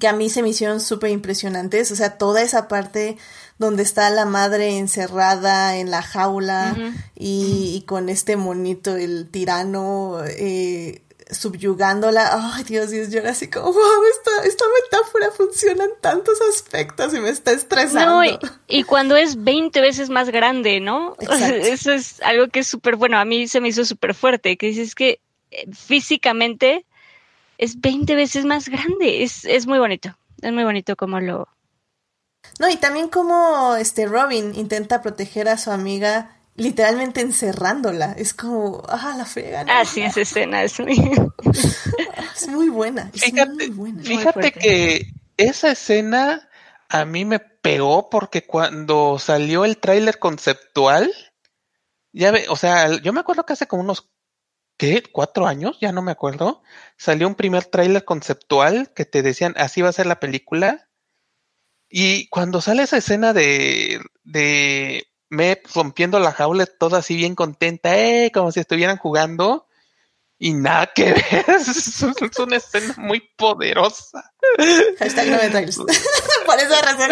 que 0.00 0.08
a 0.08 0.12
mí 0.12 0.30
se 0.30 0.42
me 0.42 0.48
hicieron 0.48 0.80
súper 0.80 1.10
impresionantes, 1.10 1.90
o 1.90 1.96
sea, 1.96 2.16
toda 2.16 2.42
esa 2.42 2.68
parte 2.68 3.18
donde 3.58 3.82
está 3.82 4.10
la 4.10 4.24
madre 4.24 4.78
encerrada 4.78 5.76
en 5.76 5.90
la 5.90 6.02
jaula 6.02 6.76
y, 7.14 7.84
con 7.86 8.08
este 8.08 8.36
monito, 8.36 8.96
el 8.96 9.28
tirano, 9.30 10.20
eh, 10.26 11.02
subyugándola. 11.30 12.54
Ay, 12.54 12.64
Dios, 12.64 12.90
Dios, 12.90 13.10
yo 13.10 13.26
así 13.28 13.48
como, 13.48 13.72
wow, 13.72 14.04
esta, 14.10 14.44
esta 14.46 14.64
metáfora 14.82 15.30
funciona 15.30 15.84
en 15.84 15.90
tantos 16.00 16.38
aspectos 16.54 17.14
y 17.14 17.20
me 17.20 17.30
está 17.30 17.52
estresando. 17.52 18.22
No, 18.22 18.38
y, 18.66 18.82
cuando 18.84 19.16
es 19.16 19.42
20 19.42 19.80
veces 19.80 20.10
más 20.10 20.30
grande, 20.30 20.80
¿no? 20.80 21.16
Eso 21.20 21.92
es 21.92 22.20
algo 22.22 22.48
que 22.48 22.60
es 22.60 22.66
súper 22.66 22.96
bueno. 22.96 23.18
A 23.18 23.24
mí 23.24 23.48
se 23.48 23.60
me 23.60 23.68
hizo 23.68 23.84
súper 23.84 24.14
fuerte, 24.14 24.56
que 24.56 24.66
dices 24.66 24.94
que 24.94 25.20
eh, 25.50 25.66
físicamente 25.72 26.84
es 27.58 27.80
20 27.80 28.14
veces 28.14 28.44
más 28.44 28.68
grande. 28.68 29.22
Es, 29.22 29.44
es 29.44 29.66
muy 29.66 29.78
bonito. 29.78 30.16
Es 30.40 30.52
muy 30.52 30.64
bonito 30.64 30.96
como 30.96 31.20
lo, 31.20 31.48
no, 32.58 32.68
y 32.68 32.76
también 32.76 33.08
como 33.08 33.74
este 33.76 34.06
Robin 34.06 34.54
intenta 34.54 35.02
proteger 35.02 35.48
a 35.48 35.58
su 35.58 35.70
amiga 35.70 36.36
literalmente 36.54 37.20
encerrándola. 37.20 38.12
Es 38.12 38.34
como, 38.34 38.82
ah, 38.88 39.14
la 39.16 39.24
frega. 39.24 39.64
Ah, 39.68 39.84
sí, 39.84 40.02
esa 40.02 40.20
escena 40.20 40.62
es 40.62 40.78
muy, 40.78 40.96
es 42.36 42.48
muy 42.48 42.68
buena. 42.68 43.10
fíjate, 43.12 43.72
fíjate 44.02 44.52
que 44.52 45.06
esa 45.36 45.72
escena 45.72 46.48
a 46.88 47.04
mí 47.04 47.24
me 47.24 47.40
pegó 47.40 48.10
porque 48.10 48.46
cuando 48.46 49.18
salió 49.18 49.64
el 49.64 49.78
tráiler 49.78 50.18
conceptual, 50.18 51.12
ya 52.12 52.30
ve, 52.30 52.46
o 52.48 52.56
sea, 52.56 53.00
yo 53.00 53.12
me 53.12 53.20
acuerdo 53.20 53.46
que 53.46 53.54
hace 53.54 53.66
como 53.66 53.82
unos 53.82 54.10
¿qué? 54.76 55.02
¿Cuatro 55.10 55.46
años? 55.46 55.78
Ya 55.80 55.92
no 55.92 56.02
me 56.02 56.12
acuerdo. 56.12 56.62
Salió 56.96 57.28
un 57.28 57.34
primer 57.34 57.64
tráiler 57.64 58.04
conceptual 58.04 58.92
que 58.94 59.04
te 59.04 59.22
decían 59.22 59.54
así 59.56 59.80
va 59.80 59.88
a 59.88 59.92
ser 59.92 60.06
la 60.06 60.20
película. 60.20 60.88
Y 61.94 62.26
cuando 62.28 62.62
sale 62.62 62.84
esa 62.84 62.96
escena 62.96 63.34
de, 63.34 64.00
de 64.24 65.06
me 65.28 65.60
rompiendo 65.74 66.18
la 66.18 66.32
jaula, 66.32 66.64
toda 66.64 67.00
así 67.00 67.16
bien 67.16 67.34
contenta, 67.34 67.98
eh, 67.98 68.30
como 68.32 68.50
si 68.50 68.60
estuvieran 68.60 68.96
jugando, 68.96 69.66
y 70.38 70.54
nada 70.54 70.86
que 70.94 71.12
ver, 71.12 71.44
es, 71.48 72.02
una 72.38 72.56
escena 72.56 72.94
muy 72.96 73.20
poderosa. 73.36 74.32
Hashtag 74.98 75.28
no 75.28 75.36
Por 76.46 76.58
esa 76.58 76.80
razón. 76.80 77.10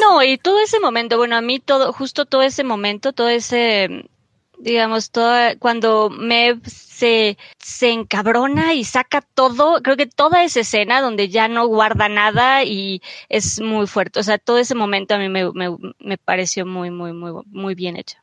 No, 0.00 0.20
y 0.24 0.36
todo 0.36 0.58
ese 0.58 0.80
momento, 0.80 1.16
bueno, 1.16 1.36
a 1.36 1.40
mí 1.40 1.60
todo, 1.60 1.92
justo 1.92 2.26
todo 2.26 2.42
ese 2.42 2.64
momento, 2.64 3.12
todo 3.12 3.28
ese 3.28 4.10
digamos, 4.58 5.10
toda, 5.10 5.56
cuando 5.56 6.10
Mev 6.10 6.60
se, 6.66 7.38
se 7.58 7.90
encabrona 7.90 8.74
y 8.74 8.84
saca 8.84 9.20
todo, 9.20 9.82
creo 9.82 9.96
que 9.96 10.06
toda 10.06 10.44
esa 10.44 10.60
escena 10.60 11.00
donde 11.00 11.28
ya 11.28 11.48
no 11.48 11.66
guarda 11.66 12.08
nada 12.08 12.64
y 12.64 13.02
es 13.28 13.60
muy 13.60 13.86
fuerte. 13.86 14.20
O 14.20 14.22
sea, 14.22 14.38
todo 14.38 14.58
ese 14.58 14.74
momento 14.74 15.14
a 15.14 15.18
mí 15.18 15.28
me, 15.28 15.50
me, 15.52 15.76
me 15.98 16.18
pareció 16.18 16.66
muy, 16.66 16.90
muy, 16.90 17.12
muy, 17.12 17.42
muy 17.46 17.74
bien 17.74 17.96
hecho. 17.96 18.18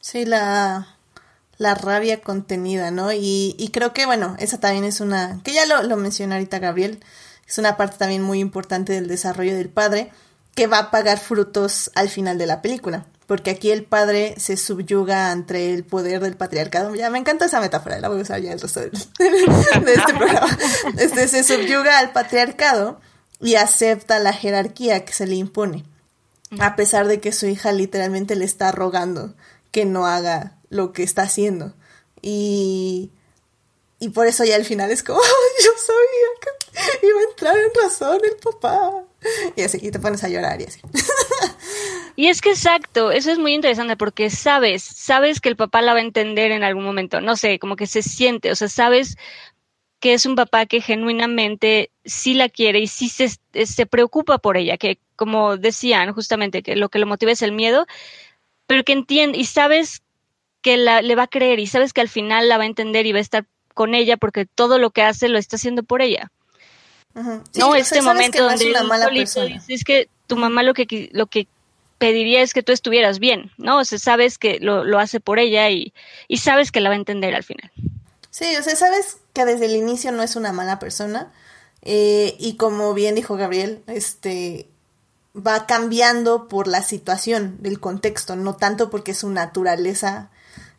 Sí, 0.00 0.24
la, 0.24 0.96
la 1.56 1.74
rabia 1.74 2.20
contenida, 2.20 2.90
¿no? 2.90 3.12
Y, 3.12 3.56
y 3.58 3.68
creo 3.70 3.92
que, 3.92 4.06
bueno, 4.06 4.36
esa 4.38 4.60
también 4.60 4.84
es 4.84 5.00
una, 5.00 5.40
que 5.42 5.52
ya 5.52 5.66
lo, 5.66 5.82
lo 5.82 5.96
mencionó 5.96 6.34
ahorita 6.34 6.60
Gabriel, 6.60 7.00
es 7.46 7.58
una 7.58 7.76
parte 7.76 7.98
también 7.98 8.22
muy 8.22 8.38
importante 8.38 8.92
del 8.92 9.08
desarrollo 9.08 9.56
del 9.56 9.70
padre, 9.70 10.12
que 10.54 10.66
va 10.66 10.78
a 10.78 10.90
pagar 10.90 11.18
frutos 11.18 11.90
al 11.94 12.08
final 12.08 12.38
de 12.38 12.46
la 12.46 12.62
película 12.62 13.06
porque 13.28 13.50
aquí 13.50 13.70
el 13.70 13.84
padre 13.84 14.34
se 14.38 14.56
subyuga 14.56 15.30
ante 15.30 15.74
el 15.74 15.84
poder 15.84 16.22
del 16.22 16.38
patriarcado. 16.38 16.94
Ya 16.94 17.10
me 17.10 17.18
encanta 17.18 17.44
esa 17.44 17.60
metáfora, 17.60 18.00
la 18.00 18.08
voy 18.08 18.20
a 18.20 18.22
usar 18.22 18.40
ya 18.40 18.54
el 18.54 18.58
resto 18.58 18.80
de, 18.88 18.90
este 18.90 20.14
programa. 20.14 20.58
Este 20.96 21.28
se 21.28 21.44
subyuga 21.44 21.98
al 21.98 22.12
patriarcado 22.12 23.02
y 23.38 23.56
acepta 23.56 24.18
la 24.18 24.32
jerarquía 24.32 25.04
que 25.04 25.12
se 25.12 25.26
le 25.26 25.34
impone, 25.34 25.84
a 26.58 26.74
pesar 26.74 27.06
de 27.06 27.20
que 27.20 27.32
su 27.32 27.46
hija 27.46 27.70
literalmente 27.70 28.34
le 28.34 28.46
está 28.46 28.72
rogando 28.72 29.34
que 29.72 29.84
no 29.84 30.06
haga 30.06 30.56
lo 30.70 30.94
que 30.94 31.02
está 31.02 31.24
haciendo. 31.24 31.74
Y, 32.22 33.12
y 33.98 34.08
por 34.08 34.26
eso 34.26 34.42
ya 34.44 34.56
al 34.56 34.64
final 34.64 34.90
es 34.90 35.02
como, 35.02 35.20
yo 35.64 35.70
sabía 35.76 36.96
que 37.00 37.06
iba 37.06 37.20
a 37.20 37.24
entrar 37.24 37.58
en 37.58 37.70
razón 37.84 38.20
el 38.24 38.36
papá. 38.36 39.04
Y 39.54 39.62
así, 39.64 39.78
y 39.82 39.90
te 39.90 39.98
pones 39.98 40.24
a 40.24 40.30
llorar 40.30 40.62
y 40.62 40.64
así. 40.64 40.80
Y 42.18 42.26
es 42.26 42.40
que 42.40 42.50
exacto, 42.50 43.12
eso 43.12 43.30
es 43.30 43.38
muy 43.38 43.54
interesante 43.54 43.96
porque 43.96 44.28
sabes, 44.28 44.82
sabes 44.82 45.40
que 45.40 45.48
el 45.48 45.54
papá 45.54 45.82
la 45.82 45.92
va 45.92 46.00
a 46.00 46.02
entender 46.02 46.50
en 46.50 46.64
algún 46.64 46.82
momento, 46.82 47.20
no 47.20 47.36
sé, 47.36 47.60
como 47.60 47.76
que 47.76 47.86
se 47.86 48.02
siente, 48.02 48.50
o 48.50 48.56
sea, 48.56 48.68
sabes 48.68 49.16
que 50.00 50.14
es 50.14 50.26
un 50.26 50.34
papá 50.34 50.66
que 50.66 50.80
genuinamente 50.80 51.92
sí 52.04 52.34
la 52.34 52.48
quiere 52.48 52.80
y 52.80 52.88
sí 52.88 53.08
se, 53.08 53.28
se 53.64 53.86
preocupa 53.86 54.38
por 54.38 54.56
ella, 54.56 54.78
que 54.78 54.98
como 55.14 55.56
decían 55.56 56.12
justamente, 56.12 56.64
que 56.64 56.74
lo 56.74 56.88
que 56.88 56.98
lo 56.98 57.06
motiva 57.06 57.30
es 57.30 57.40
el 57.40 57.52
miedo, 57.52 57.86
pero 58.66 58.82
que 58.82 58.94
entiende 58.94 59.38
y 59.38 59.44
sabes 59.44 60.02
que 60.60 60.76
la, 60.76 61.02
le 61.02 61.14
va 61.14 61.22
a 61.22 61.28
creer 61.28 61.60
y 61.60 61.68
sabes 61.68 61.92
que 61.92 62.00
al 62.00 62.08
final 62.08 62.48
la 62.48 62.58
va 62.58 62.64
a 62.64 62.66
entender 62.66 63.06
y 63.06 63.12
va 63.12 63.18
a 63.18 63.22
estar 63.22 63.46
con 63.74 63.94
ella 63.94 64.16
porque 64.16 64.44
todo 64.44 64.78
lo 64.78 64.90
que 64.90 65.02
hace 65.02 65.28
lo 65.28 65.38
está 65.38 65.54
haciendo 65.54 65.84
por 65.84 66.02
ella. 66.02 66.32
no 67.14 67.76
este 67.76 68.02
momento 68.02 68.42
donde 68.42 68.72
es 69.68 69.84
que 69.84 70.08
tu 70.26 70.34
mamá 70.34 70.64
lo 70.64 70.74
que 70.74 71.10
lo 71.12 71.28
que 71.28 71.46
pediría 71.98 72.42
es 72.42 72.54
que 72.54 72.62
tú 72.62 72.72
estuvieras 72.72 73.18
bien, 73.18 73.50
¿no? 73.58 73.78
O 73.78 73.84
sea, 73.84 73.98
sabes 73.98 74.38
que 74.38 74.58
lo, 74.60 74.84
lo 74.84 74.98
hace 74.98 75.20
por 75.20 75.38
ella 75.38 75.68
y, 75.70 75.92
y, 76.28 76.38
sabes 76.38 76.72
que 76.72 76.80
la 76.80 76.88
va 76.88 76.94
a 76.94 76.98
entender 76.98 77.34
al 77.34 77.44
final. 77.44 77.70
Sí, 78.30 78.56
o 78.56 78.62
sea, 78.62 78.76
sabes 78.76 79.18
que 79.32 79.44
desde 79.44 79.66
el 79.66 79.76
inicio 79.76 80.12
no 80.12 80.22
es 80.22 80.36
una 80.36 80.52
mala 80.52 80.78
persona. 80.78 81.32
Eh, 81.82 82.36
y 82.38 82.56
como 82.56 82.94
bien 82.94 83.14
dijo 83.14 83.36
Gabriel, 83.36 83.82
este 83.86 84.68
va 85.34 85.66
cambiando 85.66 86.48
por 86.48 86.66
la 86.66 86.82
situación 86.82 87.56
del 87.60 87.80
contexto, 87.80 88.36
no 88.36 88.56
tanto 88.56 88.90
porque 88.90 89.14
su 89.14 89.30
naturaleza 89.30 90.30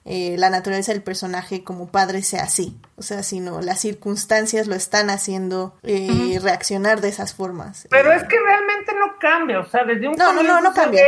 eh, 0.06 0.36
la 0.38 0.50
naturaleza 0.50 0.92
del 0.92 1.04
personaje 1.04 1.64
como 1.64 1.92
padre 1.92 2.22
sea 2.22 2.44
así, 2.44 2.78
o 2.96 3.02
sea, 3.02 3.22
sino 3.24 3.62
las 3.62 3.82
circunstancias 3.82 4.68
lo 4.68 4.76
están 4.76 5.10
haciendo 5.10 5.76
eh, 5.84 6.40
reaccionar 6.42 7.02
de 7.02 7.10
esas 7.10 7.34
formas. 7.36 7.88
Pero 7.90 8.12
es 8.12 8.24
que 8.24 8.40
realmente 8.40 8.94
no 8.98 9.18
cambia, 9.20 9.60
o 9.60 9.66
sea, 9.66 9.84
desde 9.84 10.08
un 10.08 10.16
no, 10.16 10.26
comienzo 10.26 10.54
no, 10.54 10.62
no, 10.62 10.74
cambia. 10.74 11.04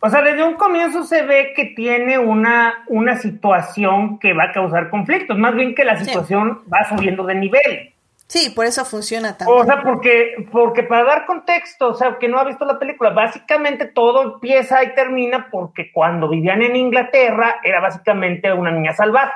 o 0.00 0.10
sea, 0.10 0.22
desde 0.22 0.44
un 0.44 0.54
comienzo 0.54 1.04
se 1.04 1.22
ve 1.22 1.52
que 1.56 1.66
tiene 1.76 2.18
una, 2.18 2.84
una 2.88 3.16
situación 3.18 4.18
que 4.18 4.32
va 4.32 4.44
a 4.44 4.52
causar 4.52 4.90
conflictos, 4.90 5.38
más 5.38 5.54
bien 5.54 5.74
que 5.74 5.84
la 5.84 5.98
situación 5.98 6.62
va 6.72 6.88
subiendo 6.88 7.24
de 7.24 7.34
nivel. 7.34 7.94
Sí, 8.30 8.50
por 8.50 8.64
eso 8.64 8.84
funciona 8.84 9.36
también. 9.36 9.58
O 9.58 9.64
sea, 9.64 9.82
porque, 9.82 10.46
porque 10.52 10.84
para 10.84 11.02
dar 11.02 11.26
contexto, 11.26 11.88
o 11.88 11.94
sea, 11.94 12.16
que 12.16 12.28
no 12.28 12.38
ha 12.38 12.44
visto 12.44 12.64
la 12.64 12.78
película, 12.78 13.10
básicamente 13.10 13.86
todo 13.86 14.22
empieza 14.22 14.84
y 14.84 14.94
termina 14.94 15.48
porque 15.50 15.90
cuando 15.90 16.28
vivían 16.28 16.62
en 16.62 16.76
Inglaterra 16.76 17.56
era 17.64 17.80
básicamente 17.80 18.52
una 18.52 18.70
niña 18.70 18.92
salvaje. 18.92 19.32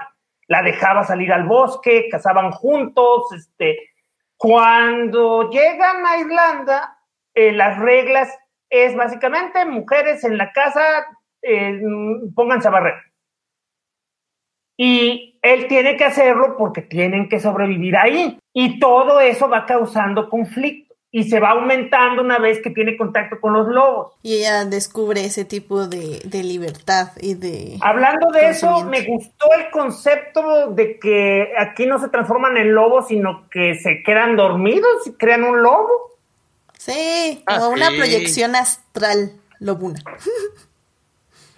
La 0.46 0.62
dejaba 0.62 1.02
salir 1.02 1.32
al 1.32 1.42
bosque, 1.42 2.06
cazaban 2.08 2.52
juntos, 2.52 3.32
este. 3.32 3.80
Cuando 4.36 5.50
llegan 5.50 6.06
a 6.06 6.18
Irlanda, 6.18 6.96
eh, 7.34 7.50
las 7.50 7.80
reglas 7.80 8.32
es 8.70 8.94
básicamente 8.94 9.64
mujeres 9.64 10.22
en 10.22 10.38
la 10.38 10.52
casa, 10.52 10.84
eh, 11.42 11.80
pónganse 12.32 12.68
a 12.68 12.70
barrer. 12.70 12.94
Y 14.76 15.38
él 15.42 15.68
tiene 15.68 15.96
que 15.96 16.04
hacerlo 16.04 16.56
porque 16.56 16.82
tienen 16.82 17.28
que 17.28 17.40
sobrevivir 17.40 17.96
ahí. 17.96 18.38
Y 18.52 18.78
todo 18.78 19.20
eso 19.20 19.48
va 19.48 19.66
causando 19.66 20.28
conflicto 20.28 20.94
y 21.16 21.22
se 21.22 21.38
va 21.38 21.50
aumentando 21.50 22.22
una 22.22 22.40
vez 22.40 22.60
que 22.60 22.70
tiene 22.70 22.96
contacto 22.96 23.38
con 23.40 23.52
los 23.52 23.68
lobos. 23.68 24.14
Y 24.24 24.38
ella 24.38 24.64
descubre 24.64 25.24
ese 25.24 25.44
tipo 25.44 25.86
de, 25.86 26.20
libertad 26.42 27.12
y 27.20 27.34
de... 27.34 27.78
Hablando 27.82 28.32
de 28.32 28.48
eso, 28.48 28.84
me 28.86 29.02
gustó 29.02 29.46
el 29.56 29.70
concepto 29.70 30.72
de 30.72 30.98
que 30.98 31.52
aquí 31.56 31.86
no 31.86 32.00
se 32.00 32.08
transforman 32.08 32.56
en 32.56 32.74
lobos, 32.74 33.06
sino 33.06 33.48
que 33.48 33.76
se 33.76 34.02
quedan 34.02 34.34
dormidos 34.34 35.06
y 35.06 35.12
crean 35.12 35.44
un 35.44 35.62
lobo. 35.62 36.18
Sí, 36.76 37.44
ah, 37.46 37.60
como 37.60 37.74
una 37.74 37.90
proyección 37.90 38.56
astral 38.56 39.34
lobuna. 39.60 40.00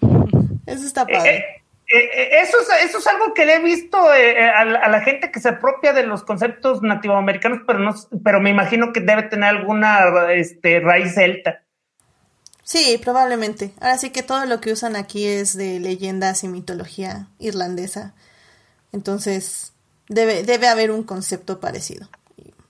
eso 0.66 0.86
está 0.86 1.06
eh, 1.08 1.14
padre. 1.14 1.36
Eh, 1.36 1.44
eh, 1.88 1.98
eh, 1.98 2.40
eso, 2.42 2.56
es, 2.60 2.68
eso 2.88 2.98
es 2.98 3.06
algo 3.06 3.32
que 3.32 3.46
le 3.46 3.54
he 3.54 3.62
visto 3.62 4.12
eh, 4.12 4.48
a, 4.48 4.64
la 4.64 5.00
gente 5.02 5.30
que 5.30 5.38
se 5.38 5.50
apropia 5.50 5.92
de 5.92 6.04
los 6.04 6.24
conceptos 6.24 6.82
nativoamericanos, 6.82 7.60
pero 7.64 7.78
no, 7.78 7.94
pero 8.24 8.40
me 8.40 8.50
imagino 8.50 8.92
que 8.92 9.00
debe 9.00 9.22
tener 9.24 9.50
alguna 9.50 10.32
este, 10.32 10.80
raíz 10.80 11.14
celta. 11.14 11.62
Sí, 12.64 13.00
probablemente. 13.02 13.72
Ahora 13.80 13.98
sí 13.98 14.10
que 14.10 14.24
todo 14.24 14.44
lo 14.46 14.60
que 14.60 14.72
usan 14.72 14.96
aquí 14.96 15.24
es 15.24 15.56
de 15.56 15.78
leyendas 15.78 16.42
y 16.42 16.48
mitología 16.48 17.28
irlandesa. 17.38 18.14
Entonces, 18.90 19.72
debe, 20.08 20.42
debe 20.42 20.66
haber 20.66 20.90
un 20.90 21.04
concepto 21.04 21.60
parecido. 21.60 22.08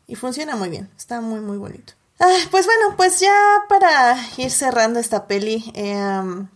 Y, 0.06 0.14
funciona 0.16 0.56
muy 0.56 0.68
bien. 0.68 0.90
Está 0.98 1.22
muy, 1.22 1.40
muy 1.40 1.56
bonito. 1.56 1.94
Ah, 2.20 2.36
pues 2.50 2.66
bueno, 2.66 2.94
pues 2.98 3.20
ya 3.20 3.34
para 3.70 4.16
ir 4.36 4.50
cerrando 4.50 5.00
esta 5.00 5.26
peli, 5.26 5.64
eh, 5.74 6.46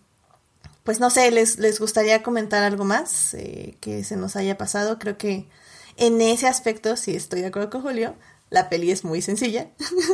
pues 0.90 0.98
no 0.98 1.08
sé, 1.08 1.30
¿les, 1.30 1.60
les 1.60 1.78
gustaría 1.78 2.20
comentar 2.24 2.64
algo 2.64 2.84
más 2.84 3.32
eh, 3.34 3.76
que 3.80 4.02
se 4.02 4.16
nos 4.16 4.34
haya 4.34 4.58
pasado? 4.58 4.98
Creo 4.98 5.16
que 5.16 5.46
en 5.96 6.20
ese 6.20 6.48
aspecto, 6.48 6.96
sí 6.96 7.14
estoy 7.14 7.42
de 7.42 7.46
acuerdo 7.46 7.70
con 7.70 7.82
Julio, 7.82 8.16
la 8.48 8.68
peli 8.68 8.90
es 8.90 9.04
muy 9.04 9.22
sencilla. 9.22 9.68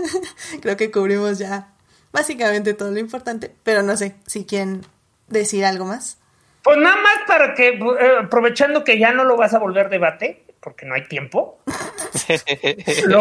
Creo 0.61 0.77
que 0.77 0.91
cubrimos 0.91 1.39
ya 1.39 1.73
básicamente 2.13 2.75
todo 2.75 2.91
lo 2.91 2.99
importante, 2.99 3.57
pero 3.63 3.83
no 3.83 3.97
sé 3.97 4.17
si 4.27 4.45
quieren 4.45 4.83
decir 5.29 5.65
algo 5.65 5.87
más. 5.87 6.19
Pues 6.63 6.77
nada 6.77 6.97
más 6.97 7.21
para 7.27 7.55
que, 7.55 7.69
eh, 7.69 8.13
aprovechando 8.25 8.85
que 8.85 8.99
ya 8.99 9.15
no 9.15 9.25
lo 9.25 9.39
vas 9.39 9.55
a 9.55 9.59
volver 9.59 9.89
debate, 9.89 10.45
porque 10.67 10.85
no 10.85 10.97
hay 10.97 11.07
tiempo. 11.07 11.61
No, 13.09 13.21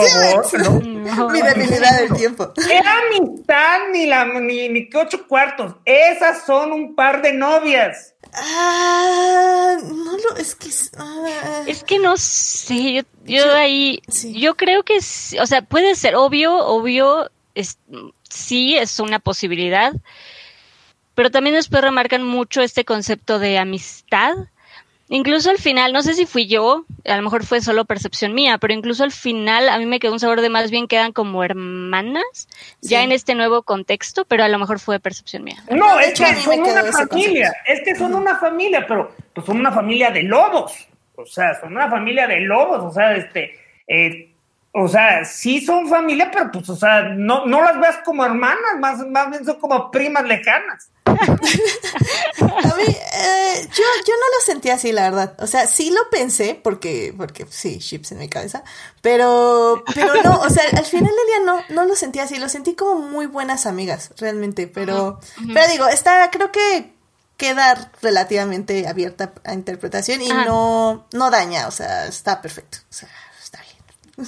Mi 1.29 1.41
debilidad 1.41 1.99
del 1.99 2.13
tiempo. 2.17 2.51
Era 2.71 2.91
amistad 3.05 3.81
ni, 3.91 4.07
la, 4.07 4.25
ni, 4.25 4.67
ni 4.69 4.89
que 4.89 4.97
ocho 4.97 5.27
cuartos. 5.27 5.75
Esas 5.85 6.43
son 6.43 6.71
un 6.71 6.95
par 6.95 7.21
de 7.21 7.33
novias. 7.33 8.15
Ah, 8.33 9.77
no 9.83 10.17
lo, 10.17 10.37
es 10.37 10.55
que... 10.55 10.69
Ah, 10.97 11.63
es 11.67 11.83
que 11.83 11.99
no 11.99 12.17
sé, 12.17 12.93
yo, 12.93 13.01
yo 13.25 13.53
ahí, 13.53 14.01
sí. 14.07 14.33
yo 14.39 14.55
creo 14.55 14.81
que, 14.81 14.97
o 14.97 15.45
sea, 15.45 15.61
puede 15.61 15.93
ser 15.93 16.15
obvio, 16.15 16.57
obvio, 16.65 17.29
es, 17.53 17.77
sí 18.27 18.75
es 18.75 18.99
una 18.99 19.19
posibilidad, 19.19 19.93
pero 21.13 21.29
también 21.29 21.55
después 21.55 21.83
remarcan 21.83 22.23
mucho 22.23 22.63
este 22.63 22.85
concepto 22.85 23.37
de 23.37 23.59
amistad. 23.59 24.33
Incluso 25.07 25.51
al 25.51 25.59
final, 25.59 25.93
no 25.93 26.01
sé 26.01 26.15
si 26.15 26.25
fui 26.25 26.47
yo, 26.47 26.85
a 27.05 27.15
lo 27.15 27.21
mejor 27.21 27.45
fue 27.45 27.61
solo 27.61 27.85
percepción 27.85 28.33
mía, 28.33 28.57
pero 28.57 28.73
incluso 28.73 29.03
al 29.03 29.11
final 29.11 29.69
a 29.69 29.77
mí 29.77 29.85
me 29.85 29.99
quedó 29.99 30.13
un 30.13 30.19
sabor 30.19 30.41
de 30.41 30.49
más 30.49 30.71
bien 30.71 30.87
quedan 30.87 31.11
como 31.11 31.43
hermanas, 31.43 32.23
sí. 32.81 32.89
ya 32.89 33.03
en 33.03 33.11
este 33.11 33.35
nuevo 33.35 33.61
contexto, 33.61 34.25
pero 34.25 34.43
a 34.43 34.47
lo 34.47 34.57
mejor 34.57 34.79
fue 34.79 34.99
percepción 34.99 35.43
mía. 35.43 35.57
No, 35.69 35.99
es 35.99 36.19
que 36.19 36.35
son 36.35 36.59
una 36.59 36.83
familia, 36.91 37.53
es 37.67 37.81
que 37.83 37.95
son 37.95 38.15
una 38.15 38.35
familia, 38.37 38.85
pero 38.87 39.11
pues 39.33 39.45
son 39.45 39.59
una 39.59 39.71
familia 39.71 40.09
de 40.09 40.23
lobos, 40.23 40.87
o 41.15 41.25
sea, 41.25 41.53
son 41.59 41.73
una 41.73 41.89
familia 41.89 42.27
de 42.27 42.39
lobos, 42.39 42.83
o 42.83 42.91
sea, 42.91 43.15
este, 43.15 43.59
eh, 43.87 44.34
o 44.77 44.89
sea, 44.89 45.23
sí 45.23 45.65
son 45.65 45.87
familia, 45.87 46.29
pero 46.29 46.51
pues, 46.51 46.67
o 46.67 46.75
sea, 46.75 47.03
no, 47.03 47.45
no 47.45 47.63
las 47.63 47.79
veas 47.79 47.99
como 48.03 48.25
hermanas, 48.25 48.77
más, 48.77 49.07
más 49.07 49.29
bien 49.29 49.45
son 49.45 49.57
como 49.57 49.89
primas 49.89 50.25
lejanas. 50.25 50.89
A 51.05 51.11
mí, 52.75 52.83
eh, 52.83 53.67
yo, 53.69 53.83
yo 54.05 54.13
no 54.13 54.27
lo 54.35 54.41
sentí 54.43 54.69
así, 54.69 54.91
la 54.91 55.03
verdad. 55.03 55.37
O 55.39 55.47
sea, 55.47 55.67
sí 55.67 55.91
lo 55.91 56.09
pensé, 56.09 56.59
porque, 56.61 57.13
porque 57.15 57.45
sí, 57.49 57.79
chips 57.79 58.11
en 58.11 58.17
mi 58.17 58.27
cabeza, 58.27 58.65
pero, 59.01 59.81
pero 59.93 60.21
no, 60.21 60.41
o 60.41 60.49
sea, 60.49 60.65
al 60.75 60.85
final 60.85 61.09
del 61.15 61.27
día 61.27 61.39
no, 61.45 61.61
no 61.69 61.85
lo 61.85 61.95
sentí 61.95 62.19
así, 62.19 62.37
lo 62.37 62.49
sentí 62.49 62.75
como 62.75 62.99
muy 62.99 63.27
buenas 63.27 63.65
amigas, 63.65 64.11
realmente, 64.17 64.67
pero, 64.67 65.07
uh 65.07 65.41
-huh. 65.41 65.53
pero 65.53 65.71
digo, 65.71 65.87
está, 65.87 66.29
creo 66.31 66.51
que 66.51 66.93
queda 67.37 67.91
relativamente 68.01 68.89
abierta 68.89 69.31
a 69.45 69.53
interpretación 69.53 70.21
y 70.21 70.27
no, 70.27 71.07
no 71.13 71.31
daña, 71.31 71.67
o 71.67 71.71
sea, 71.71 72.07
está 72.07 72.41
perfecto, 72.41 72.79
o 72.89 72.93
sea. 72.93 73.09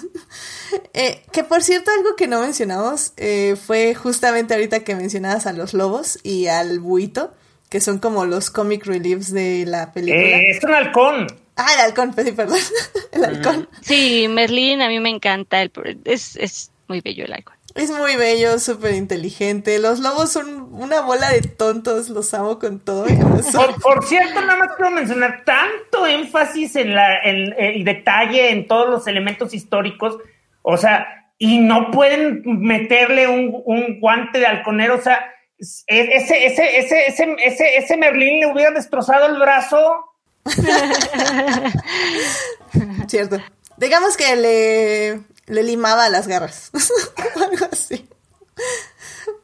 Eh, 0.94 1.22
que 1.32 1.44
por 1.44 1.64
cierto, 1.64 1.92
algo 1.92 2.16
que 2.16 2.28
no 2.28 2.42
mencionamos 2.42 3.14
eh, 3.18 3.56
fue 3.56 3.94
justamente 3.94 4.54
ahorita 4.54 4.84
que 4.84 4.96
mencionabas 4.96 5.46
a 5.46 5.54
los 5.54 5.74
lobos 5.74 6.20
y 6.24 6.48
al 6.48 6.80
buito, 6.80 7.32
que 7.70 7.80
son 7.82 8.00
como 8.00 8.26
los 8.26 8.50
comic 8.50 8.86
reliefs 8.86 9.32
de 9.32 9.66
la 9.68 9.94
película. 9.94 10.40
Eh, 10.40 10.44
es 10.50 10.64
un 10.64 10.74
halcón. 10.74 11.28
Ah, 11.56 11.68
el 11.76 11.80
halcón, 11.82 12.14
pues 12.14 12.28
sí, 12.28 12.34
perdón. 12.34 12.60
el 13.12 13.26
halcón. 13.26 13.70
Sí, 13.82 14.28
Merlín 14.28 14.82
a 14.82 14.88
mí 14.88 15.00
me 15.00 15.10
encanta, 15.10 15.62
el, 15.62 15.72
es, 16.06 16.36
es 16.36 16.72
muy 16.88 17.02
bello 17.02 17.26
el 17.26 17.34
halcón. 17.34 17.57
Es 17.78 17.92
muy 17.92 18.16
bello, 18.16 18.58
súper 18.58 18.96
inteligente. 18.96 19.78
Los 19.78 20.00
lobos 20.00 20.32
son 20.32 20.74
una 20.74 21.02
bola 21.02 21.30
de 21.30 21.42
tontos, 21.42 22.10
los 22.10 22.34
amo 22.34 22.58
con 22.58 22.80
todo. 22.80 23.06
Por, 23.06 23.82
por, 23.82 24.04
cierto, 24.04 24.42
nada 24.42 24.58
más 24.58 24.70
quiero 24.76 24.92
mencionar 24.92 25.44
tanto 25.46 26.08
énfasis 26.08 26.76
en 26.76 26.96
la 26.96 27.20
en, 27.24 27.54
y 27.76 27.84
detalle 27.84 28.50
en 28.50 28.68
todos 28.68 28.90
los 28.90 29.06
elementos 29.06 29.54
históricos, 29.54 30.18
o 30.64 30.76
sea, 30.76 31.30
y 31.38 31.60
no 31.60 31.92
pueden 31.92 32.42
meterle 32.46 33.28
un, 33.28 33.62
un 33.64 34.00
guante 34.00 34.40
de 34.40 34.48
halconero, 34.48 34.96
o 34.96 35.02
sea, 35.02 35.32
ese, 35.60 36.46
ese, 36.46 36.78
ese, 36.78 37.08
ese, 37.08 37.36
ese, 37.44 37.78
ese 37.78 37.98
Merlín 37.98 38.40
le 38.40 38.52
hubiera 38.52 38.72
destrozado 38.72 39.28
el 39.28 39.40
brazo. 39.40 40.06
Cierto. 43.08 43.38
Digamos 43.78 44.18
que 44.18 44.36
le, 44.36 45.20
le 45.48 45.64
limaba 45.64 46.10
las 46.10 46.28
garras. 46.28 46.72
Algo 47.36 47.66
así. 47.72 48.08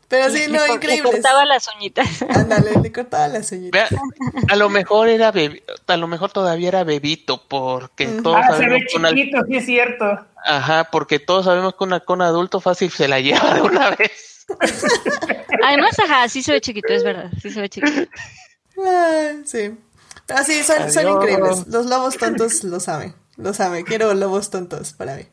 Pero 0.07 0.29
sí, 0.29 0.43
no, 0.47 0.65
le, 0.67 0.73
increíble. 0.73 1.09
Le 1.11 1.11
cortaba 1.11 1.45
las 1.45 1.67
uñitas. 1.75 2.21
Ándale, 2.29 2.79
le 2.81 2.91
cortaba 2.91 3.27
las 3.29 3.51
uñitas. 3.51 3.89
A 4.47 4.55
lo 4.55 4.69
mejor 4.69 5.07
era 5.07 5.31
bebé, 5.31 5.63
a 5.87 5.97
lo 5.97 6.07
mejor 6.07 6.31
todavía 6.31 6.67
era 6.67 6.83
bebito, 6.83 7.41
porque 7.47 8.05
uh 8.07 8.11
-huh. 8.11 8.21
todos 8.21 8.37
ah, 8.37 8.47
sabemos 8.49 8.83
se 8.91 8.99
ve 8.99 9.15
chiquito, 9.15 9.37
una... 9.37 9.47
sí 9.47 9.55
es 9.55 9.65
cierto. 9.65 10.05
Ajá, 10.45 10.89
porque 10.91 11.17
todos 11.17 11.45
sabemos 11.45 11.73
que 11.75 11.83
una 11.83 12.01
con 12.01 12.21
adulto 12.21 12.59
fácil 12.59 12.91
se 12.91 13.07
la 13.07 13.19
lleva 13.21 13.55
de 13.55 13.61
una 13.61 13.89
vez. 13.91 14.45
Además, 15.65 15.97
ajá, 15.99 16.29
sí 16.29 16.43
se 16.43 16.51
ve 16.51 16.61
chiquito, 16.61 16.93
es 16.93 17.03
verdad, 17.03 17.31
sí 17.41 17.49
se 17.49 17.61
ve 17.61 17.69
chiquito. 17.69 18.11
Ah, 18.85 19.31
sí. 19.45 19.75
Pero 20.27 20.43
sí, 20.43 20.63
son, 20.63 20.91
son 20.91 21.07
increíbles. 21.07 21.67
Los 21.67 21.87
lobos 21.87 22.17
tontos 22.17 22.63
lo 22.63 22.79
saben. 22.79 23.15
Lo 23.37 23.53
sabe, 23.53 23.83
quiero 23.83 24.13
lobos 24.13 24.49
tontos 24.49 24.93
para 24.93 25.15
mí. 25.15 25.27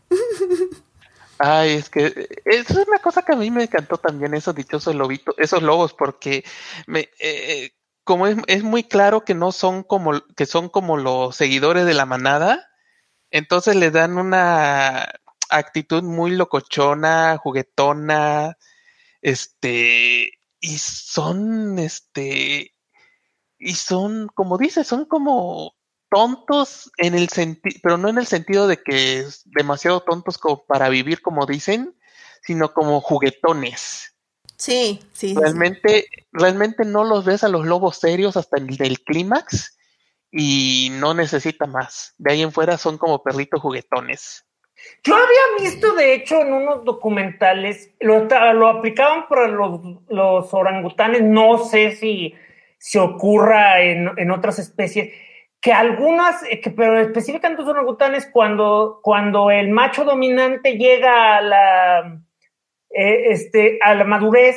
Ay, 1.39 1.73
es 1.73 1.89
que 1.89 2.29
es 2.45 2.71
una 2.71 2.99
cosa 2.99 3.23
que 3.23 3.33
a 3.33 3.37
mí 3.37 3.51
me 3.51 3.63
encantó 3.63 3.97
también 3.97 4.35
esos 4.35 4.55
dichosos 4.55 4.95
lobitos, 4.95 5.35
esos 5.39 5.63
lobos, 5.63 5.95
porque 5.95 6.45
me, 6.87 7.09
eh, 7.19 7.71
como 8.05 8.27
es, 8.27 8.37
es, 8.47 8.63
muy 8.63 8.85
claro 8.85 9.25
que 9.25 9.35
no 9.35 9.51
son 9.53 9.83
como 9.83 10.21
que 10.37 10.45
son 10.45 10.69
como 10.69 10.99
los 10.99 11.35
seguidores 11.37 11.87
de 11.87 11.95
la 11.95 12.05
manada, 12.05 12.69
entonces 13.31 13.77
le 13.77 13.91
dan 13.91 14.19
una 14.19 15.09
actitud 15.51 16.03
muy 16.03 16.33
locochona, 16.33 17.39
juguetona, 17.39 18.57
este, 19.23 20.33
y 20.61 20.79
son, 20.79 21.79
este, 21.79 22.75
y 23.59 23.75
son, 23.75 24.29
como 24.35 24.59
dices, 24.59 24.87
son 24.87 25.05
como 25.07 25.75
tontos 26.11 26.91
en 26.99 27.15
el 27.15 27.29
sentido, 27.29 27.79
pero 27.83 27.97
no 27.97 28.09
en 28.09 28.19
el 28.19 28.27
sentido 28.27 28.67
de 28.67 28.83
que 28.83 29.21
es 29.21 29.43
demasiado 29.47 30.01
tontos 30.01 30.39
como 30.39 30.65
para 30.65 30.89
vivir 30.89 31.23
como 31.23 31.47
dicen, 31.47 31.95
sino 32.43 32.73
como 32.73 33.01
juguetones. 33.01 34.15
Sí, 34.57 35.01
sí. 35.13 35.35
Realmente, 35.35 36.07
sí. 36.11 36.27
realmente 36.33 36.85
no 36.85 37.05
los 37.05 37.25
ves 37.25 37.45
a 37.45 37.49
los 37.49 37.67
lobos 37.67 37.97
serios 37.97 38.37
hasta 38.37 38.59
el 38.59 38.77
del 38.77 39.01
clímax 39.01 39.79
y 40.31 40.91
no 40.93 41.15
necesita 41.15 41.67
más. 41.67 42.15
De 42.19 42.33
ahí 42.33 42.43
en 42.43 42.53
fuera 42.53 42.77
son 42.77 42.99
como 42.99 43.23
perritos 43.23 43.61
juguetones. 43.61 44.45
Yo 45.03 45.15
había 45.15 45.63
visto, 45.65 45.95
de 45.95 46.15
hecho, 46.15 46.41
en 46.41 46.53
unos 46.53 46.85
documentales, 46.85 47.91
lo, 48.01 48.25
lo 48.25 48.69
aplicaban 48.69 49.29
para 49.29 49.49
los, 49.49 49.81
los, 50.09 50.53
orangutanes, 50.55 51.23
no 51.23 51.59
sé 51.65 51.93
si 51.93 52.35
se 52.79 52.93
si 52.93 52.99
ocurra 52.99 53.83
en, 53.83 54.11
en 54.17 54.31
otras 54.31 54.59
especies, 54.59 55.13
que 55.61 55.73
algunas, 55.73 56.43
eh, 56.45 56.61
que, 56.61 56.71
pero 56.71 56.99
específicamente 56.99 57.63
los 57.63 57.71
orangutanes, 57.71 58.29
cuando, 58.33 59.01
cuando 59.03 59.51
el 59.51 59.71
macho 59.71 60.05
dominante 60.05 60.77
llega 60.77 61.37
a 61.37 61.41
la, 61.43 62.21
eh, 62.91 63.31
este, 63.31 63.79
a 63.83 63.95
la 63.95 64.05
madurez, 64.05 64.57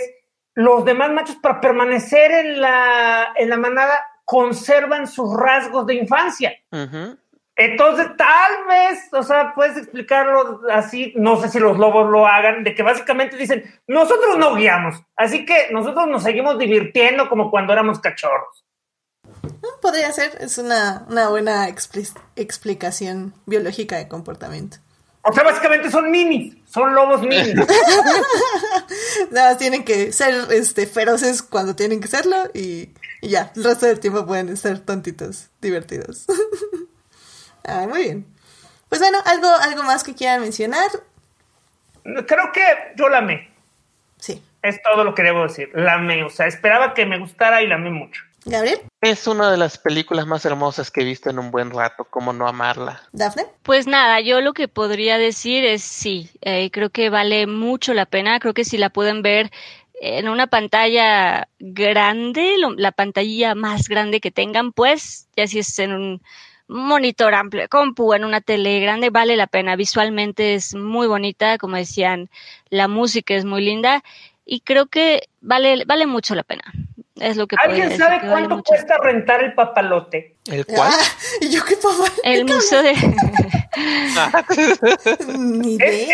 los 0.55 0.85
demás 0.85 1.11
machos 1.11 1.35
para 1.37 1.59
permanecer 1.59 2.31
en 2.31 2.61
la, 2.61 3.33
en 3.35 3.49
la 3.49 3.57
manada 3.57 3.99
conservan 4.23 5.07
sus 5.07 5.35
rasgos 5.35 5.85
de 5.85 5.95
infancia. 5.95 6.53
Uh 6.71 6.77
-huh. 6.77 7.17
Entonces, 7.55 8.07
tal 8.17 8.65
vez, 8.67 9.13
o 9.13 9.21
sea, 9.21 9.53
puedes 9.53 9.77
explicarlo 9.77 10.61
así, 10.71 11.13
no 11.15 11.35
sé 11.37 11.49
si 11.49 11.59
los 11.59 11.77
lobos 11.77 12.09
lo 12.09 12.25
hagan, 12.25 12.63
de 12.63 12.73
que 12.73 12.81
básicamente 12.81 13.37
dicen, 13.37 13.63
nosotros 13.85 14.37
no 14.39 14.55
guiamos, 14.55 15.03
así 15.15 15.45
que 15.45 15.67
nosotros 15.71 16.07
nos 16.07 16.23
seguimos 16.23 16.57
divirtiendo 16.57 17.29
como 17.29 17.51
cuando 17.51 17.73
éramos 17.73 17.99
cachorros. 17.99 18.62
Podría 19.81 20.11
ser, 20.11 20.37
es 20.39 20.57
una, 20.57 21.05
una 21.09 21.29
buena 21.29 21.67
expli 21.67 22.07
explicación 22.35 23.33
biológica 23.45 23.97
de 23.97 24.07
comportamiento. 24.07 24.77
O 25.25 25.31
sea, 25.31 25.43
básicamente 25.43 25.89
son 25.89 26.11
minis, 26.11 26.55
son 26.65 26.93
lobos 26.93 27.21
minis. 27.21 27.55
Nada 29.31 29.51
más 29.51 29.57
tienen 29.57 29.85
que 29.85 30.11
ser 30.11 30.33
este, 30.51 30.85
feroces 30.85 31.41
cuando 31.41 31.75
tienen 31.75 32.01
que 32.01 32.09
serlo 32.09 32.35
y, 32.53 32.89
y 33.21 33.29
ya, 33.29 33.51
el 33.55 33.63
resto 33.63 33.85
del 33.85 34.01
tiempo 34.01 34.25
pueden 34.25 34.55
ser 34.57 34.79
tontitos, 34.79 35.49
divertidos. 35.61 36.25
ah, 37.63 37.85
muy 37.87 38.03
bien. 38.03 38.25
Pues 38.89 38.99
bueno, 38.99 39.17
¿algo, 39.25 39.47
¿algo 39.47 39.83
más 39.83 40.03
que 40.03 40.13
quieran 40.13 40.41
mencionar? 40.41 40.89
Creo 42.03 42.51
que 42.51 42.63
yo 42.97 43.07
la 43.07 43.19
amé. 43.19 43.49
Sí, 44.17 44.43
Es 44.61 44.81
todo 44.83 45.03
lo 45.03 45.15
que 45.15 45.23
debo 45.23 45.43
decir. 45.43 45.69
La 45.73 45.93
amé. 45.93 46.23
O 46.23 46.29
sea, 46.29 46.47
esperaba 46.47 46.93
que 46.93 47.05
me 47.05 47.17
gustara 47.17 47.61
y 47.61 47.67
la 47.67 47.75
amé 47.75 47.89
mucho. 47.89 48.23
Gabriel, 48.45 48.79
Es 49.01 49.27
una 49.27 49.49
de 49.51 49.57
las 49.57 49.77
películas 49.77 50.27
más 50.27 50.45
hermosas 50.45 50.91
que 50.91 51.01
he 51.01 51.05
visto 51.05 51.29
en 51.29 51.39
un 51.39 51.51
buen 51.51 51.71
rato, 51.71 52.05
como 52.05 52.33
no 52.33 52.47
amarla. 52.47 53.01
Dafne. 53.11 53.45
Pues 53.63 53.87
nada, 53.87 54.19
yo 54.19 54.41
lo 54.41 54.53
que 54.53 54.67
podría 54.67 55.17
decir 55.17 55.63
es 55.65 55.81
sí, 55.83 56.29
eh, 56.41 56.69
creo 56.71 56.89
que 56.89 57.09
vale 57.09 57.47
mucho 57.47 57.93
la 57.93 58.05
pena, 58.05 58.39
creo 58.39 58.53
que 58.53 58.65
si 58.65 58.77
la 58.77 58.89
pueden 58.89 59.21
ver 59.21 59.51
en 60.01 60.27
una 60.27 60.47
pantalla 60.47 61.47
grande, 61.59 62.55
lo- 62.57 62.75
la 62.75 62.91
pantalla 62.91 63.55
más 63.55 63.87
grande 63.87 64.19
que 64.19 64.31
tengan, 64.31 64.73
pues, 64.73 65.29
ya 65.37 65.47
si 65.47 65.59
es 65.59 65.79
en 65.79 65.93
un 65.93 66.21
monitor 66.67 67.33
amplio 67.35 67.67
compu, 67.69 68.13
en 68.13 68.25
una 68.25 68.41
tele 68.41 68.79
grande, 68.81 69.09
vale 69.09 69.37
la 69.37 69.47
pena. 69.47 69.75
Visualmente 69.77 70.55
es 70.55 70.75
muy 70.75 71.07
bonita, 71.07 71.57
como 71.57 71.77
decían, 71.77 72.29
la 72.69 72.87
música 72.87 73.33
es 73.35 73.45
muy 73.45 73.63
linda 73.63 74.03
y 74.45 74.61
creo 74.61 74.87
que 74.87 75.29
vale, 75.41 75.83
vale 75.85 76.05
mucho 76.07 76.35
la 76.35 76.43
pena. 76.43 76.63
Es 77.19 77.37
lo 77.37 77.45
que 77.47 77.55
podría 77.57 77.83
¿Alguien 77.83 77.97
sabe 77.99 78.17
vale 78.17 78.29
cuánto 78.31 78.55
mucho. 78.57 78.63
cuesta 78.69 78.97
rentar 78.97 79.43
el 79.43 79.53
papalote? 79.53 80.35
¿El 80.45 80.65
cual? 80.65 80.89
Ah, 80.91 81.03
y 81.41 81.49
yo 81.51 81.63
qué 81.63 81.75
papá. 81.77 82.11
El 82.23 82.45
museo 82.45 82.81
de... 82.81 82.93
Es- 85.79 86.09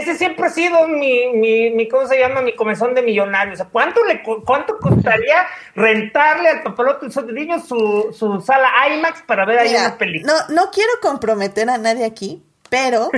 ese, 0.00 0.16
siempre 0.16 0.46
ha 0.46 0.50
sido 0.50 0.86
mi, 0.88 1.32
mi, 1.32 1.70
mi, 1.70 1.88
¿cómo 1.88 2.06
se 2.06 2.18
llama? 2.18 2.42
Mi 2.42 2.54
comezón 2.56 2.94
de 2.94 3.02
millonario. 3.02 3.54
O 3.54 3.56
sea, 3.56 3.66
¿cuánto, 3.66 4.04
le, 4.04 4.22
cuánto 4.44 4.78
costaría 4.78 5.46
rentarle 5.74 6.48
al 6.48 6.62
papalote 6.62 7.08
de 7.08 7.32
niños 7.32 7.66
su, 7.68 8.14
su 8.16 8.40
sala 8.40 8.68
IMAX 8.96 9.22
para 9.22 9.44
ver 9.44 9.58
ahí 9.60 9.68
Mira, 9.68 9.86
una 9.86 9.98
película? 9.98 10.32
no, 10.48 10.54
no 10.54 10.70
quiero 10.70 10.90
comprometer 11.00 11.68
a 11.70 11.78
nadie 11.78 12.04
aquí, 12.04 12.42
pero 12.68 13.10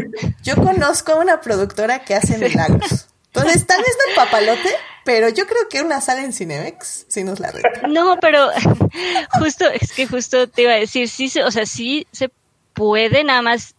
yo 0.42 0.56
conozco 0.56 1.12
a 1.12 1.16
una 1.16 1.40
productora 1.40 2.00
que 2.00 2.14
hace 2.14 2.38
milagros. 2.48 3.08
Entonces, 3.34 3.66
tal 3.66 3.82
vez 3.82 3.90
no 3.98 4.10
el 4.10 4.16
papalote, 4.16 4.70
pero 5.04 5.28
yo 5.28 5.46
creo 5.46 5.68
que 5.68 5.82
una 5.82 6.00
sala 6.00 6.22
en 6.22 6.32
Cinemex 6.32 7.06
sí 7.08 7.24
nos 7.24 7.40
la 7.40 7.50
renta. 7.50 7.88
No, 7.88 8.18
pero 8.20 8.50
justo, 9.38 9.68
es 9.68 9.92
que 9.92 10.06
justo 10.06 10.48
te 10.48 10.62
iba 10.62 10.72
a 10.72 10.76
decir, 10.76 11.08
sí, 11.08 11.30
o 11.40 11.50
sea, 11.50 11.66
sí 11.66 12.06
se 12.12 12.30
puede, 12.74 13.24
nada 13.24 13.42
más, 13.42 13.74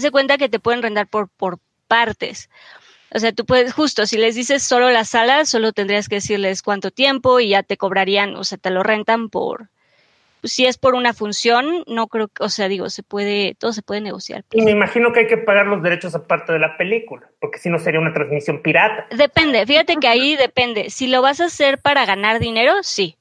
de 0.00 0.10
cuenta 0.10 0.38
que 0.38 0.48
te 0.48 0.58
pueden 0.58 0.82
rentar 0.82 1.06
por, 1.06 1.28
por 1.28 1.58
partes. 1.86 2.48
O 3.14 3.18
sea, 3.18 3.32
tú 3.32 3.44
puedes, 3.44 3.72
justo, 3.72 4.06
si 4.06 4.16
les 4.16 4.34
dices 4.34 4.62
solo 4.62 4.90
la 4.90 5.04
sala, 5.04 5.44
solo 5.44 5.72
tendrías 5.72 6.08
que 6.08 6.16
decirles 6.16 6.62
cuánto 6.62 6.90
tiempo 6.90 7.40
y 7.40 7.50
ya 7.50 7.62
te 7.62 7.76
cobrarían, 7.76 8.34
o 8.36 8.44
sea, 8.44 8.58
te 8.58 8.70
lo 8.70 8.82
rentan 8.82 9.28
por, 9.28 9.68
si 10.44 10.66
es 10.66 10.78
por 10.78 10.94
una 10.94 11.12
función, 11.12 11.84
no 11.86 12.06
creo 12.06 12.28
que, 12.28 12.42
o 12.44 12.48
sea, 12.48 12.68
digo, 12.68 12.88
se 12.90 13.02
puede, 13.02 13.54
todo 13.54 13.72
se 13.72 13.82
puede 13.82 14.00
negociar. 14.00 14.44
Y 14.52 14.62
me 14.62 14.70
imagino 14.70 15.12
que 15.12 15.20
hay 15.20 15.26
que 15.26 15.38
pagar 15.38 15.66
los 15.66 15.82
derechos 15.82 16.14
aparte 16.14 16.52
de 16.52 16.58
la 16.58 16.76
película, 16.76 17.28
porque 17.40 17.58
si 17.58 17.70
no 17.70 17.78
sería 17.78 18.00
una 18.00 18.12
transmisión 18.12 18.62
pirata. 18.62 19.06
Depende, 19.10 19.66
fíjate 19.66 19.96
que 19.96 20.08
ahí 20.08 20.36
depende. 20.36 20.90
Si 20.90 21.06
lo 21.06 21.22
vas 21.22 21.40
a 21.40 21.46
hacer 21.46 21.78
para 21.80 22.04
ganar 22.06 22.38
dinero, 22.38 22.74
sí. 22.82 23.16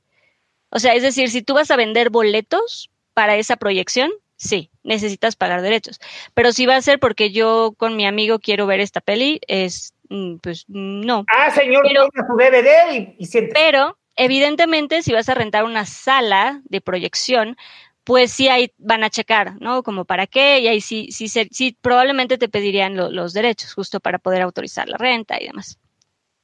O 0.69 0.79
sea, 0.79 0.93
es 0.95 1.03
decir, 1.03 1.29
si 1.29 1.41
tú 1.41 1.53
vas 1.53 1.71
a 1.71 1.75
vender 1.75 2.09
boletos 2.09 2.89
para 3.13 3.35
esa 3.35 3.55
proyección, 3.57 4.11
sí, 4.35 4.69
necesitas 4.83 5.35
pagar 5.35 5.61
derechos. 5.61 5.99
Pero 6.33 6.51
si 6.51 6.65
va 6.65 6.75
a 6.75 6.81
ser 6.81 6.99
porque 6.99 7.31
yo 7.31 7.73
con 7.77 7.95
mi 7.95 8.05
amigo 8.05 8.39
quiero 8.39 8.65
ver 8.65 8.79
esta 8.79 8.99
peli, 8.99 9.39
es, 9.47 9.93
mm, 10.09 10.37
pues 10.37 10.65
no. 10.67 11.25
Ah, 11.27 11.51
señor, 11.51 11.83
Pero- 11.87 12.07
su 12.27 12.35
DVD 12.37 12.95
y, 12.97 13.15
y 13.19 13.25
siéntese. 13.27 13.53
Pero, 13.53 13.97
evidentemente, 14.15 15.01
si 15.03 15.11
vas 15.13 15.29
a 15.29 15.33
rentar 15.35 15.63
una 15.63 15.85
sala 15.85 16.61
de 16.65 16.81
proyección, 16.81 17.57
pues 18.03 18.31
sí 18.33 18.49
ahí 18.49 18.71
van 18.77 19.03
a 19.03 19.09
checar, 19.09 19.53
¿no? 19.61 19.81
Como 19.83 20.03
para 20.05 20.27
qué, 20.27 20.59
y 20.59 20.67
ahí 20.67 20.81
sí, 20.81 21.07
sí, 21.11 21.27
sí 21.29 21.77
probablemente 21.81 22.37
te 22.37 22.49
pedirían 22.49 22.95
lo- 22.97 23.09
los 23.09 23.33
derechos, 23.33 23.73
justo 23.73 23.99
para 23.99 24.19
poder 24.19 24.41
autorizar 24.41 24.89
la 24.89 24.97
renta 24.97 25.41
y 25.41 25.47
demás. 25.47 25.79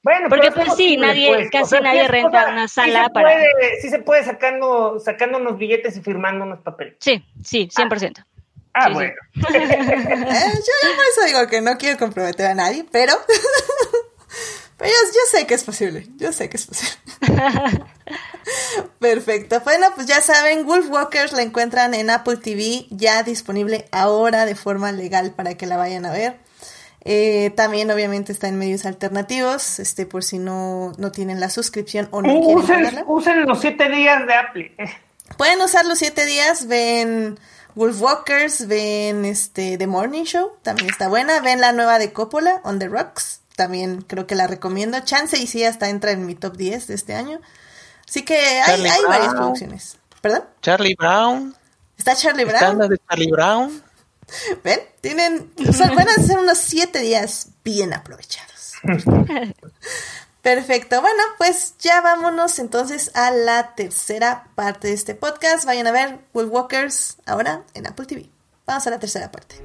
Bueno, 0.01 0.29
Porque, 0.29 0.49
pues, 0.51 0.63
sí, 0.67 0.69
posible, 0.97 1.07
nadie- 1.07 1.27
pues. 1.35 1.51
casi 1.51 1.63
O 1.63 1.67
sea, 1.67 1.81
nadie 1.81 2.07
renta 2.07 2.29
cosa- 2.43 2.51
una 2.53 2.67
sí 2.69 2.73
sala 2.75 3.03
se 3.03 3.09
para- 3.09 3.29
puede- 3.33 3.81
sí 3.81 3.89
se 3.89 3.99
puede 3.99 4.23
sacando, 4.23 4.97
sacando 4.99 5.37
unos 5.39 5.57
billetes 5.57 5.97
y 5.97 6.01
firmando 6.01 6.45
unos 6.45 6.61
papeles. 6.61 6.95
Sí, 7.01 7.21
sí, 7.43 7.67
100%. 7.69 8.23
Ah, 8.73 8.87
sí. 8.87 8.93
bueno. 8.93 9.13
Eh, 9.33 10.53
yo, 10.55 10.89
yo 10.89 10.95
por 10.95 11.05
eso 11.05 11.25
digo 11.27 11.47
que 11.49 11.59
no 11.59 11.77
quiero 11.77 11.97
comprometer 11.99 12.45
a 12.45 12.55
nadie, 12.55 12.85
pero, 12.89 13.11
pero 14.79 14.89
yo, 14.89 15.11
yo 15.13 15.19
sé 15.37 15.45
que 15.45 15.53
es 15.53 15.63
posible. 15.63 16.07
Yo 16.17 16.31
sé 16.33 16.49
que 16.49 16.57
es 16.57 16.65
posible. 16.65 16.95
Perfecto. 18.99 19.59
Bueno, 19.63 19.87
pues 19.95 20.07
ya 20.07 20.21
saben, 20.21 20.65
Wolfwalkers 20.65 21.33
la 21.33 21.41
encuentran 21.43 21.93
en 21.93 22.09
Apple 22.09 22.37
TV, 22.37 22.87
ya 22.89 23.21
disponible 23.23 23.87
ahora 23.91 24.45
de 24.45 24.55
forma 24.55 24.91
legal 24.91 25.31
para 25.35 25.55
que 25.55 25.67
la 25.67 25.77
vayan 25.77 26.05
a 26.05 26.11
ver. 26.11 26.39
Eh, 27.05 27.51
también 27.55 27.89
obviamente 27.91 28.31
está 28.31 28.47
en 28.49 28.57
medios 28.59 28.85
alternativos, 28.85 29.79
este 29.79 30.05
por 30.05 30.23
si 30.23 30.37
no, 30.37 30.91
no 30.97 31.11
tienen 31.11 31.39
la 31.39 31.49
suscripción 31.49 32.09
o 32.11 32.21
no 32.21 32.29
quieren 32.29 32.57
Usen, 32.57 32.75
pagarla. 32.75 33.03
usen 33.07 33.45
los 33.45 33.61
siete 33.61 33.89
días 33.89 34.25
de 34.27 34.33
Apple. 34.33 34.75
Pueden 35.37 35.61
usar 35.61 35.85
los 35.85 35.97
siete 35.99 36.25
días, 36.25 36.67
ven 36.67 37.39
Wolfwalkers, 37.75 38.67
ven 38.67 39.23
este 39.23 39.77
The 39.77 39.87
Morning 39.87 40.23
Show, 40.23 40.51
también 40.61 40.89
está 40.89 41.07
buena, 41.07 41.39
ven 41.39 41.61
la 41.61 41.71
nueva 41.71 41.99
de 41.99 42.11
Coppola, 42.11 42.59
On 42.65 42.79
the 42.79 42.89
Rocks, 42.89 43.38
también 43.59 44.03
creo 44.03 44.25
que 44.25 44.35
la 44.35 44.47
recomiendo. 44.47 44.97
Chance 45.01 45.37
y 45.37 45.45
sí 45.45 45.65
hasta 45.65 45.89
entra 45.89 46.11
en 46.11 46.25
mi 46.25 46.33
top 46.33 46.55
10 46.55 46.87
de 46.87 46.95
este 46.95 47.13
año. 47.13 47.41
Así 48.07 48.23
que 48.23 48.37
hay, 48.37 48.87
hay 48.87 49.01
varias 49.05 49.33
producciones. 49.33 49.97
¿Perdón? 50.21 50.45
Charlie 50.61 50.95
Brown. 50.97 51.53
¿Está 51.97 52.15
Charlie 52.15 52.43
Está 52.43 52.59
Brown? 52.59 52.77
la 52.77 52.87
de 52.87 52.97
Charlie 52.99 53.29
Brown. 53.29 53.83
¿Ven? 54.63 54.79
Tienen, 55.01 55.51
o 55.67 55.73
sea, 55.73 55.91
van 55.91 56.07
a 56.07 56.13
ser 56.23 56.39
unos 56.39 56.57
siete 56.57 56.99
días 56.99 57.49
bien 57.61 57.93
aprovechados. 57.93 58.75
Perfecto. 60.41 61.01
Bueno, 61.01 61.21
pues 61.37 61.73
ya 61.79 61.99
vámonos 61.99 62.59
entonces 62.59 63.11
a 63.13 63.31
la 63.31 63.75
tercera 63.75 64.47
parte 64.55 64.87
de 64.87 64.93
este 64.93 65.15
podcast. 65.15 65.65
Vayan 65.65 65.87
a 65.87 65.91
ver 65.91 66.19
Wolfwalkers 66.31 67.17
ahora 67.25 67.65
en 67.73 67.87
Apple 67.87 68.05
TV. 68.05 68.29
Vamos 68.69 68.85
a 68.85 68.91
la 68.91 68.99
tercera 68.99 69.31
parte. 69.31 69.55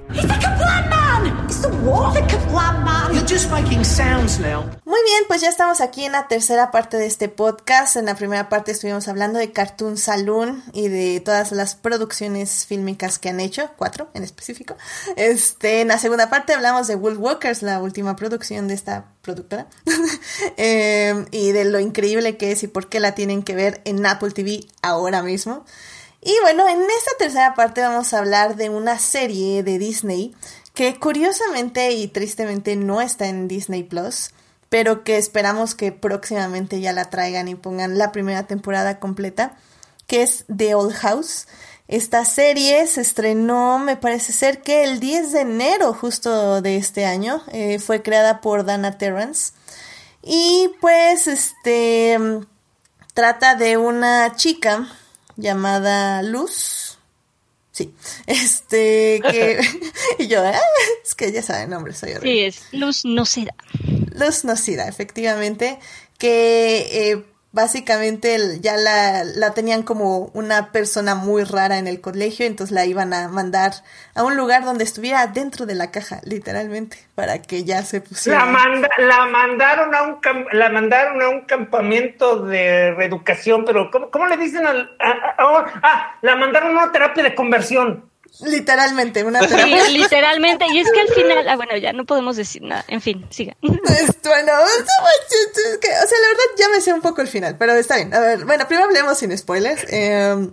Muy 4.87 5.01
bien, 5.05 5.25
pues 5.29 5.43
ya 5.43 5.51
estamos 5.51 5.83
aquí 5.83 6.07
en 6.07 6.13
la 6.13 6.27
tercera 6.27 6.71
parte 6.71 6.97
de 6.97 7.05
este 7.05 7.29
podcast. 7.29 7.97
En 7.97 8.07
la 8.07 8.15
primera 8.15 8.49
parte 8.49 8.73
estuvimos 8.73 9.07
hablando 9.07 9.39
de 9.39 9.53
Cartoon 9.53 9.99
Saloon 9.99 10.65
y 10.73 10.89
de 10.89 11.21
todas 11.21 11.53
las 11.53 11.75
producciones 11.75 12.65
fílmicas 12.65 13.19
que 13.19 13.29
han 13.29 13.41
hecho, 13.41 13.73
cuatro 13.77 14.09
en 14.15 14.25
específico. 14.25 14.75
Este, 15.17 15.83
en 15.83 15.89
la 15.89 15.99
segunda 15.99 16.31
parte 16.31 16.55
hablamos 16.55 16.87
de 16.87 16.95
Wolfwalkers, 16.95 17.61
la 17.61 17.81
última 17.81 18.17
producción 18.17 18.69
de 18.69 18.75
esta 18.75 19.13
productora, 19.21 19.67
Eh, 20.57 21.27
y 21.31 21.53
de 21.53 21.67
lo 21.67 21.79
increíble 21.79 22.39
que 22.39 22.53
es 22.53 22.63
y 22.63 22.69
por 22.69 22.89
qué 22.89 23.01
la 23.01 23.15
tienen 23.15 23.43
que 23.43 23.55
ver 23.55 23.83
en 23.85 24.05
Apple 24.07 24.31
TV 24.31 24.65
ahora 24.81 25.23
mismo. 25.23 25.67
Y 26.27 26.35
bueno, 26.41 26.67
en 26.67 26.81
esta 26.81 27.11
tercera 27.19 27.55
parte 27.55 27.83
vamos 27.83 28.15
a 28.15 28.19
hablar 28.19 28.57
de 28.57 28.71
una 28.71 28.99
serie 28.99 29.63
de 29.63 29.79
Disney 29.79 30.35
que 30.73 30.99
curiosamente 30.99 31.93
y 31.93 32.09
tristemente 32.09 32.77
no 32.77 33.03
está 33.03 33.27
en 33.27 33.47
Disney 33.47 33.83
Plus, 33.83 34.31
pero 34.71 35.05
que 35.05 35.19
esperamos 35.19 35.75
que 35.75 35.93
próximamente 35.93 36.81
ya 36.81 36.95
la 36.95 37.11
traigan 37.11 37.47
y 37.49 37.57
pongan 37.57 37.99
la 37.99 38.11
primera 38.11 38.47
temporada 38.47 38.99
completa, 38.99 39.59
que 40.07 40.23
es 40.23 40.47
The 40.55 40.75
Old 40.75 40.95
House. 40.95 41.47
Esta 41.89 42.25
serie 42.25 42.87
se 42.87 43.03
estrenó, 43.03 43.79
me 43.79 43.99
parece 43.99 44.33
ser 44.33 44.63
que 44.63 44.85
el 44.85 45.01
10 45.01 45.31
de 45.31 45.41
enero 45.43 45.93
justo 45.93 46.63
de 46.63 46.79
este 46.79 47.05
año. 47.05 47.43
Eh, 47.53 47.79
fue 47.79 48.01
creada 48.01 48.41
por 48.41 48.65
Dana 48.65 48.97
Terrence. 48.97 49.53
Y 50.23 50.71
pues 50.81 51.27
este 51.27 52.19
trata 53.13 53.57
de 53.57 53.77
una 53.77 54.35
chica 54.37 54.89
llamada 55.37 56.23
Luz. 56.23 56.99
Sí, 57.73 57.93
este 58.27 59.21
que 59.21 59.59
y 60.19 60.29
yo, 60.29 60.45
"Ah, 60.45 60.61
es 61.05 61.15
que 61.15 61.33
ya 61.33 61.43
saben, 61.43 61.71
nombre, 61.71 61.93
soy 61.93 62.13
horrible. 62.13 62.51
Sí, 62.53 62.59
es 62.59 62.73
luz 62.73 63.05
no 63.05 63.25
se 63.25 63.45
da. 63.47 63.55
Luz 64.13 64.45
Nocida, 64.45 64.87
efectivamente, 64.87 65.79
que 66.19 67.11
eh, 67.11 67.25
básicamente 67.55 68.59
ya 68.61 68.77
la, 68.77 69.25
la 69.25 69.53
tenían 69.55 69.83
como 69.85 70.27
una 70.35 70.73
persona 70.73 71.15
muy 71.15 71.45
rara 71.45 71.79
en 71.79 71.87
el 71.87 72.01
colegio, 72.01 72.45
entonces 72.47 72.75
la 72.75 72.85
iban 72.85 73.15
a 73.15 73.29
mandar 73.29 73.73
a 74.15 74.25
un 74.25 74.37
lugar 74.37 74.65
donde 74.65 74.85
estuviera 74.85 75.27
dentro 75.29 75.65
de 75.65 75.75
la 75.77 75.91
caja, 75.91 76.21
literalmente, 76.25 76.99
para 77.15 77.41
que 77.41 77.65
ya 77.65 77.83
se 77.85 78.01
pusiera. 78.01 78.41
La, 78.41 78.47
manda- 78.47 78.89
la 78.99 79.27
mandaron 79.27 79.95
a 79.95 80.03
un 80.03 80.19
la 80.53 80.69
mandaron 80.69 81.23
a 81.23 81.29
un 81.29 81.43
campamento 81.43 82.41
de 82.45 82.93
reeducación, 82.93 83.65
pero 83.65 83.91
¿cómo, 83.91 84.11
cómo 84.11 84.27
le 84.27 84.37
dicen 84.37 84.67
al 84.67 84.91
a- 84.99 85.37
ah, 85.83 86.17
la 86.23 86.37
mandaron 86.37 86.77
a 86.77 86.83
una 86.85 86.93
terapia 86.93 87.23
de 87.23 87.35
conversión? 87.35 88.11
Literalmente, 88.41 89.23
una 89.25 89.47
Sí, 89.47 89.55
literalmente. 89.93 90.67
Y 90.73 90.81
es 90.81 90.91
que 90.91 91.01
al 91.01 91.09
final, 91.09 91.49
ah, 91.49 91.57
bueno, 91.57 91.77
ya 91.77 91.93
no 91.93 92.05
podemos 92.05 92.37
decir 92.37 92.63
nada. 92.63 92.85
En 92.89 93.01
fin, 93.01 93.27
siga. 93.31 93.57
Bueno, 93.63 93.81
es 93.89 94.11
que, 95.81 95.89
o 95.89 96.09
sea, 96.09 96.19
la 96.21 96.29
verdad 96.29 96.45
ya 96.59 96.69
me 96.69 96.81
sé 96.81 96.93
un 96.93 97.01
poco 97.01 97.21
el 97.21 97.29
final, 97.29 97.57
pero 97.59 97.73
está 97.75 97.97
bien. 97.97 98.13
A 98.13 98.21
ver, 98.21 98.45
bueno, 98.45 98.67
primero 98.67 98.89
hablemos 98.89 99.19
sin 99.19 99.37
spoilers. 99.37 99.87
Eh, 99.89 100.49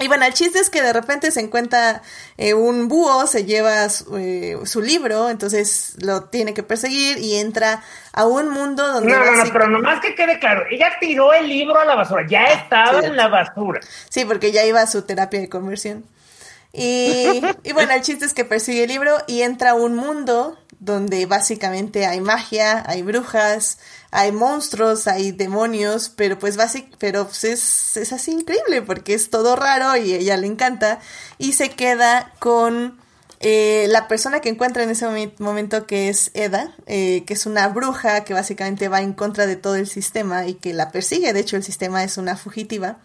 Y 0.00 0.08
bueno, 0.08 0.24
el 0.24 0.32
chiste 0.32 0.58
es 0.58 0.68
que 0.68 0.82
de 0.82 0.92
repente 0.92 1.30
se 1.30 1.40
encuentra 1.40 2.02
eh, 2.36 2.54
un 2.54 2.88
búho, 2.88 3.26
se 3.26 3.44
lleva 3.44 3.88
su, 3.88 4.16
eh, 4.16 4.58
su, 4.64 4.80
libro, 4.80 5.28
entonces 5.28 5.96
lo 6.00 6.24
tiene 6.24 6.54
que 6.54 6.62
perseguir 6.62 7.18
y 7.18 7.36
entra 7.36 7.82
a 8.12 8.26
un 8.26 8.48
mundo 8.48 8.84
donde... 8.84 9.12
No, 9.12 9.24
no, 9.24 9.44
no, 9.44 9.52
pero 9.52 9.68
nomás 9.68 10.00
que 10.00 10.14
quede 10.14 10.40
claro, 10.40 10.64
ella 10.70 10.90
tiró 10.98 11.32
el 11.32 11.46
libro 11.46 11.78
a 11.78 11.84
la 11.84 11.94
basura, 11.94 12.26
ya 12.26 12.42
estaba 12.46 13.00
sí, 13.00 13.06
en 13.06 13.16
la 13.16 13.28
basura. 13.28 13.80
Sí, 14.08 14.24
porque 14.24 14.50
ya 14.50 14.64
iba 14.64 14.80
a 14.80 14.86
su 14.86 15.02
terapia 15.02 15.40
de 15.40 15.48
conversión. 15.48 16.04
Y, 16.72 17.40
bueno, 17.72 17.92
el 17.92 18.00
chiste 18.02 18.24
es 18.24 18.32
que 18.32 18.44
persigue 18.44 18.84
el 18.84 18.88
libro 18.88 19.18
y 19.26 19.42
entra 19.42 19.70
a 19.70 19.74
un 19.74 19.94
mundo 19.94 20.58
donde 20.78 21.26
básicamente 21.26 22.06
hay 22.06 22.20
magia, 22.20 22.82
hay 22.86 23.02
brujas, 23.02 23.78
hay 24.10 24.32
monstruos, 24.32 25.06
hay 25.06 25.32
demonios, 25.32 26.08
pero 26.08 26.38
pues 26.38 26.56
básicamente, 26.56 26.96
pero 26.98 27.26
pues 27.26 27.44
es, 27.44 27.96
es 27.96 28.12
así 28.12 28.32
increíble 28.32 28.82
porque 28.82 29.14
es 29.14 29.30
todo 29.30 29.54
raro 29.54 29.96
y 29.96 30.14
ella 30.14 30.36
le 30.36 30.48
encanta 30.48 30.98
y 31.38 31.52
se 31.52 31.70
queda 31.70 32.32
con 32.40 33.00
eh, 33.44 33.86
la 33.88 34.06
persona 34.06 34.40
que 34.40 34.48
encuentra 34.48 34.84
en 34.84 34.90
ese 34.90 35.06
momento 35.38 35.84
que 35.84 36.08
es 36.08 36.30
Eda, 36.32 36.76
eh, 36.86 37.24
que 37.26 37.34
es 37.34 37.44
una 37.44 37.66
bruja 37.68 38.22
que 38.22 38.34
básicamente 38.34 38.86
va 38.86 39.02
en 39.02 39.14
contra 39.14 39.46
de 39.46 39.56
todo 39.56 39.74
el 39.74 39.88
sistema 39.88 40.46
y 40.46 40.54
que 40.54 40.72
la 40.72 40.92
persigue, 40.92 41.32
de 41.32 41.40
hecho 41.40 41.56
el 41.56 41.64
sistema 41.64 42.04
es 42.04 42.18
una 42.18 42.36
fugitiva, 42.36 42.98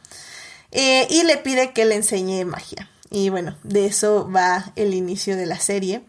eh, 0.72 1.07
y 1.10 1.23
le 1.23 1.38
pide 1.38 1.73
que 1.73 1.85
le 1.85 1.95
enseñe 1.95 2.45
magia. 2.45 2.88
Y 3.10 3.30
bueno, 3.30 3.58
de 3.64 3.86
eso 3.86 4.30
va 4.30 4.72
el 4.76 4.94
inicio 4.94 5.36
de 5.38 5.46
la 5.46 5.60
serie. 5.60 6.04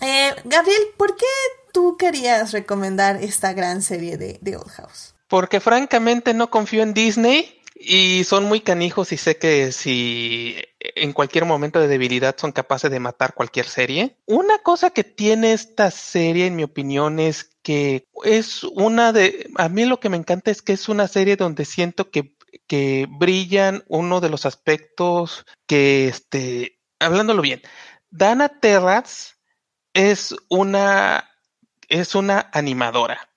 Eh, 0.00 0.34
Gabriel, 0.44 0.82
¿por 0.96 1.16
qué 1.16 1.26
tú 1.72 1.96
querías 1.96 2.52
recomendar 2.52 3.22
esta 3.22 3.52
gran 3.52 3.82
serie 3.82 4.16
de, 4.16 4.38
de, 4.40 4.56
Old 4.56 4.70
House? 4.70 5.14
Porque 5.28 5.60
francamente 5.60 6.34
no 6.34 6.50
confío 6.50 6.82
en 6.82 6.94
Disney 6.94 7.60
y 7.74 8.24
son 8.24 8.44
muy 8.44 8.60
canijos 8.60 9.12
y 9.12 9.16
sé 9.16 9.36
que 9.36 9.70
si 9.72 10.56
en 10.80 11.12
cualquier 11.12 11.44
momento 11.44 11.80
de 11.80 11.88
debilidad 11.88 12.36
son 12.36 12.52
capaces 12.52 12.90
de 12.90 13.00
matar 13.00 13.34
cualquier 13.34 13.66
serie. 13.66 14.16
Una 14.26 14.58
cosa 14.58 14.90
que 14.90 15.04
tiene 15.04 15.52
esta 15.52 15.90
serie, 15.90 16.46
en 16.46 16.56
mi 16.56 16.64
opinión, 16.64 17.20
es 17.20 17.50
que 17.62 18.06
es 18.24 18.64
una 18.64 19.12
de... 19.12 19.50
A 19.56 19.68
mí 19.68 19.84
lo 19.84 20.00
que 20.00 20.08
me 20.08 20.16
encanta 20.16 20.50
es 20.50 20.62
que 20.62 20.72
es 20.72 20.88
una 20.88 21.06
serie 21.08 21.36
donde 21.36 21.64
siento 21.64 22.10
que 22.10 22.36
que 22.68 23.06
brillan 23.10 23.82
uno 23.88 24.20
de 24.20 24.28
los 24.28 24.46
aspectos 24.46 25.46
que, 25.66 26.06
este, 26.08 26.78
hablándolo 27.00 27.42
bien, 27.42 27.62
Dana 28.10 28.60
Terras 28.60 29.38
es 29.94 30.36
una, 30.48 31.28
es 31.88 32.14
una 32.14 32.50
animadora. 32.52 33.28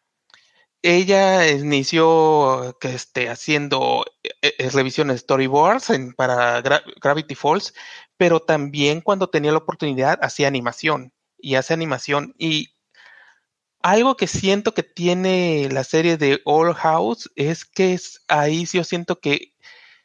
Ella 0.84 1.48
inició 1.50 2.78
este, 2.82 3.30
haciendo 3.30 4.04
eh, 4.24 4.70
revisiones 4.72 5.16
de 5.16 5.20
storyboards 5.20 5.92
para 6.16 6.62
Gra 6.62 6.84
Gravity 7.02 7.36
Falls, 7.36 7.74
pero 8.18 8.40
también 8.40 9.02
cuando 9.02 9.30
tenía 9.30 9.52
la 9.52 9.60
oportunidad 9.60 10.20
hacía 10.22 10.48
animación 10.48 11.14
y 11.38 11.56
hace 11.56 11.74
animación 11.74 12.34
y 12.38 12.74
algo 13.84 14.16
que 14.18 14.28
siento 14.28 14.74
que 14.74 14.84
tiene 14.84 15.70
la 15.72 15.84
serie 15.84 16.18
de 16.18 16.42
All 16.46 16.74
House 16.74 17.30
es 17.36 17.66
que 17.66 17.94
es, 17.94 18.24
ahí 18.28 18.66
yo 18.66 18.84
siento 18.84 19.20
que 19.20 19.54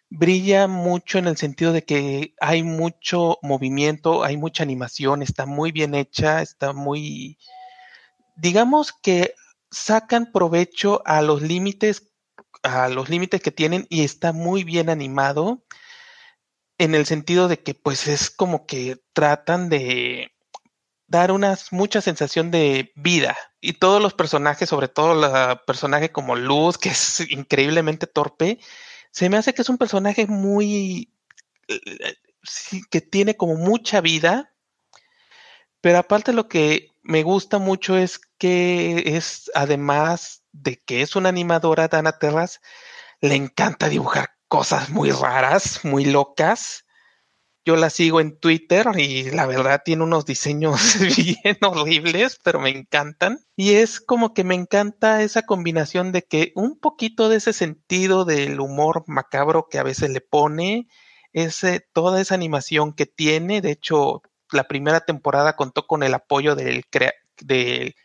brilla 0.08 0.66
mucho 0.68 1.18
en 1.18 1.26
el 1.26 1.36
sentido 1.36 1.72
de 1.72 1.84
que 1.84 2.34
hay 2.40 2.62
mucho 2.62 3.38
movimiento, 3.42 4.24
hay 4.24 4.36
mucha 4.36 4.62
animación, 4.62 5.22
está 5.22 5.46
muy 5.46 5.72
bien 5.72 5.94
hecha, 5.94 6.42
está 6.42 6.72
muy, 6.72 7.38
digamos 8.36 8.92
que 8.92 9.34
sacan 9.70 10.32
provecho 10.32 11.02
a 11.04 11.22
los 11.22 11.42
límites, 11.42 12.12
a 12.62 12.88
los 12.88 13.08
límites 13.08 13.42
que 13.42 13.52
tienen 13.52 13.86
y 13.90 14.04
está 14.04 14.32
muy 14.32 14.64
bien 14.64 14.88
animado 14.90 15.64
en 16.78 16.94
el 16.94 17.06
sentido 17.06 17.48
de 17.48 17.62
que 17.62 17.74
pues 17.74 18.06
es 18.06 18.30
como 18.30 18.66
que 18.66 18.96
tratan 19.12 19.68
de 19.68 20.32
dar 21.08 21.32
una 21.32 21.56
mucha 21.70 22.00
sensación 22.00 22.50
de 22.50 22.92
vida. 22.96 23.36
Y 23.66 23.72
todos 23.72 24.00
los 24.00 24.14
personajes, 24.14 24.68
sobre 24.68 24.86
todo 24.86 25.26
el 25.26 25.58
personaje 25.66 26.12
como 26.12 26.36
Luz, 26.36 26.78
que 26.78 26.90
es 26.90 27.28
increíblemente 27.32 28.06
torpe, 28.06 28.60
se 29.10 29.28
me 29.28 29.38
hace 29.38 29.54
que 29.54 29.62
es 29.62 29.68
un 29.68 29.76
personaje 29.76 30.28
muy... 30.28 31.12
que 32.92 33.00
tiene 33.00 33.36
como 33.36 33.56
mucha 33.56 34.00
vida. 34.00 34.54
Pero 35.80 35.98
aparte 35.98 36.32
lo 36.32 36.46
que 36.46 36.92
me 37.02 37.24
gusta 37.24 37.58
mucho 37.58 37.96
es 37.96 38.20
que 38.38 39.02
es, 39.16 39.50
además 39.52 40.44
de 40.52 40.76
que 40.76 41.02
es 41.02 41.16
una 41.16 41.30
animadora, 41.30 41.88
Dana 41.88 42.20
Terras, 42.20 42.60
le 43.20 43.34
encanta 43.34 43.88
dibujar 43.88 44.30
cosas 44.46 44.90
muy 44.90 45.10
raras, 45.10 45.84
muy 45.84 46.04
locas 46.04 46.85
yo 47.66 47.74
la 47.74 47.90
sigo 47.90 48.20
en 48.20 48.38
Twitter 48.38 48.86
y 48.96 49.32
la 49.32 49.44
verdad 49.44 49.82
tiene 49.84 50.04
unos 50.04 50.24
diseños 50.24 50.80
bien 51.16 51.58
horribles, 51.62 52.38
pero 52.44 52.60
me 52.60 52.70
encantan. 52.70 53.40
Y 53.56 53.74
es 53.74 54.00
como 54.00 54.32
que 54.34 54.44
me 54.44 54.54
encanta 54.54 55.20
esa 55.22 55.42
combinación 55.42 56.12
de 56.12 56.22
que 56.22 56.52
un 56.54 56.78
poquito 56.78 57.28
de 57.28 57.38
ese 57.38 57.52
sentido 57.52 58.24
del 58.24 58.60
humor 58.60 59.02
macabro 59.08 59.66
que 59.68 59.80
a 59.80 59.82
veces 59.82 60.10
le 60.10 60.20
pone, 60.20 60.86
ese, 61.32 61.80
toda 61.92 62.20
esa 62.20 62.36
animación 62.36 62.92
que 62.92 63.06
tiene. 63.06 63.60
De 63.60 63.72
hecho, 63.72 64.22
la 64.52 64.68
primera 64.68 65.00
temporada 65.00 65.56
contó 65.56 65.88
con 65.88 66.04
el 66.04 66.14
apoyo 66.14 66.54
del, 66.54 66.84
del, 67.40 67.96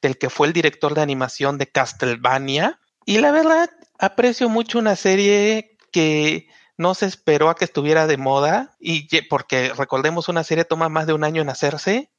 del 0.00 0.18
que 0.18 0.30
fue 0.30 0.46
el 0.46 0.54
director 0.54 0.94
de 0.94 1.02
animación 1.02 1.58
de 1.58 1.66
Castlevania. 1.66 2.80
Y 3.04 3.18
la 3.18 3.32
verdad, 3.32 3.68
aprecio 3.98 4.48
mucho 4.48 4.78
una 4.78 4.96
serie 4.96 5.76
que 5.92 6.48
no 6.80 6.94
se 6.94 7.04
esperó 7.04 7.50
a 7.50 7.56
que 7.56 7.66
estuviera 7.66 8.06
de 8.06 8.16
moda 8.16 8.74
y 8.80 9.20
porque 9.28 9.70
recordemos 9.76 10.30
una 10.30 10.44
serie 10.44 10.64
toma 10.64 10.88
más 10.88 11.06
de 11.06 11.12
un 11.12 11.24
año 11.24 11.42
en 11.42 11.50
hacerse 11.50 12.10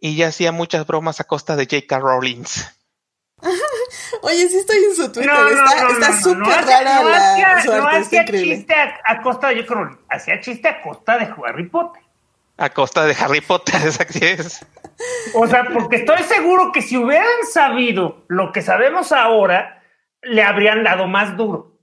y 0.00 0.16
ya 0.16 0.28
hacía 0.28 0.50
muchas 0.50 0.86
bromas 0.86 1.20
a 1.20 1.24
costa 1.24 1.56
de 1.56 1.64
J.K. 1.66 1.98
Rowlings. 1.98 2.74
Oye, 4.22 4.48
sí 4.48 4.56
estoy 4.56 4.78
en 4.78 4.96
su 4.96 5.12
Twitter, 5.12 5.30
está 5.92 6.20
súper 6.22 6.38
no, 6.38 6.46
no, 6.46 6.50
rara 6.50 7.02
no 7.02 7.08
la 7.10 7.62
su 7.62 7.70
no 7.70 7.86
hacía 7.86 8.24
chiste 8.24 8.74
a, 8.74 8.98
a 9.04 9.20
costa 9.20 9.48
de 9.48 9.56
J.K. 9.56 9.74
Rowling, 9.74 9.98
hacía 10.08 10.40
chiste 10.40 10.68
a 10.68 10.80
costa 10.80 11.18
de 11.18 11.28
Harry 11.44 11.68
Potter. 11.68 12.02
A 12.56 12.70
costa 12.70 13.04
de 13.04 13.14
Harry 13.14 13.42
Potter, 13.42 13.76
así 13.86 14.20
es. 14.22 14.66
O 15.34 15.46
sea, 15.46 15.64
porque 15.70 15.96
estoy 15.96 16.22
seguro 16.22 16.72
que 16.72 16.80
si 16.80 16.96
hubieran 16.96 17.44
sabido 17.52 18.24
lo 18.28 18.52
que 18.52 18.62
sabemos 18.62 19.12
ahora, 19.12 19.82
le 20.22 20.42
habrían 20.42 20.82
dado 20.82 21.06
más 21.06 21.36
duro. 21.36 21.77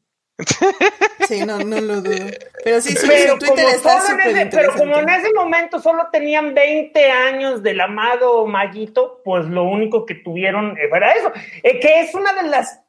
Sí, 1.27 1.45
no, 1.45 1.59
no 1.59 1.79
lo 1.81 2.01
dudo. 2.01 2.25
Pero 2.63 2.81
sí, 2.81 2.95
su, 2.95 3.07
Pero, 3.07 3.33
su 3.33 3.39
Twitter 3.39 3.65
está 3.73 4.01
súper 4.01 4.27
ese- 4.27 4.45
pero 4.47 4.73
como 4.73 4.97
en 4.99 5.09
ese 5.09 5.33
momento 5.33 5.79
solo 5.79 6.07
tenían 6.11 6.53
20 6.53 7.09
años 7.11 7.63
del 7.63 7.79
amado 7.81 8.45
Maguito, 8.45 9.21
pues 9.23 9.45
lo 9.45 9.63
único 9.63 10.05
que 10.05 10.15
tuvieron 10.15 10.77
era 10.77 11.11
eso. 11.13 11.31
Eh, 11.63 11.79
que 11.79 12.01
es 12.01 12.13
una 12.13 12.33
de 12.33 12.43
las 12.49 12.81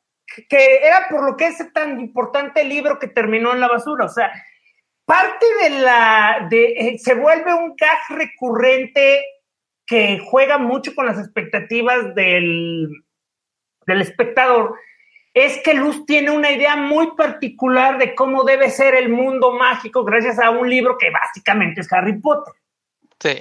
que 0.49 0.79
era 0.83 1.07
por 1.09 1.25
lo 1.25 1.37
que 1.37 1.47
es 1.47 1.73
tan 1.73 2.01
importante 2.01 2.63
el 2.63 2.69
libro 2.69 2.99
que 2.99 3.07
terminó 3.09 3.53
en 3.53 3.61
la 3.61 3.69
basura. 3.69 4.07
O 4.07 4.11
sea, 4.11 4.31
parte 5.05 5.47
de 5.63 5.71
la. 5.71 6.49
de 6.51 6.65
eh, 6.73 6.99
se 6.99 7.15
vuelve 7.15 7.55
un 7.55 7.75
gag 7.77 7.99
recurrente 8.19 9.25
que 9.87 10.19
juega 10.19 10.59
mucho 10.59 10.95
con 10.97 11.07
las 11.07 11.19
expectativas 11.19 12.13
del, 12.17 12.89
del 13.87 14.01
espectador. 14.01 14.75
Es 15.37 15.59
que 15.63 15.75
Luz 15.75 16.07
tiene 16.07 16.31
una 16.31 16.51
idea 16.51 16.77
muy 16.77 17.15
particular 17.15 17.99
de 17.99 18.15
cómo 18.15 18.43
debe 18.45 18.71
ser 18.71 18.95
el 18.95 19.11
mundo 19.11 19.53
mágico 19.53 20.03
gracias 20.03 20.39
a 20.39 20.49
un 20.49 20.71
libro 20.71 20.97
que 20.97 21.11
básicamente 21.11 21.83
es 21.83 21.93
Harry 21.93 22.19
Potter. 22.19 22.55
Sí. 23.21 23.37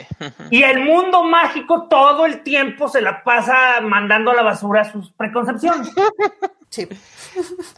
Y 0.51 0.63
el 0.63 0.81
mundo 0.81 1.23
mágico 1.23 1.87
todo 1.87 2.25
el 2.25 2.43
tiempo 2.43 2.89
se 2.89 2.99
la 2.99 3.23
pasa 3.23 3.79
mandando 3.81 4.31
a 4.31 4.35
la 4.35 4.43
basura 4.43 4.91
sus 4.91 5.09
preconcepciones. 5.13 5.89
Sí. 6.69 6.85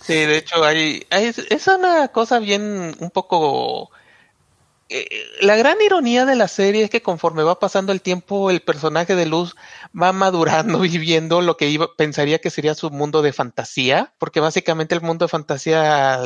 Sí, 0.02 0.14
de 0.26 0.38
hecho, 0.38 0.64
hay, 0.64 1.06
hay- 1.12 1.28
es 1.50 1.68
una 1.68 2.08
cosa 2.08 2.40
bien 2.40 2.96
un 3.00 3.12
poco... 3.12 3.92
eh, 4.90 5.08
la 5.42 5.56
gran 5.58 5.78
ironía 5.82 6.26
de 6.26 6.36
la 6.36 6.48
serie 6.48 6.84
es 6.84 6.90
que 6.90 7.02
conforme 7.02 7.44
va 7.44 7.60
pasando 7.60 7.92
el 7.92 8.02
tiempo, 8.02 8.50
el 8.50 8.62
personaje 8.62 9.16
de 9.16 9.26
Luz 9.26 9.56
va 10.00 10.14
madurando 10.14 10.86
y 10.86 10.98
viendo 10.98 11.42
lo 11.42 11.58
que 11.58 11.70
iba, 11.70 11.90
pensaría 11.98 12.40
que 12.40 12.50
sería 12.50 12.76
su 12.76 12.90
mundo 12.92 13.22
de 13.22 13.34
fantasía, 13.34 14.14
porque 14.20 14.40
básicamente 14.40 14.96
el 14.96 15.02
mundo 15.02 15.26
de 15.26 15.30
fantasía, 15.30 16.20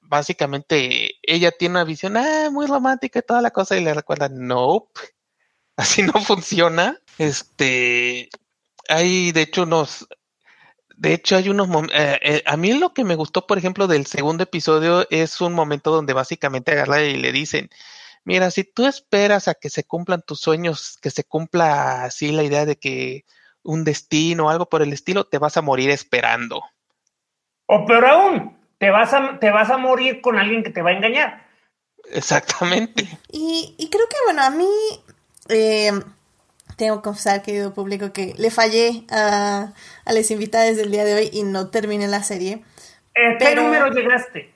básicamente 0.00 1.12
ella 1.22 1.52
tiene 1.52 1.74
una 1.74 1.84
visión 1.84 2.16
ah, 2.16 2.48
muy 2.50 2.66
romántica 2.66 3.20
y 3.20 3.22
toda 3.22 3.42
la 3.42 3.50
cosa 3.52 3.76
y 3.76 3.84
le 3.84 3.94
recuerda, 3.94 4.28
nope, 4.28 5.00
así 5.76 6.02
no 6.02 6.14
funciona. 6.22 6.98
Este, 7.18 8.30
hay 8.88 9.32
de 9.32 9.42
hecho 9.42 9.64
unos, 9.64 10.08
de 10.96 11.14
hecho, 11.14 11.36
hay 11.36 11.48
unos 11.48 11.68
mom- 11.68 11.90
eh, 11.94 12.18
eh, 12.22 12.42
a 12.46 12.56
mí 12.56 12.74
lo 12.74 12.92
que 12.92 13.04
me 13.04 13.14
gustó, 13.14 13.46
por 13.46 13.56
ejemplo, 13.58 13.86
del 13.86 14.06
segundo 14.06 14.42
episodio 14.44 15.06
es 15.10 15.40
un 15.40 15.54
momento 15.54 15.90
donde 15.90 16.12
básicamente 16.12 16.72
agarra 16.72 17.02
y 17.02 17.16
le 17.16 17.32
dicen, 17.32 17.70
mira, 18.30 18.50
si 18.50 18.64
tú 18.64 18.86
esperas 18.86 19.48
a 19.48 19.54
que 19.54 19.68
se 19.70 19.84
cumplan 19.84 20.22
tus 20.22 20.40
sueños, 20.40 20.98
que 21.02 21.10
se 21.10 21.24
cumpla 21.24 22.04
así 22.04 22.30
la 22.32 22.42
idea 22.44 22.64
de 22.64 22.76
que 22.76 23.24
un 23.62 23.84
destino 23.84 24.46
o 24.46 24.50
algo 24.50 24.68
por 24.68 24.82
el 24.82 24.92
estilo, 24.92 25.24
te 25.24 25.38
vas 25.38 25.56
a 25.56 25.62
morir 25.62 25.90
esperando. 25.90 26.62
O 27.66 27.84
peor 27.86 28.04
aún, 28.06 28.56
te 28.78 28.90
vas 28.90 29.12
a, 29.12 29.38
te 29.38 29.50
vas 29.50 29.68
a 29.70 29.76
morir 29.76 30.20
con 30.20 30.38
alguien 30.38 30.62
que 30.62 30.70
te 30.70 30.80
va 30.82 30.90
a 30.90 30.94
engañar. 30.94 31.46
Exactamente. 32.12 33.06
Y, 33.30 33.74
y 33.78 33.90
creo 33.90 34.06
que, 34.08 34.16
bueno, 34.24 34.42
a 34.42 34.50
mí 34.50 34.68
eh, 35.48 35.92
tengo 36.76 36.96
que 36.96 37.02
confesar, 37.02 37.42
querido 37.42 37.74
público, 37.74 38.12
que 38.12 38.34
le 38.38 38.50
fallé 38.50 39.04
a, 39.10 39.72
a 40.04 40.12
las 40.12 40.30
invitadas 40.30 40.76
del 40.76 40.90
día 40.90 41.04
de 41.04 41.14
hoy 41.14 41.30
y 41.32 41.42
no 41.42 41.68
terminé 41.70 42.08
la 42.08 42.22
serie. 42.22 42.64
¿Qué 43.14 43.36
Pero- 43.38 43.62
número 43.64 43.88
llegaste? 43.88 44.54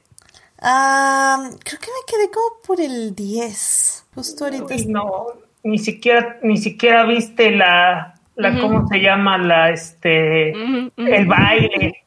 Ah, 0.66 1.50
creo 1.62 1.78
que 1.78 1.88
me 1.88 2.06
quedé 2.06 2.30
como 2.30 2.56
por 2.66 2.80
el 2.80 3.14
10. 3.14 4.06
Justo 4.14 4.44
ahorita. 4.44 4.74
Uy, 4.74 4.86
no, 4.86 5.26
ni 5.62 5.78
siquiera, 5.78 6.38
ni 6.42 6.56
siquiera 6.56 7.04
viste 7.04 7.50
la, 7.50 8.13
la. 8.36 8.60
¿cómo 8.60 8.86
se 8.88 8.98
llama? 8.98 9.38
La, 9.38 9.70
este, 9.70 10.50
el 10.50 11.26
baile. 11.26 12.04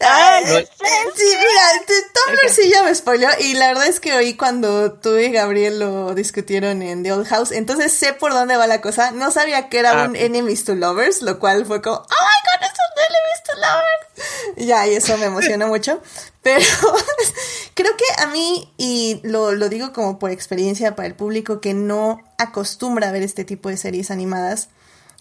Ay, 0.00 0.44
No. 0.44 0.50
sí, 0.50 1.24
mira, 1.24 1.84
te- 1.86 2.02
Tumblr 2.14 2.48
sí 2.50 2.70
ya 2.72 2.82
me 2.82 2.94
spoileó 2.94 3.28
y 3.40 3.54
la 3.54 3.68
verdad 3.68 3.86
es 3.86 3.98
que 4.00 4.12
oí 4.12 4.34
cuando 4.34 4.92
tú 4.92 5.16
y 5.16 5.30
Gabriel 5.32 5.80
lo 5.80 6.14
discutieron 6.14 6.82
en 6.82 7.02
The 7.02 7.12
Old 7.12 7.26
House, 7.26 7.50
entonces 7.52 7.92
sé 7.92 8.12
por 8.12 8.32
dónde 8.32 8.56
va 8.56 8.66
la 8.66 8.80
cosa. 8.80 9.10
No 9.10 9.30
sabía 9.30 9.68
que 9.68 9.78
era 9.78 10.02
Ah, 10.04 10.06
un. 10.08 10.16
Enemies 10.16 10.64
to 10.64 10.74
Lovers, 10.74 11.22
lo 11.22 11.38
cual 11.38 11.66
fue 11.66 11.82
como, 11.82 11.96
oh 11.96 12.00
my 12.00 12.06
god, 12.06 12.62
es 12.66 12.72
un 12.78 13.02
Enemies 13.08 13.42
to 13.44 13.52
Lovers. 13.56 14.66
Ya, 14.68 14.86
y 14.86 14.94
eso 14.94 15.16
me 15.18 15.26
emociona 15.26 15.66
mucho. 15.66 16.00
Pero 16.42 16.64
creo 17.74 17.92
que 17.96 18.22
a 18.22 18.26
mí, 18.26 18.72
y 18.76 19.20
lo, 19.24 19.52
lo 19.52 19.68
digo 19.68 19.92
como 19.92 20.18
por 20.18 20.30
experiencia 20.30 20.94
para 20.94 21.06
el 21.08 21.14
público 21.14 21.60
que 21.60 21.74
no 21.74 22.20
acostumbra 22.38 23.08
a 23.08 23.12
ver 23.12 23.22
este 23.22 23.44
tipo 23.44 23.68
de 23.68 23.76
series 23.76 24.10
animadas, 24.10 24.68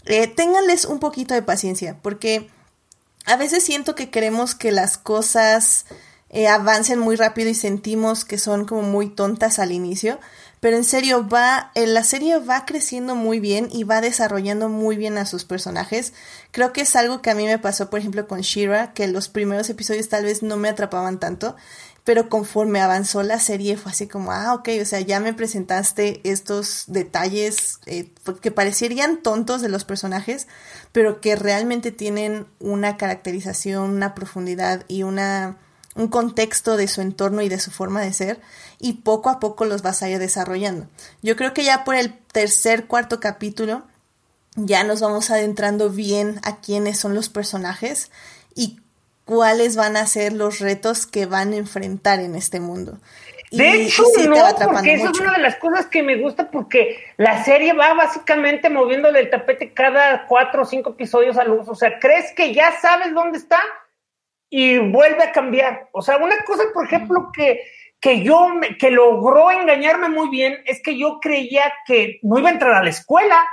eh, 0.07 0.27
ténganles 0.27 0.85
un 0.85 0.99
poquito 0.99 1.33
de 1.33 1.41
paciencia, 1.41 1.97
porque 2.01 2.49
a 3.25 3.35
veces 3.35 3.63
siento 3.63 3.95
que 3.95 4.09
queremos 4.09 4.55
que 4.55 4.71
las 4.71 4.97
cosas 4.97 5.85
eh, 6.29 6.47
avancen 6.47 6.99
muy 6.99 7.15
rápido 7.15 7.49
y 7.49 7.53
sentimos 7.53 8.25
que 8.25 8.37
son 8.37 8.65
como 8.65 8.81
muy 8.81 9.09
tontas 9.09 9.59
al 9.59 9.71
inicio, 9.71 10.19
pero 10.59 10.75
en 10.75 10.83
serio 10.83 11.27
va, 11.27 11.71
eh, 11.75 11.87
la 11.87 12.03
serie 12.03 12.39
va 12.39 12.65
creciendo 12.65 13.15
muy 13.15 13.39
bien 13.39 13.69
y 13.71 13.83
va 13.83 14.01
desarrollando 14.01 14.69
muy 14.69 14.97
bien 14.97 15.17
a 15.17 15.25
sus 15.25 15.45
personajes. 15.45 16.13
Creo 16.51 16.73
que 16.73 16.81
es 16.81 16.95
algo 16.95 17.21
que 17.21 17.29
a 17.29 17.35
mí 17.35 17.45
me 17.45 17.59
pasó, 17.59 17.89
por 17.89 17.99
ejemplo, 17.99 18.27
con 18.27 18.41
Shira, 18.41 18.93
que 18.93 19.07
los 19.07 19.29
primeros 19.29 19.69
episodios 19.69 20.09
tal 20.09 20.25
vez 20.25 20.41
no 20.43 20.57
me 20.57 20.69
atrapaban 20.69 21.19
tanto, 21.19 21.55
pero 22.07 22.29
conforme 22.29 22.79
avanzó 22.79 23.21
la 23.21 23.37
serie 23.37 23.75
fue 23.75 23.91
así 23.91 24.07
como, 24.07 24.31
ah, 24.31 24.53
ok, 24.53 24.69
o 24.81 24.85
sea, 24.85 25.01
ya 25.01 25.19
me 25.19 25.33
presentaste 25.33 26.21
estos 26.23 26.85
detalles 26.87 27.81
eh, 27.85 28.13
que 28.41 28.49
parecerían 28.49 29.21
tontos 29.21 29.61
de 29.61 29.67
los 29.67 29.83
personajes, 29.83 30.47
pero 30.93 31.19
que 31.19 31.35
realmente 31.35 31.91
tienen 31.91 32.47
una 32.59 32.95
caracterización, 32.95 33.89
una 33.89 34.15
profundidad 34.15 34.85
y 34.87 35.03
una 35.03 35.57
un 35.95 36.07
contexto 36.07 36.77
de 36.77 36.87
su 36.87 37.01
entorno 37.01 37.41
y 37.41 37.49
de 37.49 37.59
su 37.59 37.71
forma 37.71 37.99
de 37.99 38.13
ser 38.13 38.39
y 38.79 39.01
poco 39.01 39.29
a 39.29 39.41
poco 39.41 39.65
los 39.65 39.81
vas 39.81 40.01
a 40.01 40.09
ir 40.09 40.17
desarrollando. 40.17 40.87
Yo 41.21 41.35
creo 41.35 41.53
que 41.53 41.65
ya 41.65 41.83
por 41.83 41.95
el 41.95 42.17
tercer, 42.31 42.87
cuarto 42.87 43.19
capítulo 43.19 43.83
ya 44.55 44.85
nos 44.85 45.01
vamos 45.01 45.29
adentrando 45.29 45.89
bien 45.89 46.39
a 46.43 46.61
quiénes 46.61 46.99
son 46.99 47.15
los 47.15 47.27
personajes 47.27 48.11
y 48.55 48.79
cuáles 49.27 49.75
van 49.75 49.97
a 49.97 50.07
ser 50.07 50.33
los 50.33 50.59
retos 50.59 51.05
que 51.05 51.27
van 51.27 51.51
a 51.53 51.57
enfrentar 51.57 52.19
en 52.21 52.33
este 52.33 52.59
mundo. 52.59 52.97
Y, 53.51 53.57
De 53.59 53.83
hecho, 53.83 54.03
sí 54.15 54.27
no, 54.27 54.35
porque 54.67 54.93
esa 54.95 55.09
es 55.11 55.19
una 55.19 55.33
de 55.33 55.41
las 55.41 55.55
cosas 55.57 55.85
que 55.85 56.01
me 56.01 56.15
gusta 56.17 56.49
porque 56.49 56.97
la 57.17 57.43
serie 57.45 57.73
va 57.73 57.93
básicamente 57.93 58.69
moviéndole 58.69 59.19
el 59.19 59.29
tapete 59.29 59.73
cada 59.73 60.25
cuatro 60.27 60.63
o 60.63 60.65
cinco 60.65 60.91
episodios 60.91 61.37
a 61.37 61.43
luz. 61.43 61.67
O 61.67 61.75
sea, 61.75 61.99
crees 61.99 62.33
que 62.33 62.53
ya 62.53 62.71
sabes 62.81 63.13
dónde 63.13 63.37
está 63.37 63.59
y 64.49 64.77
vuelve 64.79 65.23
a 65.23 65.31
cambiar. 65.31 65.89
O 65.91 66.01
sea, 66.01 66.17
una 66.17 66.35
cosa, 66.45 66.63
por 66.73 66.85
ejemplo, 66.87 67.29
que, 67.33 67.61
que 67.99 68.21
yo, 68.23 68.49
me- 68.49 68.77
que 68.77 68.91
logró 68.91 69.51
engañarme 69.51 70.09
muy 70.09 70.29
bien 70.29 70.57
es 70.65 70.81
que 70.81 70.97
yo 70.97 71.19
creía 71.21 71.71
que 71.85 72.19
no 72.23 72.39
iba 72.39 72.49
a 72.49 72.53
entrar 72.53 72.73
a 72.73 72.83
la 72.83 72.89
escuela. 72.89 73.45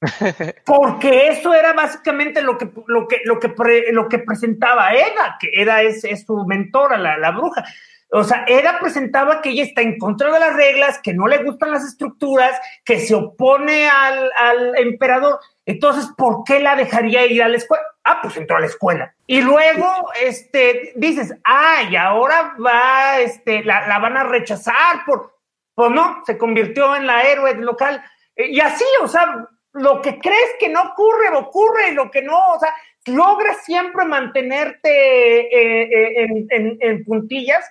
Porque 0.64 1.28
eso 1.28 1.52
era 1.54 1.72
básicamente 1.72 2.42
lo 2.42 2.56
que, 2.56 2.70
lo 2.86 3.08
que, 3.08 3.20
lo 3.24 3.40
que, 3.40 3.52
lo 3.90 4.08
que 4.08 4.18
presentaba 4.18 4.92
Eda, 4.94 5.36
que 5.40 5.50
Eda 5.52 5.82
es, 5.82 6.04
es 6.04 6.24
su 6.24 6.44
mentora, 6.46 6.96
la, 6.96 7.18
la 7.18 7.32
bruja. 7.32 7.64
O 8.10 8.24
sea, 8.24 8.44
Eda 8.46 8.78
presentaba 8.80 9.42
que 9.42 9.50
ella 9.50 9.64
está 9.64 9.82
en 9.82 9.98
contra 9.98 10.32
de 10.32 10.40
las 10.40 10.54
reglas, 10.54 10.98
que 11.02 11.12
no 11.12 11.26
le 11.26 11.42
gustan 11.42 11.72
las 11.72 11.84
estructuras, 11.84 12.58
que 12.84 13.00
se 13.00 13.14
opone 13.14 13.86
al, 13.88 14.30
al 14.34 14.78
emperador. 14.78 15.40
Entonces, 15.66 16.08
¿por 16.16 16.42
qué 16.44 16.60
la 16.60 16.74
dejaría 16.74 17.26
ir 17.26 17.42
a 17.42 17.48
la 17.48 17.58
escuela? 17.58 17.82
Ah, 18.04 18.20
pues 18.22 18.36
entró 18.38 18.56
a 18.56 18.60
la 18.60 18.66
escuela. 18.66 19.14
Y 19.26 19.42
luego, 19.42 19.86
este, 20.22 20.94
dices, 20.96 21.34
ah, 21.44 21.82
y 21.90 21.96
ahora 21.96 22.54
va, 22.64 23.18
este, 23.18 23.62
la, 23.62 23.86
la 23.86 23.98
van 23.98 24.16
a 24.16 24.24
rechazar 24.24 25.04
por, 25.04 25.36
pues 25.74 25.90
no, 25.90 26.22
se 26.24 26.38
convirtió 26.38 26.96
en 26.96 27.06
la 27.06 27.24
héroe 27.24 27.54
local. 27.56 28.02
Eh, 28.36 28.46
Y 28.52 28.60
así, 28.60 28.86
o 29.02 29.08
sea, 29.08 29.48
lo 29.78 30.02
que 30.02 30.18
crees 30.18 30.50
que 30.60 30.68
no 30.68 30.82
ocurre, 30.82 31.28
ocurre, 31.36 31.90
y 31.90 31.94
lo 31.94 32.10
que 32.10 32.22
no, 32.22 32.36
o 32.54 32.58
sea, 32.58 32.74
logras 33.06 33.64
siempre 33.64 34.04
mantenerte 34.04 34.90
eh, 34.90 35.82
eh, 35.82 36.24
en, 36.24 36.46
en- 36.50 36.78
en 36.80 37.04
puntillas, 37.04 37.64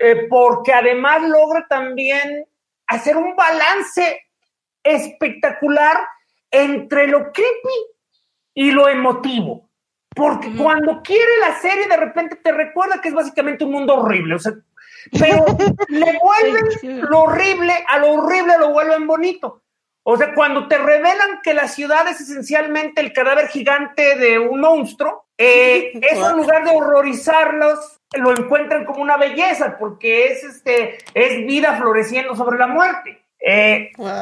eh, 0.00 0.26
porque 0.28 0.72
además 0.72 1.22
logra 1.22 1.66
también 1.68 2.46
hacer 2.86 3.16
un 3.16 3.34
balance 3.34 4.22
espectacular 4.84 5.96
entre 6.50 7.06
lo 7.08 7.32
creepy 7.32 7.78
y 8.54 8.70
lo 8.70 8.88
emotivo. 8.88 9.68
Porque 10.14 10.50
cuando 10.56 11.02
quiere 11.02 11.30
la 11.40 11.58
serie, 11.58 11.88
de 11.88 11.96
repente 11.96 12.36
te 12.36 12.50
recuerda 12.52 13.00
que 13.02 13.08
es 13.08 13.14
básicamente 13.14 13.64
un 13.64 13.72
mundo 13.72 13.96
horrible. 13.96 14.36
O 14.36 14.38
sea, 14.38 14.52
pero 15.18 15.44
le 15.88 16.18
vuelven 16.18 16.70
Sí, 16.72 16.78
sí. 16.80 16.88
lo 16.88 17.20
horrible, 17.24 17.72
a 17.88 17.98
lo 17.98 18.12
horrible 18.14 18.54
lo 18.58 18.70
vuelven 18.72 19.06
bonito. 19.06 19.62
O 20.08 20.16
sea, 20.16 20.34
cuando 20.34 20.68
te 20.68 20.78
revelan 20.78 21.40
que 21.42 21.52
la 21.52 21.66
ciudad 21.66 22.06
es 22.06 22.20
esencialmente 22.20 23.00
el 23.00 23.12
cadáver 23.12 23.48
gigante 23.48 24.14
de 24.14 24.38
un 24.38 24.60
monstruo, 24.60 25.26
eh, 25.36 25.98
eso 26.00 26.30
en 26.30 26.36
lugar 26.36 26.64
de 26.64 26.70
horrorizarlos, 26.70 27.98
lo 28.12 28.30
encuentran 28.30 28.84
como 28.84 29.02
una 29.02 29.16
belleza, 29.16 29.76
porque 29.80 30.26
es 30.26 30.44
este, 30.44 30.98
es 31.12 31.44
vida 31.44 31.76
floreciendo 31.76 32.36
sobre 32.36 32.56
la 32.56 32.68
muerte. 32.68 33.20
Eh, 33.40 33.90
Guau. 33.96 34.12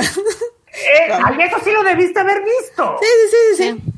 eh, 0.00 1.44
eso 1.44 1.58
sí 1.62 1.70
lo 1.70 1.84
debiste 1.84 2.18
haber 2.18 2.42
visto. 2.42 2.98
Sí, 3.00 3.06
sí, 3.06 3.36
sí, 3.56 3.62
sí. 3.62 3.89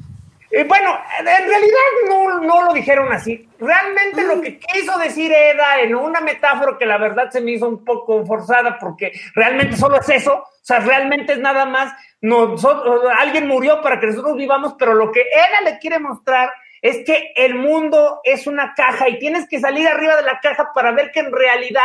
Eh, 0.54 0.64
bueno, 0.64 0.98
en 1.18 1.24
realidad 1.24 1.78
no, 2.08 2.40
no 2.40 2.64
lo 2.64 2.74
dijeron 2.74 3.10
así. 3.10 3.48
Realmente 3.58 4.22
lo 4.22 4.38
que 4.42 4.58
quiso 4.58 4.98
decir 4.98 5.32
Eda 5.32 5.80
en 5.80 5.94
una 5.94 6.20
metáfora 6.20 6.76
que 6.78 6.84
la 6.84 6.98
verdad 6.98 7.30
se 7.30 7.40
me 7.40 7.52
hizo 7.52 7.66
un 7.66 7.82
poco 7.82 8.26
forzada 8.26 8.78
porque 8.78 9.12
realmente 9.34 9.76
solo 9.76 9.98
es 9.98 10.08
eso. 10.10 10.34
O 10.34 10.64
sea, 10.64 10.80
realmente 10.80 11.32
es 11.32 11.38
nada 11.38 11.64
más. 11.64 11.94
Nosotros, 12.20 13.02
alguien 13.18 13.48
murió 13.48 13.80
para 13.80 13.98
que 13.98 14.08
nosotros 14.08 14.36
vivamos, 14.36 14.74
pero 14.78 14.92
lo 14.92 15.10
que 15.10 15.22
Eda 15.22 15.70
le 15.70 15.78
quiere 15.78 15.98
mostrar 15.98 16.52
es 16.82 16.98
que 17.06 17.32
el 17.34 17.54
mundo 17.54 18.20
es 18.22 18.46
una 18.46 18.74
caja 18.74 19.08
y 19.08 19.18
tienes 19.18 19.48
que 19.48 19.58
salir 19.58 19.88
arriba 19.88 20.16
de 20.16 20.22
la 20.22 20.38
caja 20.40 20.70
para 20.74 20.92
ver 20.92 21.12
que 21.12 21.20
en 21.20 21.32
realidad 21.32 21.82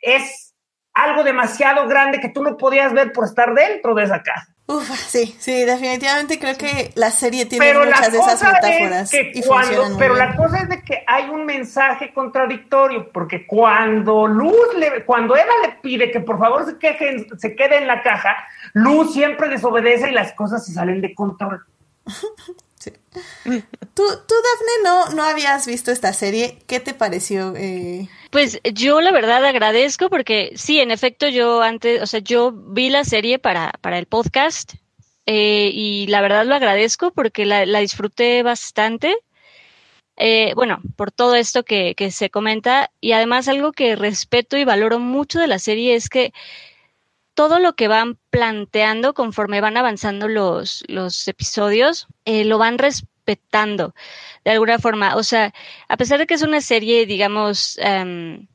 es 0.00 0.54
algo 0.94 1.24
demasiado 1.24 1.86
grande 1.86 2.20
que 2.20 2.30
tú 2.30 2.42
no 2.42 2.56
podías 2.56 2.94
ver 2.94 3.12
por 3.12 3.26
estar 3.26 3.52
dentro 3.52 3.94
de 3.94 4.04
esa 4.04 4.22
caja. 4.22 4.46
Uf, 4.70 4.86
sí, 5.08 5.34
sí, 5.38 5.64
definitivamente 5.64 6.38
creo 6.38 6.54
que 6.58 6.90
la 6.94 7.10
serie 7.10 7.46
tiene 7.46 7.64
pero 7.64 7.86
muchas 7.86 8.12
de 8.12 8.18
esas 8.18 8.42
metáforas 8.42 9.14
es 9.14 9.32
que 9.32 9.32
y 9.38 9.42
cuando, 9.42 9.96
pero 9.98 10.12
bien. 10.14 10.28
la 10.28 10.36
cosa 10.36 10.58
es 10.58 10.68
de 10.68 10.82
que 10.82 11.02
hay 11.06 11.30
un 11.30 11.46
mensaje 11.46 12.12
contradictorio, 12.12 13.10
porque 13.10 13.46
cuando 13.46 14.26
Luz 14.26 14.54
le, 14.76 15.06
cuando 15.06 15.34
Eva 15.36 15.52
le 15.62 15.72
pide 15.80 16.10
que 16.10 16.20
por 16.20 16.38
favor 16.38 16.66
se 16.66 16.76
queje, 16.78 17.08
en- 17.08 17.38
se 17.38 17.56
quede 17.56 17.78
en 17.78 17.86
la 17.86 18.02
caja, 18.02 18.36
Luz 18.74 19.14
siempre 19.14 19.48
desobedece 19.48 20.10
y 20.10 20.12
las 20.12 20.32
cosas 20.34 20.66
se 20.66 20.74
salen 20.74 21.00
de 21.00 21.14
control. 21.14 21.64
Tú, 23.94 24.02
tú, 24.04 24.34
Dafne, 24.34 24.84
no, 24.84 25.06
no 25.10 25.22
habías 25.24 25.66
visto 25.66 25.90
esta 25.90 26.12
serie. 26.12 26.58
¿Qué 26.66 26.80
te 26.80 26.94
pareció? 26.94 27.54
Eh, 27.56 28.08
Pues 28.30 28.60
yo 28.74 29.00
la 29.00 29.10
verdad 29.10 29.44
agradezco 29.44 30.10
porque 30.10 30.52
sí, 30.54 30.78
en 30.80 30.90
efecto 30.90 31.28
yo 31.28 31.62
antes, 31.62 32.00
o 32.02 32.06
sea, 32.06 32.20
yo 32.20 32.52
vi 32.52 32.90
la 32.90 33.04
serie 33.04 33.38
para, 33.38 33.72
para 33.80 33.98
el 33.98 34.06
podcast 34.06 34.74
eh, 35.26 35.70
y 35.72 36.06
la 36.06 36.20
verdad 36.20 36.46
lo 36.46 36.54
agradezco 36.54 37.12
porque 37.12 37.44
la, 37.46 37.66
la 37.66 37.80
disfruté 37.80 38.42
bastante. 38.42 39.16
Eh, 40.16 40.52
bueno, 40.54 40.80
por 40.96 41.12
todo 41.12 41.34
esto 41.36 41.64
que, 41.64 41.94
que 41.94 42.10
se 42.10 42.28
comenta 42.28 42.90
y 43.00 43.12
además 43.12 43.46
algo 43.46 43.72
que 43.72 43.94
respeto 43.94 44.56
y 44.56 44.64
valoro 44.64 44.98
mucho 44.98 45.38
de 45.38 45.46
la 45.46 45.60
serie 45.60 45.94
es 45.94 46.08
que 46.08 46.32
todo 47.38 47.60
lo 47.60 47.76
que 47.76 47.86
van 47.86 48.18
planteando 48.30 49.14
conforme 49.14 49.60
van 49.60 49.76
avanzando 49.76 50.26
los, 50.26 50.82
los 50.88 51.28
episodios, 51.28 52.08
eh, 52.24 52.44
lo 52.44 52.58
van 52.58 52.78
respetando 52.78 53.94
de 54.44 54.50
alguna 54.50 54.80
forma. 54.80 55.14
O 55.14 55.22
sea, 55.22 55.54
a 55.88 55.96
pesar 55.96 56.18
de 56.18 56.26
que 56.26 56.34
es 56.34 56.42
una 56.42 56.60
serie, 56.60 57.06
digamos, 57.06 57.78
em, 57.80 58.48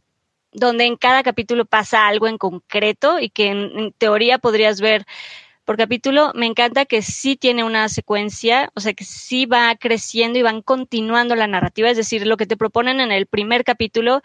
donde 0.52 0.84
en 0.84 0.98
cada 0.98 1.24
capítulo 1.24 1.64
pasa 1.64 2.08
algo 2.08 2.28
en 2.28 2.38
concreto 2.38 3.22
y 3.22 3.30
que 3.30 3.48
en, 3.48 3.72
en 3.80 3.94
teoría 3.94 4.38
podrías 4.38 4.82
ver 4.82 5.06
por 5.64 5.78
capítulo, 5.78 6.34
me 6.36 6.46
encanta 6.46 6.84
que 6.84 7.02
sí 7.02 7.38
tiene 7.38 7.64
una 7.64 7.88
secuencia, 7.88 8.70
o 8.76 8.82
sea, 8.82 8.94
que 8.94 9.06
sí 9.06 9.46
va 9.46 9.74
creciendo 9.78 10.40
y 10.40 10.42
van 10.42 10.62
continuando 10.62 11.36
la 11.36 11.48
narrativa, 11.48 11.90
es 11.90 11.96
decir, 11.96 12.28
lo 12.28 12.36
que 12.36 12.48
te 12.48 12.58
proponen 12.58 13.00
en 13.00 13.14
el 13.14 13.28
primer 13.28 13.64
capítulo 13.64 14.22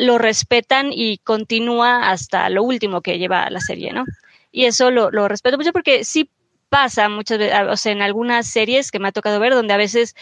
lo 0.00 0.16
respetan 0.16 0.90
y 0.92 1.18
continúa 1.18 2.10
hasta 2.10 2.48
lo 2.48 2.62
último 2.62 3.02
que 3.02 3.18
lleva 3.18 3.50
la 3.50 3.60
serie, 3.60 3.92
¿no? 3.92 4.04
Y 4.50 4.64
eso 4.64 4.90
lo, 4.90 5.28
respeto 5.28 5.58
mucho 5.58 5.72
porque 5.72 6.04
sí 6.04 6.30
pasa 6.70 7.08
muchas 7.08 7.38
veces, 7.38 7.54
o 7.68 7.76
sea, 7.76 7.92
en 7.92 8.00
algunas 8.00 8.46
series 8.46 8.90
que 8.90 8.98
me 8.98 9.08
ha 9.08 9.12
tocado 9.12 9.38
ver, 9.38 9.52
donde 9.52 9.74
a 9.74 9.76
veces, 9.76 10.16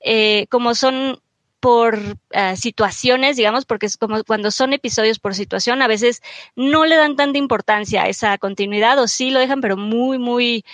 eh, 0.00 0.46
como 0.48 0.74
son 0.74 1.20
por 1.60 1.98
uh, 1.98 2.56
situaciones, 2.56 3.36
digamos, 3.36 3.66
porque 3.66 3.86
es 3.86 3.96
como 3.96 4.22
cuando 4.24 4.50
son 4.50 4.72
episodios 4.72 5.18
por 5.18 5.34
situación, 5.34 5.82
a 5.82 5.88
veces 5.88 6.22
no 6.56 6.86
le 6.86 6.96
dan 6.96 7.16
tanta 7.16 7.36
importancia 7.38 8.04
a 8.04 8.08
esa 8.08 8.38
continuidad 8.38 8.98
o 8.98 9.08
sí 9.08 9.30
lo 9.30 9.40
dejan, 9.40 9.60
pero 9.60 9.76
muy, 9.76 10.18
muy 10.18 10.64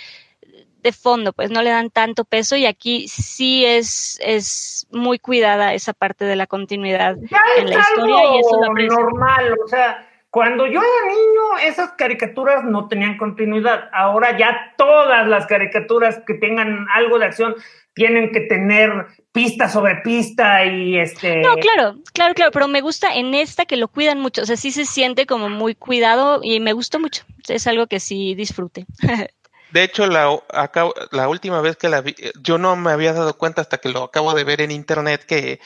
de 0.85 0.91
fondo, 0.91 1.33
pues 1.33 1.49
no 1.49 1.63
le 1.63 1.71
dan 1.71 1.89
tanto 1.89 2.25
peso 2.25 2.55
y 2.55 2.67
aquí 2.67 3.07
sí 3.07 3.65
es, 3.65 4.19
es 4.21 4.85
muy 4.91 5.17
cuidada 5.17 5.73
esa 5.73 5.93
parte 5.93 6.25
de 6.25 6.35
la 6.35 6.45
continuidad 6.45 7.15
ya 7.23 7.41
en 7.57 7.71
la 7.71 7.79
historia 7.79 8.35
y 8.35 8.39
eso 8.39 8.61
lo 8.61 8.71
normal, 8.71 9.55
o 9.65 9.67
sea, 9.67 10.07
cuando 10.29 10.67
yo 10.67 10.79
era 10.79 11.07
niño, 11.07 11.69
esas 11.71 11.93
caricaturas 11.93 12.63
no 12.65 12.87
tenían 12.87 13.17
continuidad. 13.17 13.89
Ahora 13.93 14.37
ya 14.37 14.73
todas 14.77 15.25
las 15.27 15.47
caricaturas 15.47 16.21
que 16.27 16.33
tengan 16.33 16.85
algo 16.93 17.17
de 17.17 17.25
acción 17.25 17.55
tienen 17.93 18.33
que 18.33 18.41
tener 18.41 19.07
pista 19.31 19.69
sobre 19.69 19.95
pista 20.03 20.65
y 20.65 20.97
este. 20.97 21.37
No, 21.37 21.55
claro, 21.55 21.95
claro, 22.13 22.33
claro, 22.33 22.51
pero 22.51 22.67
me 22.67 22.81
gusta 22.81 23.15
en 23.15 23.33
esta 23.33 23.65
que 23.65 23.77
lo 23.77 23.87
cuidan 23.87 24.19
mucho. 24.19 24.41
O 24.41 24.45
sea, 24.45 24.57
sí 24.57 24.71
se 24.71 24.83
siente 24.83 25.25
como 25.25 25.47
muy 25.47 25.73
cuidado 25.73 26.41
y 26.43 26.59
me 26.59 26.73
gustó 26.73 26.99
mucho. 26.99 27.23
Es 27.47 27.65
algo 27.65 27.87
que 27.87 28.01
sí 28.01 28.35
disfrute. 28.35 28.85
De 29.75 29.83
hecho, 29.83 30.07
la, 30.07 30.39
acá, 30.53 30.85
la 31.11 31.27
última 31.27 31.59
vez 31.59 31.75
que 31.75 31.89
la 31.89 31.99
vi, 31.99 32.15
yo 32.41 32.57
no 32.57 32.77
me 32.77 32.91
había 32.91 33.11
dado 33.11 33.37
cuenta 33.37 33.59
hasta 33.59 33.77
que 33.77 33.89
lo 33.89 34.03
acabo 34.03 34.33
de 34.33 34.45
ver 34.45 34.61
en 34.61 34.71
internet 34.71 35.25
que 35.25 35.59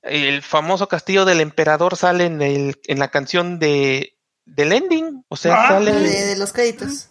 el 0.00 0.40
famoso 0.40 0.88
castillo 0.88 1.26
del 1.26 1.42
emperador 1.42 1.94
sale 1.94 2.24
en, 2.24 2.40
el, 2.40 2.80
en 2.86 2.98
la 2.98 3.08
canción 3.08 3.58
de 3.58 4.16
del 4.46 4.72
ending, 4.72 5.26
o 5.28 5.36
sea, 5.36 5.62
Ah, 5.62 5.68
sale 5.68 5.92
de, 5.92 6.24
de 6.24 6.36
los 6.36 6.54
créditos. 6.54 7.10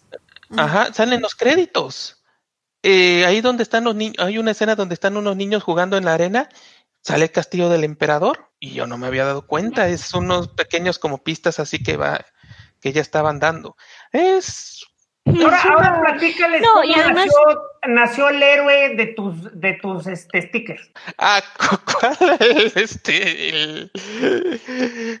Ajá, 0.56 0.92
salen 0.92 1.20
los 1.20 1.36
créditos. 1.36 2.20
Eh, 2.82 3.24
ahí 3.26 3.40
donde 3.42 3.62
están 3.62 3.84
los 3.84 3.94
niños, 3.94 4.16
hay 4.18 4.36
una 4.38 4.50
escena 4.50 4.74
donde 4.74 4.94
están 4.94 5.16
unos 5.16 5.36
niños 5.36 5.62
jugando 5.62 5.98
en 5.98 6.04
la 6.04 6.14
arena, 6.14 6.48
sale 7.00 7.26
el 7.26 7.30
castillo 7.30 7.68
del 7.68 7.84
emperador 7.84 8.50
y 8.58 8.72
yo 8.72 8.88
no 8.88 8.98
me 8.98 9.06
había 9.06 9.24
dado 9.24 9.46
cuenta, 9.46 9.88
es 9.88 10.14
unos 10.14 10.48
pequeños 10.48 10.98
como 10.98 11.22
pistas 11.22 11.60
así 11.60 11.80
que 11.80 11.96
va, 11.96 12.26
que 12.80 12.92
ya 12.92 13.02
estaban 13.02 13.38
dando. 13.38 13.76
Es 14.10 14.89
Ahora, 15.42 15.62
ahora 15.62 16.00
platícales 16.02 16.60
No, 16.62 16.72
cómo 16.74 16.84
y 16.84 16.92
además- 16.94 17.26
nació, 17.26 17.62
nació 17.88 18.28
el 18.28 18.42
héroe 18.42 18.94
de 18.96 19.06
tus, 19.08 19.60
de 19.60 19.74
tus 19.80 20.06
este, 20.06 20.42
stickers. 20.42 20.90
Ah, 21.18 21.42
cu- 21.58 21.78
¿cuál 22.18 22.38
es 22.40 22.76
este? 22.76 23.48
El, 23.48 23.90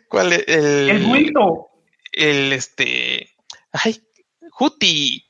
¿Cuál 0.08 0.32
es? 0.32 0.44
El, 0.48 0.90
El 0.90 1.04
buito. 1.04 1.70
el 2.12 2.52
este. 2.52 3.30
Ay, 3.72 4.02
Juti. 4.50 5.26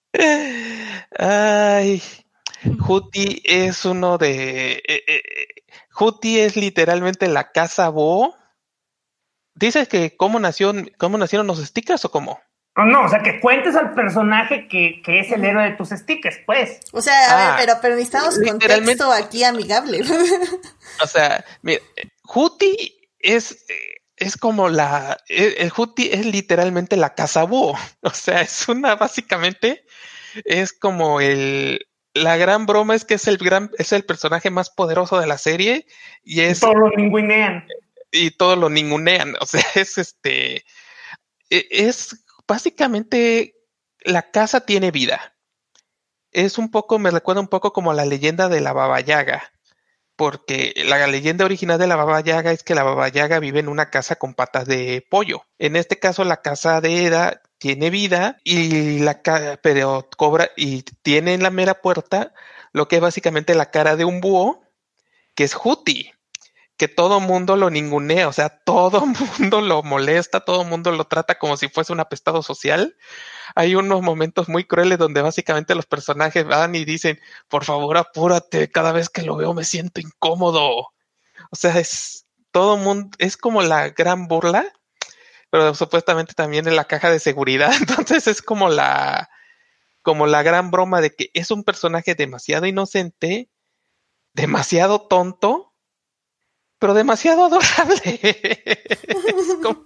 Ay, 1.18 2.02
Juti 2.80 3.42
es 3.44 3.84
uno 3.84 4.18
de. 4.18 4.72
eh, 4.86 5.02
eh, 5.06 5.22
Juti 5.90 6.38
es 6.40 6.56
literalmente 6.56 7.28
la 7.28 7.52
casa 7.52 7.88
Bo. 7.90 8.36
¿Dices 9.54 9.88
que 9.88 10.16
cómo 10.16 10.38
nació, 10.40 10.72
cómo 10.98 11.18
nacieron 11.18 11.46
los 11.46 11.58
stickers 11.64 12.04
o 12.04 12.10
cómo? 12.10 12.40
No, 12.84 12.86
no, 12.86 13.04
o 13.04 13.08
sea, 13.08 13.20
que 13.22 13.40
cuentes 13.40 13.76
al 13.76 13.94
personaje 13.94 14.68
que, 14.68 15.02
que 15.04 15.20
es 15.20 15.30
el 15.32 15.44
héroe 15.44 15.64
de 15.70 15.76
tus 15.76 15.90
stickers, 15.90 16.38
pues. 16.46 16.80
O 16.92 17.00
sea, 17.02 17.14
a 17.14 17.32
Ah, 17.54 17.56
ver, 17.56 17.66
pero, 17.66 17.78
pero 17.82 17.94
necesitamos 17.96 18.38
literalmente- 18.38 19.02
contexto 19.04 19.12
aquí 19.12 19.44
amigable. 19.44 20.00
O 21.02 21.06
sea, 21.06 21.44
mira, 21.62 21.80
Juti 22.24 23.08
es, 23.18 23.64
es 24.16 24.36
como 24.36 24.68
la. 24.68 25.18
El, 25.28 25.70
Juti 25.70 26.10
es 26.12 26.26
literalmente 26.26 26.96
la 26.96 27.14
casa 27.14 27.44
búho. 27.44 27.76
O 28.02 28.10
sea, 28.10 28.40
es 28.42 28.68
una, 28.68 28.96
básicamente, 28.96 29.84
es 30.44 30.72
como 30.72 31.20
el. 31.20 31.86
La 32.14 32.36
gran 32.36 32.66
broma 32.66 32.94
es 32.96 33.04
que 33.04 33.14
es 33.14 33.28
el 33.28 33.38
gran, 33.38 33.70
es 33.78 33.92
el 33.92 34.04
personaje 34.04 34.50
más 34.50 34.68
poderoso 34.70 35.20
de 35.20 35.28
la 35.28 35.38
serie 35.38 35.86
y 36.24 36.40
es 36.40 36.58
Todos 36.60 36.74
lo 36.74 36.90
ningunean. 36.90 37.66
y 38.10 38.32
todos 38.32 38.58
lo 38.58 38.68
ningunean. 38.68 39.36
O 39.40 39.46
sea, 39.46 39.62
es 39.74 39.96
este. 39.98 40.64
e- 41.50 41.68
Es 41.70 42.24
básicamente 42.50 43.54
la 44.00 44.32
casa 44.32 44.66
tiene 44.66 44.90
vida. 44.90 45.36
Es 46.32 46.58
un 46.58 46.70
poco, 46.72 46.98
me 46.98 47.12
recuerda 47.12 47.40
un 47.40 47.46
poco 47.46 47.72
como 47.72 47.92
la 47.92 48.04
leyenda 48.04 48.48
de 48.48 48.60
la 48.60 48.72
Baba 48.72 49.00
Yaga. 49.00 49.52
Porque 50.16 50.74
la 50.84 51.06
leyenda 51.06 51.44
original 51.44 51.78
de 51.78 51.86
la 51.86 51.94
Baba 51.94 52.20
Yaga 52.20 52.50
es 52.50 52.64
que 52.64 52.74
la 52.74 52.82
Baba 52.82 53.08
Yaga 53.08 53.38
vive 53.38 53.60
en 53.60 53.68
una 53.68 53.88
casa 53.88 54.16
con 54.16 54.34
patas 54.34 54.66
de 54.66 55.06
pollo. 55.08 55.44
En 55.58 55.76
este 55.76 56.00
caso, 56.00 56.24
la 56.24 56.42
casa 56.42 56.80
de 56.80 57.06
Eda 57.06 57.40
tiene 57.58 57.88
vida 57.88 58.36
y 58.42 58.98
la 58.98 59.22
pero 59.62 60.08
cobra 60.16 60.50
y 60.56 60.82
tiene 61.02 61.34
en 61.34 61.44
la 61.44 61.50
mera 61.50 61.80
puerta 61.80 62.34
lo 62.72 62.88
que 62.88 62.96
es 62.96 63.02
básicamente 63.02 63.54
la 63.54 63.70
cara 63.70 63.94
de 63.96 64.04
un 64.04 64.20
búho, 64.20 64.60
que 65.36 65.44
es 65.44 65.54
Juti 65.54 66.12
que 66.80 66.88
todo 66.88 67.20
mundo 67.20 67.56
lo 67.56 67.68
ningunea, 67.68 68.26
o 68.26 68.32
sea, 68.32 68.48
todo 68.48 69.04
mundo 69.38 69.60
lo 69.60 69.82
molesta, 69.82 70.40
todo 70.40 70.64
mundo 70.64 70.90
lo 70.92 71.04
trata 71.04 71.38
como 71.38 71.58
si 71.58 71.68
fuese 71.68 71.92
un 71.92 72.00
apestado 72.00 72.42
social. 72.42 72.96
Hay 73.54 73.74
unos 73.74 74.00
momentos 74.00 74.48
muy 74.48 74.64
crueles 74.64 74.96
donde 74.96 75.20
básicamente 75.20 75.74
los 75.74 75.84
personajes 75.84 76.46
van 76.46 76.74
y 76.74 76.86
dicen, 76.86 77.20
por 77.48 77.66
favor, 77.66 77.98
apúrate, 77.98 78.70
cada 78.70 78.92
vez 78.92 79.10
que 79.10 79.20
lo 79.20 79.36
veo 79.36 79.52
me 79.52 79.64
siento 79.64 80.00
incómodo. 80.00 80.88
O 81.50 81.54
sea, 81.54 81.78
es 81.78 82.24
todo 82.50 82.78
mundo, 82.78 83.10
es 83.18 83.36
como 83.36 83.60
la 83.60 83.90
gran 83.90 84.26
burla, 84.26 84.64
pero 85.50 85.74
supuestamente 85.74 86.32
también 86.32 86.66
en 86.66 86.76
la 86.76 86.86
caja 86.86 87.10
de 87.10 87.18
seguridad. 87.18 87.72
Entonces 87.78 88.26
es 88.26 88.40
como 88.40 88.70
la, 88.70 89.28
como 90.00 90.26
la 90.26 90.42
gran 90.42 90.70
broma 90.70 91.02
de 91.02 91.14
que 91.14 91.30
es 91.34 91.50
un 91.50 91.62
personaje 91.62 92.14
demasiado 92.14 92.64
inocente, 92.64 93.50
demasiado 94.32 95.02
tonto, 95.08 95.69
pero 96.80 96.94
demasiado 96.94 97.44
adorable. 97.44 98.18
es, 98.22 99.54
como, 99.62 99.84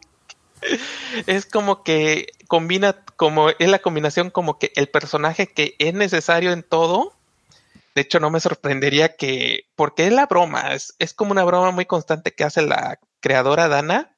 es 1.26 1.44
como 1.44 1.82
que 1.82 2.28
combina, 2.46 3.04
como 3.16 3.50
es 3.50 3.68
la 3.68 3.80
combinación 3.80 4.30
como 4.30 4.58
que 4.58 4.72
el 4.76 4.88
personaje 4.88 5.48
que 5.48 5.74
es 5.78 5.92
necesario 5.92 6.52
en 6.52 6.62
todo. 6.62 7.12
De 7.94 8.02
hecho, 8.02 8.20
no 8.20 8.30
me 8.30 8.40
sorprendería 8.40 9.16
que, 9.16 9.66
porque 9.76 10.06
es 10.06 10.12
la 10.12 10.26
broma, 10.26 10.72
es, 10.74 10.96
es 10.98 11.14
como 11.14 11.32
una 11.32 11.44
broma 11.44 11.70
muy 11.70 11.84
constante 11.84 12.32
que 12.32 12.42
hace 12.42 12.62
la 12.62 12.98
creadora 13.20 13.68
Dana, 13.68 14.16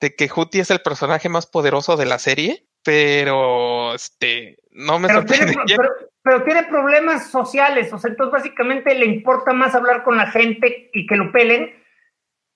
de 0.00 0.14
que 0.14 0.28
Juti 0.28 0.60
es 0.60 0.70
el 0.70 0.80
personaje 0.80 1.28
más 1.28 1.46
poderoso 1.46 1.96
de 1.96 2.06
la 2.06 2.18
serie, 2.18 2.66
pero 2.82 3.94
este, 3.94 4.58
no 4.70 4.98
me 4.98 5.08
Pero 5.08 5.24
tiene, 5.24 5.52
sorprendería. 5.52 5.76
pero, 5.76 5.90
pero 6.22 6.44
tiene 6.44 6.62
problemas 6.64 7.30
sociales, 7.30 7.92
o 7.92 7.98
sea, 7.98 8.10
entonces 8.10 8.32
básicamente 8.32 8.94
le 8.94 9.06
importa 9.06 9.52
más 9.52 9.74
hablar 9.74 10.02
con 10.02 10.16
la 10.16 10.30
gente 10.30 10.90
y 10.94 11.06
que 11.06 11.16
lo 11.16 11.30
pelen 11.30 11.83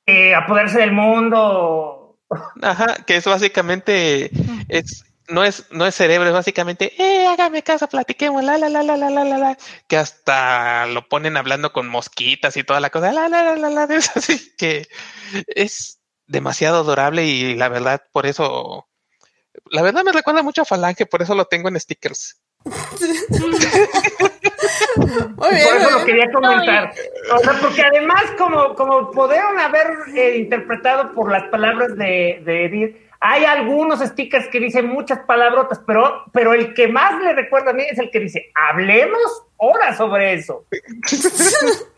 que 0.09 0.35
apoderarse 0.35 0.79
del 0.79 0.93
mundo. 0.93 2.19
Ajá, 2.63 2.97
que 3.07 3.17
es 3.17 3.25
básicamente, 3.27 4.31
es, 4.69 5.05
no 5.29 5.45
es, 5.45 5.67
no 5.71 5.87
es 5.87 5.95
cerebro, 5.95 6.27
es 6.27 6.33
básicamente, 6.33 6.95
eh, 6.99 7.27
hágame 7.27 7.63
caso, 7.63 7.87
platiquemos, 7.89 8.43
la, 8.43 8.57
la, 8.57 8.71
la, 8.71 8.83
la, 8.83 8.97
la, 8.97 9.11
la, 9.11 9.25
la, 9.25 9.39
la, 9.39 9.59
que 9.87 9.99
hasta 9.99 10.87
lo 10.87 11.07
ponen 11.09 11.37
hablando 11.37 11.75
con 11.75 11.89
mosquitas 11.89 12.57
y 12.57 12.65
toda 12.65 12.81
la 12.81 12.89
cosa, 12.89 13.13
la, 13.13 13.29
la, 13.29 13.43
la, 13.43 13.57
la, 13.57 13.69
la, 13.69 13.85
es 13.95 14.17
así 14.17 14.55
que 14.57 14.89
es 15.47 16.01
demasiado 16.27 16.79
adorable 16.79 17.27
y 17.27 17.55
la 17.55 17.69
verdad, 17.69 18.03
por 18.11 18.25
eso, 18.25 18.89
la 19.71 19.83
verdad 19.83 20.05
me 20.05 20.13
recuerda 20.13 20.43
mucho 20.43 20.63
a 20.63 20.67
Falange, 20.67 21.05
por 21.05 21.21
eso 21.21 21.35
lo 21.35 21.45
tengo 21.45 21.69
en 21.69 21.79
stickers. 21.79 22.41
Muy 24.97 25.51
bien, 25.55 25.69
Por 25.69 25.77
eso 25.77 25.79
muy 25.79 25.91
lo 25.93 26.05
bien. 26.05 26.07
quería 26.07 26.33
comentar. 26.33 26.93
O 27.33 27.39
sea, 27.39 27.53
porque 27.61 27.83
además, 27.83 28.25
como, 28.37 28.75
como 28.75 29.11
pudieron 29.11 29.59
haber 29.59 29.87
eh, 30.15 30.37
interpretado 30.39 31.13
por 31.13 31.31
las 31.31 31.45
palabras 31.45 31.97
de, 31.97 32.41
de 32.45 32.65
Edith, 32.65 32.97
hay 33.21 33.45
algunos 33.45 34.01
stickers 34.01 34.47
que 34.49 34.61
dicen 34.61 34.87
muchas 34.89 35.21
palabrotas, 35.21 35.81
pero, 35.87 36.25
pero 36.33 36.55
el 36.55 36.73
que 36.75 36.89
más 36.89 37.21
le 37.23 37.33
recuerda 37.35 37.71
a 37.71 37.75
mí 37.75 37.83
es 37.89 37.99
el 37.99 38.11
que 38.11 38.21
dice, 38.21 38.51
hablemos 38.71 39.43
ahora 39.61 39.97
sobre 39.97 40.35
eso. 40.35 40.65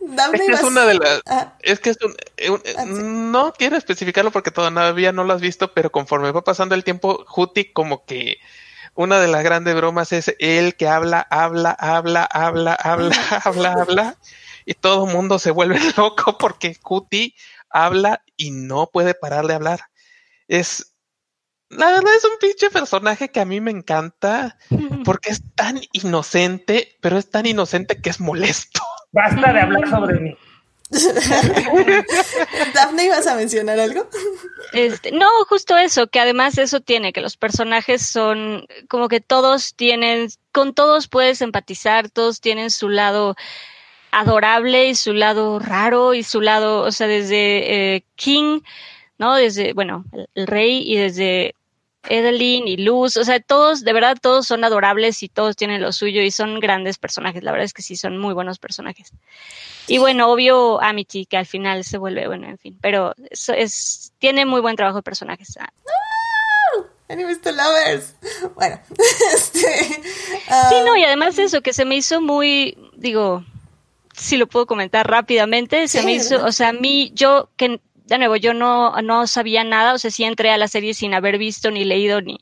Dame 0.00 0.38
Es 0.38 0.46
que 0.46 0.52
es 0.52 0.62
una 0.62 0.84
de 0.86 0.94
las, 0.94 1.20
Ah, 1.26 1.54
Es 1.60 1.80
que 1.80 1.90
es 1.90 1.98
un, 2.02 2.14
eh, 2.36 2.50
un- 2.50 2.60
eh, 2.64 2.74
Ah, 2.76 2.82
sí. 2.84 2.90
no 3.02 3.52
quiero 3.56 3.76
especificarlo 3.76 4.30
porque 4.30 4.50
todavía 4.50 5.12
no 5.12 5.24
lo 5.24 5.32
has 5.32 5.40
visto, 5.40 5.72
pero 5.72 5.90
conforme 5.90 6.32
va 6.32 6.42
pasando 6.42 6.74
el 6.74 6.84
tiempo, 6.84 7.24
Juti 7.26 7.72
como 7.72 8.04
que 8.04 8.38
una 8.96 9.20
de 9.20 9.28
las 9.28 9.44
grandes 9.44 9.74
bromas 9.74 10.12
es 10.12 10.34
él 10.38 10.74
que 10.74 10.88
habla, 10.88 11.26
habla, 11.30 11.70
habla, 11.70 12.24
habla, 12.24 12.74
habla, 12.74 13.16
habla, 13.44 13.72
habla, 13.72 14.16
y 14.64 14.74
todo 14.74 15.06
el 15.06 15.12
mundo 15.12 15.38
se 15.38 15.50
vuelve 15.50 15.78
loco 15.96 16.36
porque 16.38 16.76
Juti 16.82 17.34
habla 17.70 18.22
y 18.36 18.50
no 18.50 18.88
puede 18.88 19.14
parar 19.14 19.46
de 19.46 19.54
hablar. 19.54 19.80
Es, 20.48 20.94
la 21.68 21.86
verdad 21.86 22.14
es 22.16 22.24
un 22.24 22.38
pinche 22.40 22.70
personaje 22.70 23.30
que 23.30 23.40
a 23.40 23.44
mí 23.44 23.60
me 23.60 23.70
encanta 23.70 24.56
porque 25.04 25.30
es 25.30 25.42
tan 25.54 25.80
inocente, 25.92 26.96
pero 27.00 27.18
es 27.18 27.30
tan 27.30 27.46
inocente 27.46 28.00
que 28.00 28.10
es 28.10 28.20
molesto. 28.20 28.80
Basta 29.12 29.52
de 29.52 29.60
hablar 29.60 29.88
sobre 29.88 30.20
mí. 30.20 30.36
Daphne, 32.74 33.06
¿ibas 33.06 33.26
a 33.26 33.34
mencionar 33.34 33.80
algo? 33.80 34.08
Este, 34.72 35.10
no, 35.10 35.28
justo 35.48 35.76
eso, 35.76 36.06
que 36.06 36.20
además 36.20 36.58
eso 36.58 36.80
tiene, 36.80 37.12
que 37.12 37.20
los 37.20 37.36
personajes 37.36 38.06
son 38.06 38.66
como 38.88 39.08
que 39.08 39.20
todos 39.20 39.74
tienen, 39.74 40.28
con 40.52 40.74
todos 40.74 41.08
puedes 41.08 41.40
empatizar, 41.40 42.08
todos 42.10 42.40
tienen 42.40 42.70
su 42.70 42.88
lado 42.88 43.34
adorable 44.12 44.86
y 44.86 44.94
su 44.94 45.12
lado 45.12 45.58
raro 45.58 46.14
y 46.14 46.22
su 46.22 46.40
lado, 46.40 46.82
o 46.82 46.92
sea, 46.92 47.08
desde 47.08 47.96
eh, 47.96 48.04
King, 48.14 48.60
¿no? 49.18 49.34
Desde, 49.34 49.72
bueno, 49.72 50.04
el, 50.12 50.28
el 50.34 50.46
rey 50.46 50.82
y 50.86 50.96
desde 50.96 51.55
Edeline 52.08 52.68
y 52.68 52.76
Luz, 52.76 53.16
o 53.16 53.24
sea, 53.24 53.40
todos, 53.40 53.82
de 53.82 53.92
verdad, 53.92 54.16
todos 54.20 54.46
son 54.46 54.64
adorables 54.64 55.22
y 55.22 55.28
todos 55.28 55.56
tienen 55.56 55.82
lo 55.82 55.92
suyo 55.92 56.22
y 56.22 56.30
son 56.30 56.60
grandes 56.60 56.98
personajes. 56.98 57.42
La 57.42 57.52
verdad 57.52 57.64
es 57.64 57.74
que 57.74 57.82
sí, 57.82 57.96
son 57.96 58.18
muy 58.18 58.34
buenos 58.34 58.58
personajes. 58.58 59.12
Y 59.86 59.98
bueno, 59.98 60.30
obvio, 60.30 60.82
Amity, 60.82 61.26
que 61.26 61.36
al 61.36 61.46
final 61.46 61.84
se 61.84 61.98
vuelve, 61.98 62.26
bueno, 62.26 62.48
en 62.48 62.58
fin, 62.58 62.78
pero 62.80 63.14
es, 63.30 63.48
es 63.50 64.12
tiene 64.18 64.46
muy 64.46 64.60
buen 64.60 64.76
trabajo 64.76 64.98
de 64.98 65.02
personajes. 65.02 65.56
Ah, 65.60 65.68
Enemies 67.08 67.40
to 67.40 67.52
lovers. 67.52 68.14
Bueno, 68.54 68.80
este. 69.34 69.84
Sí, 69.84 70.74
um, 70.80 70.84
no, 70.84 70.96
y 70.96 71.04
además 71.04 71.38
eso, 71.38 71.62
que 71.62 71.72
se 71.72 71.84
me 71.84 71.96
hizo 71.96 72.20
muy, 72.20 72.76
digo, 72.96 73.44
si 74.16 74.36
lo 74.36 74.46
puedo 74.46 74.66
comentar 74.66 75.08
rápidamente, 75.08 75.86
se 75.88 76.00
Sí, 76.00 76.04
me 76.04 76.14
hizo, 76.14 76.44
o 76.44 76.50
sea, 76.50 76.70
a 76.70 76.72
mí, 76.72 77.12
yo, 77.14 77.48
que 77.56 77.80
de 78.06 78.18
nuevo, 78.18 78.36
yo 78.36 78.54
no, 78.54 78.92
no 79.02 79.26
sabía 79.26 79.64
nada, 79.64 79.94
o 79.94 79.98
sea, 79.98 80.10
sí 80.10 80.24
entré 80.24 80.50
a 80.50 80.58
la 80.58 80.68
serie 80.68 80.94
sin 80.94 81.12
haber 81.12 81.38
visto, 81.38 81.70
ni 81.70 81.84
leído, 81.84 82.20
ni, 82.20 82.38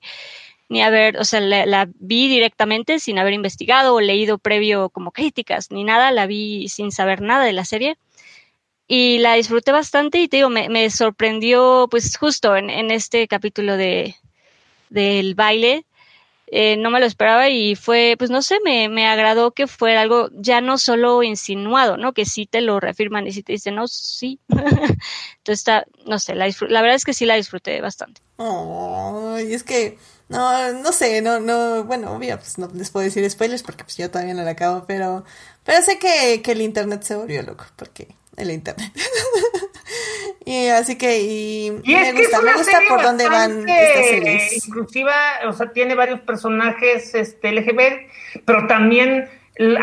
ni 0.69 0.83
haber, 0.83 1.19
o 1.19 1.25
sea, 1.25 1.41
la, 1.41 1.89
vi 1.99 2.29
directamente 2.29 2.99
sin 2.99 3.19
haber 3.19 3.33
investigado 3.33 3.95
o 3.95 4.01
leído 4.01 4.39
previo 4.39 4.91
como 4.91 5.11
críticas, 5.11 5.71
ni 5.71 5.85
nada, 5.85 6.11
la 6.11 6.27
vi 6.27 6.69
sin 6.69 6.93
saber 6.93 7.23
nada 7.23 7.45
de 7.45 7.53
la 7.53 7.65
serie. 7.65 7.97
Y 8.87 9.19
la 9.19 9.35
disfruté 9.35 9.73
bastante 9.73 10.21
y 10.21 10.29
te 10.29 10.37
digo, 10.37 10.51
me, 10.51 10.69
me 10.69 10.91
sorprendió, 10.91 11.89
pues 11.91 12.17
justo 12.19 12.55
en, 12.55 12.69
en 12.69 12.91
este 12.91 13.27
capítulo 13.27 13.79
de, 13.79 14.17
del 14.91 15.35
baile, 15.35 15.87
eh, 16.47 16.77
no 16.77 16.91
me 16.91 17.01
lo 17.01 17.07
esperaba 17.07 17.49
y 17.49 17.75
fue, 17.75 18.17
pues 18.19 18.31
no 18.31 18.43
sé, 18.43 18.59
me, 18.65 18.89
me 18.89 19.07
agradó 19.07 19.53
que 19.53 19.67
fuera 19.67 20.03
algo 20.03 20.29
ya 20.35 20.61
no 20.61 20.79
solo 20.79 21.23
insinuado, 21.23 21.97
¿no? 21.97 22.13
Que 22.13 22.25
sí 22.27 22.47
te 22.47 22.61
lo 22.61 22.81
reafirman 22.81 23.27
y 23.27 23.33
sí 23.33 23.43
te 23.43 23.53
dicen, 23.53 23.75
no, 23.75 23.89
sí. 23.89 24.39
Entonces 24.49 24.99
está, 25.47 25.87
no 26.07 26.19
sé, 26.19 26.35
la, 26.35 26.47
la 26.69 26.83
verdad 26.83 26.97
es 26.97 27.05
que 27.05 27.15
sí 27.15 27.27
la 27.27 27.37
disfruté 27.37 27.81
bastante. 27.81 28.21
Oh, 28.37 29.39
y 29.39 29.55
es 29.55 29.63
que, 29.63 29.99
no, 30.29 30.73
no 30.75 30.93
sé, 30.93 31.23
no, 31.23 31.41
no, 31.41 31.85
bueno, 31.85 32.13
obvio, 32.13 32.39
pues 32.39 32.59
no 32.59 32.69
les 32.75 32.91
puedo 32.91 33.05
decir 33.05 33.29
spoilers 33.31 33.63
porque 33.63 33.85
pues 33.85 33.97
yo 33.97 34.11
todavía 34.11 34.35
no 34.35 34.43
la 34.43 34.51
acabo, 34.51 34.85
pero, 34.87 35.25
pero 35.65 35.83
sé 35.83 35.99
que, 35.99 36.43
que 36.43 36.53
el 36.53 36.63
internet 36.63 37.03
se 37.03 37.17
volvió 37.17 37.43
loco, 37.43 37.65
porque 37.77 38.09
el 38.37 38.51
internet. 38.51 38.93
y 40.45 40.69
así 40.69 40.97
que, 40.97 41.21
y, 41.21 41.67
Y 41.85 41.95
me 41.95 42.13
gusta, 42.13 42.39
es 42.39 42.43
me 42.45 42.53
gusta 42.55 42.73
serie 42.73 42.89
por 42.89 43.03
dónde 43.03 43.29
van 43.29 43.69
estas 43.69 44.07
series. 44.07 44.67
Inclusiva, 44.69 45.15
o 45.47 45.53
sea, 45.53 45.73
tiene 45.73 45.95
varios 45.95 46.21
personajes 46.21 47.15
este, 47.15 47.53
LGBT, 47.53 48.11
pero 48.45 48.67
también 48.67 49.29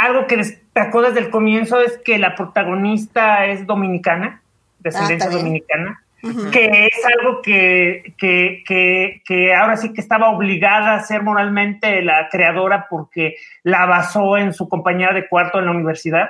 algo 0.01 0.27
que 0.27 0.37
destacó 0.37 1.01
desde 1.01 1.19
el 1.19 1.29
comienzo 1.29 1.79
es 1.81 1.97
que 1.99 2.17
la 2.17 2.35
protagonista 2.35 3.45
es 3.45 3.65
dominicana, 3.65 4.41
descendencia 4.79 5.29
Ah, 5.29 5.33
dominicana, 5.33 6.03
que 6.51 6.85
es 6.87 7.05
algo 7.17 7.41
que, 7.41 8.13
que, 8.17 8.63
que, 8.67 9.21
que 9.25 9.55
ahora 9.55 9.77
sí 9.77 9.93
que 9.93 10.01
estaba 10.01 10.29
obligada 10.29 10.93
a 10.95 11.03
ser 11.03 11.23
moralmente 11.23 12.01
la 12.03 12.27
creadora 12.29 12.87
porque 12.89 13.35
la 13.63 13.85
basó 13.85 14.37
en 14.37 14.53
su 14.53 14.67
compañera 14.69 15.13
de 15.13 15.27
cuarto 15.27 15.59
en 15.59 15.65
la 15.65 15.71
universidad. 15.71 16.29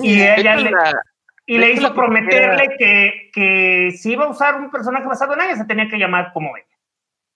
Y 0.00 0.20
ella 0.22 0.56
le, 0.56 0.70
la- 0.70 0.94
y 1.46 1.58
le 1.58 1.72
hizo 1.72 1.94
prometerle 1.94 2.76
que, 2.78 3.30
que 3.32 3.90
si 3.96 4.12
iba 4.12 4.24
a 4.24 4.30
usar 4.30 4.56
un 4.56 4.70
personaje 4.70 5.06
basado 5.06 5.34
en 5.34 5.42
ella, 5.42 5.56
se 5.56 5.64
tenía 5.64 5.88
que 5.88 5.98
llamar 5.98 6.32
como 6.32 6.52
ella. 6.56 6.66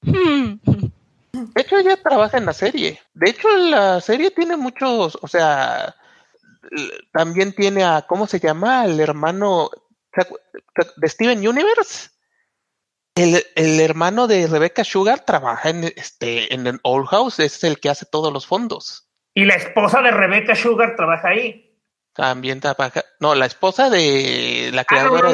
Hmm. 0.03 0.61
De 1.55 1.61
hecho, 1.63 1.77
ella 1.79 2.01
trabaja 2.03 2.39
en 2.39 2.47
la 2.47 2.53
serie. 2.53 2.99
De 3.13 3.31
hecho, 3.31 3.49
la 3.57 4.01
serie 4.01 4.31
tiene 4.31 4.57
muchos, 4.57 5.19
o 5.21 5.29
sea, 5.29 5.95
también 7.13 7.53
tiene 7.55 7.85
a, 7.85 8.03
¿cómo 8.07 8.27
se 8.27 8.41
llama? 8.41 8.87
El 8.87 8.99
hermano 9.01 9.69
¿se 10.15 10.23
acu- 10.23 10.41
de 10.97 11.09
Steven 11.09 11.47
Universe. 11.47 12.11
El, 13.15 13.43
el 13.55 13.81
hermano 13.81 14.27
de 14.27 14.47
Rebecca 14.47 14.85
Sugar 14.85 15.21
trabaja 15.21 15.71
en 15.71 15.85
este 15.85 16.53
en 16.55 16.67
el 16.67 16.81
Old 16.83 17.07
House, 17.09 17.39
es 17.41 17.65
el 17.65 17.81
que 17.81 17.89
hace 17.91 18.07
todos 18.07 18.33
los 18.33 18.47
fondos. 18.47 19.09
Y 19.35 19.45
la 19.45 19.55
esposa 19.55 20.01
de 20.03 20.11
Rebecca 20.11 20.55
Sugar 20.55 20.97
trabaja 20.97 21.29
ahí. 21.29 21.66
También 22.17 22.61
trabaja, 22.61 23.05
no, 23.21 23.35
la 23.35 23.47
esposa 23.47 23.91
de 23.91 24.71
la 24.73 24.83
Ah, 24.83 24.85
no, 24.85 24.87
creadora 25.11 25.29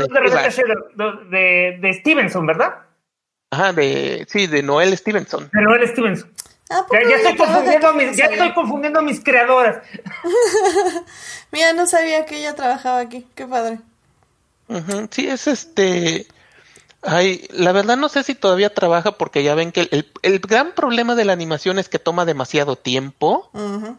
no, 0.97 1.13
de, 1.31 1.79
de 1.81 1.93
Stevenson, 1.95 2.47
¿verdad? 2.47 2.75
Ajá, 3.51 3.73
de 3.73 4.27
sí, 4.29 4.47
de 4.47 4.63
Noel 4.63 4.97
Stevenson. 4.97 5.49
De 5.53 5.61
Noel 5.63 5.87
Stevenson. 5.89 6.33
¿A 6.71 6.83
poco 6.87 6.97
Ya, 7.09 7.17
estoy 7.17 7.37
confundiendo 7.37 7.93
mis, 7.93 8.17
ya 8.17 8.25
estoy 8.27 8.53
confundiendo 8.55 8.99
a 8.99 9.03
mis 9.03 9.23
creadoras. 9.23 9.77
Mira, 11.53 11.73
no 11.75 11.87
sabía 11.87 12.25
que 12.25 12.39
ella 12.39 12.55
trabajaba 12.55 13.01
aquí, 13.01 13.27
qué 13.35 13.47
padre. 13.47 13.79
Sí, 15.11 15.29
es 15.29 15.47
este. 15.49 16.27
Ay, 17.03 17.47
la 17.51 17.73
verdad 17.73 17.97
no 17.97 18.09
sé 18.09 18.23
si 18.23 18.35
todavía 18.35 18.73
trabaja 18.73 19.13
porque 19.19 19.43
ya 19.43 19.55
ven 19.55 19.73
que 19.73 19.89
el, 19.91 20.11
el- 20.23 20.39
gran 20.39 20.73
problema 20.73 21.15
de 21.15 21.25
la 21.25 21.33
animación 21.33 21.79
es 21.79 21.89
que 21.89 21.99
toma 21.99 22.25
demasiado 22.25 22.77
tiempo, 22.77 23.51
Ujú. 23.53 23.99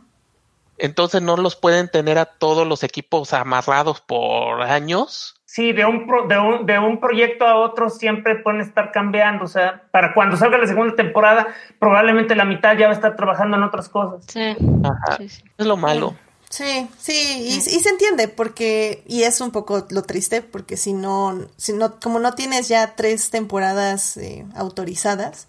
Entonces 0.78 1.22
no 1.22 1.38
los 1.38 1.56
pueden 1.56 1.90
tener 1.90 2.18
a 2.18 2.26
todos 2.26 2.68
los 2.68 2.84
equipos 2.84 3.34
amarrados 3.34 4.02
por 4.02 4.62
años. 4.62 5.36
Sí, 5.46 5.72
de 5.72 5.86
un, 5.86 6.08
pro- 6.08 6.28
de, 6.28 6.40
un, 6.40 6.66
de 6.66 6.80
un 6.80 7.00
proyecto 7.00 7.46
a 7.46 7.56
otro 7.60 7.92
siempre 7.92 8.38
pueden 8.38 8.62
estar 8.62 8.92
cambiando. 8.92 9.46
O 9.46 9.48
sea, 9.48 9.84
para 9.92 10.14
cuando 10.16 10.36
salga 10.36 10.58
la 10.58 10.66
segunda 10.66 10.96
temporada, 10.96 11.48
probablemente 11.78 12.36
la 12.36 12.46
mitad 12.46 12.76
ya 12.76 12.88
va 12.88 12.94
a 12.94 12.96
estar 12.96 13.16
trabajando 13.16 13.58
en 13.58 13.64
otras 13.64 13.88
cosas. 13.88 14.26
Sí, 14.28 14.56
Ajá, 14.84 15.18
sí, 15.18 15.30
sí. 15.30 15.44
es 15.58 15.66
lo 15.66 15.78
malo. 15.78 16.16
Sí, 16.50 16.88
sí, 17.00 17.14
y, 17.14 17.56
y 17.56 17.62
se 17.80 17.90
entiende 17.90 18.28
porque, 18.28 19.04
y 19.08 19.24
es 19.24 19.42
un 19.42 19.50
poco 19.52 19.88
lo 19.90 20.04
triste, 20.04 20.44
porque 20.44 20.78
si 20.78 20.94
no, 20.94 21.48
si 21.58 21.74
no, 21.74 22.00
como 22.00 22.20
no 22.20 22.34
tienes 22.34 22.68
ya 22.68 22.96
tres 22.96 23.32
temporadas 23.32 24.18
eh, 24.18 24.46
autorizadas, 24.56 25.48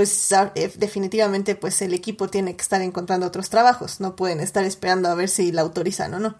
pues 0.00 0.32
a- 0.32 0.50
eh, 0.54 0.72
definitivamente 0.76 1.54
pues 1.56 1.82
el 1.82 1.92
equipo 1.92 2.26
tiene 2.28 2.56
que 2.56 2.62
estar 2.62 2.80
encontrando 2.80 3.26
otros 3.26 3.50
trabajos, 3.50 4.00
no 4.00 4.16
pueden 4.16 4.40
estar 4.40 4.64
esperando 4.64 5.10
a 5.10 5.14
ver 5.14 5.28
si 5.28 5.52
la 5.52 5.60
autorizan 5.60 6.14
o 6.14 6.18
no. 6.18 6.36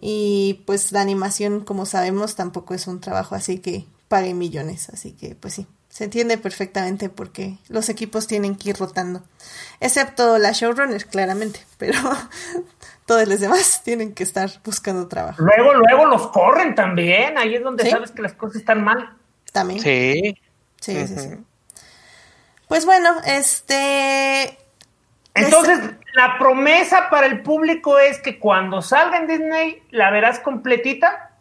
Y 0.00 0.64
pues 0.66 0.90
la 0.90 1.00
animación, 1.00 1.60
como 1.64 1.86
sabemos, 1.86 2.34
tampoco 2.34 2.74
es 2.74 2.88
un 2.88 3.00
trabajo 3.00 3.36
así 3.36 3.60
que 3.60 3.84
pague 4.08 4.34
millones, 4.34 4.88
así 4.88 5.12
que 5.12 5.36
pues 5.36 5.54
sí, 5.54 5.68
se 5.88 6.02
entiende 6.02 6.36
perfectamente 6.36 7.08
porque 7.10 7.58
los 7.68 7.88
equipos 7.88 8.26
tienen 8.26 8.56
que 8.56 8.70
ir 8.70 8.76
rotando, 8.76 9.22
excepto 9.78 10.38
la 10.38 10.50
showrunner, 10.50 11.06
claramente, 11.06 11.60
pero 11.78 11.96
todos 13.06 13.28
los 13.28 13.38
demás 13.38 13.82
tienen 13.84 14.14
que 14.14 14.24
estar 14.24 14.50
buscando 14.64 15.06
trabajo. 15.06 15.40
Luego, 15.44 15.74
luego 15.74 16.06
los 16.06 16.26
corren 16.32 16.74
también. 16.74 17.38
Ahí 17.38 17.54
es 17.54 17.62
donde 17.62 17.84
Sí. 17.84 17.90
sabes 17.90 18.10
que 18.10 18.22
las 18.22 18.32
cosas 18.32 18.56
están 18.56 18.82
mal. 18.82 19.16
También. 19.52 19.78
Sí. 19.80 20.34
Sí, 20.80 21.06
sí, 21.06 21.14
sí. 21.16 21.28
Pues 22.70 22.86
bueno, 22.86 23.16
este... 23.26 24.56
Entonces, 25.34 25.80
la 26.14 26.38
promesa 26.38 27.10
para 27.10 27.26
el 27.26 27.42
público 27.42 27.98
es 27.98 28.22
que 28.22 28.38
cuando 28.38 28.80
salga 28.80 29.18
en 29.18 29.26
Disney, 29.26 29.82
la 29.90 30.12
verás 30.12 30.38
completita. 30.38 31.32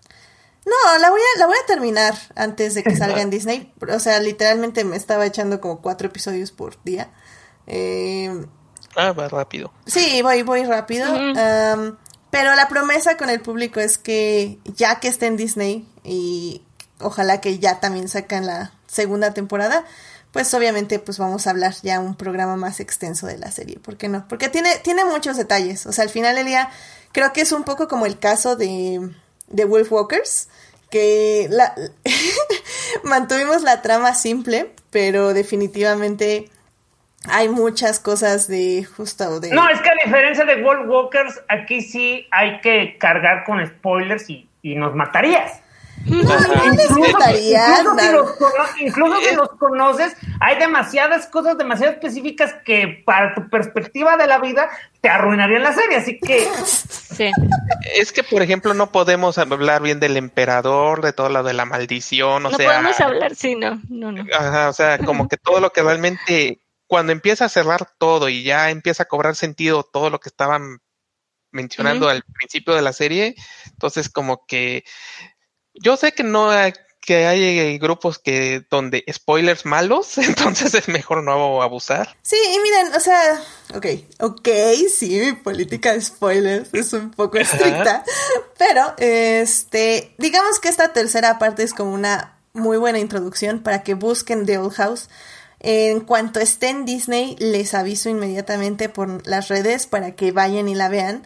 No, 0.66 0.98
la 1.00 1.12
voy 1.12 1.22
a, 1.22 1.40
la 1.40 1.46
voy 1.46 1.56
a 1.64 1.68
terminar 1.68 2.16
antes 2.36 2.74
de 2.74 2.82
que 2.82 2.96
salga 2.96 3.22
en 3.22 3.30
Disney. 3.30 3.72
O 3.94 4.00
sea, 4.00 4.20
literalmente 4.20 4.84
me 4.84 4.98
estaba 4.98 5.24
echando 5.28 5.62
como 5.62 5.82
cuatro 5.82 6.08
episodios 6.08 6.52
por 6.52 6.82
día. 6.84 7.12
Eh, 7.68 8.46
Ah, 8.96 9.12
va 9.12 9.28
rápido. 9.28 9.72
sí, 9.86 10.24
voy, 10.24 10.42
voy 10.42 10.64
rápido. 10.64 11.06
Pero 12.32 12.56
la 12.56 12.68
promesa 12.70 13.18
con 13.18 13.30
el 13.30 13.40
público 13.40 13.80
es 13.80 14.00
que 14.00 14.58
ya 14.66 15.00
que 15.00 15.08
esté 15.10 15.28
en 15.28 15.38
Disney 15.38 15.88
y 16.04 16.64
ojalá 17.00 17.40
que 17.40 17.60
ya 17.60 17.80
también 17.80 18.08
sacan 18.08 18.48
la 18.48 18.72
segunda 18.88 19.32
temporada, 19.36 19.86
pues 20.32 20.54
obviamente 20.54 21.00
pues 21.00 21.18
vamos 21.18 21.48
a 21.48 21.50
hablar 21.50 21.74
ya 21.82 22.00
un 22.00 22.16
programa 22.16 22.56
más 22.56 22.80
extenso 22.80 23.28
de 23.28 23.38
la 23.38 23.52
serie. 23.52 23.80
¿Por 23.80 23.98
qué 23.98 24.08
no? 24.10 24.28
Porque 24.28 24.50
tiene, 24.50 24.78
tiene 24.84 25.06
muchos 25.06 25.38
detalles. 25.38 25.86
O 25.86 25.92
sea, 25.92 26.04
al 26.04 26.10
final 26.10 26.36
del 26.36 26.46
día 26.46 26.70
creo 27.12 27.34
que 27.34 27.42
es 27.42 27.52
un 27.52 27.64
poco 27.64 27.88
como 27.88 28.06
el 28.06 28.20
caso 28.20 28.56
de, 28.56 29.10
de 29.48 29.66
Wolf 29.66 29.92
Walkers, 29.92 30.50
que 30.92 31.48
la, 31.50 31.74
mantuvimos 33.04 33.64
la 33.64 33.82
trama 33.82 34.14
simple, 34.14 34.72
pero 34.92 35.34
definitivamente 35.34 36.50
hay 37.28 37.50
muchas 37.50 38.00
cosas 38.00 38.48
de 38.48 38.86
justo 38.86 39.40
de... 39.40 39.52
No, 39.52 39.68
es 39.70 39.82
que 39.82 39.90
a 39.90 40.06
diferencia 40.06 40.46
de 40.46 40.64
World 40.64 40.90
Walkers, 40.90 41.42
aquí 41.50 41.82
sí 41.82 42.28
hay 42.32 42.62
que 42.62 42.98
cargar 42.98 43.44
con 43.44 43.66
spoilers 43.66 44.30
y, 44.30 44.48
y 44.62 44.76
nos 44.76 44.96
matarías. 44.96 45.62
No 46.06 46.72
les 46.72 46.90
gustaría. 46.96 47.80
Incluso, 47.80 48.00
si 48.00 48.12
los, 48.12 48.32
cono- 48.32 48.66
incluso 48.80 49.22
si 49.22 49.36
los 49.36 49.50
conoces, 49.52 50.16
hay 50.40 50.58
demasiadas 50.58 51.28
cosas 51.28 51.58
demasiado 51.58 51.94
específicas 51.94 52.56
que 52.66 53.04
para 53.06 53.36
tu 53.36 53.50
perspectiva 53.50 54.18
de 54.18 54.28
la 54.28 54.40
vida 54.40 54.70
te 55.02 55.10
arruinarían 55.10 55.64
la 55.64 55.74
serie. 55.74 55.98
Así 55.98 56.20
que 56.20 56.48
Sí. 56.66 57.32
Es 57.96 58.12
que, 58.14 58.24
por 58.24 58.42
ejemplo, 58.42 58.74
no 58.74 58.92
podemos 58.92 59.38
hablar 59.38 59.82
bien 59.82 60.00
del 60.00 60.16
emperador, 60.16 61.02
de 61.02 61.12
todo 61.12 61.28
lo 61.30 61.44
de 61.44 61.54
la 61.54 61.66
maldición, 61.66 62.46
o 62.46 62.50
no 62.50 62.56
sea, 62.58 62.66
podemos 62.70 63.00
hablar, 63.02 63.36
sí, 63.36 63.56
no, 63.56 63.82
no, 63.90 64.12
no. 64.14 64.24
ajá, 64.34 64.70
o 64.70 64.74
sea, 64.74 64.98
como 65.00 65.28
que 65.28 65.36
todo 65.36 65.60
lo 65.60 65.72
que 65.72 65.82
realmente, 65.82 66.62
cuando 66.88 67.12
empieza 67.12 67.44
a 67.46 67.50
cerrar 67.50 67.90
todo 67.98 68.30
y 68.30 68.44
ya 68.44 68.70
empieza 68.70 69.04
a 69.04 69.08
cobrar 69.08 69.36
sentido 69.36 69.84
todo 69.84 70.10
lo 70.10 70.20
que 70.22 70.30
estaban 70.30 70.80
mencionando 71.52 72.08
al 72.08 72.24
principio 72.24 72.74
de 72.74 72.84
la 72.84 72.94
serie, 72.94 73.36
entonces 73.66 74.08
como 74.08 74.46
que 74.46 74.86
yo 75.82 75.98
sé 75.98 76.12
que 76.12 76.24
no 76.24 76.50
hay, 76.50 76.74
que 77.02 77.26
hay 77.26 77.42
eh, 77.44 77.78
grupos 77.80 78.20
que 78.20 78.64
donde 78.70 79.04
spoilers 79.12 79.66
malos, 79.66 80.18
entonces 80.20 80.74
es 80.74 80.88
mejor 80.88 81.24
no 81.24 81.62
abusar. 81.62 82.16
Sí, 82.22 82.38
y 82.38 82.60
miren, 82.60 82.96
o 82.96 83.00
sea, 83.00 83.42
ok, 83.76 83.86
ok, 84.20 84.50
sí, 84.94 85.20
mi 85.20 85.34
política 85.34 85.94
de 85.94 86.02
spoilers 86.02 86.74
es 86.74 86.94
un 86.94 87.12
poco 87.12 87.38
estricta, 87.38 88.04
pero 88.58 88.94
este, 88.98 90.14
digamos 90.18 90.60
que 90.60 90.70
esta 90.70 90.94
tercera 90.94 91.40
parte 91.40 91.64
es 91.64 91.74
como 91.74 91.94
una 91.94 92.38
muy 92.54 92.78
buena 92.78 93.00
introducción 93.00 93.62
para 93.62 93.84
que 93.84 93.94
busquen 93.94 94.46
The 94.46 94.58
Old 94.58 94.74
House. 94.74 95.10
En 95.62 96.00
cuanto 96.02 96.40
esté 96.40 96.70
en 96.70 96.86
Disney, 96.86 97.36
les 97.40 97.74
aviso 97.74 98.10
inmediatamente 98.10 98.88
por 98.88 99.28
las 99.28 99.50
redes 99.50 99.88
para 99.88 100.16
que 100.16 100.32
vayan 100.32 100.70
y 100.70 100.76
la 100.76 100.88
vean. 100.88 101.24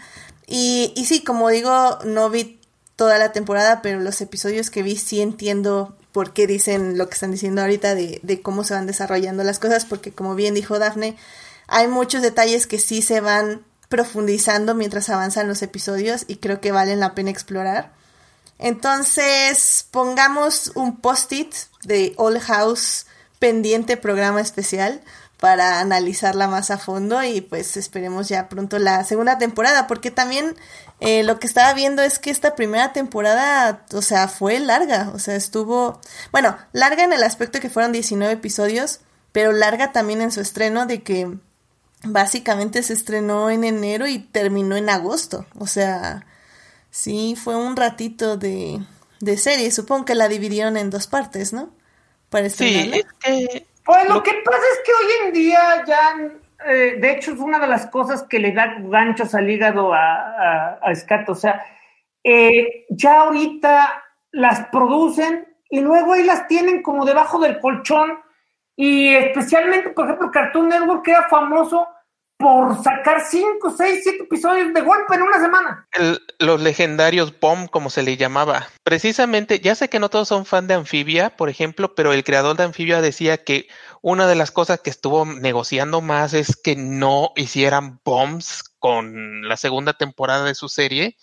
Y, 0.47 0.91
y 0.95 1.05
sí, 1.05 1.23
como 1.23 1.49
digo, 1.49 1.99
no 2.03 2.29
vi 2.31 2.59
toda 2.95 3.17
la 3.17 3.31
temporada, 3.31 3.81
pero 3.81 3.99
los 3.99 4.21
episodios 4.21 4.69
que 4.69 4.83
vi 4.83 4.95
sí 4.95 5.21
entiendo 5.21 5.95
por 6.11 6.33
qué 6.33 6.47
dicen 6.47 6.97
lo 6.97 7.07
que 7.07 7.13
están 7.13 7.31
diciendo 7.31 7.61
ahorita 7.61 7.95
de, 7.95 8.19
de 8.23 8.41
cómo 8.41 8.63
se 8.63 8.73
van 8.73 8.85
desarrollando 8.85 9.43
las 9.43 9.59
cosas, 9.59 9.85
porque 9.85 10.11
como 10.11 10.35
bien 10.35 10.53
dijo 10.53 10.79
Dafne, 10.79 11.17
hay 11.67 11.87
muchos 11.87 12.21
detalles 12.21 12.67
que 12.67 12.79
sí 12.79 13.01
se 13.01 13.19
van 13.19 13.65
profundizando 13.89 14.75
mientras 14.75 15.09
avanzan 15.09 15.47
los 15.47 15.61
episodios 15.61 16.25
y 16.27 16.37
creo 16.37 16.61
que 16.61 16.71
valen 16.71 16.99
la 16.99 17.15
pena 17.15 17.29
explorar. 17.29 17.91
Entonces, 18.59 19.87
pongamos 19.91 20.71
un 20.75 20.97
post-it 20.97 21.53
de 21.83 22.13
All 22.17 22.39
House 22.39 23.05
pendiente 23.39 23.97
programa 23.97 24.39
especial 24.39 25.01
para 25.43 25.81
analizarla 25.81 26.47
más 26.47 26.71
a 26.71 26.77
fondo 26.77 27.21
y 27.21 27.41
pues 27.41 27.75
esperemos 27.75 28.29
ya 28.29 28.47
pronto 28.47 28.79
la 28.79 29.03
segunda 29.03 29.37
temporada, 29.37 29.87
porque 29.87 30.09
también 30.09 30.55
eh, 31.01 31.23
lo 31.23 31.37
que 31.37 31.47
estaba 31.47 31.73
viendo 31.73 32.01
es 32.01 32.17
que 32.17 32.29
esta 32.31 32.55
primera 32.55 32.93
temporada, 32.93 33.85
o 33.93 34.01
sea, 34.01 34.29
fue 34.29 34.59
larga, 34.61 35.11
o 35.13 35.19
sea, 35.19 35.35
estuvo, 35.35 35.99
bueno, 36.31 36.57
larga 36.71 37.03
en 37.03 37.11
el 37.11 37.23
aspecto 37.23 37.59
que 37.59 37.69
fueron 37.69 37.91
19 37.91 38.33
episodios, 38.35 39.01
pero 39.33 39.51
larga 39.51 39.91
también 39.91 40.21
en 40.21 40.31
su 40.31 40.39
estreno 40.39 40.85
de 40.85 41.03
que 41.03 41.37
básicamente 42.03 42.83
se 42.83 42.93
estrenó 42.93 43.49
en 43.49 43.63
enero 43.65 44.07
y 44.07 44.19
terminó 44.19 44.77
en 44.77 44.89
agosto, 44.89 45.45
o 45.59 45.67
sea, 45.67 46.25
sí, 46.91 47.35
fue 47.41 47.55
un 47.55 47.75
ratito 47.77 48.37
de, 48.37 48.85
de 49.21 49.37
serie, 49.37 49.71
supongo 49.71 50.05
que 50.05 50.15
la 50.15 50.29
dividieron 50.29 50.77
en 50.77 50.89
dos 50.89 51.07
partes, 51.07 51.53
¿no? 51.53 51.71
Para 52.29 52.47
Sí, 52.57 52.89
estrenarla. 52.91 52.97
es 52.99 53.05
que 53.19 53.67
Pues 53.85 54.07
lo 54.07 54.15
Lo- 54.15 54.23
que 54.23 54.33
pasa 54.45 54.57
es 54.73 54.81
que 54.85 54.91
hoy 54.93 55.11
en 55.27 55.33
día 55.33 55.83
ya, 55.85 56.15
eh, 56.65 56.95
de 56.99 57.11
hecho, 57.11 57.33
es 57.33 57.39
una 57.39 57.59
de 57.59 57.67
las 57.67 57.87
cosas 57.87 58.23
que 58.23 58.39
le 58.39 58.51
da 58.51 58.75
ganchos 58.79 59.35
al 59.35 59.49
hígado 59.49 59.93
a, 59.93 60.77
a. 60.81 60.91
O 61.27 61.35
sea, 61.35 61.65
eh, 62.23 62.85
ya 62.89 63.21
ahorita 63.21 64.03
las 64.31 64.67
producen 64.67 65.47
y 65.69 65.81
luego 65.81 66.13
ahí 66.13 66.23
las 66.23 66.47
tienen 66.47 66.81
como 66.81 67.05
debajo 67.05 67.39
del 67.39 67.59
colchón. 67.59 68.19
Y 68.75 69.13
especialmente, 69.13 69.89
por 69.91 70.05
ejemplo, 70.05 70.31
Cartoon 70.31 70.69
Network 70.69 71.07
era 71.07 71.27
famoso 71.29 71.87
por 72.37 72.83
sacar 72.83 73.23
5, 73.25 73.73
6, 73.77 73.99
7 74.03 74.23
episodios 74.23 74.73
de 74.73 74.81
golpe 74.81 75.15
en 75.15 75.21
una 75.21 75.39
semana. 75.39 75.87
los 76.39 76.61
legendarios 76.61 77.39
bomb, 77.39 77.69
como 77.69 77.89
se 77.89 78.03
le 78.03 78.17
llamaba. 78.17 78.67
Precisamente, 78.83 79.59
ya 79.59 79.75
sé 79.75 79.89
que 79.89 79.99
no 79.99 80.09
todos 80.09 80.27
son 80.27 80.45
fan 80.45 80.67
de 80.67 80.73
Anfibia, 80.73 81.35
por 81.37 81.49
ejemplo, 81.49 81.95
pero 81.95 82.11
el 82.11 82.23
creador 82.23 82.57
de 82.57 82.63
Anfibia 82.63 83.01
decía 83.01 83.43
que 83.43 83.67
una 84.01 84.27
de 84.27 84.35
las 84.35 84.51
cosas 84.51 84.81
que 84.81 84.89
estuvo 84.89 85.25
negociando 85.25 86.01
más 86.01 86.33
es 86.33 86.57
que 86.61 86.75
no 86.75 87.31
hicieran 87.35 88.01
bombs 88.03 88.63
con 88.79 89.47
la 89.47 89.55
segunda 89.55 89.93
temporada 89.93 90.43
de 90.43 90.55
su 90.55 90.67
serie, 90.67 91.17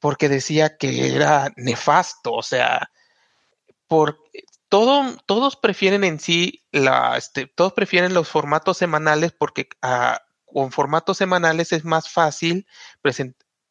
porque 0.00 0.28
decía 0.28 0.76
que 0.76 1.14
era 1.14 1.52
nefasto, 1.56 2.32
o 2.32 2.42
sea, 2.42 2.90
por 3.86 4.18
todo, 4.68 5.16
todos 5.26 5.56
prefieren 5.56 6.04
en 6.04 6.20
sí 6.20 6.64
la, 6.72 7.16
este, 7.16 7.46
todos 7.46 7.72
prefieren 7.72 8.14
los 8.14 8.28
formatos 8.28 8.76
semanales 8.76 9.32
porque 9.32 9.68
ah, 9.82 10.20
con 10.52 10.72
formatos 10.72 11.18
semanales 11.18 11.72
es 11.72 11.84
más 11.84 12.08
fácil 12.08 12.66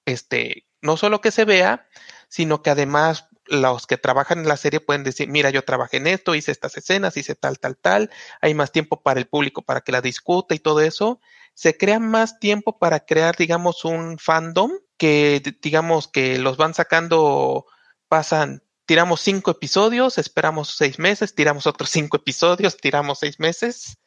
este, 0.05 0.65
no 0.81 0.97
solo 0.97 1.21
que 1.21 1.31
se 1.31 1.45
vea, 1.45 1.87
sino 2.29 2.61
que 2.61 2.69
además 2.69 3.27
los 3.45 3.87
que 3.87 3.97
trabajan 3.97 4.39
en 4.39 4.47
la 4.47 4.57
serie 4.57 4.79
pueden 4.79 5.03
decir, 5.03 5.29
mira, 5.29 5.49
yo 5.49 5.63
trabajé 5.63 5.97
en 5.97 6.07
esto, 6.07 6.35
hice 6.35 6.51
estas 6.51 6.77
escenas, 6.77 7.17
hice 7.17 7.35
tal, 7.35 7.59
tal, 7.59 7.77
tal, 7.77 8.09
hay 8.41 8.53
más 8.53 8.71
tiempo 8.71 9.01
para 9.01 9.19
el 9.19 9.27
público 9.27 9.61
para 9.61 9.81
que 9.81 9.91
la 9.91 10.01
discuta 10.01 10.53
y 10.55 10.59
todo 10.59 10.81
eso. 10.81 11.19
Se 11.53 11.77
crea 11.77 11.99
más 11.99 12.39
tiempo 12.39 12.77
para 12.77 13.01
crear, 13.01 13.35
digamos, 13.35 13.85
un 13.85 14.19
fandom 14.19 14.71
que, 14.97 15.41
digamos, 15.61 16.07
que 16.07 16.37
los 16.37 16.57
van 16.57 16.73
sacando, 16.73 17.65
pasan, 18.07 18.63
tiramos 18.85 19.21
cinco 19.21 19.51
episodios, 19.51 20.17
esperamos 20.17 20.75
seis 20.75 20.99
meses, 20.99 21.33
tiramos 21.33 21.67
otros 21.67 21.89
cinco 21.89 22.17
episodios, 22.17 22.77
tiramos 22.77 23.19
seis 23.19 23.39
meses. 23.39 23.97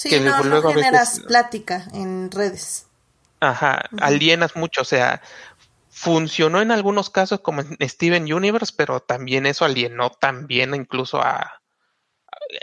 Sí, 0.00 0.08
que 0.08 0.20
no, 0.20 0.38
no 0.38 0.44
luego 0.44 0.68
veces- 0.68 0.84
generas 0.86 1.20
plática 1.20 1.84
en 1.92 2.30
redes. 2.30 2.86
Ajá, 3.40 3.82
alienas 4.00 4.56
mucho, 4.56 4.80
o 4.80 4.84
sea, 4.86 5.20
funcionó 5.90 6.62
en 6.62 6.70
algunos 6.70 7.10
casos 7.10 7.40
como 7.40 7.60
en 7.60 7.76
Steven 7.86 8.32
Universe, 8.32 8.72
pero 8.74 9.00
también 9.00 9.44
eso 9.44 9.66
alienó 9.66 10.08
también 10.08 10.74
incluso 10.74 11.20
a 11.20 11.60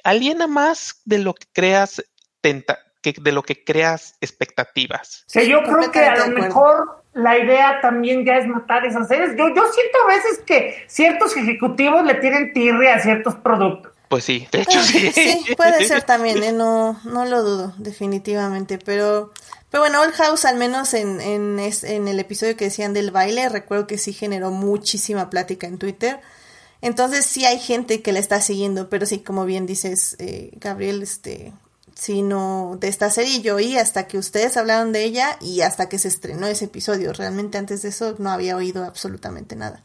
aliena 0.04 0.48
más 0.48 1.00
de 1.06 1.20
lo 1.20 1.36
que 1.36 1.46
creas 1.54 2.04
tenta, 2.42 2.80
que 3.04 3.14
de 3.22 3.32
lo 3.32 3.44
que 3.44 3.64
creas 3.64 4.16
expectativas. 4.20 5.24
Sea, 5.28 5.44
yo 5.44 5.62
creo 5.62 5.92
que 5.92 6.00
a 6.00 6.16
lo 6.26 6.40
mejor 6.40 7.04
la 7.14 7.38
idea 7.38 7.82
también 7.82 8.26
ya 8.26 8.38
es 8.38 8.48
matar 8.48 8.84
esas 8.84 9.08
series. 9.08 9.38
Yo, 9.38 9.50
yo 9.50 9.64
siento 9.72 9.98
a 10.06 10.08
veces 10.08 10.40
que 10.44 10.86
ciertos 10.88 11.38
ejecutivos 11.38 12.04
le 12.04 12.16
tienen 12.16 12.52
tirre 12.52 12.92
a 12.92 13.00
ciertos 13.00 13.36
productos. 13.36 13.94
Pues 14.10 14.24
sí, 14.24 14.48
de 14.52 14.62
hecho 14.62 14.82
sí. 14.84 15.12
Sí, 15.12 15.46
puede 15.56 15.86
ser 15.86 16.04
también, 16.06 16.42
¿eh? 16.44 16.52
no, 16.52 17.00
no 17.04 17.26
lo 17.26 17.44
dudo, 17.44 17.74
definitivamente. 17.78 18.78
Pero, 18.78 19.34
pero 19.70 19.84
bueno, 19.84 20.02
Old 20.02 20.14
House, 20.14 20.46
al 20.46 20.56
menos 20.56 20.94
en, 20.94 21.20
en, 21.20 21.60
en 21.60 22.08
el 22.08 22.20
episodio 22.20 22.56
que 22.56 22.66
decían 22.66 22.94
del 22.94 23.12
baile, 23.12 23.50
recuerdo 23.50 23.88
que 23.88 23.98
sí 23.98 24.14
generó 24.14 24.52
muchísima 24.52 25.30
plática 25.30 25.68
en 25.68 25.78
Twitter. 25.78 26.22
Entonces 26.82 27.26
sí 27.26 27.46
hay 27.46 27.60
gente 27.60 28.02
que 28.02 28.12
la 28.12 28.20
está 28.20 28.40
siguiendo, 28.42 28.90
pero 28.90 29.06
sí, 29.06 29.20
como 29.20 29.46
bien 29.46 29.66
dices, 29.66 30.16
eh, 30.20 30.52
Gabriel, 30.60 31.02
este, 31.02 31.54
sí, 31.96 32.22
no, 32.22 32.78
de 32.80 32.88
esta 32.88 33.10
serie 33.10 33.42
yo 33.42 33.56
oí 33.56 33.78
hasta 33.78 34.08
que 34.08 34.18
ustedes 34.18 34.58
hablaron 34.58 34.92
de 34.94 35.04
ella 35.04 35.38
y 35.42 35.62
hasta 35.62 35.90
que 35.90 36.00
se 36.00 36.08
estrenó 36.08 36.48
ese 36.48 36.66
episodio. 36.66 37.14
Realmente 37.14 37.58
antes 37.58 37.82
de 37.82 37.90
eso 37.90 38.16
no 38.20 38.30
había 38.30 38.56
oído 38.56 38.84
absolutamente 38.86 39.56
nada. 39.56 39.84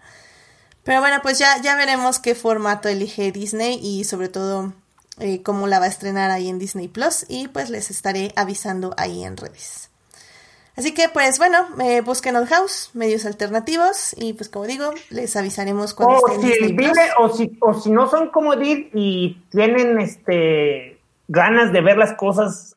Pero 0.84 1.00
bueno, 1.00 1.18
pues 1.22 1.38
ya, 1.38 1.60
ya 1.62 1.76
veremos 1.76 2.18
qué 2.18 2.34
formato 2.34 2.88
elige 2.88 3.30
Disney 3.30 3.78
y 3.82 4.04
sobre 4.04 4.28
todo 4.28 4.72
eh, 5.18 5.42
cómo 5.42 5.66
la 5.66 5.78
va 5.78 5.84
a 5.84 5.88
estrenar 5.88 6.30
ahí 6.30 6.48
en 6.48 6.59
Disney 6.59 6.88
Plus 6.88 7.24
y 7.28 7.48
pues 7.48 7.70
les 7.70 7.90
estaré 7.90 8.32
avisando 8.34 8.94
ahí 8.96 9.24
en 9.24 9.36
redes. 9.36 9.90
Así 10.74 10.94
que 10.94 11.09
pues 11.09 11.38
bueno, 11.38 11.59
eh, 11.84 12.00
busquen 12.00 12.34
Old 12.34 12.48
House, 12.48 12.90
medios 12.94 13.26
alternativos 13.26 14.14
y 14.16 14.32
pues 14.32 14.48
como 14.48 14.66
digo, 14.66 14.92
les 15.10 15.36
avisaremos 15.36 15.94
cuando 15.94 16.16
O 16.16 16.28
esté 16.28 16.40
si, 16.40 16.46
Disney 16.48 16.72
Plus. 16.72 16.92
vive, 16.92 17.09
o, 17.18 17.28
si, 17.28 17.59
o 17.60 17.74
si 17.74 17.90
no 17.90 18.09
son 18.09 18.30
como 18.30 18.56
Did 18.56 18.86
y 18.94 19.42
tienen 19.50 20.00
este 20.00 20.98
ganas 21.28 21.72
de 21.72 21.80
ver 21.80 21.98
las 21.98 22.14
cosas 22.14 22.76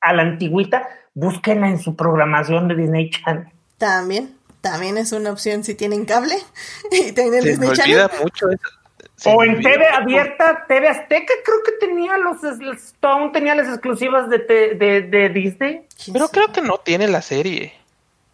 a 0.00 0.12
la 0.12 0.22
antigüita, 0.22 0.88
búsquenla 1.14 1.68
en 1.68 1.78
su 1.78 1.96
programación 1.96 2.68
de 2.68 2.76
Disney 2.76 3.10
Channel. 3.10 3.48
También, 3.76 4.36
también 4.62 4.96
es 4.96 5.12
una 5.12 5.30
opción 5.30 5.62
si 5.64 5.74
tienen 5.74 6.06
cable 6.06 6.36
y 6.90 7.12
tienen 7.12 7.44
Disney 7.44 7.70
Channel. 7.72 8.08
mucho 8.22 8.48
eso. 8.48 8.68
O 9.24 9.40
me 9.42 9.48
en 9.48 9.60
TV 9.62 9.76
mucho. 9.78 9.94
abierta, 9.94 10.64
TV 10.66 10.88
Azteca, 10.88 11.34
creo 11.44 11.62
que 11.64 11.72
tenía 11.72 12.16
los, 12.16 12.42
los- 12.58 12.94
aún 13.02 13.30
tenía 13.32 13.54
las 13.54 13.68
exclusivas 13.68 14.28
de, 14.30 14.38
te- 14.40 14.74
de, 14.74 15.02
de 15.02 15.28
Disney. 15.28 15.86
¿Quién 16.02 16.14
Pero 16.14 16.26
sabe? 16.26 16.32
creo 16.46 16.52
que 16.52 16.62
no 16.62 16.78
tiene 16.78 17.06
la 17.08 17.20
serie. 17.22 17.74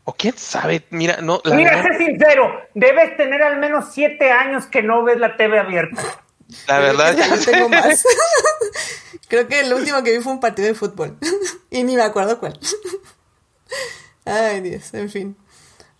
O 0.04 0.14
quién 0.14 0.38
sabe, 0.38 0.84
mira, 0.88 1.18
no, 1.20 1.42
la 1.44 1.54
Mira, 1.54 1.76
verdad, 1.82 1.98
sé 1.98 2.06
sincero, 2.06 2.50
debes 2.72 3.14
tener 3.18 3.42
al 3.42 3.58
menos 3.58 3.92
siete 3.92 4.30
años 4.30 4.64
que 4.66 4.82
no 4.82 5.02
ves 5.04 5.18
la 5.18 5.36
TV 5.36 5.58
abierta. 5.58 6.02
la 6.66 6.78
verdad 6.78 7.14
Creo 7.14 7.24
que 7.28 7.28
ya 7.28 7.36
yo 7.36 7.50
tengo 7.52 7.68
más. 7.68 8.04
Creo 9.28 9.46
que 9.48 9.60
el 9.60 9.74
último 9.74 10.02
que 10.02 10.16
vi 10.16 10.22
fue 10.22 10.32
un 10.32 10.40
partido 10.40 10.68
de 10.68 10.74
fútbol. 10.74 11.18
y 11.68 11.82
ni 11.82 11.96
me 11.96 12.02
acuerdo 12.02 12.38
cuál. 12.38 12.58
Ay, 14.24 14.60
Dios, 14.62 14.92
en 14.94 15.10
fin. 15.10 15.36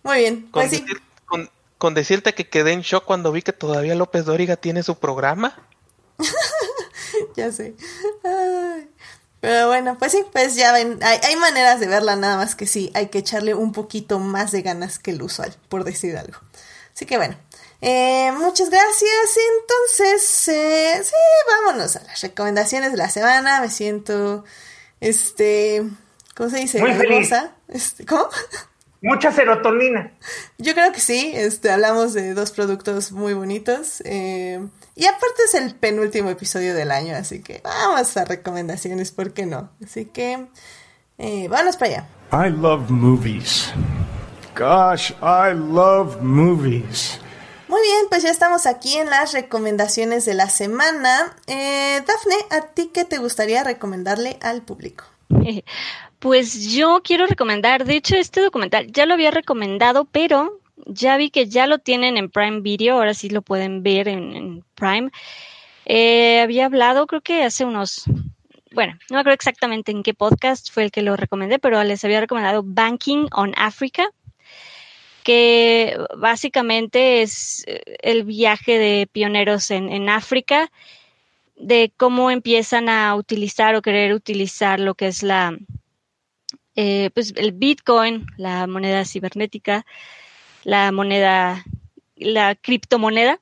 Muy 0.03 0.19
bien, 0.19 0.41
Con 0.51 0.63
pues 0.63 0.71
sí. 0.71 0.85
con- 1.25 1.49
con 1.77 1.93
decirte 1.93 2.33
que 2.35 2.49
quedé 2.49 2.73
en 2.73 2.81
shock 2.81 3.05
cuando 3.05 3.31
vi 3.31 3.41
que 3.41 3.53
todavía 3.53 3.95
López 3.95 4.25
Dóriga 4.25 4.57
tiene 4.57 4.83
su 4.83 4.99
programa. 4.99 5.57
ya 7.35 7.51
sé. 7.51 7.73
Ay. 8.23 8.89
Pero 9.39 9.67
bueno, 9.67 9.97
pues 9.97 10.11
sí, 10.11 10.25
pues 10.33 10.55
ya 10.55 10.73
ven, 10.73 10.99
hay, 11.01 11.17
hay, 11.23 11.35
maneras 11.37 11.79
de 11.79 11.87
verla, 11.87 12.17
nada 12.17 12.35
más 12.35 12.55
que 12.55 12.67
sí, 12.67 12.91
hay 12.93 13.07
que 13.07 13.19
echarle 13.19 13.53
un 13.53 13.71
poquito 13.71 14.19
más 14.19 14.51
de 14.51 14.61
ganas 14.61 14.99
que 14.99 15.11
el 15.11 15.21
usual, 15.21 15.55
por 15.69 15.85
decir 15.85 16.17
algo. 16.17 16.37
Así 16.93 17.05
que 17.05 17.15
bueno, 17.15 17.37
eh, 17.81 18.33
muchas 18.33 18.69
gracias. 18.69 19.37
Entonces, 19.61 20.47
eh, 20.49 21.01
sí, 21.03 21.15
vámonos 21.47 21.95
a 21.95 22.03
las 22.03 22.19
recomendaciones 22.21 22.91
de 22.91 22.97
la 22.97 23.09
semana. 23.09 23.61
Me 23.61 23.69
siento, 23.69 24.43
este, 24.99 25.83
¿cómo 26.35 26.49
se 26.49 26.57
dice? 26.57 26.81
Muy 26.81 26.93
feliz. 26.95 27.31
Este, 27.69 28.05
¿Cómo? 28.05 28.27
Mucha 29.01 29.31
serotonina. 29.31 30.11
Yo 30.57 30.73
creo 30.73 30.91
que 30.91 30.99
sí, 30.99 31.31
este, 31.33 31.71
hablamos 31.71 32.13
de 32.13 32.33
dos 32.33 32.51
productos 32.51 33.13
muy 33.13 33.33
bonitos. 33.33 34.01
Eh, 34.03 34.59
y 34.95 35.05
aparte 35.05 35.43
es 35.45 35.53
el 35.53 35.73
penúltimo 35.75 36.29
episodio 36.29 36.73
del 36.73 36.91
año, 36.91 37.15
así 37.15 37.41
que 37.41 37.61
vamos 37.63 38.17
a 38.17 38.25
recomendaciones, 38.25 39.11
¿por 39.11 39.31
qué 39.33 39.45
no? 39.45 39.69
Así 39.83 40.05
que, 40.05 40.47
eh, 41.17 41.47
vámonos 41.47 41.77
para 41.77 41.91
allá. 41.91 42.07
I 42.47 42.49
love 42.49 42.89
movies. 42.89 43.71
Gosh, 44.57 45.11
I 45.21 45.53
love 45.53 46.21
movies. 46.21 47.19
Muy 47.69 47.81
bien, 47.81 48.07
pues 48.09 48.23
ya 48.23 48.31
estamos 48.31 48.65
aquí 48.65 48.97
en 48.97 49.09
las 49.09 49.31
recomendaciones 49.31 50.25
de 50.25 50.33
la 50.33 50.49
semana. 50.49 51.33
Eh, 51.47 52.01
Dafne, 52.05 52.35
¿a 52.49 52.73
ti 52.73 52.91
qué 52.93 53.05
te 53.05 53.19
gustaría 53.19 53.63
recomendarle 53.63 54.37
al 54.41 54.63
público? 54.63 55.05
Pues 56.19 56.73
yo 56.73 57.01
quiero 57.01 57.27
recomendar, 57.27 57.85
de 57.85 57.95
hecho 57.95 58.17
este 58.17 58.41
documental 58.41 58.91
ya 58.91 59.05
lo 59.05 59.13
había 59.13 59.31
recomendado, 59.31 60.03
pero 60.03 60.59
ya 60.85 61.15
vi 61.15 61.29
que 61.29 61.47
ya 61.47 61.65
lo 61.65 61.79
tienen 61.79 62.17
en 62.17 62.29
Prime 62.29 62.59
Video, 62.59 62.95
ahora 62.95 63.13
sí 63.13 63.29
lo 63.29 63.41
pueden 63.41 63.83
ver 63.83 64.09
en, 64.09 64.65
Prime. 64.75 65.11
Eh, 65.85 66.41
había 66.41 66.65
hablado, 66.65 67.07
creo 67.07 67.21
que 67.21 67.43
hace 67.43 67.63
unos, 67.63 68.03
bueno, 68.73 68.93
no 69.09 69.15
me 69.15 69.19
acuerdo 69.21 69.35
exactamente 69.35 69.91
en 69.91 70.03
qué 70.03 70.13
podcast 70.13 70.71
fue 70.73 70.83
el 70.83 70.91
que 70.91 71.03
lo 71.03 71.15
recomendé, 71.15 71.57
pero 71.57 71.81
les 71.85 72.03
había 72.03 72.19
recomendado 72.19 72.63
Banking 72.65 73.27
on 73.31 73.53
Africa, 73.55 74.09
que 75.23 75.97
básicamente 76.17 77.21
es 77.21 77.63
eh, 77.65 77.81
el 78.01 78.25
viaje 78.25 78.77
de 78.77 79.07
pioneros 79.09 79.71
en, 79.71 79.89
en 79.89 80.09
África, 80.09 80.69
de 81.55 81.93
cómo 81.95 82.29
empiezan 82.29 82.89
a 82.89 83.15
utilizar 83.15 83.75
o 83.75 83.81
querer 83.81 84.13
utilizar 84.13 84.81
lo 84.81 84.95
que 84.95 85.07
es 85.07 85.23
la, 85.23 85.57
eh, 86.81 87.09
pues 87.13 87.33
el 87.35 87.51
Bitcoin, 87.51 88.25
la 88.37 88.65
moneda 88.65 89.03
cibernética, 89.03 89.85
la 90.63 90.93
moneda, 90.93 91.65
la 92.15 92.55
criptomoneda. 92.55 93.41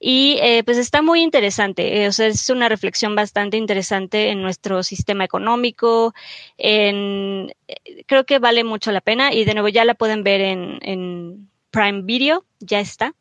Y 0.00 0.38
eh, 0.42 0.64
pues 0.64 0.76
está 0.78 1.00
muy 1.00 1.22
interesante, 1.22 2.02
eh, 2.02 2.08
o 2.08 2.12
sea, 2.12 2.26
es 2.26 2.50
una 2.50 2.68
reflexión 2.68 3.14
bastante 3.14 3.56
interesante 3.56 4.30
en 4.30 4.42
nuestro 4.42 4.82
sistema 4.82 5.24
económico, 5.24 6.12
creo 6.58 8.26
que 8.26 8.38
vale 8.40 8.64
mucho 8.64 8.90
la 8.90 9.00
pena 9.00 9.32
y 9.32 9.44
de 9.44 9.54
nuevo 9.54 9.68
ya 9.68 9.84
la 9.84 9.94
pueden 9.94 10.24
ver 10.24 10.40
en, 10.40 10.78
en 10.82 11.48
Prime 11.70 12.02
Video, 12.02 12.44
ya 12.58 12.80
está. 12.80 13.14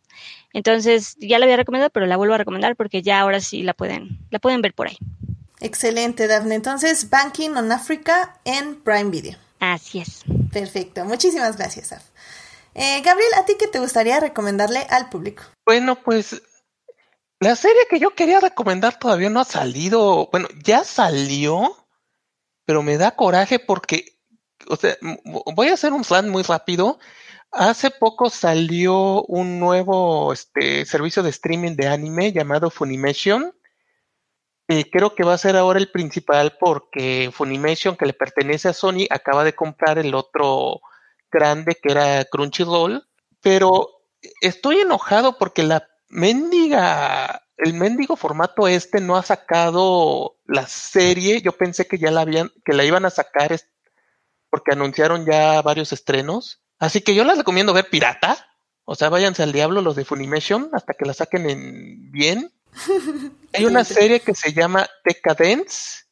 Entonces, 0.51 1.15
ya 1.19 1.37
la 1.37 1.45
había 1.45 1.57
recomendado, 1.57 1.91
pero 1.91 2.07
la 2.07 2.17
vuelvo 2.17 2.33
a 2.33 2.39
recomendar 2.39 2.75
porque 2.75 3.03
ya 3.03 3.19
ahora 3.19 3.39
sí 3.39 3.61
la 3.61 3.75
pueden, 3.75 4.17
la 4.31 4.39
pueden 4.39 4.61
ver 4.61 4.73
por 4.73 4.87
ahí. 4.87 4.97
Excelente, 5.61 6.27
Daphne. 6.27 6.55
Entonces, 6.55 7.09
Banking 7.09 7.51
on 7.51 7.71
Africa 7.71 8.39
en 8.43 8.81
Prime 8.81 9.11
Video. 9.11 9.42
Así 9.63 9.99
es. 9.99 10.25
Perfecto. 10.51 11.05
Muchísimas 11.05 11.55
gracias, 11.55 11.91
Daph. 11.91 12.03
Eh, 12.75 13.01
Gabriel, 13.01 13.31
¿a 13.37 13.45
ti 13.45 13.55
qué 13.57 13.67
te 13.67 13.79
gustaría 13.79 14.19
recomendarle 14.19 14.79
al 14.89 15.07
público? 15.09 15.43
Bueno, 15.65 15.95
pues 16.03 16.41
la 17.39 17.55
serie 17.55 17.83
que 17.89 17.97
yo 17.97 18.13
quería 18.13 18.41
recomendar 18.41 18.99
todavía 18.99 19.29
no 19.29 19.39
ha 19.39 19.45
salido. 19.45 20.27
Bueno, 20.33 20.49
ya 20.65 20.83
salió, 20.83 21.77
pero 22.65 22.83
me 22.83 22.97
da 22.97 23.15
coraje 23.15 23.57
porque, 23.57 24.19
o 24.67 24.75
sea, 24.75 24.97
voy 25.55 25.69
a 25.69 25.75
hacer 25.75 25.93
un 25.93 26.03
plan 26.03 26.29
muy 26.29 26.43
rápido. 26.43 26.99
Hace 27.49 27.89
poco 27.89 28.29
salió 28.29 29.23
un 29.23 29.61
nuevo 29.61 30.33
este, 30.33 30.85
servicio 30.85 31.23
de 31.23 31.29
streaming 31.29 31.77
de 31.77 31.87
anime 31.87 32.33
llamado 32.33 32.69
Funimation. 32.69 33.55
Y 34.67 34.85
creo 34.85 35.13
que 35.13 35.23
va 35.23 35.33
a 35.33 35.37
ser 35.37 35.57
ahora 35.57 35.79
el 35.79 35.91
principal 35.91 36.57
porque 36.59 37.31
Funimation, 37.33 37.97
que 37.97 38.05
le 38.05 38.13
pertenece 38.13 38.69
a 38.69 38.73
Sony, 38.73 39.07
acaba 39.09 39.43
de 39.43 39.53
comprar 39.53 39.99
el 39.99 40.15
otro 40.15 40.79
grande 41.31 41.75
que 41.81 41.91
era 41.91 42.23
Crunchyroll. 42.25 43.03
Pero 43.41 43.89
estoy 44.41 44.77
enojado 44.77 45.37
porque 45.37 45.63
la 45.63 45.87
mendiga, 46.07 47.43
el 47.57 47.73
mendigo 47.73 48.15
formato 48.15 48.67
este 48.67 49.01
no 49.01 49.17
ha 49.17 49.23
sacado 49.23 50.37
la 50.45 50.65
serie. 50.67 51.41
Yo 51.41 51.51
pensé 51.51 51.87
que 51.87 51.97
ya 51.97 52.11
la 52.11 52.21
habían, 52.21 52.51
que 52.63 52.73
la 52.73 52.85
iban 52.85 53.05
a 53.05 53.09
sacar 53.09 53.59
porque 54.49 54.71
anunciaron 54.71 55.25
ya 55.25 55.61
varios 55.61 55.91
estrenos. 55.91 56.61
Así 56.79 57.01
que 57.01 57.15
yo 57.15 57.23
les 57.25 57.37
recomiendo 57.37 57.73
ver 57.73 57.89
Pirata. 57.89 58.47
O 58.85 58.95
sea, 58.95 59.09
váyanse 59.09 59.43
al 59.43 59.51
diablo 59.51 59.81
los 59.81 59.95
de 59.95 60.05
Funimation 60.05 60.69
hasta 60.73 60.93
que 60.93 61.05
la 61.05 61.13
saquen 61.13 61.49
en 61.49 62.11
bien. 62.11 62.51
Hay 63.53 63.65
una 63.65 63.83
serie 63.83 64.19
que 64.19 64.35
se 64.35 64.53
llama 64.53 64.87
Decadence. 65.03 66.03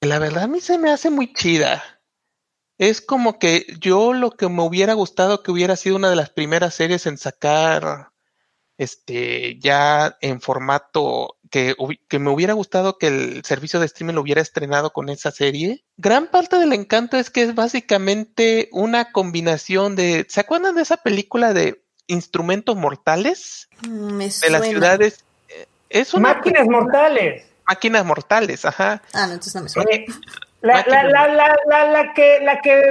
Que 0.00 0.08
la 0.08 0.18
verdad 0.18 0.44
a 0.44 0.48
mí 0.48 0.60
se 0.60 0.78
me 0.78 0.90
hace 0.90 1.10
muy 1.10 1.32
chida. 1.32 1.82
Es 2.78 3.00
como 3.00 3.38
que 3.38 3.66
yo 3.78 4.14
lo 4.14 4.30
que 4.30 4.48
me 4.48 4.62
hubiera 4.62 4.94
gustado 4.94 5.42
que 5.42 5.50
hubiera 5.50 5.76
sido 5.76 5.96
una 5.96 6.08
de 6.08 6.16
las 6.16 6.30
primeras 6.30 6.74
series 6.74 7.06
en 7.06 7.18
sacar 7.18 8.10
este 8.80 9.58
ya 9.60 10.16
en 10.22 10.40
formato 10.40 11.36
que, 11.50 11.76
que, 12.08 12.18
me 12.18 12.30
hubiera 12.30 12.54
gustado 12.54 12.96
que 12.96 13.08
el 13.08 13.44
servicio 13.44 13.78
de 13.78 13.84
streaming 13.84 14.14
lo 14.14 14.22
hubiera 14.22 14.40
estrenado 14.40 14.94
con 14.94 15.10
esa 15.10 15.30
serie. 15.30 15.84
Gran 15.98 16.30
parte 16.30 16.56
del 16.56 16.72
encanto 16.72 17.18
es 17.18 17.28
que 17.28 17.42
es 17.42 17.54
básicamente 17.54 18.70
una 18.72 19.12
combinación 19.12 19.96
de. 19.96 20.26
¿Se 20.30 20.40
acuerdan 20.40 20.76
de 20.76 20.82
esa 20.82 20.96
película 20.96 21.52
de 21.52 21.84
Instrumentos 22.06 22.76
Mortales? 22.76 23.68
Mm, 23.86 24.12
Me 24.14 24.24
de 24.24 24.30
suena. 24.30 24.58
las 24.60 24.68
ciudades. 24.68 25.24
Es 25.90 26.14
una 26.14 26.34
Máquinas 26.34 26.66
mortales. 26.66 27.52
máquinas 27.66 28.04
mortales, 28.04 28.64
ajá. 28.64 29.02
Ah, 29.12 29.26
no, 29.26 29.32
entonces 29.34 29.54
no 29.56 29.62
me 29.62 29.68
suena. 29.68 29.90
Eh, 29.92 30.06
la, 30.62 30.84
la, 30.86 31.02
la, 31.04 31.28
la, 31.28 31.56
la, 31.66 31.84
la 31.90 32.12
que, 32.12 32.38
la 32.42 32.60
que 32.60 32.82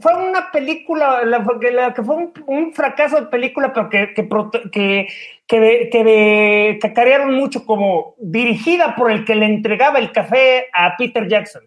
fue 0.00 0.14
una 0.14 0.50
película, 0.52 1.24
la, 1.24 1.44
que- 1.60 1.70
la 1.72 1.94
que 1.94 2.02
fue 2.02 2.14
un, 2.16 2.32
un 2.46 2.74
fracaso 2.74 3.16
de 3.16 3.26
película, 3.26 3.72
pero 3.72 3.88
que, 3.88 4.12
que, 4.14 4.28
que, 4.70 5.06
que, 5.46 5.88
que 5.90 6.78
cacarearon 6.80 7.34
mucho 7.34 7.64
como 7.64 8.14
dirigida 8.18 8.94
por 8.96 9.10
el 9.10 9.24
que 9.24 9.34
le 9.34 9.46
entregaba 9.46 9.98
el 9.98 10.12
café 10.12 10.66
a 10.74 10.94
Peter 10.96 11.26
Jackson. 11.26 11.62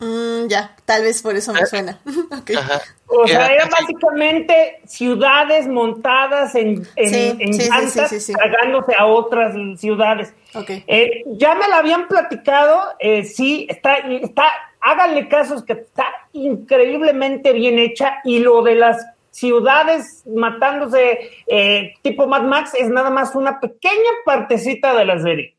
Mm, 0.00 0.48
ya, 0.48 0.74
tal 0.86 1.02
vez 1.02 1.22
por 1.22 1.36
eso 1.36 1.52
me 1.52 1.64
suena. 1.66 1.98
Ok. 2.40 2.50
Ajá. 2.56 2.80
O 3.06 3.26
sea, 3.26 3.46
Era- 3.46 3.54
eran 3.54 3.68
básicamente 3.70 4.80
ciudades 4.86 5.66
montadas 5.68 6.54
en, 6.54 6.86
en, 6.96 7.08
Sí, 7.08 7.36
en 7.38 7.52
sí, 7.54 7.60
sí, 7.62 7.68
llantas, 7.70 8.08
sí, 8.10 8.20
sí, 8.20 8.20
sí. 8.20 8.32
tragándose 8.32 8.94
a 8.96 9.06
otras 9.06 9.54
ciudades. 9.78 10.32
Ok. 10.54 10.70
Eh, 10.86 11.22
ya 11.26 11.54
me 11.56 11.68
la 11.68 11.78
habían 11.78 12.06
platicado, 12.08 12.82
eh, 13.00 13.24
sí, 13.24 13.66
está, 13.68 13.96
está, 13.96 14.44
háganle 14.80 15.28
casos 15.28 15.64
que 15.64 15.72
está 15.74 16.06
increíblemente 16.32 17.52
bien 17.52 17.78
hecha 17.78 18.18
y 18.24 18.38
lo 18.38 18.62
de 18.62 18.76
las 18.76 19.04
ciudades 19.32 20.22
matándose 20.26 21.30
eh, 21.46 21.94
tipo 22.02 22.26
Mad 22.26 22.42
Max 22.42 22.72
es 22.78 22.88
nada 22.88 23.10
más 23.10 23.34
una 23.34 23.60
pequeña 23.60 24.10
partecita 24.24 24.94
de 24.94 25.04
la 25.04 25.20
serie. 25.20 25.56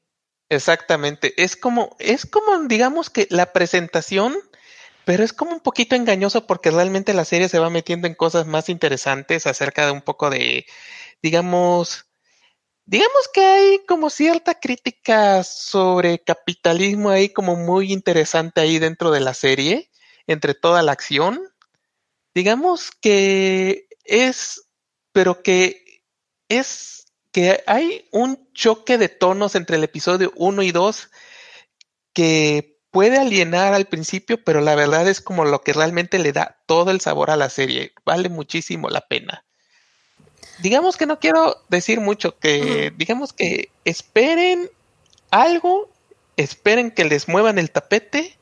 Exactamente. 0.52 1.34
Es 1.42 1.56
como, 1.56 1.96
es 1.98 2.26
como, 2.26 2.60
digamos 2.68 3.10
que 3.10 3.26
la 3.30 3.54
presentación, 3.54 4.36
pero 5.06 5.24
es 5.24 5.32
como 5.32 5.52
un 5.54 5.62
poquito 5.62 5.96
engañoso 5.96 6.46
porque 6.46 6.72
realmente 6.72 7.14
la 7.14 7.24
serie 7.24 7.48
se 7.48 7.60
va 7.60 7.70
metiendo 7.70 8.06
en 8.08 8.16
cosas 8.16 8.48
más 8.48 8.68
interesantes 8.68 9.48
acerca 9.48 9.86
de 9.86 9.94
un 9.94 10.02
poco 10.02 10.30
de, 10.30 10.66
digamos, 11.22 12.06
digamos 12.86 13.30
que 13.34 13.42
hay 13.46 13.80
como 13.88 14.10
cierta 14.10 14.56
crítica 14.60 15.44
sobre 15.44 16.20
capitalismo 16.20 17.12
ahí 17.12 17.30
como 17.30 17.56
muy 17.56 17.94
interesante 17.94 18.62
ahí 18.62 18.80
dentro 18.80 19.12
de 19.12 19.22
la 19.22 19.34
serie, 19.34 19.92
entre 20.28 20.56
toda 20.56 20.84
la 20.84 20.94
acción. 20.94 21.42
Digamos 22.36 22.92
que 22.92 23.88
es, 24.06 24.70
pero 25.14 25.44
que 25.44 26.04
es 26.50 27.01
que 27.32 27.64
hay 27.68 28.08
un 28.12 28.52
choque 28.54 28.98
de 28.98 29.10
tonos 29.10 29.56
entre 29.56 29.78
el 29.78 29.84
episodio 29.84 30.34
1 30.36 30.64
y 30.64 30.72
2 30.72 31.10
que 32.14 32.80
puede 32.92 33.18
alienar 33.18 33.74
al 33.74 33.86
principio, 33.86 34.44
pero 34.44 34.60
la 34.62 34.76
verdad 34.76 35.08
es 35.08 35.22
como 35.22 35.46
lo 35.46 35.62
que 35.62 35.74
realmente 35.74 36.20
le 36.20 36.34
da 36.34 36.58
todo 36.66 36.92
el 36.92 37.00
sabor 37.00 37.32
a 37.32 37.38
la 37.38 37.50
serie. 37.50 37.94
Vale 38.06 38.30
muchísimo 38.30 38.90
la 38.90 39.02
pena. 39.02 39.46
Digamos 40.60 40.98
que 40.98 41.06
no 41.06 41.20
quiero 41.20 41.64
decir 41.70 42.02
mucho, 42.02 42.38
que 42.38 42.94
digamos 42.96 43.34
que 43.34 43.72
esperen 43.86 44.70
algo, 45.32 45.90
esperen 46.38 46.92
que 46.92 47.06
les 47.06 47.28
muevan 47.28 47.58
el 47.58 47.72
tapete 47.72 48.38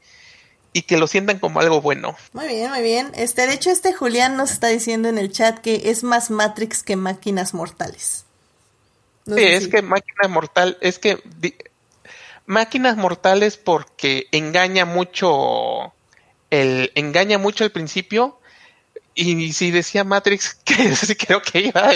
y 0.74 0.82
que 0.82 0.98
lo 0.98 1.07
sientan 1.07 1.40
como 1.40 1.60
algo 1.60 1.82
bueno. 1.82 2.16
Muy 2.34 2.48
bien, 2.48 2.72
muy 2.72 2.82
bien. 2.82 3.11
Este, 3.16 3.48
de 3.48 3.53
hecho, 3.53 3.70
este 3.70 3.94
Julián 3.94 4.36
nos 4.36 4.52
está 4.52 4.68
diciendo 4.68 5.07
en 5.10 5.18
el 5.18 5.32
chat 5.32 5.60
que 5.60 5.90
es 5.90 6.03
más 6.03 6.30
Matrix 6.30 6.84
que 6.84 6.95
máquinas 6.95 7.53
mortales. 7.53 8.26
No 9.30 9.35
sí, 9.35 9.43
es 9.43 9.65
si... 9.65 9.69
que 9.69 9.81
máquina 9.81 10.27
mortal, 10.27 10.77
es 10.81 10.99
que 10.99 11.19
di, 11.23 11.56
máquinas 12.45 12.97
mortales 12.97 13.57
porque 13.57 14.27
engaña 14.31 14.85
mucho 14.85 15.93
el 16.49 16.91
engaña 16.95 17.38
mucho 17.38 17.64
al 17.64 17.72
principio 17.72 18.39
y 19.14 19.53
si 19.53 19.69
decía 19.69 20.03
Matrix 20.03 20.56
que 20.65 20.95
creo 21.18 21.41
que 21.41 21.60
iba 21.60 21.81
a 21.81 21.93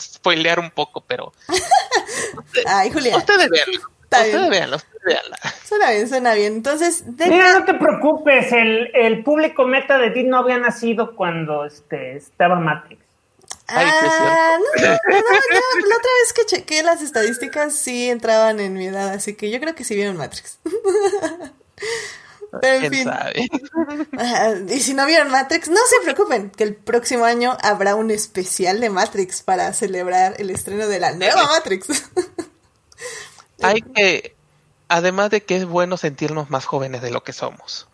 spoilear 0.00 0.60
un 0.60 0.70
poco, 0.70 1.00
pero 1.00 1.32
Ay, 2.66 2.90
Julián. 2.90 3.16
Ustedes 3.16 3.50
veanlo. 3.50 3.80
Ustedes 4.06 4.48
veanla. 4.50 4.76
Suena 5.64 5.90
bien, 5.90 6.08
suena 6.08 6.34
bien. 6.34 6.54
Entonces, 6.54 7.16
de 7.16 7.28
Mira, 7.28 7.58
no 7.58 7.64
te 7.64 7.74
preocupes, 7.74 8.52
el, 8.52 8.90
el 8.94 9.22
público 9.22 9.64
meta 9.64 9.98
de 9.98 10.10
ti 10.10 10.22
no 10.24 10.38
había 10.38 10.58
nacido 10.58 11.14
cuando 11.14 11.64
este, 11.64 12.16
estaba 12.16 12.58
Matrix. 12.58 13.05
Ay, 13.68 13.86
ah, 13.88 14.58
no, 14.58 14.82
no, 14.82 14.88
no, 14.88 14.94
yo, 15.10 15.18
la 15.88 15.96
otra 15.96 16.10
vez 16.20 16.32
que 16.34 16.46
chequé 16.46 16.82
las 16.82 17.02
estadísticas 17.02 17.74
sí 17.74 18.08
entraban 18.08 18.60
en 18.60 18.74
mi 18.74 18.86
edad, 18.86 19.08
así 19.10 19.34
que 19.34 19.50
yo 19.50 19.58
creo 19.58 19.74
que 19.74 19.84
sí 19.84 19.94
vieron 19.94 20.16
Matrix. 20.16 20.58
Pero 22.60 22.84
en 22.84 22.92
fin. 22.92 23.04
Sabe? 23.04 23.48
Y 24.74 24.80
si 24.80 24.94
no 24.94 25.04
vieron 25.04 25.30
Matrix, 25.30 25.68
no 25.68 25.80
se 25.88 26.00
preocupen, 26.02 26.50
que 26.50 26.64
el 26.64 26.74
próximo 26.74 27.24
año 27.24 27.56
habrá 27.60 27.94
un 27.94 28.10
especial 28.10 28.80
de 28.80 28.88
Matrix 28.88 29.42
para 29.42 29.72
celebrar 29.72 30.34
el 30.38 30.50
estreno 30.50 30.86
de 30.86 31.00
la 31.00 31.12
nueva 31.12 31.44
Matrix. 31.46 32.04
Hay 33.62 33.82
que, 33.82 34.36
además 34.88 35.30
de 35.30 35.42
que 35.42 35.56
es 35.56 35.64
bueno 35.66 35.96
sentirnos 35.96 36.50
más 36.50 36.66
jóvenes 36.66 37.02
de 37.02 37.10
lo 37.10 37.24
que 37.24 37.32
somos. 37.32 37.88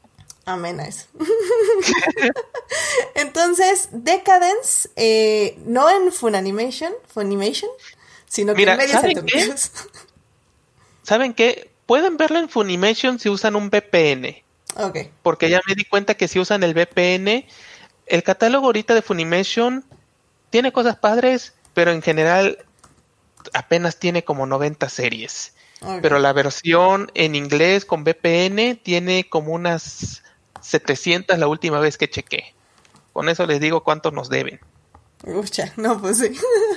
Amén 0.44 0.81
a 0.81 0.89
eso. 0.89 1.06
Entonces, 3.14 3.89
Decadence, 3.93 4.89
eh, 4.97 5.56
no 5.64 5.89
en 5.90 6.12
Funimation, 6.12 6.93
Funimation, 7.06 7.70
sino 8.27 8.55
que 8.55 8.59
Mira, 8.59 8.74
en 8.74 8.89
¿saben 8.89 9.24
qué? 9.24 9.55
¿Saben 11.02 11.35
qué? 11.35 11.70
Pueden 11.86 12.16
verlo 12.16 12.39
en 12.39 12.48
Funimation 12.48 13.19
si 13.19 13.28
usan 13.28 13.56
un 13.56 13.70
VPN. 13.70 14.43
Ok. 14.77 14.98
Porque 15.23 15.51
ya 15.51 15.60
me 15.66 15.74
di 15.74 15.85
cuenta 15.85 16.14
que 16.14 16.28
si 16.28 16.40
usan 16.40 16.62
el 16.62 16.74
VPN, 16.74 17.47
el 18.06 18.23
catálogo 18.23 18.66
ahorita 18.66 18.94
de 18.94 19.02
Funimation 19.02 19.85
tiene 20.51 20.73
cosas 20.73 20.97
padres, 20.97 21.55
pero 21.74 21.93
en 21.93 22.02
general 22.02 22.59
apenas 23.52 23.98
tiene 23.98 24.24
como 24.24 24.47
90 24.47 24.89
series. 24.89 25.55
Pero 26.01 26.20
la 26.20 26.32
versión 26.32 27.10
en 27.14 27.35
inglés 27.35 27.85
con 27.85 28.05
VPN 28.05 28.77
tiene 28.77 29.28
como 29.28 29.52
unas 29.52 30.23
700 30.73 31.39
la 31.39 31.49
última 31.49 31.78
vez 31.78 31.97
que 31.97 32.11
chequé. 32.11 32.55
Con 33.12 33.28
eso 33.28 33.47
les 33.47 33.61
digo 33.61 33.85
cuánto 33.85 34.11
nos 34.11 34.28
deben. 34.28 34.59
Ucha, 35.24 35.73
no, 35.77 36.01
pues 36.01 36.19
sí. 36.19 36.32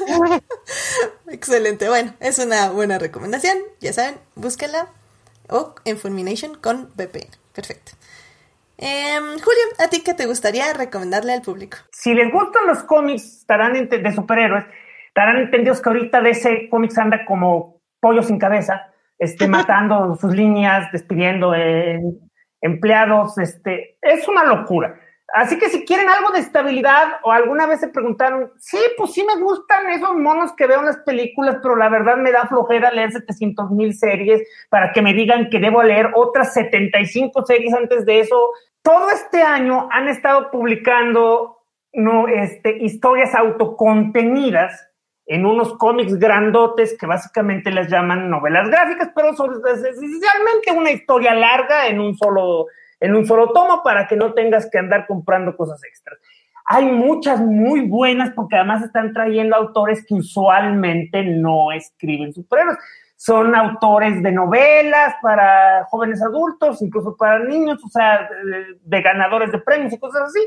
Excelente. 1.29 1.89
Bueno, 1.89 2.13
es 2.19 2.37
una 2.37 2.69
buena 2.69 2.99
recomendación. 2.99 3.57
Ya 3.79 3.93
saben, 3.93 4.19
búsquenla. 4.35 4.89
O 5.49 5.75
en 5.85 5.97
Fulmination 5.97 6.55
con 6.55 6.91
VPN. 6.95 7.29
Perfecto. 7.53 7.93
Em, 8.77 9.23
Julio, 9.23 9.63
¿a 9.79 9.87
ti 9.87 10.01
qué 10.03 10.13
te 10.13 10.25
gustaría 10.25 10.73
recomendarle 10.73 11.33
al 11.33 11.41
público? 11.41 11.77
Si 11.91 12.13
les 12.13 12.31
gustan 12.31 12.67
los 12.67 12.83
cómics 12.83 13.39
estarán 13.39 13.73
de 13.73 14.11
superhéroes, 14.11 14.65
estarán 15.07 15.37
entendidos 15.37 15.81
que 15.81 15.89
ahorita 15.89 16.21
DC 16.21 16.67
Comics 16.69 16.97
anda 16.97 17.25
como 17.25 17.81
pollo 18.01 18.21
sin 18.21 18.37
cabeza, 18.37 18.93
este, 19.17 19.47
matando 19.47 20.17
sus 20.19 20.35
líneas, 20.35 20.91
despidiendo 20.91 21.55
eh, 21.55 22.01
empleados, 22.65 23.37
este, 23.37 23.97
es 24.01 24.27
una 24.27 24.43
locura. 24.43 24.99
Así 25.33 25.57
que 25.57 25.69
si 25.69 25.85
quieren 25.85 26.07
algo 26.07 26.31
de 26.31 26.39
estabilidad 26.39 27.19
o 27.23 27.31
alguna 27.31 27.65
vez 27.65 27.79
se 27.79 27.87
preguntaron, 27.87 28.51
sí, 28.57 28.77
pues 28.97 29.11
sí 29.11 29.25
me 29.25 29.41
gustan 29.41 29.89
esos 29.89 30.15
monos 30.15 30.53
que 30.53 30.67
veo 30.67 30.79
en 30.79 30.85
las 30.85 30.97
películas, 30.97 31.57
pero 31.61 31.75
la 31.75 31.89
verdad 31.89 32.17
me 32.17 32.31
da 32.31 32.47
flojera 32.47 32.91
leer 32.91 33.11
700 33.11 33.71
mil 33.71 33.93
series 33.93 34.47
para 34.69 34.93
que 34.93 35.01
me 35.01 35.13
digan 35.13 35.49
que 35.49 35.59
debo 35.59 35.83
leer 35.83 36.11
otras 36.13 36.53
75 36.53 37.45
series 37.45 37.73
antes 37.73 38.05
de 38.05 38.19
eso. 38.19 38.49
Todo 38.81 39.09
este 39.09 39.41
año 39.41 39.89
han 39.91 40.07
estado 40.07 40.51
publicando 40.51 41.57
no, 41.91 42.27
este, 42.27 42.77
historias 42.83 43.33
autocontenidas 43.33 44.89
en 45.25 45.45
unos 45.45 45.77
cómics 45.77 46.17
grandotes 46.19 46.95
que 46.99 47.07
básicamente 47.07 47.71
les 47.71 47.89
llaman 47.89 48.29
novelas 48.29 48.69
gráficas, 48.69 49.09
pero 49.15 49.33
son 49.35 49.51
es 49.53 49.79
esencialmente 49.79 50.71
una 50.75 50.91
historia 50.91 51.33
larga 51.33 51.87
en 51.87 51.99
un 51.99 52.15
solo 52.15 52.67
en 52.99 53.15
un 53.15 53.25
solo 53.25 53.51
tomo 53.51 53.81
para 53.83 54.07
que 54.07 54.15
no 54.15 54.33
tengas 54.33 54.69
que 54.69 54.79
andar 54.79 55.05
comprando 55.05 55.55
cosas 55.57 55.83
extras. 55.83 56.17
Hay 56.65 56.85
muchas 56.85 57.39
muy 57.39 57.81
buenas 57.81 58.31
porque 58.31 58.55
además 58.55 58.83
están 58.83 59.13
trayendo 59.13 59.55
autores 59.55 60.03
que 60.07 60.15
usualmente 60.15 61.23
no 61.23 61.71
escriben 61.71 62.33
superhéroes. 62.33 62.77
Son 63.17 63.55
autores 63.55 64.21
de 64.23 64.31
novelas 64.31 65.15
para 65.21 65.85
jóvenes 65.89 66.21
adultos, 66.21 66.81
incluso 66.81 67.15
para 67.15 67.39
niños, 67.39 67.83
o 67.83 67.89
sea, 67.89 68.27
de, 68.43 68.77
de 68.81 69.01
ganadores 69.01 69.51
de 69.51 69.59
premios 69.59 69.93
y 69.93 69.99
cosas 69.99 70.23
así. 70.23 70.39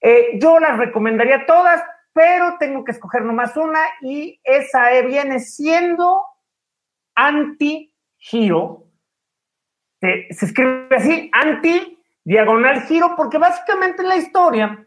Eh, 0.00 0.38
yo 0.40 0.60
las 0.60 0.78
recomendaría 0.78 1.46
todas, 1.46 1.82
pero 2.12 2.56
tengo 2.58 2.84
que 2.84 2.92
escoger 2.92 3.22
nomás 3.22 3.56
una 3.56 3.80
y 4.00 4.40
esa 4.44 4.92
eh, 4.92 5.06
viene 5.06 5.40
siendo 5.40 6.22
Anti-Hero. 7.14 8.84
Eh, 10.00 10.32
se 10.32 10.46
escribe 10.46 10.94
así, 10.94 11.30
anti 11.32 11.98
diagonal 12.24 12.82
giro, 12.82 13.14
porque 13.16 13.38
básicamente 13.38 14.02
es 14.02 14.08
la 14.08 14.16
historia 14.16 14.86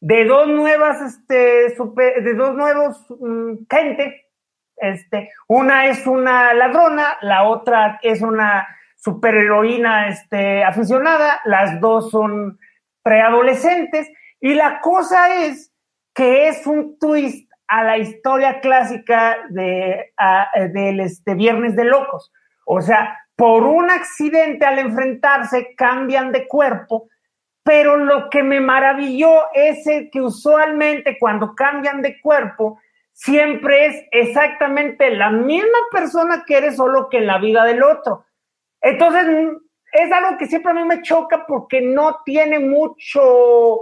de 0.00 0.24
dos 0.24 0.48
nuevas, 0.48 1.00
este, 1.02 1.74
de 1.74 2.34
dos 2.34 2.54
nuevos 2.54 3.04
um, 3.10 3.58
gente. 3.70 4.30
Este, 4.76 5.30
una 5.46 5.86
es 5.86 6.06
una 6.06 6.54
ladrona, 6.54 7.18
la 7.20 7.44
otra 7.44 7.98
es 8.02 8.22
una 8.22 8.66
superheroína 8.96 10.08
este, 10.08 10.64
aficionada, 10.64 11.40
las 11.44 11.80
dos 11.80 12.10
son 12.10 12.58
preadolescentes, 13.02 14.10
y 14.40 14.54
la 14.54 14.80
cosa 14.80 15.44
es 15.44 15.73
que 16.14 16.48
es 16.48 16.66
un 16.66 16.98
twist 16.98 17.50
a 17.66 17.82
la 17.82 17.98
historia 17.98 18.60
clásica 18.60 19.38
de, 19.50 20.12
a, 20.16 20.48
del 20.72 21.00
este, 21.00 21.34
Viernes 21.34 21.74
de 21.76 21.84
Locos. 21.84 22.32
O 22.66 22.80
sea, 22.80 23.18
por 23.36 23.64
un 23.64 23.90
accidente 23.90 24.64
al 24.64 24.78
enfrentarse 24.78 25.74
cambian 25.76 26.30
de 26.30 26.46
cuerpo, 26.46 27.08
pero 27.64 27.96
lo 27.96 28.30
que 28.30 28.42
me 28.42 28.60
maravilló 28.60 29.52
es 29.54 29.86
el 29.86 30.10
que 30.10 30.20
usualmente 30.20 31.18
cuando 31.18 31.54
cambian 31.54 32.02
de 32.02 32.20
cuerpo 32.20 32.78
siempre 33.12 33.86
es 33.86 34.04
exactamente 34.10 35.10
la 35.10 35.30
misma 35.30 35.78
persona 35.90 36.44
que 36.46 36.58
eres, 36.58 36.76
solo 36.76 37.08
que 37.08 37.18
en 37.18 37.26
la 37.26 37.38
vida 37.38 37.64
del 37.64 37.82
otro. 37.82 38.26
Entonces, 38.80 39.26
es 39.92 40.12
algo 40.12 40.36
que 40.36 40.46
siempre 40.46 40.72
a 40.72 40.74
mí 40.74 40.84
me 40.84 41.02
choca 41.02 41.46
porque 41.46 41.80
no 41.80 42.20
tiene 42.24 42.58
mucho 42.58 43.80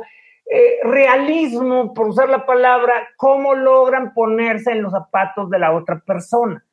eh, 0.50 0.78
realismo, 0.82 1.94
por 1.94 2.08
usar 2.08 2.28
la 2.28 2.44
palabra, 2.44 3.08
cómo 3.16 3.54
logran 3.54 4.12
ponerse 4.12 4.72
en 4.72 4.82
los 4.82 4.92
zapatos 4.92 5.48
de 5.50 5.58
la 5.58 5.72
otra 5.72 6.00
persona. 6.00 6.64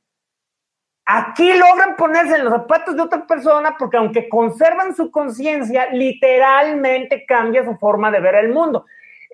Aquí 1.05 1.53
logran 1.53 1.95
ponerse 1.95 2.35
en 2.35 2.43
los 2.43 2.53
zapatos 2.53 2.95
de 2.95 3.01
otra 3.01 3.25
persona 3.25 3.75
porque 3.79 3.97
aunque 3.97 4.29
conservan 4.29 4.95
su 4.95 5.09
conciencia, 5.09 5.87
literalmente 5.91 7.25
cambia 7.25 7.65
su 7.65 7.75
forma 7.77 8.11
de 8.11 8.19
ver 8.19 8.35
el 8.35 8.49
mundo. 8.49 8.85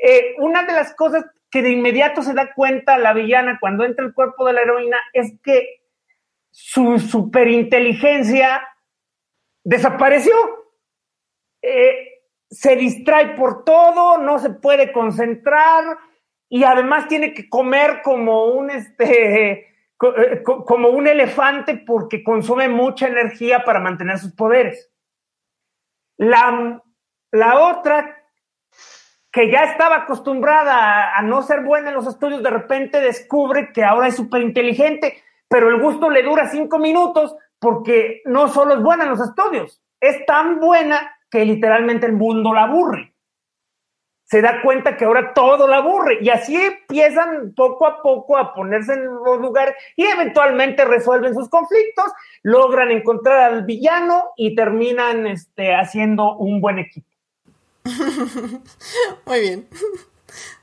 Eh, 0.01 0.35
una 0.37 0.63
de 0.63 0.73
las 0.73 0.93
cosas 0.95 1.25
que 1.51 1.61
de 1.61 1.71
inmediato 1.71 2.21
se 2.21 2.33
da 2.33 2.53
cuenta 2.53 2.97
la 2.97 3.13
villana 3.13 3.57
cuando 3.59 3.83
entra 3.83 4.05
el 4.05 4.13
cuerpo 4.13 4.45
de 4.45 4.53
la 4.53 4.61
heroína 4.61 4.97
es 5.11 5.33
que 5.43 5.81
su 6.51 6.99
superinteligencia 6.99 8.65
desapareció. 9.63 10.33
Eh, 11.61 12.14
se 12.49 12.75
distrae 12.75 13.35
por 13.35 13.63
todo, 13.63 14.17
no 14.17 14.39
se 14.39 14.49
puede 14.49 14.91
concentrar 14.91 15.83
y 16.49 16.63
además 16.63 17.07
tiene 17.07 17.33
que 17.33 17.49
comer 17.49 18.01
como 18.03 18.45
un 18.45 18.69
este 18.69 19.67
como 19.97 20.89
un 20.89 21.07
elefante 21.07 21.77
porque 21.77 22.23
consume 22.23 22.67
mucha 22.67 23.07
energía 23.07 23.63
para 23.63 23.79
mantener 23.79 24.19
sus 24.19 24.33
poderes. 24.33 24.91
La, 26.17 26.81
la 27.31 27.59
otra, 27.59 28.23
que 29.31 29.49
ya 29.49 29.63
estaba 29.63 29.97
acostumbrada 29.97 30.75
a, 30.75 31.17
a, 31.17 31.21
no 31.21 31.41
ser 31.41 31.63
buena 31.63 31.89
en 31.89 31.95
los 31.95 32.07
estudios, 32.07 32.43
de 32.43 32.49
repente 32.49 33.01
descubre 33.01 33.71
que 33.73 33.83
ahora 33.83 34.07
es 34.07 34.15
súper 34.15 34.41
inteligente, 34.41 35.21
pero 35.49 35.69
el 35.69 35.81
gusto 35.81 36.09
le 36.09 36.23
dura 36.23 36.49
cinco 36.49 36.79
minutos 36.79 37.35
porque 37.59 38.21
no 38.25 38.47
solo 38.47 38.75
es 38.75 38.81
buena 38.81 39.03
en 39.03 39.09
los 39.09 39.21
estudios, 39.21 39.81
es 39.99 40.25
tan 40.25 40.59
buena 40.59 41.14
que 41.35 41.43
literalmente 41.43 42.05
el 42.05 42.13
mundo 42.13 42.53
la 42.53 42.63
aburre. 42.63 43.13
se 44.23 44.41
da 44.41 44.61
cuenta 44.61 44.95
que 44.95 45.03
ahora 45.03 45.33
todo 45.33 45.67
la 45.67 45.77
aburre 45.77 46.17
y 46.21 46.29
así 46.29 46.55
empiezan 46.55 47.53
poco 47.53 47.85
a 47.85 48.01
poco 48.01 48.37
a 48.37 48.53
ponerse 48.55 48.93
en 48.93 49.05
los 49.05 49.39
lugares 49.39 49.75
y 49.97 50.05
eventualmente 50.05 50.85
resuelven 50.85 51.35
sus 51.35 51.49
conflictos, 51.49 52.05
logran 52.41 52.89
encontrar 52.89 53.51
al 53.51 53.65
villano 53.65 54.31
y 54.37 54.55
terminan 54.55 55.27
este, 55.27 55.75
haciendo 55.75 56.37
un 56.37 56.61
buen 56.61 56.79
equipo. 56.79 57.07
Muy 59.25 59.39
bien. 59.41 59.67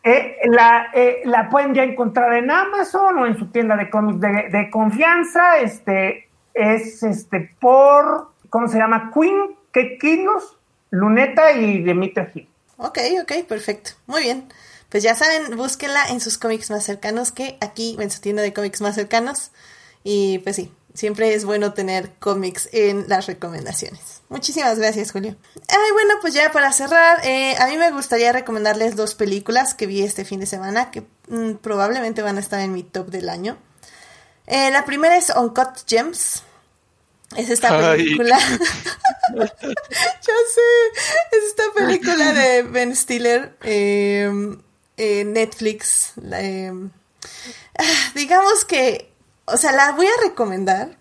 Eh, 0.02 0.38
la, 0.44 0.86
eh, 0.94 1.20
la, 1.26 1.50
pueden 1.50 1.74
ya 1.74 1.84
encontrar 1.84 2.32
en 2.32 2.50
Amazon 2.50 3.18
o 3.18 3.26
en 3.26 3.38
su 3.38 3.46
tienda 3.50 3.76
de 3.76 3.90
cómics 3.90 4.20
de, 4.20 4.48
de, 4.50 4.70
confianza. 4.70 5.58
Este 5.58 6.30
es 6.54 7.02
este 7.02 7.54
por, 7.60 8.32
¿cómo 8.48 8.68
se 8.68 8.78
llama? 8.78 9.12
Queen, 9.14 9.54
¿qué 9.70 9.98
Kinos? 9.98 10.58
Luneta 10.92 11.52
y 11.52 11.82
Demeter 11.82 12.30
Hill. 12.32 12.48
Ok, 12.76 12.98
ok, 13.22 13.46
perfecto. 13.48 13.92
Muy 14.06 14.22
bien. 14.22 14.48
Pues 14.88 15.02
ya 15.02 15.14
saben, 15.14 15.56
búsquenla 15.56 16.08
en 16.10 16.20
sus 16.20 16.36
cómics 16.36 16.70
más 16.70 16.84
cercanos 16.84 17.32
que 17.32 17.56
aquí, 17.60 17.96
en 17.98 18.10
su 18.10 18.20
tienda 18.20 18.42
de 18.42 18.52
cómics 18.52 18.82
más 18.82 18.94
cercanos. 18.94 19.50
Y 20.04 20.38
pues 20.40 20.56
sí, 20.56 20.70
siempre 20.92 21.32
es 21.32 21.46
bueno 21.46 21.72
tener 21.72 22.10
cómics 22.18 22.68
en 22.72 23.06
las 23.08 23.26
recomendaciones. 23.26 24.20
Muchísimas 24.28 24.78
gracias, 24.78 25.12
Julio. 25.12 25.34
Ay, 25.68 25.92
bueno, 25.92 26.14
pues 26.20 26.34
ya 26.34 26.52
para 26.52 26.70
cerrar, 26.72 27.24
eh, 27.24 27.56
a 27.58 27.68
mí 27.68 27.78
me 27.78 27.90
gustaría 27.90 28.32
recomendarles 28.32 28.94
dos 28.94 29.14
películas 29.14 29.72
que 29.72 29.86
vi 29.86 30.02
este 30.02 30.26
fin 30.26 30.40
de 30.40 30.46
semana 30.46 30.90
que 30.90 31.04
mm, 31.28 31.54
probablemente 31.62 32.20
van 32.20 32.36
a 32.36 32.40
estar 32.40 32.60
en 32.60 32.72
mi 32.72 32.82
top 32.82 33.08
del 33.08 33.30
año. 33.30 33.56
Eh, 34.46 34.70
la 34.70 34.84
primera 34.84 35.16
es 35.16 35.30
Uncut 35.30 35.70
Gems. 35.86 36.42
Es 37.36 37.48
esta 37.48 37.78
película. 37.78 38.38
Yo 39.36 40.34
sé. 40.54 41.36
Es 41.36 41.44
esta 41.48 41.64
película 41.74 42.32
de 42.32 42.62
Ben 42.62 42.94
Stiller. 42.94 43.56
Eh, 43.62 44.30
Netflix. 44.96 46.12
Em, 46.32 46.90
ah, 47.78 48.12
digamos 48.14 48.64
que. 48.64 49.12
O 49.44 49.56
sea, 49.56 49.72
la 49.72 49.92
voy 49.92 50.06
a 50.06 50.22
recomendar. 50.22 50.98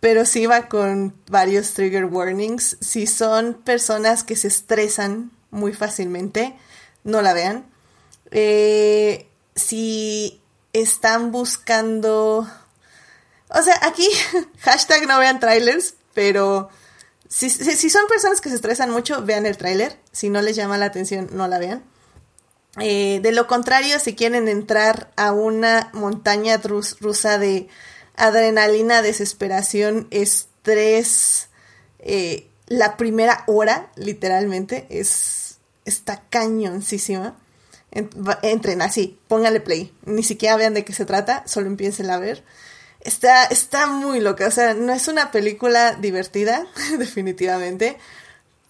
Pero 0.00 0.26
sí 0.26 0.44
va 0.46 0.68
con 0.68 1.14
varios 1.30 1.72
trigger 1.72 2.04
warnings. 2.04 2.76
Si 2.80 3.06
son 3.06 3.54
personas 3.54 4.22
que 4.22 4.36
se 4.36 4.48
estresan 4.48 5.30
muy 5.50 5.72
fácilmente, 5.72 6.54
no 7.04 7.22
la 7.22 7.32
vean. 7.32 7.64
Eh, 8.30 9.26
si 9.54 10.42
están 10.74 11.32
buscando 11.32 12.46
o 13.54 13.62
sea, 13.62 13.78
aquí, 13.82 14.08
hashtag 14.60 15.06
no 15.06 15.18
vean 15.18 15.38
trailers, 15.38 15.94
pero 16.12 16.68
si, 17.34 17.90
son 17.90 18.06
personas 18.06 18.40
que 18.40 18.48
se 18.48 18.54
estresan 18.54 18.90
mucho, 18.90 19.24
vean 19.24 19.44
el 19.44 19.56
trailer. 19.56 19.98
Si 20.12 20.30
no 20.30 20.40
les 20.40 20.54
llama 20.54 20.78
la 20.78 20.86
atención, 20.86 21.28
no 21.32 21.48
la 21.48 21.58
vean. 21.58 21.82
Eh, 22.78 23.18
de 23.22 23.32
lo 23.32 23.48
contrario, 23.48 23.98
si 23.98 24.14
quieren 24.14 24.46
entrar 24.46 25.10
a 25.16 25.32
una 25.32 25.90
montaña 25.94 26.58
rusa 26.58 27.38
de 27.38 27.66
adrenalina, 28.16 29.02
desesperación, 29.02 30.06
estrés, 30.12 31.48
eh, 31.98 32.48
la 32.68 32.96
primera 32.96 33.42
hora, 33.48 33.90
literalmente, 33.96 34.86
es 34.88 35.58
está 35.84 36.22
cañoncísima. 36.30 37.36
Entren 38.42 38.80
así, 38.80 39.18
pónganle 39.26 39.60
play. 39.60 39.92
Ni 40.04 40.22
siquiera 40.22 40.56
vean 40.56 40.74
de 40.74 40.84
qué 40.84 40.92
se 40.92 41.04
trata, 41.04 41.42
solo 41.46 41.66
empiecen 41.66 42.10
a 42.10 42.18
ver. 42.18 42.44
Está, 43.04 43.44
está 43.44 43.86
muy 43.86 44.20
loca, 44.20 44.48
o 44.48 44.50
sea, 44.50 44.72
no 44.74 44.92
es 44.92 45.08
una 45.08 45.30
película 45.30 45.94
divertida, 45.94 46.66
definitivamente, 46.98 47.98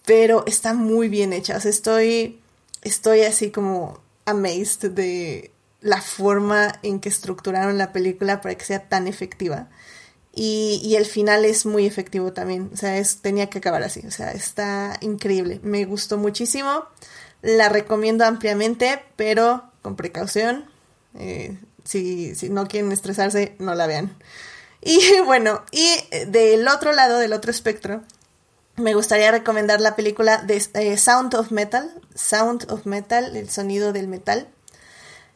pero 0.05 0.43
está 0.45 0.73
muy 0.73 1.09
bien 1.09 1.33
hecha. 1.33 1.57
O 1.57 1.61
sea, 1.61 1.71
estoy, 1.71 2.39
estoy 2.81 3.21
así 3.21 3.49
como 3.49 3.99
amazed 4.25 4.91
de 4.91 5.51
la 5.81 6.01
forma 6.01 6.79
en 6.83 6.99
que 6.99 7.09
estructuraron 7.09 7.77
la 7.77 7.93
película 7.93 8.41
para 8.41 8.55
que 8.55 8.65
sea 8.65 8.89
tan 8.89 9.07
efectiva. 9.07 9.69
Y, 10.33 10.81
y, 10.83 10.95
el 10.97 11.05
final 11.05 11.45
es 11.45 11.65
muy 11.65 11.85
efectivo 11.85 12.33
también. 12.33 12.69
O 12.73 12.77
sea, 12.77 12.97
es, 12.97 13.21
tenía 13.21 13.49
que 13.49 13.59
acabar 13.59 13.83
así. 13.83 14.01
O 14.05 14.11
sea, 14.11 14.31
está 14.31 14.97
increíble. 14.99 15.61
Me 15.63 15.85
gustó 15.85 16.17
muchísimo. 16.17 16.83
La 17.41 17.69
recomiendo 17.69 18.25
ampliamente, 18.25 19.01
pero 19.15 19.63
con 19.81 19.95
precaución. 19.95 20.65
Eh, 21.17 21.57
si, 21.85 22.35
si 22.35 22.49
no 22.49 22.67
quieren 22.67 22.91
estresarse, 22.91 23.55
no 23.59 23.73
la 23.75 23.87
vean. 23.87 24.17
Y 24.81 24.99
bueno, 25.25 25.63
y 25.71 25.87
del 26.27 26.67
otro 26.67 26.91
lado, 26.91 27.19
del 27.19 27.33
otro 27.33 27.51
espectro, 27.51 28.03
me 28.77 28.93
gustaría 28.93 29.31
recomendar 29.31 29.79
la 29.79 29.95
película 29.95 30.37
de 30.37 30.61
eh, 30.73 30.97
Sound 30.97 31.33
of 31.35 31.51
Metal, 31.51 31.89
Sound 32.13 32.69
of 32.69 32.85
Metal, 32.85 33.35
el 33.35 33.49
sonido 33.49 33.93
del 33.93 34.07
metal. 34.07 34.47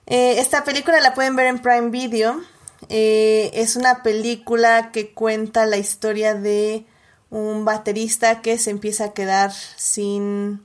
Eh, 0.08 0.40
esta 0.40 0.64
película 0.64 1.00
la 1.00 1.14
pueden 1.14 1.36
ver 1.36 1.48
en 1.48 1.60
Prime 1.60 1.90
Video. 1.90 2.42
Eh, 2.90 3.52
es 3.54 3.76
una 3.76 4.04
película 4.04 4.92
que 4.92 5.14
cuenta 5.14 5.66
la 5.66 5.78
historia 5.78 6.34
de 6.34 6.86
un 7.30 7.64
baterista 7.64 8.42
que 8.42 8.58
se 8.58 8.72
empieza 8.72 9.06
a 9.06 9.14
quedar 9.14 9.52
sin 9.52 10.62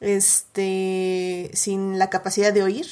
este 0.00 1.50
sin 1.52 1.98
la 1.98 2.08
capacidad 2.08 2.54
de 2.54 2.62
oír 2.62 2.86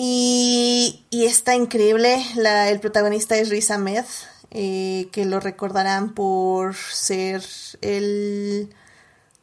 y, 0.00 1.04
está 1.10 1.56
increíble. 1.56 2.24
El 2.36 2.78
protagonista 2.78 3.36
es 3.36 3.48
Riz 3.48 3.72
Ahmed, 3.72 4.04
eh, 4.52 5.08
que 5.10 5.24
lo 5.24 5.40
recordarán 5.40 6.14
por 6.14 6.76
ser 6.76 7.42
el. 7.80 8.72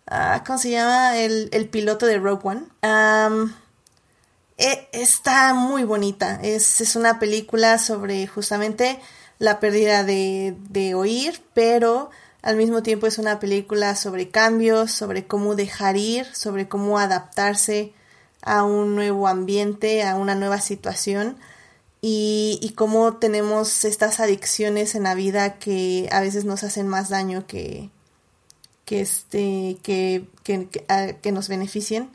Ah, 0.07 0.45
¿Cómo 0.47 0.57
se 0.57 0.69
llama? 0.69 1.17
El, 1.17 1.67
piloto 1.69 2.05
de 2.05 2.19
Rogue 2.19 2.41
One. 2.47 2.61
E, 4.57 4.87
está 4.93 5.53
muy 5.53 5.83
bonita. 5.83 6.39
Es, 6.41 6.79
es, 6.79 6.95
una 6.95 7.19
película 7.19 7.77
sobre 7.77 8.25
justamente 8.25 9.01
la 9.39 9.59
pérdida 9.59 10.05
de, 10.05 10.55
de 10.69 10.95
oír, 10.95 11.41
pero 11.53 12.11
al 12.41 12.55
mismo 12.55 12.81
tiempo 12.81 13.07
es 13.07 13.17
una 13.17 13.41
película 13.41 13.93
sobre 13.97 14.29
cambios, 14.29 14.91
sobre 14.93 15.27
cómo 15.27 15.55
dejar 15.55 15.97
ir, 15.97 16.33
sobre 16.33 16.69
cómo 16.69 16.97
adaptarse 16.97 17.93
a 18.45 18.63
un 18.63 18.95
nuevo 18.95 19.27
ambiente, 19.27 20.03
a 20.03 20.15
una 20.15 20.35
nueva 20.35 20.61
situación 20.61 21.37
y, 22.01 22.59
y 22.61 22.69
cómo 22.73 23.17
tenemos 23.17 23.83
estas 23.83 24.19
adicciones 24.19 24.95
en 24.95 25.03
la 25.03 25.15
vida 25.15 25.57
que 25.59 26.07
a 26.11 26.21
veces 26.21 26.45
nos 26.45 26.63
hacen 26.63 26.87
más 26.87 27.09
daño 27.09 27.45
que, 27.47 27.89
que, 28.85 29.01
este, 29.01 29.77
que, 29.83 30.25
que, 30.43 31.31
nos 31.31 31.47
beneficien. 31.47 32.11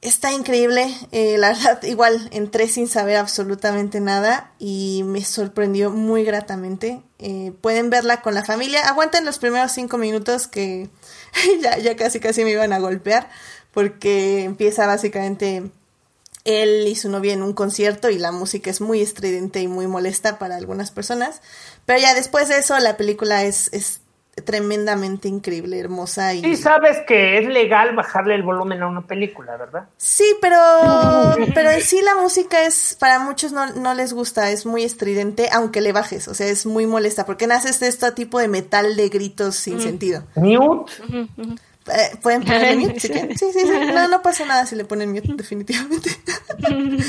Está 0.00 0.32
increíble, 0.32 0.86
eh, 1.12 1.36
la 1.36 1.48
verdad 1.48 1.82
igual 1.84 2.30
entré 2.32 2.68
sin 2.68 2.88
saber 2.88 3.16
absolutamente 3.16 4.00
nada 4.00 4.52
y 4.58 5.02
me 5.04 5.22
sorprendió 5.22 5.90
muy 5.90 6.24
gratamente. 6.24 7.02
Eh, 7.18 7.52
pueden 7.60 7.90
verla 7.90 8.22
con 8.22 8.32
la 8.34 8.44
familia, 8.44 8.88
aguanten 8.88 9.26
los 9.26 9.38
primeros 9.38 9.72
cinco 9.72 9.98
minutos 9.98 10.46
que 10.46 10.88
ya, 11.60 11.76
ya 11.76 11.96
casi 11.96 12.18
casi 12.18 12.44
me 12.44 12.52
iban 12.52 12.72
a 12.72 12.78
golpear, 12.78 13.28
porque 13.72 14.44
empieza 14.44 14.86
básicamente 14.86 15.70
él 16.44 16.86
y 16.86 16.94
su 16.94 17.08
novia 17.10 17.32
en 17.32 17.42
un 17.42 17.52
concierto 17.52 18.10
y 18.10 18.18
la 18.18 18.32
música 18.32 18.70
es 18.70 18.80
muy 18.80 19.00
estridente 19.00 19.60
y 19.60 19.68
muy 19.68 19.86
molesta 19.86 20.38
para 20.38 20.56
algunas 20.56 20.90
personas. 20.90 21.42
Pero 21.86 22.00
ya 22.00 22.14
después 22.14 22.48
de 22.48 22.58
eso 22.58 22.78
la 22.78 22.96
película 22.96 23.44
es, 23.44 23.72
es 23.72 24.00
tremendamente 24.44 25.28
increíble, 25.28 25.78
hermosa 25.78 26.34
y... 26.34 26.42
Sí, 26.42 26.56
sabes 26.56 26.98
que 27.06 27.38
es 27.38 27.46
legal 27.46 27.94
bajarle 27.94 28.34
el 28.34 28.42
volumen 28.42 28.82
a 28.82 28.86
una 28.86 29.02
película, 29.02 29.56
¿verdad? 29.56 29.88
Sí, 29.98 30.24
pero, 30.40 30.58
pero 31.54 31.70
en 31.70 31.82
sí 31.82 32.00
la 32.02 32.14
música 32.14 32.64
es, 32.64 32.96
para 32.98 33.18
muchos 33.18 33.52
no, 33.52 33.66
no 33.74 33.92
les 33.92 34.12
gusta, 34.12 34.50
es 34.50 34.64
muy 34.66 34.84
estridente, 34.84 35.48
aunque 35.52 35.80
le 35.80 35.92
bajes, 35.92 36.28
o 36.28 36.34
sea, 36.34 36.46
es 36.46 36.64
muy 36.64 36.86
molesta, 36.86 37.26
porque 37.26 37.46
naces 37.46 37.80
de 37.80 37.88
este 37.88 38.10
tipo 38.12 38.38
de 38.38 38.48
metal 38.48 38.96
de 38.96 39.08
gritos 39.08 39.56
sin 39.56 39.80
sentido. 39.80 40.22
Mute. 40.36 40.92
Eh, 41.86 42.16
¿Pueden 42.22 42.44
poner 42.44 42.76
mute? 42.78 43.00
¿Sí, 43.00 43.12
sí, 43.36 43.52
sí, 43.52 43.64
No, 43.66 44.08
no 44.08 44.22
pasa 44.22 44.44
nada 44.44 44.66
si 44.66 44.76
le 44.76 44.84
ponen 44.84 45.12
mute, 45.12 45.32
definitivamente. 45.36 46.10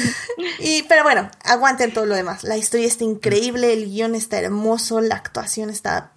y, 0.60 0.84
pero 0.84 1.04
bueno, 1.04 1.30
aguanten 1.44 1.94
todo 1.94 2.06
lo 2.06 2.16
demás. 2.16 2.44
La 2.44 2.58
historia 2.58 2.88
está 2.88 3.04
increíble, 3.04 3.74
el 3.74 3.86
guion 3.86 4.16
está 4.16 4.40
hermoso, 4.40 5.02
la 5.02 5.16
actuación 5.16 5.70
está 5.70 6.12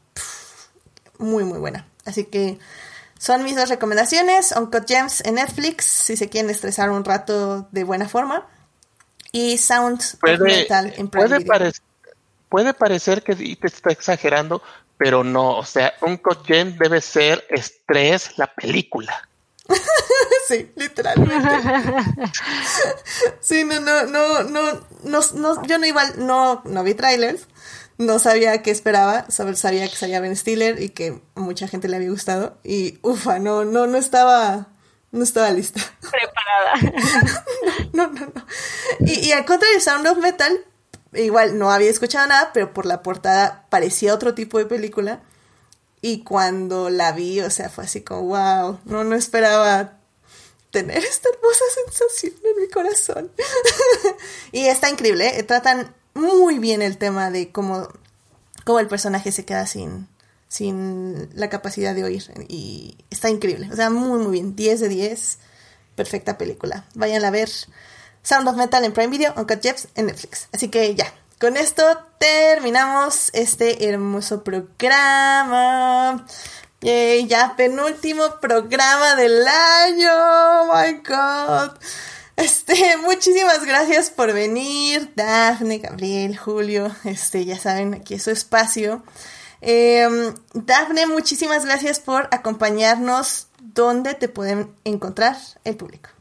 muy, 1.18 1.44
muy 1.44 1.58
buena. 1.58 1.86
Así 2.04 2.24
que 2.24 2.58
son 3.18 3.42
mis 3.42 3.56
dos 3.56 3.68
recomendaciones. 3.68 4.52
Uncut 4.52 4.86
Gems 4.86 5.22
en 5.24 5.36
Netflix, 5.36 5.84
si 5.84 6.16
se 6.16 6.28
quieren 6.28 6.50
estresar 6.50 6.90
un 6.90 7.04
rato 7.04 7.68
de 7.72 7.84
buena 7.84 8.08
forma. 8.08 8.46
Y 9.32 9.58
Sound 9.58 10.00
puede, 10.20 10.38
Metal 10.38 10.94
en 10.96 11.08
Prime 11.08 11.40
puede, 11.40 11.72
puede 12.48 12.72
parecer 12.72 13.22
que 13.22 13.34
te 13.34 13.66
está 13.66 13.90
exagerando, 13.90 14.62
pero 14.96 15.24
no, 15.24 15.58
o 15.58 15.64
sea, 15.64 15.94
un 16.02 16.20
Gem 16.44 16.76
debe 16.76 17.00
ser 17.00 17.44
estrés 17.50 18.38
la 18.38 18.46
película. 18.46 19.28
sí, 20.48 20.70
literalmente. 20.76 21.48
sí, 23.40 23.64
no, 23.64 23.80
no, 23.80 24.42
no, 24.42 24.72
no, 25.02 25.20
no, 25.34 25.66
yo 25.66 25.78
no 25.78 25.86
igual, 25.86 26.14
no, 26.18 26.62
no 26.64 26.82
vi 26.84 26.94
trailers, 26.94 27.48
no 27.98 28.18
sabía 28.18 28.62
qué 28.62 28.70
esperaba, 28.70 29.26
sabía 29.30 29.88
que 29.88 29.96
salía 29.96 30.20
Ben 30.20 30.36
Stiller 30.36 30.80
y 30.82 30.90
que 30.90 31.20
mucha 31.34 31.68
gente 31.68 31.88
le 31.88 31.96
había 31.96 32.10
gustado 32.10 32.58
y 32.62 32.98
ufa, 33.02 33.38
no, 33.38 33.64
no, 33.64 33.86
no 33.86 33.96
estaba, 33.96 34.68
no 35.12 35.24
estaba 35.24 35.50
lista. 35.50 35.80
Preparada. 36.00 37.44
no, 37.92 38.08
no, 38.08 38.20
no. 38.34 38.46
Y, 39.00 39.28
y 39.28 39.32
al 39.32 39.44
contrario, 39.44 39.80
Sound 39.80 40.06
of 40.06 40.18
Metal, 40.18 40.64
igual 41.16 41.58
no 41.58 41.70
había 41.70 41.90
escuchado 41.90 42.26
nada, 42.26 42.50
pero 42.52 42.72
por 42.72 42.86
la 42.86 43.02
portada 43.02 43.66
parecía 43.70 44.14
otro 44.14 44.34
tipo 44.34 44.58
de 44.58 44.66
película. 44.66 45.22
Y 46.00 46.22
cuando 46.22 46.90
la 46.90 47.12
vi, 47.12 47.40
o 47.40 47.50
sea, 47.50 47.70
fue 47.70 47.84
así 47.84 48.02
como, 48.02 48.22
wow, 48.24 48.78
no, 48.84 49.04
no 49.04 49.16
esperaba 49.16 49.98
tener 50.70 50.98
esta 51.04 51.28
hermosa 51.30 51.64
sensación 51.86 52.34
en 52.44 52.62
mi 52.62 52.68
corazón. 52.68 53.30
y 54.52 54.66
está 54.66 54.90
increíble, 54.90 55.38
¿eh? 55.38 55.42
tratan 55.42 55.94
muy 56.14 56.58
bien 56.58 56.82
el 56.82 56.98
tema 56.98 57.30
de 57.30 57.50
cómo, 57.50 57.88
cómo 58.64 58.80
el 58.80 58.88
personaje 58.88 59.32
se 59.32 59.44
queda 59.44 59.66
sin, 59.66 60.08
sin 60.48 61.30
la 61.34 61.48
capacidad 61.48 61.94
de 61.94 62.04
oír. 62.04 62.24
Y 62.48 62.98
está 63.10 63.30
increíble, 63.30 63.68
o 63.72 63.76
sea, 63.76 63.90
muy, 63.90 64.18
muy 64.18 64.32
bien. 64.32 64.54
10 64.54 64.80
de 64.80 64.88
10, 64.88 65.38
perfecta 65.94 66.36
película. 66.36 66.86
Vayan 66.94 67.24
a 67.24 67.30
ver 67.30 67.50
Sound 68.24 68.48
of 68.48 68.56
Metal 68.56 68.82
en 68.84 68.92
Prime 68.92 69.10
Video, 69.10 69.34
Uncut 69.36 69.62
Gems 69.62 69.88
en 69.94 70.06
Netflix. 70.06 70.48
Así 70.52 70.68
que 70.68 70.94
ya, 70.94 71.12
con 71.38 71.56
esto 71.58 71.84
terminamos 72.18 73.30
este 73.34 73.88
hermoso 73.88 74.42
programa. 74.42 76.26
Yay, 76.80 77.26
ya 77.26 77.54
penúltimo 77.54 78.40
programa 78.40 79.14
del 79.14 79.46
año. 79.46 80.08
Oh 80.10 80.72
my 80.74 80.92
god. 81.06 81.78
Este, 82.36 82.96
muchísimas 83.02 83.64
gracias 83.64 84.08
por 84.10 84.32
venir, 84.32 85.12
Dafne, 85.14 85.78
Gabriel, 85.78 86.36
Julio. 86.36 86.90
Este, 87.04 87.44
ya 87.44 87.58
saben, 87.58 87.92
aquí 87.92 88.14
es 88.14 88.22
su 88.22 88.30
espacio. 88.30 89.04
Eh, 89.60 90.32
Dafne, 90.54 91.06
muchísimas 91.06 91.64
gracias 91.66 92.00
por 92.00 92.28
acompañarnos. 92.30 93.48
¿Dónde 93.60 94.14
te 94.14 94.28
pueden 94.28 94.74
encontrar 94.84 95.36
el 95.64 95.76
público? 95.76 96.13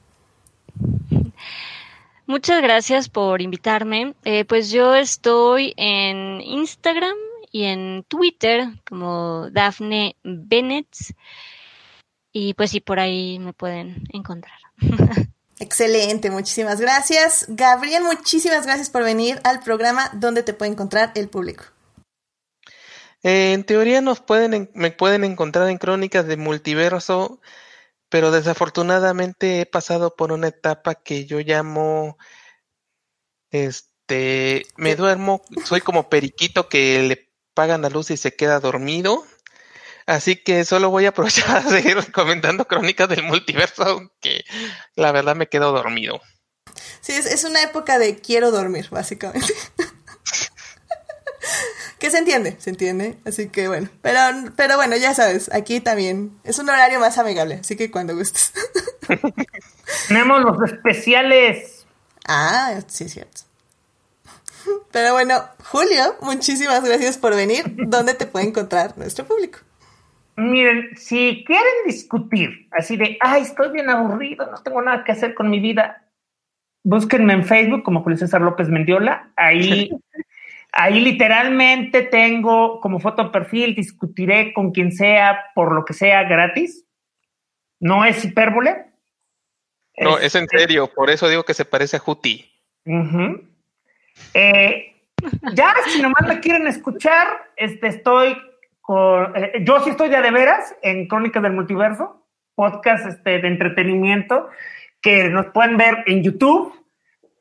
Muchas 2.26 2.62
gracias 2.62 3.10
por 3.10 3.42
invitarme. 3.42 4.14
Eh, 4.24 4.46
pues 4.46 4.72
yo 4.72 4.96
estoy 4.96 5.74
en 5.78 6.42
Instagram 6.42 7.16
y 7.52 7.66
en 7.66 8.04
Twitter 8.08 8.68
como 8.88 9.50
Daphne 9.52 10.16
Bennett. 10.24 10.88
Y 12.32 12.54
pues 12.56 12.72
sí, 12.72 12.80
por 12.80 13.00
ahí 13.00 13.40
me 13.40 13.54
pueden 13.54 14.04
encontrar. 14.12 14.58
Excelente, 15.60 16.32
muchísimas 16.32 16.82
gracias. 16.82 17.46
Gabriel, 17.48 18.04
muchísimas 18.04 18.66
gracias 18.66 18.90
por 18.90 19.04
venir 19.04 19.40
al 19.44 19.60
programa 19.60 20.10
donde 20.14 20.44
te 20.44 20.54
puede 20.54 20.72
encontrar 20.72 21.12
el 21.16 21.30
público. 21.30 21.66
Eh, 23.22 23.54
en 23.54 23.64
teoría 23.64 24.02
nos 24.02 24.20
pueden, 24.20 24.70
me 24.74 24.92
pueden 24.92 25.24
encontrar 25.24 25.70
en 25.70 25.78
Crónicas 25.78 26.26
de 26.28 26.38
Multiverso, 26.38 27.40
pero 28.14 28.30
desafortunadamente 28.30 29.62
he 29.62 29.66
pasado 29.66 30.16
por 30.16 30.32
una 30.32 30.50
etapa 30.50 30.94
que 30.94 31.26
yo 31.26 31.40
llamo, 31.40 32.20
este, 33.50 34.68
me 34.78 34.96
duermo, 34.96 35.42
soy 35.66 35.82
como 35.82 36.10
periquito 36.10 36.70
que 36.70 37.02
le 37.02 37.32
pagan 37.56 37.82
la 37.82 37.90
luz 37.90 38.12
y 38.12 38.18
se 38.18 38.36
queda 38.36 38.60
dormido. 38.60 39.26
Así 40.06 40.36
que 40.36 40.64
solo 40.64 40.92
voy 40.92 41.08
a 41.08 41.10
aprovechar 41.10 41.64
de 41.64 41.80
ir 41.80 42.12
comentando 42.12 42.68
Crónicas 42.68 43.10
del 43.10 43.24
Multiverso, 43.24 43.82
aunque 43.82 44.44
la 44.94 45.12
verdad 45.12 45.36
me 45.36 45.50
quedo 45.50 45.72
dormido. 45.72 46.22
Sí, 47.02 47.14
es, 47.14 47.26
es 47.26 47.44
una 47.46 47.64
época 47.64 47.98
de 47.98 48.20
quiero 48.20 48.52
dormir, 48.52 48.90
básicamente. 48.92 49.56
que 52.04 52.10
se 52.10 52.18
entiende, 52.18 52.58
se 52.58 52.70
entiende. 52.70 53.16
Así 53.26 53.48
que 53.48 53.70
bueno, 53.70 53.88
pero, 54.02 54.20
pero 54.58 54.76
bueno, 54.76 54.98
ya 54.98 55.14
sabes, 55.14 55.50
aquí 55.54 55.80
también 55.80 56.34
es 56.44 56.60
un 56.60 56.68
horario 56.70 57.00
más 57.00 57.18
amigable, 57.18 57.60
así 57.62 57.78
que 57.78 57.90
cuando 57.90 58.14
gustes. 58.14 58.52
Tenemos 60.10 60.42
los 60.42 60.70
especiales. 60.70 61.86
Ah, 62.28 62.78
sí, 62.88 63.06
es 63.06 63.14
cierto. 63.14 63.44
Pero 64.92 65.14
bueno, 65.14 65.46
Julio, 65.64 66.18
muchísimas 66.22 66.84
gracias 66.84 67.18
por 67.18 67.38
venir. 67.38 67.64
¿Dónde 67.88 68.16
te 68.16 68.26
puede 68.26 68.48
encontrar 68.48 68.98
nuestro 68.98 69.24
público? 69.24 69.60
Miren, 70.36 70.98
si 70.98 71.46
quieren 71.48 71.86
discutir 71.86 72.68
así 72.72 72.98
de, 72.98 73.18
ay, 73.22 73.44
estoy 73.44 73.72
bien 73.72 73.90
aburrido, 73.90 74.52
no 74.52 74.62
tengo 74.62 74.82
nada 74.82 75.06
que 75.06 75.14
hacer 75.14 75.36
con 75.36 75.50
mi 75.50 75.62
vida, 75.62 76.06
búsquenme 76.84 77.32
en 77.32 77.46
Facebook 77.46 77.84
como 77.84 78.04
Julio 78.04 78.18
César 78.18 78.42
López 78.42 78.68
Mendiola. 78.68 79.32
Ahí, 79.38 79.90
ahí 80.74 81.00
literalmente 81.00 82.02
tengo 82.02 82.82
como 82.82 83.00
foto 83.00 83.32
perfil, 83.32 83.76
discutiré 83.76 84.54
con 84.54 84.72
quien 84.72 84.92
sea, 84.92 85.52
por 85.56 85.74
lo 85.74 85.86
que 85.86 85.94
sea, 85.94 86.24
gratis. 86.24 86.86
No 87.80 88.04
es 88.04 88.24
hipérbole. 88.26 88.88
No, 89.98 90.18
es 90.18 90.34
en 90.36 90.44
Este, 90.46 90.60
serio, 90.60 90.90
por 90.94 91.12
eso 91.12 91.30
digo 91.30 91.44
que 91.44 91.54
se 91.54 91.66
parece 91.66 91.98
a 91.98 92.00
Juti. 92.00 92.52
Eh, 94.34 94.96
ya, 95.54 95.74
si 95.88 96.02
nomás 96.02 96.28
me 96.28 96.40
quieren 96.40 96.66
escuchar, 96.68 97.28
este, 97.56 97.88
estoy 97.88 98.36
con, 98.82 99.36
eh, 99.36 99.64
yo 99.64 99.80
sí 99.82 99.92
estoy 99.92 100.10
de 100.10 100.18
a 100.18 100.22
de 100.22 100.32
veras 100.32 100.76
en 100.82 101.08
Crónicas 101.08 101.44
del 101.44 101.54
Multiverso, 101.54 102.26
podcast 102.56 103.06
este, 103.06 103.40
de 103.40 103.48
entretenimiento 103.48 104.50
que 105.02 105.30
nos 105.30 105.48
pueden 105.48 105.78
ver 105.78 106.04
en 106.08 106.24
YouTube. 106.24 106.83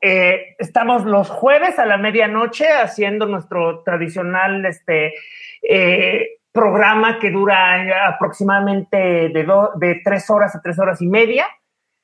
Eh, 0.05 0.57
estamos 0.59 1.05
los 1.05 1.31
jueves 1.31 1.79
a 1.79 1.87
la 1.87 1.97
medianoche 1.97 2.69
haciendo 2.69 3.27
nuestro 3.27 3.83
tradicional 3.85 4.67
este, 4.67 5.15
eh, 5.63 6.39
programa 6.51 7.21
que 7.21 7.31
dura 7.31 8.09
aproximadamente 8.09 8.97
de, 9.29 9.45
do- 9.45 9.71
de 9.77 10.01
tres 10.05 10.29
horas 10.29 10.57
a 10.57 10.61
tres 10.61 10.77
horas 10.81 11.01
y 11.01 11.07
media. 11.07 11.47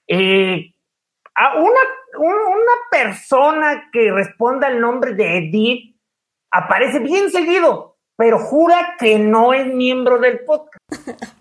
Eh, 0.06 0.72
a 1.34 1.56
una, 1.56 1.80
un- 2.18 2.52
una 2.52 2.72
persona 2.90 3.88
que 3.92 4.12
responda 4.12 4.68
el 4.68 4.80
nombre 4.80 5.14
de 5.14 5.38
Edith 5.38 5.96
aparece 6.52 7.00
bien 7.00 7.30
seguido, 7.30 7.96
pero 8.16 8.38
jura 8.38 8.94
que 8.98 9.18
no 9.18 9.52
es 9.52 9.66
miembro 9.66 10.18
del 10.18 10.40
podcast. 10.44 10.78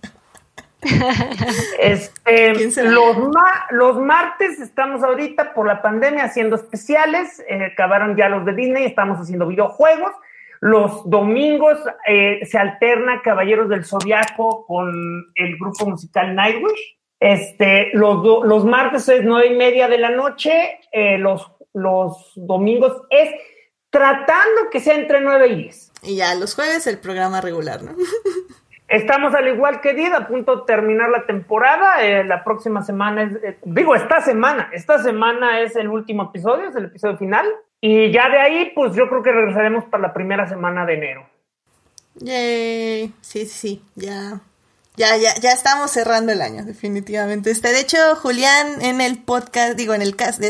Este, 1.80 2.54
los, 2.84 3.18
ma- 3.18 3.66
los 3.72 4.00
martes 4.00 4.60
estamos 4.60 5.04
ahorita 5.04 5.54
por 5.54 5.68
la 5.68 5.82
pandemia 5.82 6.26
haciendo 6.26 6.56
especiales, 6.56 7.44
eh, 7.50 7.72
acabaron 7.74 8.16
ya 8.16 8.30
los 8.30 8.46
de 8.46 8.54
Disney, 8.54 8.86
estamos 8.86 9.20
haciendo 9.20 9.48
videojuegos. 9.48 10.12
Los 10.60 11.08
domingos 11.10 11.78
eh, 12.08 12.40
se 12.46 12.58
alterna 12.58 13.22
Caballeros 13.22 13.70
del 13.70 13.86
Zodiaco 13.86 14.66
con 14.66 14.92
el 15.36 15.58
grupo 15.58 15.88
musical 15.88 16.36
Nightwish. 16.36 16.98
Este, 17.20 17.90
los, 17.94 18.24
los 18.46 18.66
martes 18.66 19.08
es 19.10 19.24
nueve 19.24 19.48
y 19.54 19.56
media 19.56 19.88
de 19.88 19.98
la 19.98 20.10
noche, 20.12 20.80
eh, 20.92 21.18
los, 21.18 21.52
los 21.74 22.32
domingos 22.36 23.04
es 23.10 23.30
tratando 23.90 24.70
que 24.72 24.80
sea 24.80 24.96
entre 24.96 25.22
nueve 25.22 25.48
y 25.48 25.56
diez. 25.56 25.92
Y 26.04 26.18
ya 26.18 26.36
los 26.36 26.54
jueves 26.56 26.86
el 26.88 27.00
programa 27.00 27.42
regular, 27.42 27.82
¿no? 27.84 27.92
Estamos 28.88 29.34
al 29.36 29.48
igual 29.50 29.82
que 29.82 29.94
Did, 29.94 30.14
a 30.14 30.28
punto 30.28 30.58
de 30.58 30.62
terminar 30.66 31.10
la 31.10 31.26
temporada. 31.26 32.06
eh, 32.06 32.24
la 32.24 32.44
próxima 32.44 32.84
semana 32.84 33.24
es, 33.24 33.34
eh, 33.44 33.58
digo, 33.64 33.96
esta 33.96 34.22
semana, 34.22 34.70
esta 34.72 35.04
semana 35.04 35.60
es 35.62 35.76
el 35.76 35.90
último 35.90 36.24
episodio, 36.24 36.70
es 36.70 36.76
el 36.76 36.86
episodio 36.86 37.18
final. 37.18 37.46
Y 37.82 38.12
ya 38.12 38.30
de 38.30 38.40
ahí, 38.40 38.72
pues 38.74 38.96
yo 38.96 39.10
creo 39.10 39.22
que 39.22 39.32
regresaremos 39.32 39.86
para 39.86 40.04
la 40.08 40.14
primera 40.14 40.48
semana 40.48 40.86
de 40.86 40.94
enero. 40.94 41.30
Yay. 42.16 43.14
Sí, 43.22 43.46
sí, 43.46 43.84
ya. 43.96 44.40
Ya, 44.96 45.16
ya, 45.18 45.36
ya 45.36 45.52
estamos 45.52 45.92
cerrando 45.92 46.32
el 46.32 46.42
año, 46.42 46.66
definitivamente. 46.66 47.52
Este, 47.52 47.70
de 47.70 47.82
hecho, 47.82 47.98
Julián 48.16 48.82
en 48.82 49.02
el 49.02 49.22
podcast, 49.22 49.78
digo, 49.78 49.94
en 49.94 50.02
el 50.02 50.16
cast 50.16 50.40
de... 50.40 50.50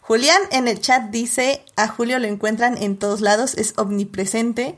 Julián 0.00 0.40
en 0.52 0.68
el 0.68 0.80
chat 0.80 1.10
dice, 1.10 1.64
a 1.76 1.88
Julio 1.88 2.18
lo 2.18 2.26
encuentran 2.26 2.76
en 2.78 2.96
todos 2.96 3.20
lados, 3.20 3.56
es 3.56 3.76
omnipresente 3.76 4.76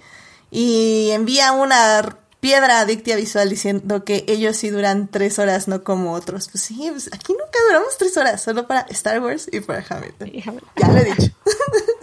y 0.51 1.10
envía 1.12 1.52
una 1.52 2.02
piedra 2.40 2.81
adictia 2.81 3.16
visual 3.16 3.51
diciendo 3.51 4.05
que 4.05 4.24
ellos 4.28 4.56
sí 4.56 4.70
duran 4.70 5.09
tres 5.09 5.39
horas, 5.39 5.69
no 5.69 5.82
como 5.82 6.12
otros. 6.12 6.48
Pues 6.48 6.65
sí, 6.65 6.89
pues 6.90 7.09
aquí 7.12 7.32
nunca 7.32 7.59
duramos 7.66 7.97
tres 7.98 8.16
horas, 8.16 8.43
solo 8.43 8.66
para 8.66 8.81
Star 8.90 9.20
Wars 9.20 9.48
y 9.51 9.60
para 9.60 9.85
Hamilton. 9.89 10.31
Ya 10.77 10.89
lo 10.89 10.97
he 10.98 11.05
dicho. 11.05 11.32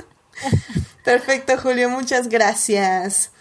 Perfecto, 1.03 1.57
Julio, 1.57 1.89
muchas 1.89 2.27
gracias. 2.29 3.31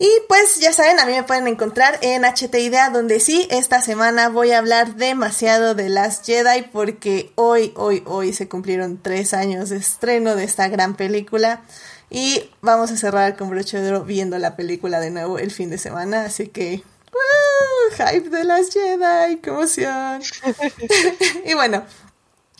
Y 0.00 0.08
pues 0.28 0.60
ya 0.60 0.72
saben, 0.72 1.00
a 1.00 1.06
mí 1.06 1.12
me 1.12 1.24
pueden 1.24 1.48
encontrar 1.48 1.98
en 2.02 2.22
HT 2.24 2.54
Idea, 2.54 2.90
donde 2.90 3.18
sí, 3.18 3.48
esta 3.50 3.80
semana 3.80 4.28
voy 4.28 4.52
a 4.52 4.58
hablar 4.58 4.94
demasiado 4.94 5.74
de 5.74 5.88
Last 5.88 6.24
Jedi, 6.24 6.62
porque 6.72 7.32
hoy, 7.34 7.72
hoy, 7.74 8.04
hoy 8.06 8.32
se 8.32 8.48
cumplieron 8.48 9.02
tres 9.02 9.34
años 9.34 9.70
de 9.70 9.76
estreno 9.76 10.36
de 10.36 10.44
esta 10.44 10.68
gran 10.68 10.94
película. 10.94 11.62
Y 12.10 12.50
vamos 12.62 12.90
a 12.90 12.96
cerrar 12.96 13.36
con 13.36 13.50
broche 13.50 13.78
de 13.78 13.88
oro 13.90 14.04
viendo 14.04 14.38
la 14.38 14.56
película 14.56 15.00
de 15.00 15.10
nuevo 15.10 15.38
el 15.38 15.50
fin 15.50 15.70
de 15.70 15.78
semana, 15.78 16.24
así 16.24 16.48
que... 16.48 16.82
¡wow! 17.12 18.06
Hype 18.06 18.30
de 18.30 18.44
Last 18.44 18.72
Jedi, 18.72 19.36
qué 19.36 19.50
emoción. 19.50 20.22
y 21.44 21.54
bueno, 21.54 21.84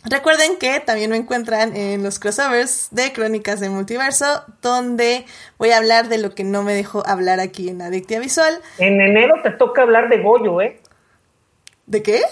Recuerden 0.05 0.57
que 0.57 0.79
también 0.79 1.11
me 1.11 1.17
encuentran 1.17 1.75
en 1.75 2.03
los 2.03 2.19
crossovers 2.19 2.87
de 2.91 3.11
Crónicas 3.11 3.59
del 3.59 3.71
Multiverso, 3.71 4.45
donde 4.61 5.25
voy 5.57 5.71
a 5.71 5.77
hablar 5.77 6.07
de 6.07 6.17
lo 6.17 6.33
que 6.33 6.45
no 6.45 6.63
me 6.63 6.73
dejó 6.73 7.05
hablar 7.05 7.41
aquí 7.41 7.67
en 7.67 7.81
Adictia 7.81 8.21
Visual. 8.21 8.61
En 8.77 9.01
enero 9.01 9.35
te 9.43 9.51
toca 9.51 9.81
hablar 9.81 10.07
de 10.07 10.19
Goyo, 10.19 10.61
¿eh? 10.61 10.79
¿De 11.85 12.03
qué? 12.03 12.21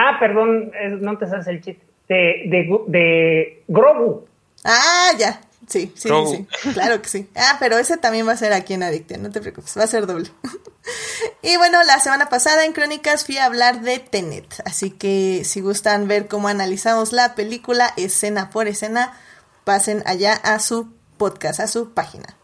Ah, 0.00 0.18
perdón, 0.20 0.70
no 1.00 1.18
te 1.18 1.26
sabes 1.26 1.48
el 1.48 1.60
chiste. 1.60 1.84
De, 2.08 2.44
de, 2.46 2.84
de 2.86 3.64
Grogu. 3.66 4.28
Ah, 4.64 5.10
ya. 5.18 5.40
Sí, 5.68 5.92
sí, 5.96 6.08
sí, 6.08 6.72
claro 6.72 7.02
que 7.02 7.08
sí. 7.08 7.28
Ah, 7.34 7.56
pero 7.60 7.76
ese 7.76 7.98
también 7.98 8.26
va 8.26 8.32
a 8.32 8.36
ser 8.36 8.52
aquí 8.54 8.74
en 8.74 8.82
Adictia, 8.82 9.18
no 9.18 9.30
te 9.30 9.40
preocupes, 9.40 9.76
va 9.76 9.84
a 9.84 9.86
ser 9.86 10.06
doble. 10.06 10.30
y 11.42 11.56
bueno, 11.58 11.82
la 11.84 12.00
semana 12.00 12.30
pasada 12.30 12.64
en 12.64 12.72
Crónicas 12.72 13.26
fui 13.26 13.36
a 13.36 13.44
hablar 13.44 13.82
de 13.82 13.98
Tenet, 13.98 14.62
así 14.64 14.90
que 14.90 15.42
si 15.44 15.60
gustan 15.60 16.08
ver 16.08 16.26
cómo 16.26 16.48
analizamos 16.48 17.12
la 17.12 17.34
película 17.34 17.92
escena 17.96 18.48
por 18.48 18.66
escena, 18.66 19.12
pasen 19.64 20.02
allá 20.06 20.32
a 20.32 20.58
su 20.58 20.88
podcast, 21.18 21.60
a 21.60 21.66
su 21.66 21.92
página. 21.92 22.38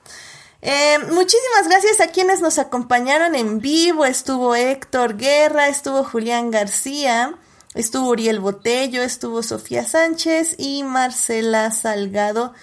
Eh, 0.67 0.99
muchísimas 1.11 1.69
gracias 1.69 2.01
a 2.01 2.09
quienes 2.09 2.41
nos 2.41 2.59
acompañaron 2.59 3.35
en 3.35 3.61
vivo. 3.61 4.07
Estuvo 4.07 4.55
Héctor 4.55 5.19
Guerra, 5.19 5.69
estuvo 5.69 6.05
Julián 6.05 6.51
García, 6.51 7.35
estuvo 7.75 8.09
Uriel 8.09 8.41
Botello, 8.41 9.03
estuvo 9.03 9.43
Sofía 9.43 9.85
Sánchez 9.85 10.57
y 10.59 10.83
Marcela 10.83 11.71
Salgado. 11.71 12.55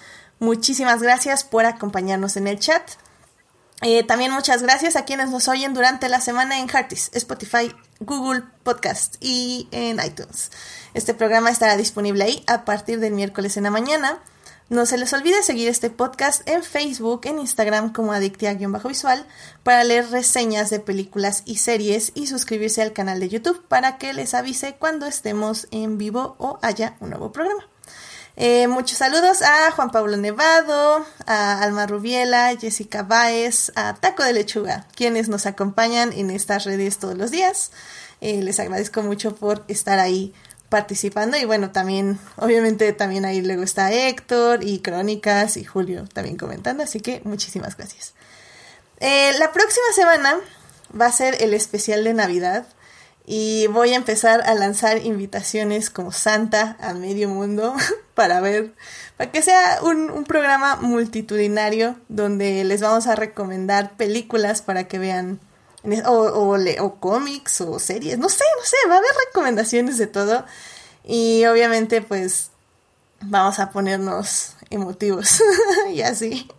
Muchísimas 0.42 1.00
gracias 1.00 1.44
por 1.44 1.66
acompañarnos 1.66 2.36
en 2.36 2.48
el 2.48 2.58
chat. 2.58 2.82
Eh, 3.80 4.02
también 4.02 4.32
muchas 4.32 4.60
gracias 4.60 4.96
a 4.96 5.04
quienes 5.04 5.30
nos 5.30 5.46
oyen 5.46 5.72
durante 5.72 6.08
la 6.08 6.20
semana 6.20 6.58
en 6.58 6.68
Heartis, 6.68 7.10
Spotify, 7.12 7.72
Google 8.00 8.42
Podcast 8.64 9.14
y 9.20 9.68
en 9.70 10.04
iTunes. 10.04 10.50
Este 10.94 11.14
programa 11.14 11.48
estará 11.48 11.76
disponible 11.76 12.24
ahí 12.24 12.42
a 12.48 12.64
partir 12.64 12.98
del 12.98 13.12
miércoles 13.12 13.56
en 13.56 13.62
la 13.62 13.70
mañana. 13.70 14.18
No 14.68 14.84
se 14.84 14.98
les 14.98 15.12
olvide 15.12 15.44
seguir 15.44 15.68
este 15.68 15.90
podcast 15.90 16.42
en 16.48 16.64
Facebook, 16.64 17.20
en 17.22 17.38
Instagram 17.38 17.92
como 17.92 18.12
Adictia-Visual 18.12 19.24
para 19.62 19.84
leer 19.84 20.10
reseñas 20.10 20.70
de 20.70 20.80
películas 20.80 21.44
y 21.44 21.58
series 21.58 22.10
y 22.16 22.26
suscribirse 22.26 22.82
al 22.82 22.92
canal 22.92 23.20
de 23.20 23.28
YouTube 23.28 23.64
para 23.68 23.96
que 23.96 24.12
les 24.12 24.34
avise 24.34 24.74
cuando 24.74 25.06
estemos 25.06 25.68
en 25.70 25.98
vivo 25.98 26.34
o 26.38 26.58
haya 26.62 26.96
un 26.98 27.10
nuevo 27.10 27.30
programa. 27.30 27.71
Eh, 28.44 28.66
muchos 28.66 28.98
saludos 28.98 29.40
a 29.40 29.70
Juan 29.70 29.92
Pablo 29.92 30.16
Nevado, 30.16 31.06
a 31.26 31.62
Alma 31.62 31.86
Rubiela, 31.86 32.52
Jessica 32.60 33.04
Baez, 33.04 33.70
a 33.76 33.94
Taco 33.94 34.24
de 34.24 34.32
Lechuga, 34.32 34.88
quienes 34.96 35.28
nos 35.28 35.46
acompañan 35.46 36.12
en 36.12 36.28
estas 36.28 36.64
redes 36.64 36.98
todos 36.98 37.16
los 37.16 37.30
días. 37.30 37.70
Eh, 38.20 38.42
les 38.42 38.58
agradezco 38.58 39.00
mucho 39.02 39.36
por 39.36 39.62
estar 39.68 40.00
ahí 40.00 40.34
participando 40.70 41.36
y 41.36 41.44
bueno, 41.44 41.70
también, 41.70 42.18
obviamente 42.34 42.92
también 42.92 43.24
ahí 43.26 43.42
luego 43.42 43.62
está 43.62 43.92
Héctor 43.92 44.64
y 44.64 44.80
Crónicas 44.80 45.56
y 45.56 45.62
Julio 45.62 46.08
también 46.12 46.36
comentando, 46.36 46.82
así 46.82 46.98
que 46.98 47.20
muchísimas 47.22 47.76
gracias. 47.76 48.12
Eh, 48.98 49.34
la 49.38 49.52
próxima 49.52 49.86
semana 49.94 50.36
va 51.00 51.06
a 51.06 51.12
ser 51.12 51.40
el 51.40 51.54
especial 51.54 52.02
de 52.02 52.12
Navidad 52.12 52.66
y 53.34 53.66
voy 53.68 53.94
a 53.94 53.96
empezar 53.96 54.42
a 54.44 54.52
lanzar 54.52 55.06
invitaciones 55.06 55.88
como 55.88 56.12
Santa 56.12 56.76
al 56.80 56.98
medio 56.98 57.30
mundo 57.30 57.74
para 58.14 58.42
ver, 58.42 58.74
para 59.16 59.32
que 59.32 59.40
sea 59.40 59.78
un, 59.82 60.24
programa 60.24 60.76
multitudinario 60.76 61.96
donde 62.10 62.62
les 62.64 62.82
vamos 62.82 63.06
a 63.06 63.16
recomendar 63.16 63.96
películas 63.96 64.60
para 64.60 64.86
que 64.86 64.98
vean 64.98 65.40
o, 66.04 66.12
o, 66.12 66.58
o 66.84 66.94
cómics 67.00 67.62
o 67.62 67.78
series, 67.78 68.18
no 68.18 68.28
sé, 68.28 68.44
no 68.58 68.66
sé, 68.66 68.76
va 68.86 68.96
a 68.96 68.98
haber 68.98 69.10
recomendaciones 69.28 69.96
de 69.96 70.08
todo 70.08 70.44
y 71.02 71.46
obviamente 71.46 72.02
pues 72.02 72.50
vamos 73.22 73.58
a 73.60 73.70
ponernos 73.70 74.56
emotivos 74.68 75.42
y 75.90 76.02
así. 76.02 76.50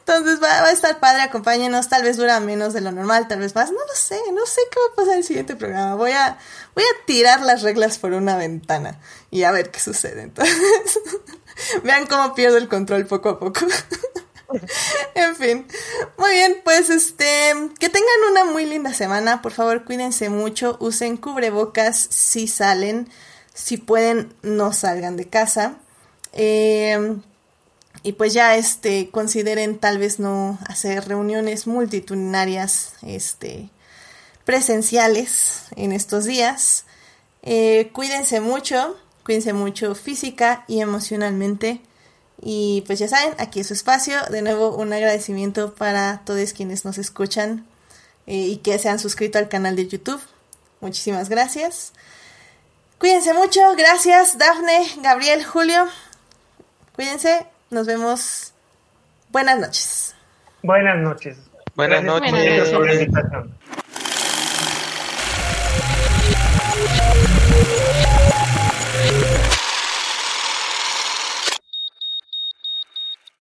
Entonces 0.00 0.42
va, 0.42 0.66
a 0.66 0.72
estar 0.72 1.00
padre, 1.00 1.22
acompáñenos, 1.22 1.88
tal 1.88 2.02
vez 2.02 2.16
dura 2.16 2.40
menos 2.40 2.74
de 2.74 2.80
lo 2.80 2.92
normal, 2.92 3.28
tal 3.28 3.40
vez 3.40 3.54
más, 3.54 3.70
no 3.70 3.78
lo 3.78 3.94
sé, 3.94 4.18
no 4.32 4.44
sé 4.46 4.60
qué 4.70 4.78
va 4.80 4.92
a 4.92 4.96
pasar 4.96 5.12
en 5.12 5.18
el 5.18 5.24
siguiente 5.24 5.56
programa. 5.56 5.94
Voy 5.94 6.12
a, 6.12 6.38
voy 6.74 6.84
a 6.84 7.06
tirar 7.06 7.40
las 7.40 7.62
reglas 7.62 7.98
por 7.98 8.12
una 8.12 8.36
ventana 8.36 9.00
y 9.30 9.44
a 9.44 9.52
ver 9.52 9.70
qué 9.70 9.80
sucede. 9.80 10.22
Entonces, 10.22 10.56
vean 11.84 12.06
cómo 12.06 12.34
pierdo 12.34 12.58
el 12.58 12.68
control 12.68 13.06
poco 13.06 13.30
a 13.30 13.38
poco. 13.38 13.60
en 15.14 15.36
fin, 15.36 15.66
muy 16.18 16.30
bien, 16.32 16.60
pues 16.64 16.90
este, 16.90 17.52
que 17.78 17.88
tengan 17.88 18.30
una 18.30 18.44
muy 18.44 18.66
linda 18.66 18.92
semana, 18.92 19.42
por 19.42 19.52
favor 19.52 19.84
cuídense 19.84 20.28
mucho, 20.28 20.76
usen 20.80 21.16
cubrebocas 21.16 21.96
si 22.10 22.46
salen, 22.46 23.08
si 23.54 23.76
pueden 23.76 24.34
no 24.42 24.72
salgan 24.72 25.16
de 25.16 25.28
casa. 25.28 25.76
Eh, 26.32 27.16
y 28.04 28.12
pues 28.12 28.32
ya 28.32 28.54
este 28.54 29.10
consideren 29.10 29.78
tal 29.78 29.98
vez 29.98 30.20
no 30.20 30.58
hacer 30.68 31.08
reuniones 31.08 31.66
multitudinarias 31.66 32.92
este 33.02 33.70
presenciales 34.44 35.64
en 35.74 35.90
estos 35.90 36.24
días. 36.24 36.84
Eh, 37.42 37.90
cuídense 37.92 38.40
mucho 38.40 38.96
cuídense 39.24 39.52
mucho 39.52 39.94
física 39.94 40.64
y 40.68 40.80
emocionalmente. 40.80 41.80
Y 42.40 42.84
pues 42.86 42.98
ya 42.98 43.08
saben 43.08 43.34
aquí 43.38 43.60
es 43.60 43.68
su 43.68 43.74
espacio. 43.74 44.16
De 44.30 44.42
nuevo 44.42 44.76
un 44.76 44.92
agradecimiento 44.92 45.74
para 45.74 46.22
todos 46.24 46.52
quienes 46.52 46.84
nos 46.84 46.98
escuchan 46.98 47.66
eh, 48.26 48.36
y 48.36 48.56
que 48.58 48.78
se 48.78 48.88
han 48.88 48.98
suscrito 48.98 49.38
al 49.38 49.48
canal 49.48 49.76
de 49.76 49.88
YouTube. 49.88 50.20
Muchísimas 50.80 51.28
gracias. 51.28 51.92
Cuídense 52.98 53.32
mucho. 53.34 53.60
Gracias 53.76 54.38
Dafne 54.38 54.86
Gabriel 55.02 55.44
Julio. 55.44 55.86
Cuídense 56.94 57.53
nos 57.70 57.86
vemos. 57.86 58.52
Buenas 59.30 59.58
noches. 59.58 60.14
Buenas 60.62 60.96
noches. 60.96 61.38
Buenas 61.74 62.02
noches. 62.04 62.70
por 62.70 62.86
la 62.86 62.94
invitación. 62.94 63.54